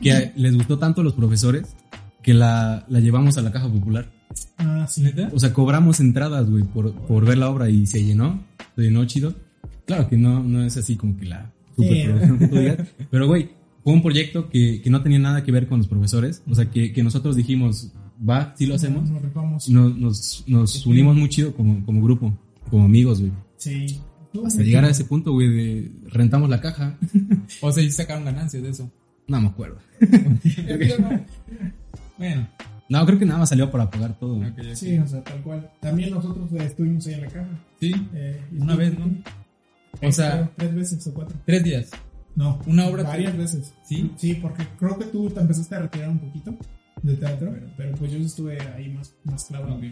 que 0.00 0.32
les 0.36 0.54
gustó 0.54 0.78
tanto 0.78 1.00
a 1.00 1.04
los 1.04 1.14
profesores 1.14 1.74
que 2.22 2.34
la, 2.34 2.84
la 2.88 3.00
llevamos 3.00 3.36
a 3.38 3.42
la 3.42 3.52
caja 3.52 3.68
popular. 3.68 4.10
Ah, 4.58 4.86
sí. 4.88 5.02
¿Neta? 5.02 5.30
O 5.32 5.38
sea, 5.38 5.52
cobramos 5.52 6.00
entradas, 6.00 6.48
güey, 6.48 6.64
por, 6.64 6.92
por 6.92 7.24
ver 7.24 7.38
la 7.38 7.50
obra 7.50 7.68
y 7.68 7.86
se 7.86 8.04
llenó, 8.04 8.44
se 8.74 8.82
llenó 8.82 9.04
chido. 9.04 9.34
Claro 9.84 10.08
que 10.08 10.16
no, 10.16 10.42
no 10.42 10.64
es 10.64 10.76
así 10.76 10.96
como 10.96 11.16
que 11.16 11.26
la 11.26 11.52
tú 11.76 11.82
digas, 11.82 12.88
pero 13.10 13.26
güey, 13.26 13.50
fue 13.86 13.92
un 13.94 14.02
proyecto 14.02 14.50
que, 14.50 14.82
que 14.82 14.90
no 14.90 15.00
tenía 15.00 15.20
nada 15.20 15.44
que 15.44 15.52
ver 15.52 15.68
con 15.68 15.78
los 15.78 15.86
profesores, 15.86 16.42
o 16.50 16.56
sea, 16.56 16.68
que, 16.68 16.92
que 16.92 17.04
nosotros 17.04 17.36
dijimos, 17.36 17.92
va, 18.28 18.52
sí 18.58 18.66
lo 18.66 18.74
hacemos, 18.74 19.08
Nos 19.08 19.68
nos, 19.68 19.96
nos, 19.96 20.44
nos 20.48 20.86
unimos 20.86 21.14
muy 21.14 21.28
chido 21.28 21.54
como, 21.54 21.84
como 21.86 22.02
grupo, 22.02 22.36
como 22.68 22.84
amigos, 22.84 23.20
güey. 23.20 23.30
Sí. 23.58 24.00
Hasta 24.44 24.62
llegar 24.64 24.84
a 24.84 24.90
ese 24.90 25.04
punto, 25.04 25.30
güey, 25.32 25.48
de 25.48 25.92
rentamos 26.08 26.50
la 26.50 26.60
caja, 26.60 26.98
O 27.60 27.70
sea, 27.70 27.84
y 27.84 27.90
sacaron 27.92 28.24
ganancias 28.24 28.60
de 28.64 28.70
eso. 28.70 28.90
no 29.28 29.40
me 29.40 29.46
acuerdo. 29.46 29.78
Bueno, 32.18 32.48
No, 32.88 33.06
creo 33.06 33.18
que 33.18 33.26
nada 33.26 33.38
más 33.40 33.48
salió 33.50 33.70
para 33.70 33.88
pagar 33.90 34.18
todo. 34.18 34.40
Sí, 34.74 34.98
o 34.98 35.06
sea, 35.06 35.22
tal 35.22 35.42
cual. 35.42 35.70
También 35.80 36.10
nosotros 36.10 36.50
eh, 36.54 36.64
estuvimos 36.64 37.06
ahí 37.06 37.14
en 37.14 37.20
la 37.20 37.26
caja. 37.28 37.48
Sí, 37.80 37.92
Eh, 38.14 38.40
Una 38.58 38.74
vez, 38.74 38.98
¿no? 38.98 39.06
O 40.02 40.10
sea- 40.12 40.50
Tres 40.56 40.74
veces 40.74 41.06
o 41.06 41.14
cuatro. 41.14 41.36
tres 41.46 41.62
días. 41.62 41.90
No. 42.36 42.60
Una 42.66 42.86
obra- 42.86 43.02
Varias 43.02 43.36
veces. 43.36 43.74
¿Sí? 43.84 44.10
Sí, 44.16 44.34
porque 44.34 44.64
creo 44.78 44.96
que 44.98 45.06
tú 45.06 45.28
te 45.30 45.40
empezaste 45.40 45.74
a 45.74 45.80
retirar 45.80 46.10
un 46.10 46.18
poquito 46.20 46.54
de 47.02 47.16
teatro. 47.16 47.52
Pero, 47.76 47.96
pues 47.96 48.12
yo 48.12 48.18
estuve 48.18 48.60
ahí 48.76 48.88
más, 48.90 49.14
más 49.24 49.44
clavado. 49.46 49.74
Ok. 49.76 49.84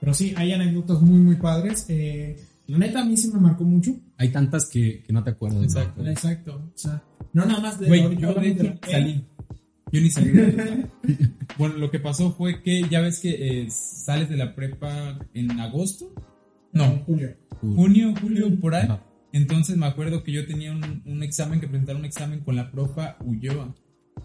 Pero 0.00 0.12
sí, 0.12 0.34
hay 0.36 0.52
anécdotas 0.52 1.00
muy, 1.00 1.18
muy 1.20 1.36
padres. 1.36 1.86
Eh, 1.88 2.36
la 2.66 2.78
neta, 2.78 3.00
a 3.00 3.04
mí 3.04 3.16
sí 3.16 3.30
me 3.32 3.40
marcó 3.40 3.64
mucho. 3.64 3.92
Hay 4.18 4.30
tantas 4.30 4.68
que, 4.68 5.02
que 5.06 5.12
no 5.12 5.22
te 5.24 5.30
acuerdas. 5.30 5.62
Exacto. 5.62 6.04
Exacto. 6.06 6.54
O 6.74 6.78
sea, 6.78 7.02
no 7.32 7.46
nada 7.46 7.60
más 7.60 7.78
de. 7.80 7.86
Güey, 7.86 8.02
ahorita 8.02 8.20
yo 8.20 8.34
de 8.34 8.54
la- 8.64 8.78
salí. 8.90 9.24
Yo 9.92 10.00
ni 10.00 10.10
salí. 10.10 10.30
de 10.30 10.86
bueno, 11.58 11.76
lo 11.76 11.90
que 11.92 12.00
pasó 12.00 12.32
fue 12.32 12.60
que 12.60 12.82
ya 12.90 13.00
ves 13.00 13.20
que 13.20 13.62
eh, 13.62 13.70
sales 13.70 14.28
de 14.28 14.36
la 14.36 14.52
prepa 14.54 15.16
en 15.32 15.60
agosto. 15.60 16.12
No, 16.72 17.02
Julio. 17.06 17.34
junio, 17.60 18.12
julio, 18.20 18.60
por 18.60 18.74
ahí. 18.74 18.84
Ajá. 18.84 19.00
Entonces 19.36 19.76
me 19.76 19.86
acuerdo 19.86 20.22
que 20.22 20.32
yo 20.32 20.46
tenía 20.46 20.72
un, 20.72 21.02
un 21.04 21.22
examen, 21.22 21.60
que 21.60 21.68
presentar 21.68 21.96
un 21.96 22.04
examen 22.04 22.40
con 22.40 22.56
la 22.56 22.70
profa 22.70 23.16
Ulloa. 23.20 23.74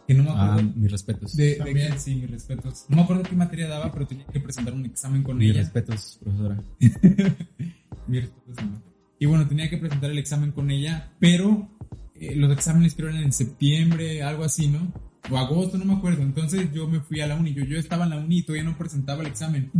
Que 0.08 0.14
no 0.14 0.24
me 0.24 0.30
Ah, 0.32 0.54
acuerdo. 0.54 0.72
mis 0.76 0.92
respetos. 0.92 1.36
de, 1.36 1.56
de 1.58 1.74
qué, 1.74 1.92
sí, 2.00 2.16
mis 2.16 2.32
respetos. 2.32 2.86
No 2.90 2.96
me 2.98 3.02
acuerdo 3.04 3.24
qué 3.24 3.36
materia 3.36 3.68
daba, 3.68 3.92
pero 3.92 4.08
tenía 4.08 4.26
que 4.28 4.40
presentar 4.40 4.74
un 4.74 4.86
examen 4.86 5.22
con 5.22 5.38
mis 5.38 5.52
ella. 5.52 5.60
respetos, 5.62 6.18
profesora. 6.24 6.64
Mis 8.08 8.22
respetos, 8.22 8.56
señor. 8.58 8.82
Y 9.20 9.26
bueno, 9.28 9.48
tenía 9.48 9.70
que 9.70 9.78
presentar 9.78 10.10
el 10.10 10.18
examen 10.18 10.52
con 10.52 10.72
ella, 10.72 11.12
pero 11.20 11.70
eh, 12.16 12.36
los 12.36 12.52
exámenes 12.52 12.96
creo 12.96 13.10
eran 13.10 13.24
en 13.24 13.32
septiembre, 13.34 14.24
algo 14.24 14.44
así, 14.44 14.68
¿no? 14.68 14.92
o 15.30 15.38
agosto, 15.38 15.78
no 15.78 15.86
me 15.86 15.94
acuerdo. 15.94 16.24
Entonces 16.24 16.72
yo 16.74 16.88
me 16.88 17.00
fui 17.02 17.22
a 17.22 17.28
la 17.28 17.36
uni. 17.36 17.54
Yo, 17.54 17.64
yo 17.64 17.78
estaba 17.78 18.06
en 18.06 18.10
la 18.10 18.18
uni 18.18 18.40
y 18.40 18.44
todavía 18.44 18.64
no 18.70 18.76
presentaba 18.78 19.22
el 19.22 19.28
examen. 19.28 19.72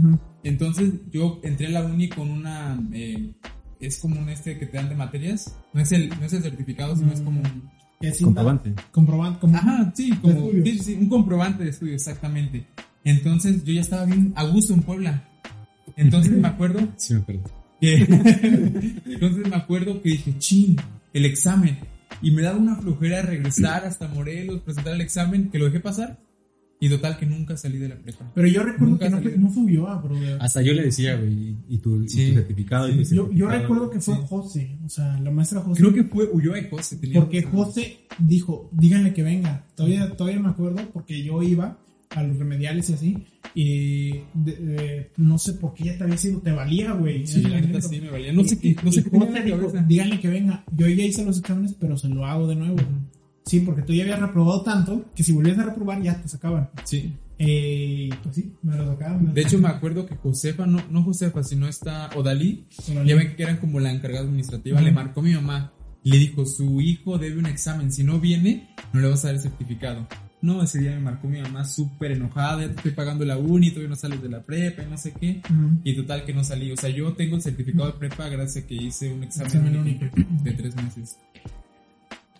Entonces 0.44 0.94
yo 1.12 1.40
entré 1.44 1.68
a 1.68 1.72
la 1.72 1.82
uni 1.86 2.10
con 2.10 2.30
una... 2.30 2.80
eh, 2.94 3.34
es 3.82 4.00
como 4.00 4.20
un 4.20 4.30
este 4.30 4.58
que 4.58 4.66
te 4.66 4.78
dan 4.78 4.90
de 4.90 4.96
materias. 4.96 5.56
No 5.74 5.82
es 5.82 5.92
el, 5.92 6.10
no 6.10 6.26
es 6.26 6.34
el 6.34 6.44
certificado, 6.44 6.96
sino 6.96 7.12
es 7.12 7.22
como 7.22 7.42
un... 7.42 7.70
Que 8.00 8.12
cinta- 8.14 8.42
Comprobante. 8.42 8.74
Comprobante. 8.92 9.40
como- 9.40 9.58
Ajá, 9.58 9.92
sí, 9.96 10.12
como 10.22 10.50
sí, 10.64 10.80
sí, 10.80 10.94
un 11.00 11.08
comprobante 11.10 11.64
de 11.64 11.70
estudio, 11.70 11.94
exactamente. 11.94 12.66
Entonces 13.04 13.64
yo 13.64 13.74
ya 13.74 13.82
estaba 13.82 14.06
bien 14.06 14.34
a 14.36 14.44
gusto 14.46 14.74
en 14.74 14.82
Puebla. 14.82 15.28
Entonces 15.96 16.32
me 16.34 16.48
acuerdo 16.48 16.88
Sí, 16.98 17.14
me 17.14 17.20
acuerdo. 17.22 17.44
que... 17.80 17.96
Entonces 19.06 19.48
me 19.50 19.56
acuerdo 19.56 20.02
que 20.02 20.10
dije, 20.10 20.36
chin, 20.40 20.76
el 21.14 21.26
examen. 21.26 21.78
Y 22.22 22.32
me 22.32 22.42
daba 22.42 22.58
una 22.58 22.76
flojera 22.76 23.22
regresar 23.22 23.86
hasta 23.86 24.08
Morelos, 24.08 24.62
presentar 24.62 24.94
el 24.94 25.02
examen, 25.02 25.50
que 25.50 25.58
lo 25.60 25.66
dejé 25.66 25.80
pasar. 25.80 26.20
Y 26.84 26.90
total 26.90 27.16
que 27.18 27.28
nunca 27.28 27.56
salí 27.56 27.78
de 27.78 27.88
la 27.90 27.96
prepa. 27.96 28.32
Pero 28.34 28.48
yo 28.48 28.64
recuerdo 28.64 28.88
Nunca 28.96 29.06
que 29.06 29.12
no, 29.12 29.22
fue- 29.22 29.38
no 29.38 29.50
fue 29.52 29.64
Ulloa, 29.64 29.98
brother. 30.02 30.38
Hasta 30.42 30.64
yo 30.64 30.74
le 30.74 30.82
decía, 30.84 31.16
güey, 31.16 31.56
y 31.70 31.78
tu, 31.78 32.02
y 32.04 32.10
Sí. 32.10 32.30
tu 32.30 32.34
certificado. 32.40 32.90
y 32.90 33.04
tu 33.04 33.16
Yo, 33.16 33.32
yo 33.32 33.48
recuerdo 33.48 33.90
que 33.92 34.00
fue 34.02 34.16
sí. 34.16 34.22
José, 34.28 34.78
o 34.84 34.90
sea, 34.90 35.20
la 35.20 35.30
maestra 35.32 35.62
José. 35.62 35.80
Creo 35.80 35.94
que 35.94 36.04
fue 36.06 36.26
Ulloa 36.26 36.60
y 36.60 36.68
José. 36.70 37.00
Porque 37.14 37.44
José 37.44 38.00
dijo, 38.18 38.70
díganle 38.74 39.14
que 39.14 39.22
venga. 39.24 39.64
Todavía, 39.76 40.10
todavía 40.18 40.40
me 40.42 40.50
acuerdo 40.50 40.82
porque 40.92 41.24
yo 41.24 41.42
iba 41.44 41.78
a 42.10 42.24
los 42.24 42.38
remediales 42.38 42.90
y 42.90 42.94
así. 42.94 43.18
Y 43.54 44.12
de- 44.34 44.58
eh, 44.60 45.12
no 45.18 45.38
sé 45.38 45.54
por 45.54 45.76
qué 45.76 45.84
ya 45.86 45.98
te 46.00 46.04
había 46.06 46.18
sido, 46.18 46.40
te 46.42 46.52
valía, 46.52 46.94
güey. 46.94 47.28
Sí, 47.28 47.42
la 47.44 47.62
neta 47.62 47.80
sí 47.80 48.02
me 48.02 48.10
valía. 48.10 48.34
No 48.34 48.44
sé 48.44 48.56
Y- 48.56 48.58
qué, 48.58 48.68
y- 48.70 48.76
no 48.84 48.92
sé 48.92 49.02
y 49.02 49.04
cabeza. 49.04 49.86
díganle 49.88 50.20
que 50.20 50.30
venga. 50.30 50.64
Yo 50.76 50.88
ya 50.88 51.04
hice 51.06 51.24
los 51.24 51.38
exámenes, 51.38 51.76
pero 51.80 51.96
se 51.96 52.10
lo 52.10 52.26
hago 52.26 52.48
de 52.48 52.56
nuevo. 52.56 52.78
Sí, 53.52 53.60
porque 53.60 53.82
tú 53.82 53.92
ya 53.92 54.04
habías 54.04 54.22
reprobado 54.22 54.62
tanto 54.62 55.08
que 55.14 55.24
si 55.24 55.34
volvías 55.34 55.60
a 55.60 55.64
reprobar 55.64 56.02
ya 56.02 56.22
te 56.22 56.30
sacaban. 56.30 56.70
Sí. 56.86 57.14
Eh, 57.38 58.10
pues 58.24 58.36
sí, 58.36 58.54
me 58.62 58.78
lo 58.78 58.88
sacaban. 58.94 59.34
De 59.34 59.42
hecho, 59.42 59.58
me 59.60 59.68
acuerdo 59.68 60.06
que 60.06 60.16
Josefa, 60.16 60.66
no, 60.66 60.82
no 60.90 61.04
Josefa, 61.04 61.44
sino 61.44 61.68
esta 61.68 62.10
Odalí, 62.16 62.66
Odalí. 62.90 63.10
ya 63.10 63.16
ven 63.18 63.36
que 63.36 63.44
eran 63.44 63.58
como 63.58 63.82
la 63.82 63.92
encargada 63.92 64.24
administrativa, 64.24 64.80
le 64.80 64.94
marcó 64.94 65.20
a 65.20 65.24
mi 65.24 65.34
mamá. 65.34 65.74
Le 66.02 66.18
dijo, 66.18 66.46
su 66.46 66.80
hijo 66.80 67.18
debe 67.18 67.40
un 67.40 67.46
examen, 67.46 67.92
si 67.92 68.06
no 68.06 68.22
viene, 68.22 68.70
no 68.94 69.02
le 69.02 69.10
vas 69.10 69.26
a 69.26 69.28
dar 69.28 69.36
el 69.36 69.42
certificado. 69.42 70.08
No, 70.42 70.64
ese 70.64 70.80
día 70.80 70.92
me 70.92 71.02
marcó 71.02 71.28
mi 71.28 71.42
mamá 71.42 71.66
súper 71.66 72.12
enojada, 72.14 72.62
ya 72.62 72.68
te 72.70 72.76
estoy 72.78 72.92
pagando 72.92 73.26
la 73.26 73.38
uni, 73.38 73.72
todavía 73.72 73.90
no 73.90 73.96
sales 73.98 74.22
de 74.22 74.30
la 74.30 74.44
prepa 74.44 74.84
y 74.84 74.86
no 74.90 74.98
sé 74.98 75.12
qué. 75.12 75.42
Y 75.84 75.94
total 75.94 76.24
que 76.24 76.34
no 76.34 76.46
salí. 76.46 76.72
O 76.72 76.78
sea, 76.78 76.90
yo 76.90 77.12
tengo 77.16 77.36
el 77.36 77.42
certificado 77.42 77.88
de 77.92 77.98
prepa 78.00 78.30
gracias 78.30 78.64
a 78.64 78.68
que 78.68 78.76
hice 78.76 79.12
un 79.12 79.24
examen, 79.24 79.48
Examen 79.52 79.76
único 79.78 80.06
único. 80.16 80.44
de 80.44 80.52
tres 80.54 80.74
meses. 80.78 81.18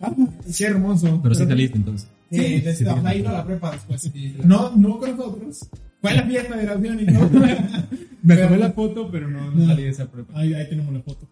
Ah, 0.02 0.12
qué 0.56 0.64
hermoso. 0.64 1.20
Pero 1.22 1.34
sí 1.34 1.44
saliste 1.46 1.78
entonces. 1.78 2.08
Sí, 2.30 2.36
Sí, 2.38 2.42
desde- 2.60 2.74
sí, 2.76 2.84
o 2.84 3.00
sea, 3.02 3.12
sí. 3.12 3.18
iba 3.18 3.30
a 3.30 3.32
la 3.34 3.44
prepa 3.46 3.70
después. 3.72 4.12
No, 4.44 4.74
no 4.76 4.98
con 4.98 5.16
nosotros. 5.16 5.68
Fue 6.00 6.10
a 6.10 6.14
la 6.14 6.22
fiesta 6.24 6.56
de 6.56 6.64
graduación 6.64 7.00
y 7.00 7.06
todo. 7.06 7.30
Me 8.22 8.34
Pero- 8.36 8.48
tomé 8.48 8.58
la 8.58 8.72
foto, 8.72 9.10
pero 9.10 9.28
no, 9.28 9.50
no 9.50 9.56
No. 9.56 9.66
salí 9.66 9.82
de 9.84 9.88
esa 9.90 10.10
prepa. 10.10 10.38
Ahí, 10.38 10.52
ahí 10.54 10.68
tenemos 10.68 10.92
la 10.92 11.02
foto. 11.02 11.28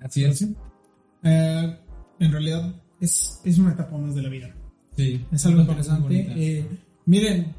Así 0.00 0.24
es. 0.24 0.42
Eh, 1.22 1.76
en 2.20 2.32
realidad 2.32 2.74
es, 3.00 3.40
es 3.44 3.58
una 3.58 3.72
etapa 3.72 3.96
más 3.98 4.14
de 4.14 4.22
la 4.22 4.28
vida. 4.28 4.54
Sí. 4.96 5.24
Es 5.32 5.44
algo 5.46 5.60
interesante. 5.62 6.26
Eh, 6.36 6.66
miren, 7.06 7.54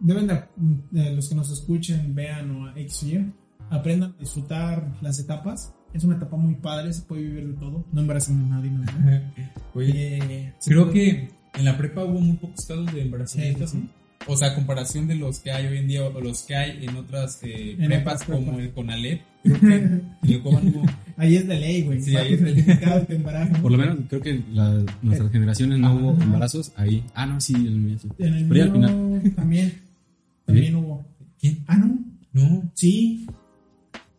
deben 0.00 0.26
de, 0.26 0.44
de 0.90 1.12
los 1.14 1.28
que 1.28 1.34
nos 1.34 1.50
escuchen, 1.50 2.14
vean 2.14 2.50
o 2.52 2.66
a 2.68 2.78
X 2.80 3.02
o 3.02 3.06
Y, 3.06 3.32
aprendan 3.70 4.12
a 4.12 4.18
disfrutar 4.20 4.96
las 5.02 5.18
etapas. 5.18 5.74
Es 5.94 6.04
una 6.04 6.16
etapa 6.16 6.36
muy 6.36 6.56
padre, 6.56 6.92
se 6.92 7.02
puede 7.02 7.22
vivir 7.22 7.46
de 7.46 7.54
todo. 7.54 7.86
No 7.92 8.00
embaracen 8.00 8.36
a 8.44 8.56
nadie, 8.56 8.70
no. 8.70 8.82
Oye, 9.74 10.18
Eh, 10.18 10.52
Creo 10.64 10.90
que 10.90 11.28
en 11.54 11.64
la 11.64 11.78
prepa 11.78 12.04
hubo 12.04 12.20
muy 12.20 12.36
pocos 12.36 12.66
casos 12.66 12.92
de 12.92 13.02
embarazamiento, 13.02 13.66
Sí, 13.66 13.78
sí, 13.78 13.84
¿no? 13.84 14.04
O 14.26 14.36
sea, 14.36 14.48
a 14.48 14.54
comparación 14.54 15.06
de 15.06 15.14
los 15.16 15.38
que 15.40 15.50
hay 15.52 15.66
hoy 15.66 15.78
en 15.78 15.86
día 15.86 16.02
o 16.04 16.20
los 16.20 16.42
que 16.42 16.56
hay 16.56 16.84
en 16.84 16.96
otras 16.96 17.38
eh, 17.42 17.72
En 17.78 17.86
prepas 17.86 18.22
otras 18.22 18.26
prepas. 18.26 18.44
como 18.46 18.58
el 18.58 18.72
CONALEP, 18.72 19.20
creo 19.42 19.60
que 19.60 19.74
en 19.74 20.02
hubo... 20.44 20.82
Ahí 21.18 21.36
es 21.36 21.46
de 21.46 21.60
ley, 21.60 21.82
güey. 21.82 22.00
Sí, 22.00 22.16
ahí 22.16 22.32
es 22.34 22.40
de 22.42 22.52
ley. 22.54 22.64
embarazo. 23.10 23.60
Por 23.62 23.70
lo 23.70 23.78
menos 23.78 23.98
creo 24.08 24.20
que 24.22 24.42
la- 24.52 24.82
nuestras 25.02 25.30
generaciones 25.30 25.78
no 25.78 25.94
hubo 25.94 26.12
Ajá. 26.14 26.24
embarazos 26.24 26.72
ahí. 26.76 27.04
Ah, 27.14 27.26
no, 27.26 27.40
sí, 27.40 27.54
el 27.54 27.76
mío 27.78 27.98
sí. 27.98 28.08
En 28.18 28.34
el 28.34 28.48
Pero 28.48 28.64
al 28.64 28.72
final. 28.72 29.32
también. 29.36 29.82
También 30.46 30.74
hubo. 30.76 31.06
¿Quién? 31.38 31.62
Ah, 31.66 31.76
no. 31.76 31.98
No, 32.32 32.70
Sí, 32.74 33.26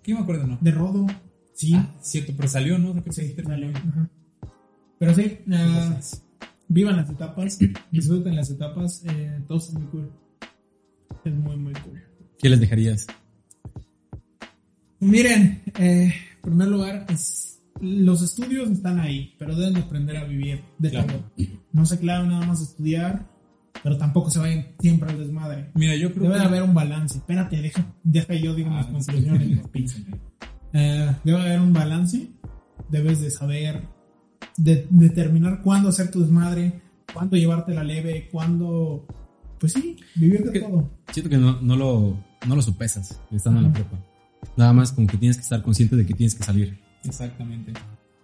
¿quién 0.04 0.18
me 0.18 0.24
acuerdo? 0.24 0.48
No. 0.48 0.58
de 0.62 0.72
rodo. 0.72 1.06
Sí. 1.56 1.74
Ah, 1.74 1.96
cierto, 2.02 2.34
pero 2.36 2.48
salió, 2.48 2.78
¿no? 2.78 2.92
Creo 2.92 3.04
que 3.06 3.12
Sí, 3.12 3.34
dale. 3.44 3.72
Ajá. 3.74 4.10
Pero 5.00 5.14
sí, 5.16 5.22
eh, 5.24 6.00
vivan 6.68 6.98
las 6.98 7.10
etapas, 7.10 7.58
disfruten 7.92 8.36
las 8.36 8.50
etapas, 8.52 9.04
eh, 9.08 9.42
todo 9.48 9.58
es 9.58 9.74
muy 9.74 9.86
cool. 9.88 10.12
Es 11.24 11.34
muy, 11.34 11.56
muy 11.58 11.74
cool. 11.74 12.02
¿Qué 12.38 12.50
les 12.50 12.60
dejarías? 12.60 13.08
Miren, 15.00 15.62
eh, 15.80 16.14
en 16.36 16.42
primer 16.42 16.68
lugar, 16.68 17.06
es, 17.10 17.62
los 17.82 18.22
estudios 18.22 18.70
están 18.72 19.00
ahí, 19.00 19.36
pero 19.38 19.56
deben 19.56 19.74
de 19.74 19.82
aprender 19.82 20.18
a 20.18 20.26
vivir 20.26 20.62
de 20.78 20.90
Claro. 20.90 21.08
todo. 21.08 21.32
No 21.74 21.86
se 21.86 22.00
claven 22.00 22.30
nada 22.30 22.46
más 22.46 22.62
estudiar, 22.62 23.28
pero 23.84 23.98
tampoco 23.98 24.30
se 24.30 24.40
vayan 24.40 24.68
siempre 24.80 25.10
al 25.12 25.20
desmadre. 25.20 25.72
Mira, 25.76 25.96
yo 25.96 26.12
creo 26.12 26.24
Debe 26.24 26.36
que... 26.36 26.40
de 26.42 26.46
haber 26.48 26.64
un 26.64 26.74
balance. 26.74 27.18
Espérate, 27.18 27.62
deja, 27.62 27.86
deja 28.04 28.34
yo 28.36 28.56
digo 28.56 28.70
mis 28.70 28.86
Ah, 28.86 28.92
conclusiones. 28.92 29.60
Eh, 30.78 31.16
debe 31.24 31.40
haber 31.40 31.60
un 31.62 31.74
balance. 31.74 32.28
Debes 32.90 33.22
de 33.22 33.32
saber 33.32 33.82
de- 34.58 34.86
determinar 34.90 35.62
cuándo 35.62 35.90
hacer 35.90 36.12
tu 36.12 36.20
desmadre, 36.22 36.82
cuándo 37.14 37.36
llevarte 37.38 37.74
la 37.74 37.84
leve, 37.84 38.28
cuándo, 38.32 39.08
pues 39.60 39.74
sí, 39.74 39.98
vivir 40.16 40.44
de 40.52 40.60
todo. 40.60 40.90
Siento 41.12 41.30
que 41.30 41.38
no, 41.38 41.62
no, 41.62 41.76
lo, 41.76 42.18
no 42.48 42.56
lo 42.56 42.62
sopesas 42.62 43.20
estando 43.32 43.60
en 43.62 43.68
la 43.68 43.74
prepa. 43.74 43.98
Nada 44.58 44.74
más 44.74 44.92
como 44.92 45.08
que 45.08 45.18
tienes 45.18 45.38
que 45.38 45.44
estar 45.44 45.62
consciente 45.64 45.96
de 45.96 46.06
que 46.06 46.14
tienes 46.14 46.36
que 46.36 46.44
salir. 46.44 46.78
Exactamente. 47.04 47.74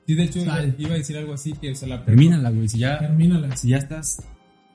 Sí, 0.06 0.14
de 0.16 0.24
hecho, 0.24 0.40
iba, 0.40 0.56
Sal. 0.56 0.76
iba 0.78 0.94
a 0.94 0.98
decir 0.98 1.18
algo 1.18 1.34
así, 1.34 1.54
que 1.54 1.72
o 1.72 1.76
sea, 1.76 1.88
la 1.88 2.04
Termínala, 2.06 2.50
güey. 2.50 2.68
Si 2.68 2.78
ya, 2.80 3.00
Termínala. 3.00 3.56
si 3.56 3.70
ya 3.70 3.78
estás. 3.78 4.20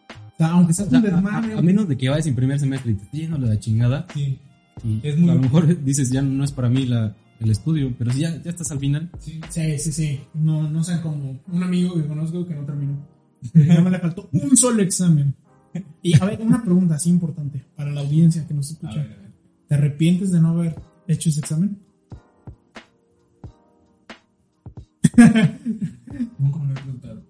O 0.08 0.36
sea, 0.38 0.48
aunque 0.52 0.72
sea 0.72 0.86
o 0.86 0.90
sea, 0.90 0.98
un 0.98 1.04
desmadre. 1.04 1.54
a- 1.54 1.58
a 1.58 1.62
menos 1.62 1.88
de 1.88 1.96
que 1.96 2.08
vayas 2.08 2.26
en 2.26 2.34
primer 2.34 2.58
semestre 2.58 2.92
y 2.92 2.94
te 2.94 3.02
esté 3.04 3.18
yendo 3.18 3.38
la 3.38 3.58
chingada. 3.58 4.06
Sí, 4.14 4.38
Y 4.84 5.00
Es 5.02 5.16
muy- 5.18 5.30
a 5.30 5.34
lo 5.34 5.40
mejor 5.40 5.66
dices, 5.84 6.10
ya 6.10 6.20
no 6.22 6.44
es 6.44 6.52
para 6.52 6.68
mí 6.68 6.86
la, 6.86 7.14
el 7.40 7.50
estudio. 7.50 7.94
Pero 7.98 8.12
si 8.12 8.20
ya, 8.20 8.42
ya 8.42 8.50
estás 8.50 8.70
al 8.72 8.78
final, 8.78 9.10
sí. 9.18 9.40
Sí, 9.50 9.78
sí, 9.78 9.92
sí. 9.92 10.20
No, 10.34 10.68
no 10.70 10.82
sean 10.84 11.02
como 11.02 11.40
un 11.46 11.62
amigo 11.62 11.94
que 11.94 12.06
conozco 12.06 12.46
que 12.46 12.54
no 12.54 12.64
terminó. 12.64 13.06
Ya 13.54 13.80
me 13.80 13.90
le 13.90 13.98
faltó 13.98 14.28
un 14.32 14.56
solo 14.56 14.82
examen. 14.82 15.34
Y 16.02 16.14
a 16.20 16.24
ver, 16.24 16.40
una 16.40 16.62
pregunta 16.62 16.94
así 16.94 17.10
importante 17.10 17.62
para 17.76 17.90
la 17.92 18.00
audiencia 18.00 18.46
que 18.46 18.54
nos 18.54 18.70
A 18.70 18.72
escucha. 18.72 18.94
ver, 18.96 19.12
a 19.12 19.16
ver. 19.20 19.32
¿Te 19.68 19.74
arrepientes 19.74 20.32
de 20.32 20.40
no 20.40 20.48
haber 20.48 20.74
hecho 21.06 21.28
ese 21.28 21.40
examen? 21.40 21.78
Nunca 26.38 26.58
me 26.58 26.66
lo 26.66 26.72
he 26.72 26.74
preguntado. 26.82 27.22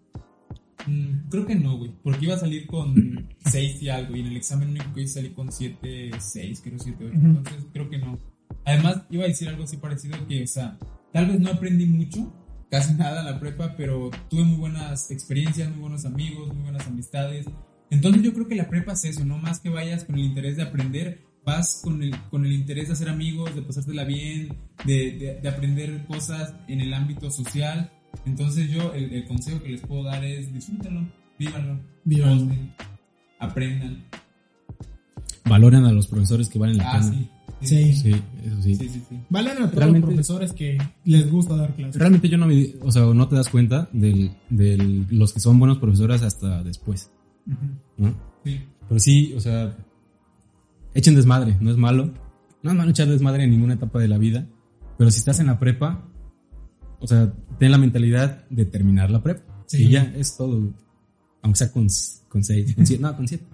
Mm, 0.86 1.28
creo 1.30 1.46
que 1.46 1.54
no, 1.56 1.78
güey. 1.78 1.90
Porque 2.02 2.24
iba 2.26 2.34
a 2.34 2.38
salir 2.38 2.66
con 2.66 3.28
6 3.46 3.82
y 3.82 3.88
algo. 3.88 4.16
Y 4.16 4.20
en 4.20 4.26
el 4.26 4.36
examen 4.36 4.70
único 4.70 4.92
que 4.94 5.02
hice 5.02 5.14
salí 5.14 5.30
con 5.30 5.50
7, 5.50 6.10
6, 6.18 6.60
creo 6.62 6.78
7, 6.78 7.04
8. 7.08 7.16
Ujú. 7.18 7.26
Entonces 7.26 7.64
creo 7.72 7.90
que 7.90 7.98
no. 7.98 8.18
Además, 8.66 9.02
iba 9.10 9.24
a 9.24 9.28
decir 9.28 9.48
algo 9.48 9.64
así 9.64 9.78
parecido 9.78 10.18
que, 10.26 10.42
o 10.42 10.46
sea, 10.46 10.76
tal 11.12 11.26
vez 11.26 11.40
no 11.40 11.50
aprendí 11.50 11.86
mucho, 11.86 12.30
casi 12.70 12.92
nada 12.98 13.20
en 13.20 13.26
la 13.26 13.40
prepa, 13.40 13.74
pero 13.76 14.10
tuve 14.28 14.42
muy 14.44 14.56
buenas 14.58 15.10
experiencias, 15.10 15.70
muy 15.70 15.78
buenos 15.80 16.04
amigos, 16.04 16.52
muy 16.52 16.64
buenas 16.64 16.86
amistades. 16.86 17.46
Entonces 17.90 18.22
yo 18.22 18.34
creo 18.34 18.48
que 18.48 18.56
la 18.56 18.68
prepa 18.68 18.92
es 18.92 19.04
eso, 19.04 19.24
no 19.24 19.38
más 19.38 19.60
que 19.60 19.70
vayas 19.70 20.04
con 20.04 20.16
el 20.16 20.24
interés 20.24 20.56
de 20.56 20.64
aprender, 20.64 21.24
vas 21.44 21.80
con 21.84 22.02
el, 22.02 22.10
con 22.30 22.44
el 22.44 22.52
interés 22.52 22.88
de 22.88 22.94
hacer 22.94 23.08
amigos, 23.08 23.54
de 23.54 23.62
pasártela 23.62 24.02
bien, 24.02 24.48
de, 24.84 25.12
de, 25.12 25.38
de 25.40 25.48
aprender 25.48 26.04
cosas 26.06 26.52
en 26.66 26.80
el 26.80 26.92
ámbito 26.92 27.30
social. 27.30 27.92
Entonces 28.24 28.68
yo 28.70 28.92
el, 28.94 29.12
el 29.12 29.24
consejo 29.26 29.62
que 29.62 29.68
les 29.68 29.80
puedo 29.82 30.02
dar 30.02 30.24
es 30.24 30.52
disfrútenlo, 30.52 31.06
vívanlo, 31.38 31.78
Vívanlo. 32.02 32.52
aprendan. 33.38 34.04
valoren 35.44 35.84
a 35.84 35.92
los 35.92 36.08
profesores 36.08 36.48
que 36.48 36.58
valen 36.58 36.78
la 36.78 36.90
Ah, 36.90 36.98
pena. 36.98 37.12
sí. 37.12 37.30
Sí. 37.62 37.92
Sí, 37.94 38.10
eso 38.44 38.62
sí. 38.62 38.74
Sí, 38.74 38.88
sí, 38.88 39.02
sí. 39.08 39.18
Valen 39.30 39.52
a 39.52 39.60
todos 39.60 39.74
Realmente- 39.74 40.00
los 40.00 40.14
profesores 40.14 40.52
que 40.52 40.76
les 41.04 41.30
gusta 41.30 41.56
dar 41.56 41.74
clases. 41.74 41.96
Realmente 41.96 42.28
yo 42.28 42.36
no 42.36 42.46
me, 42.46 42.74
o 42.82 42.92
sea, 42.92 43.02
no 43.06 43.28
te 43.28 43.36
das 43.36 43.48
cuenta 43.48 43.88
de 43.92 44.30
los 45.10 45.32
que 45.32 45.40
son 45.40 45.58
buenos 45.58 45.78
profesores 45.78 46.22
hasta 46.22 46.62
después, 46.62 47.10
¿no? 47.96 48.14
Sí. 48.44 48.60
Pero 48.88 49.00
sí, 49.00 49.32
o 49.34 49.40
sea, 49.40 49.76
echen 50.94 51.14
desmadre, 51.14 51.56
no 51.60 51.70
es 51.70 51.76
malo. 51.76 52.12
No 52.62 52.70
es 52.72 52.76
malo 52.76 52.90
echar 52.90 53.08
desmadre 53.08 53.44
en 53.44 53.50
ninguna 53.50 53.74
etapa 53.74 53.98
de 54.00 54.08
la 54.08 54.18
vida, 54.18 54.46
pero 54.98 55.10
si 55.10 55.18
estás 55.18 55.40
en 55.40 55.46
la 55.46 55.58
prepa, 55.58 56.06
o 57.00 57.06
sea, 57.06 57.32
ten 57.58 57.70
la 57.70 57.78
mentalidad 57.78 58.44
de 58.50 58.64
terminar 58.66 59.10
la 59.10 59.22
prepa. 59.22 59.64
Sí. 59.66 59.84
Y 59.84 59.90
ya 59.90 60.02
es 60.16 60.36
todo, 60.36 60.72
aunque 61.42 61.58
sea 61.58 61.72
con, 61.72 61.86
con 62.28 62.44
seis, 62.44 62.74
con 62.74 62.86
siete, 62.86 63.02
no, 63.02 63.16
con 63.16 63.26
siete. 63.28 63.44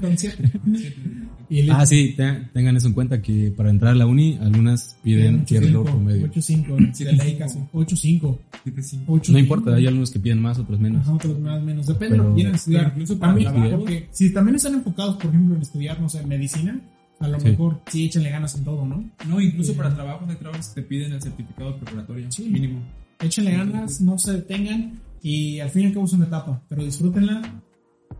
Con 0.00 0.18
siete. 0.18 0.50
Y 1.50 1.68
Ah, 1.68 1.84
sí, 1.84 2.14
te- 2.16 2.48
tengan 2.54 2.76
eso 2.76 2.86
en 2.86 2.92
cuenta 2.94 3.20
que 3.20 3.50
para 3.50 3.70
entrar 3.70 3.92
a 3.92 3.94
la 3.96 4.06
uni, 4.06 4.38
algunas 4.40 4.96
piden 5.02 5.44
cierto 5.46 5.82
8.5, 5.82 5.84
promedio. 5.84 6.26
8.5, 6.30 7.04
de 7.04 7.12
ley 7.12 7.36
casi. 7.36 7.58
8.5. 7.72 8.38
7.5. 8.64 9.06
8.5. 9.06 9.28
No 9.32 9.38
importa, 9.40 9.74
hay 9.74 9.86
algunos 9.88 10.10
que 10.12 10.20
piden 10.20 10.40
más, 10.40 10.58
otros 10.60 10.78
menos. 10.78 11.00
Ajá, 11.02 11.14
otros 11.14 11.38
más 11.40 11.60
menos. 11.62 11.86
Depende 11.88 12.16
de 12.16 12.22
lo 12.22 12.28
que 12.30 12.34
quieran 12.36 12.54
estudiar. 12.54 12.86
incluso 12.94 13.18
para 13.18 13.36
trabajo. 13.36 13.78
porque 13.78 14.06
si 14.12 14.32
también 14.32 14.54
están 14.56 14.74
enfocados, 14.74 15.16
por 15.16 15.26
ejemplo, 15.26 15.56
en 15.56 15.62
estudiar, 15.62 16.00
no 16.00 16.08
sé, 16.08 16.24
medicina, 16.24 16.80
a 17.18 17.26
lo 17.28 17.40
Sí. 17.40 17.48
mejor 17.48 17.80
sí 17.90 18.04
échenle 18.06 18.30
ganas 18.30 18.54
en 18.54 18.64
todo, 18.64 18.86
¿no? 18.86 19.10
No, 19.28 19.40
incluso 19.40 19.72
Sí. 19.72 19.76
para 19.76 19.92
trabajos 19.92 20.28
de 20.28 20.36
trabajos 20.36 20.72
te 20.72 20.82
piden 20.82 21.12
el 21.12 21.20
certificado 21.20 21.76
preparatorio 21.78 22.30
Sí. 22.30 22.44
mínimo. 22.44 22.80
Échenle 23.20 23.50
ganas, 23.52 24.00
no 24.00 24.16
se 24.18 24.34
detengan 24.34 25.00
y 25.20 25.58
al 25.58 25.68
fin 25.70 25.82
y 25.82 25.86
al 25.86 25.92
cabo 25.94 26.06
es 26.06 26.12
una 26.12 26.26
etapa, 26.26 26.62
pero 26.68 26.84
disfrútenla 26.84 27.42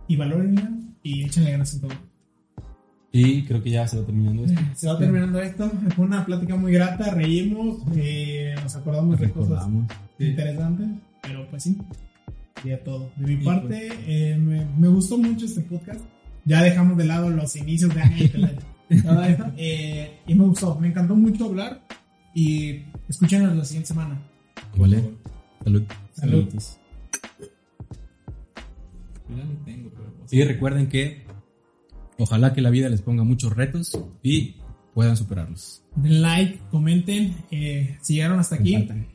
y 0.09 0.17
valórenla 0.17 0.69
y 1.05 1.23
échenle 1.23 1.53
ganas 1.53 1.73
en 1.75 1.81
todo. 1.83 2.10
Y 3.13 3.43
creo 3.43 3.63
que 3.63 3.71
ya 3.71 3.89
se 3.89 3.99
va 3.99 4.07
terminando 4.07 4.45
esto. 4.45 4.61
Se 4.77 4.87
va 4.87 4.99
terminando 4.99 5.41
esto. 5.41 5.69
Fue 5.97 6.05
una 6.05 6.25
plática 6.25 6.55
muy 6.57 6.73
grata, 6.73 7.11
reímos, 7.13 7.79
eh, 7.97 8.55
nos 8.63 8.77
acordamos 8.77 9.19
de 9.19 9.31
cosas. 9.31 9.67
Sí. 10.19 10.27
interesantes, 10.27 10.87
pero 11.23 11.49
pues 11.51 11.63
sí, 11.65 11.77
sería 12.57 12.83
todo. 12.85 13.11
De 13.17 13.27
mi 13.27 13.39
Sí, 13.39 13.45
parte, 13.45 13.89
eh, 14.07 14.37
me, 14.39 14.65
me 14.79 14.89
gustó 14.89 15.19
mucho 15.19 15.47
este 15.47 15.63
podcast. 15.63 16.01
Ya 16.45 16.63
dejamos 16.63 16.97
de 16.97 17.05
lado 17.05 17.31
los 17.31 17.55
inicios 17.57 17.95
de 17.95 18.01
año 18.01 18.17
y 18.19 18.25
esta, 18.25 19.53
eh, 19.57 20.21
y 20.27 20.35
me 20.35 20.45
gustó, 20.45 20.79
me 20.79 20.89
encantó 20.89 21.15
mucho 21.17 21.47
hablar 21.47 21.81
y 22.35 22.83
escúchenos 23.09 23.57
la 23.57 23.65
siguiente 23.65 23.89
semana. 23.89 24.21
Vale. 24.77 25.03
Salud. 25.65 25.83
Salud. 26.13 26.49
Ya 29.29 29.37
tengo, 29.65 29.91
pero 29.91 30.13
pues, 30.19 30.33
Y 30.33 30.43
recuerden 30.45 30.89
que 30.89 31.25
ojalá 32.21 32.53
que 32.53 32.61
la 32.61 32.71
vida 32.71 32.89
les 32.89 33.03
ponga 33.03 33.25
muchos 33.25 33.55
retos 33.55 33.99
y 34.23 34.57
puedan 34.95 35.17
superarlos. 35.17 35.83
Den 35.97 36.23
like, 36.23 36.61
comenten, 36.71 37.35
eh, 37.51 37.99
si 38.03 38.15
llegaron 38.15 38.39
hasta 38.39 38.57
aquí, 38.57 38.75
Compartan. 38.75 39.09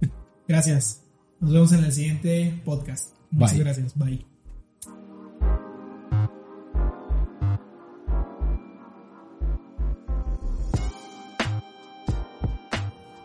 gracias. 0.48 1.02
Nos 1.40 1.52
vemos 1.52 1.72
en 1.72 1.84
el 1.84 1.92
siguiente 1.92 2.60
podcast. 2.64 3.14
Muchas 3.30 3.54
Bye. 3.54 3.64
gracias, 3.64 3.98
bye. 3.98 4.26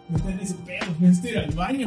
No 0.10 0.20
tenés 0.20 0.54
pedo, 0.54 1.30
ir 1.30 1.38
al 1.38 1.52
baño. 1.56 1.80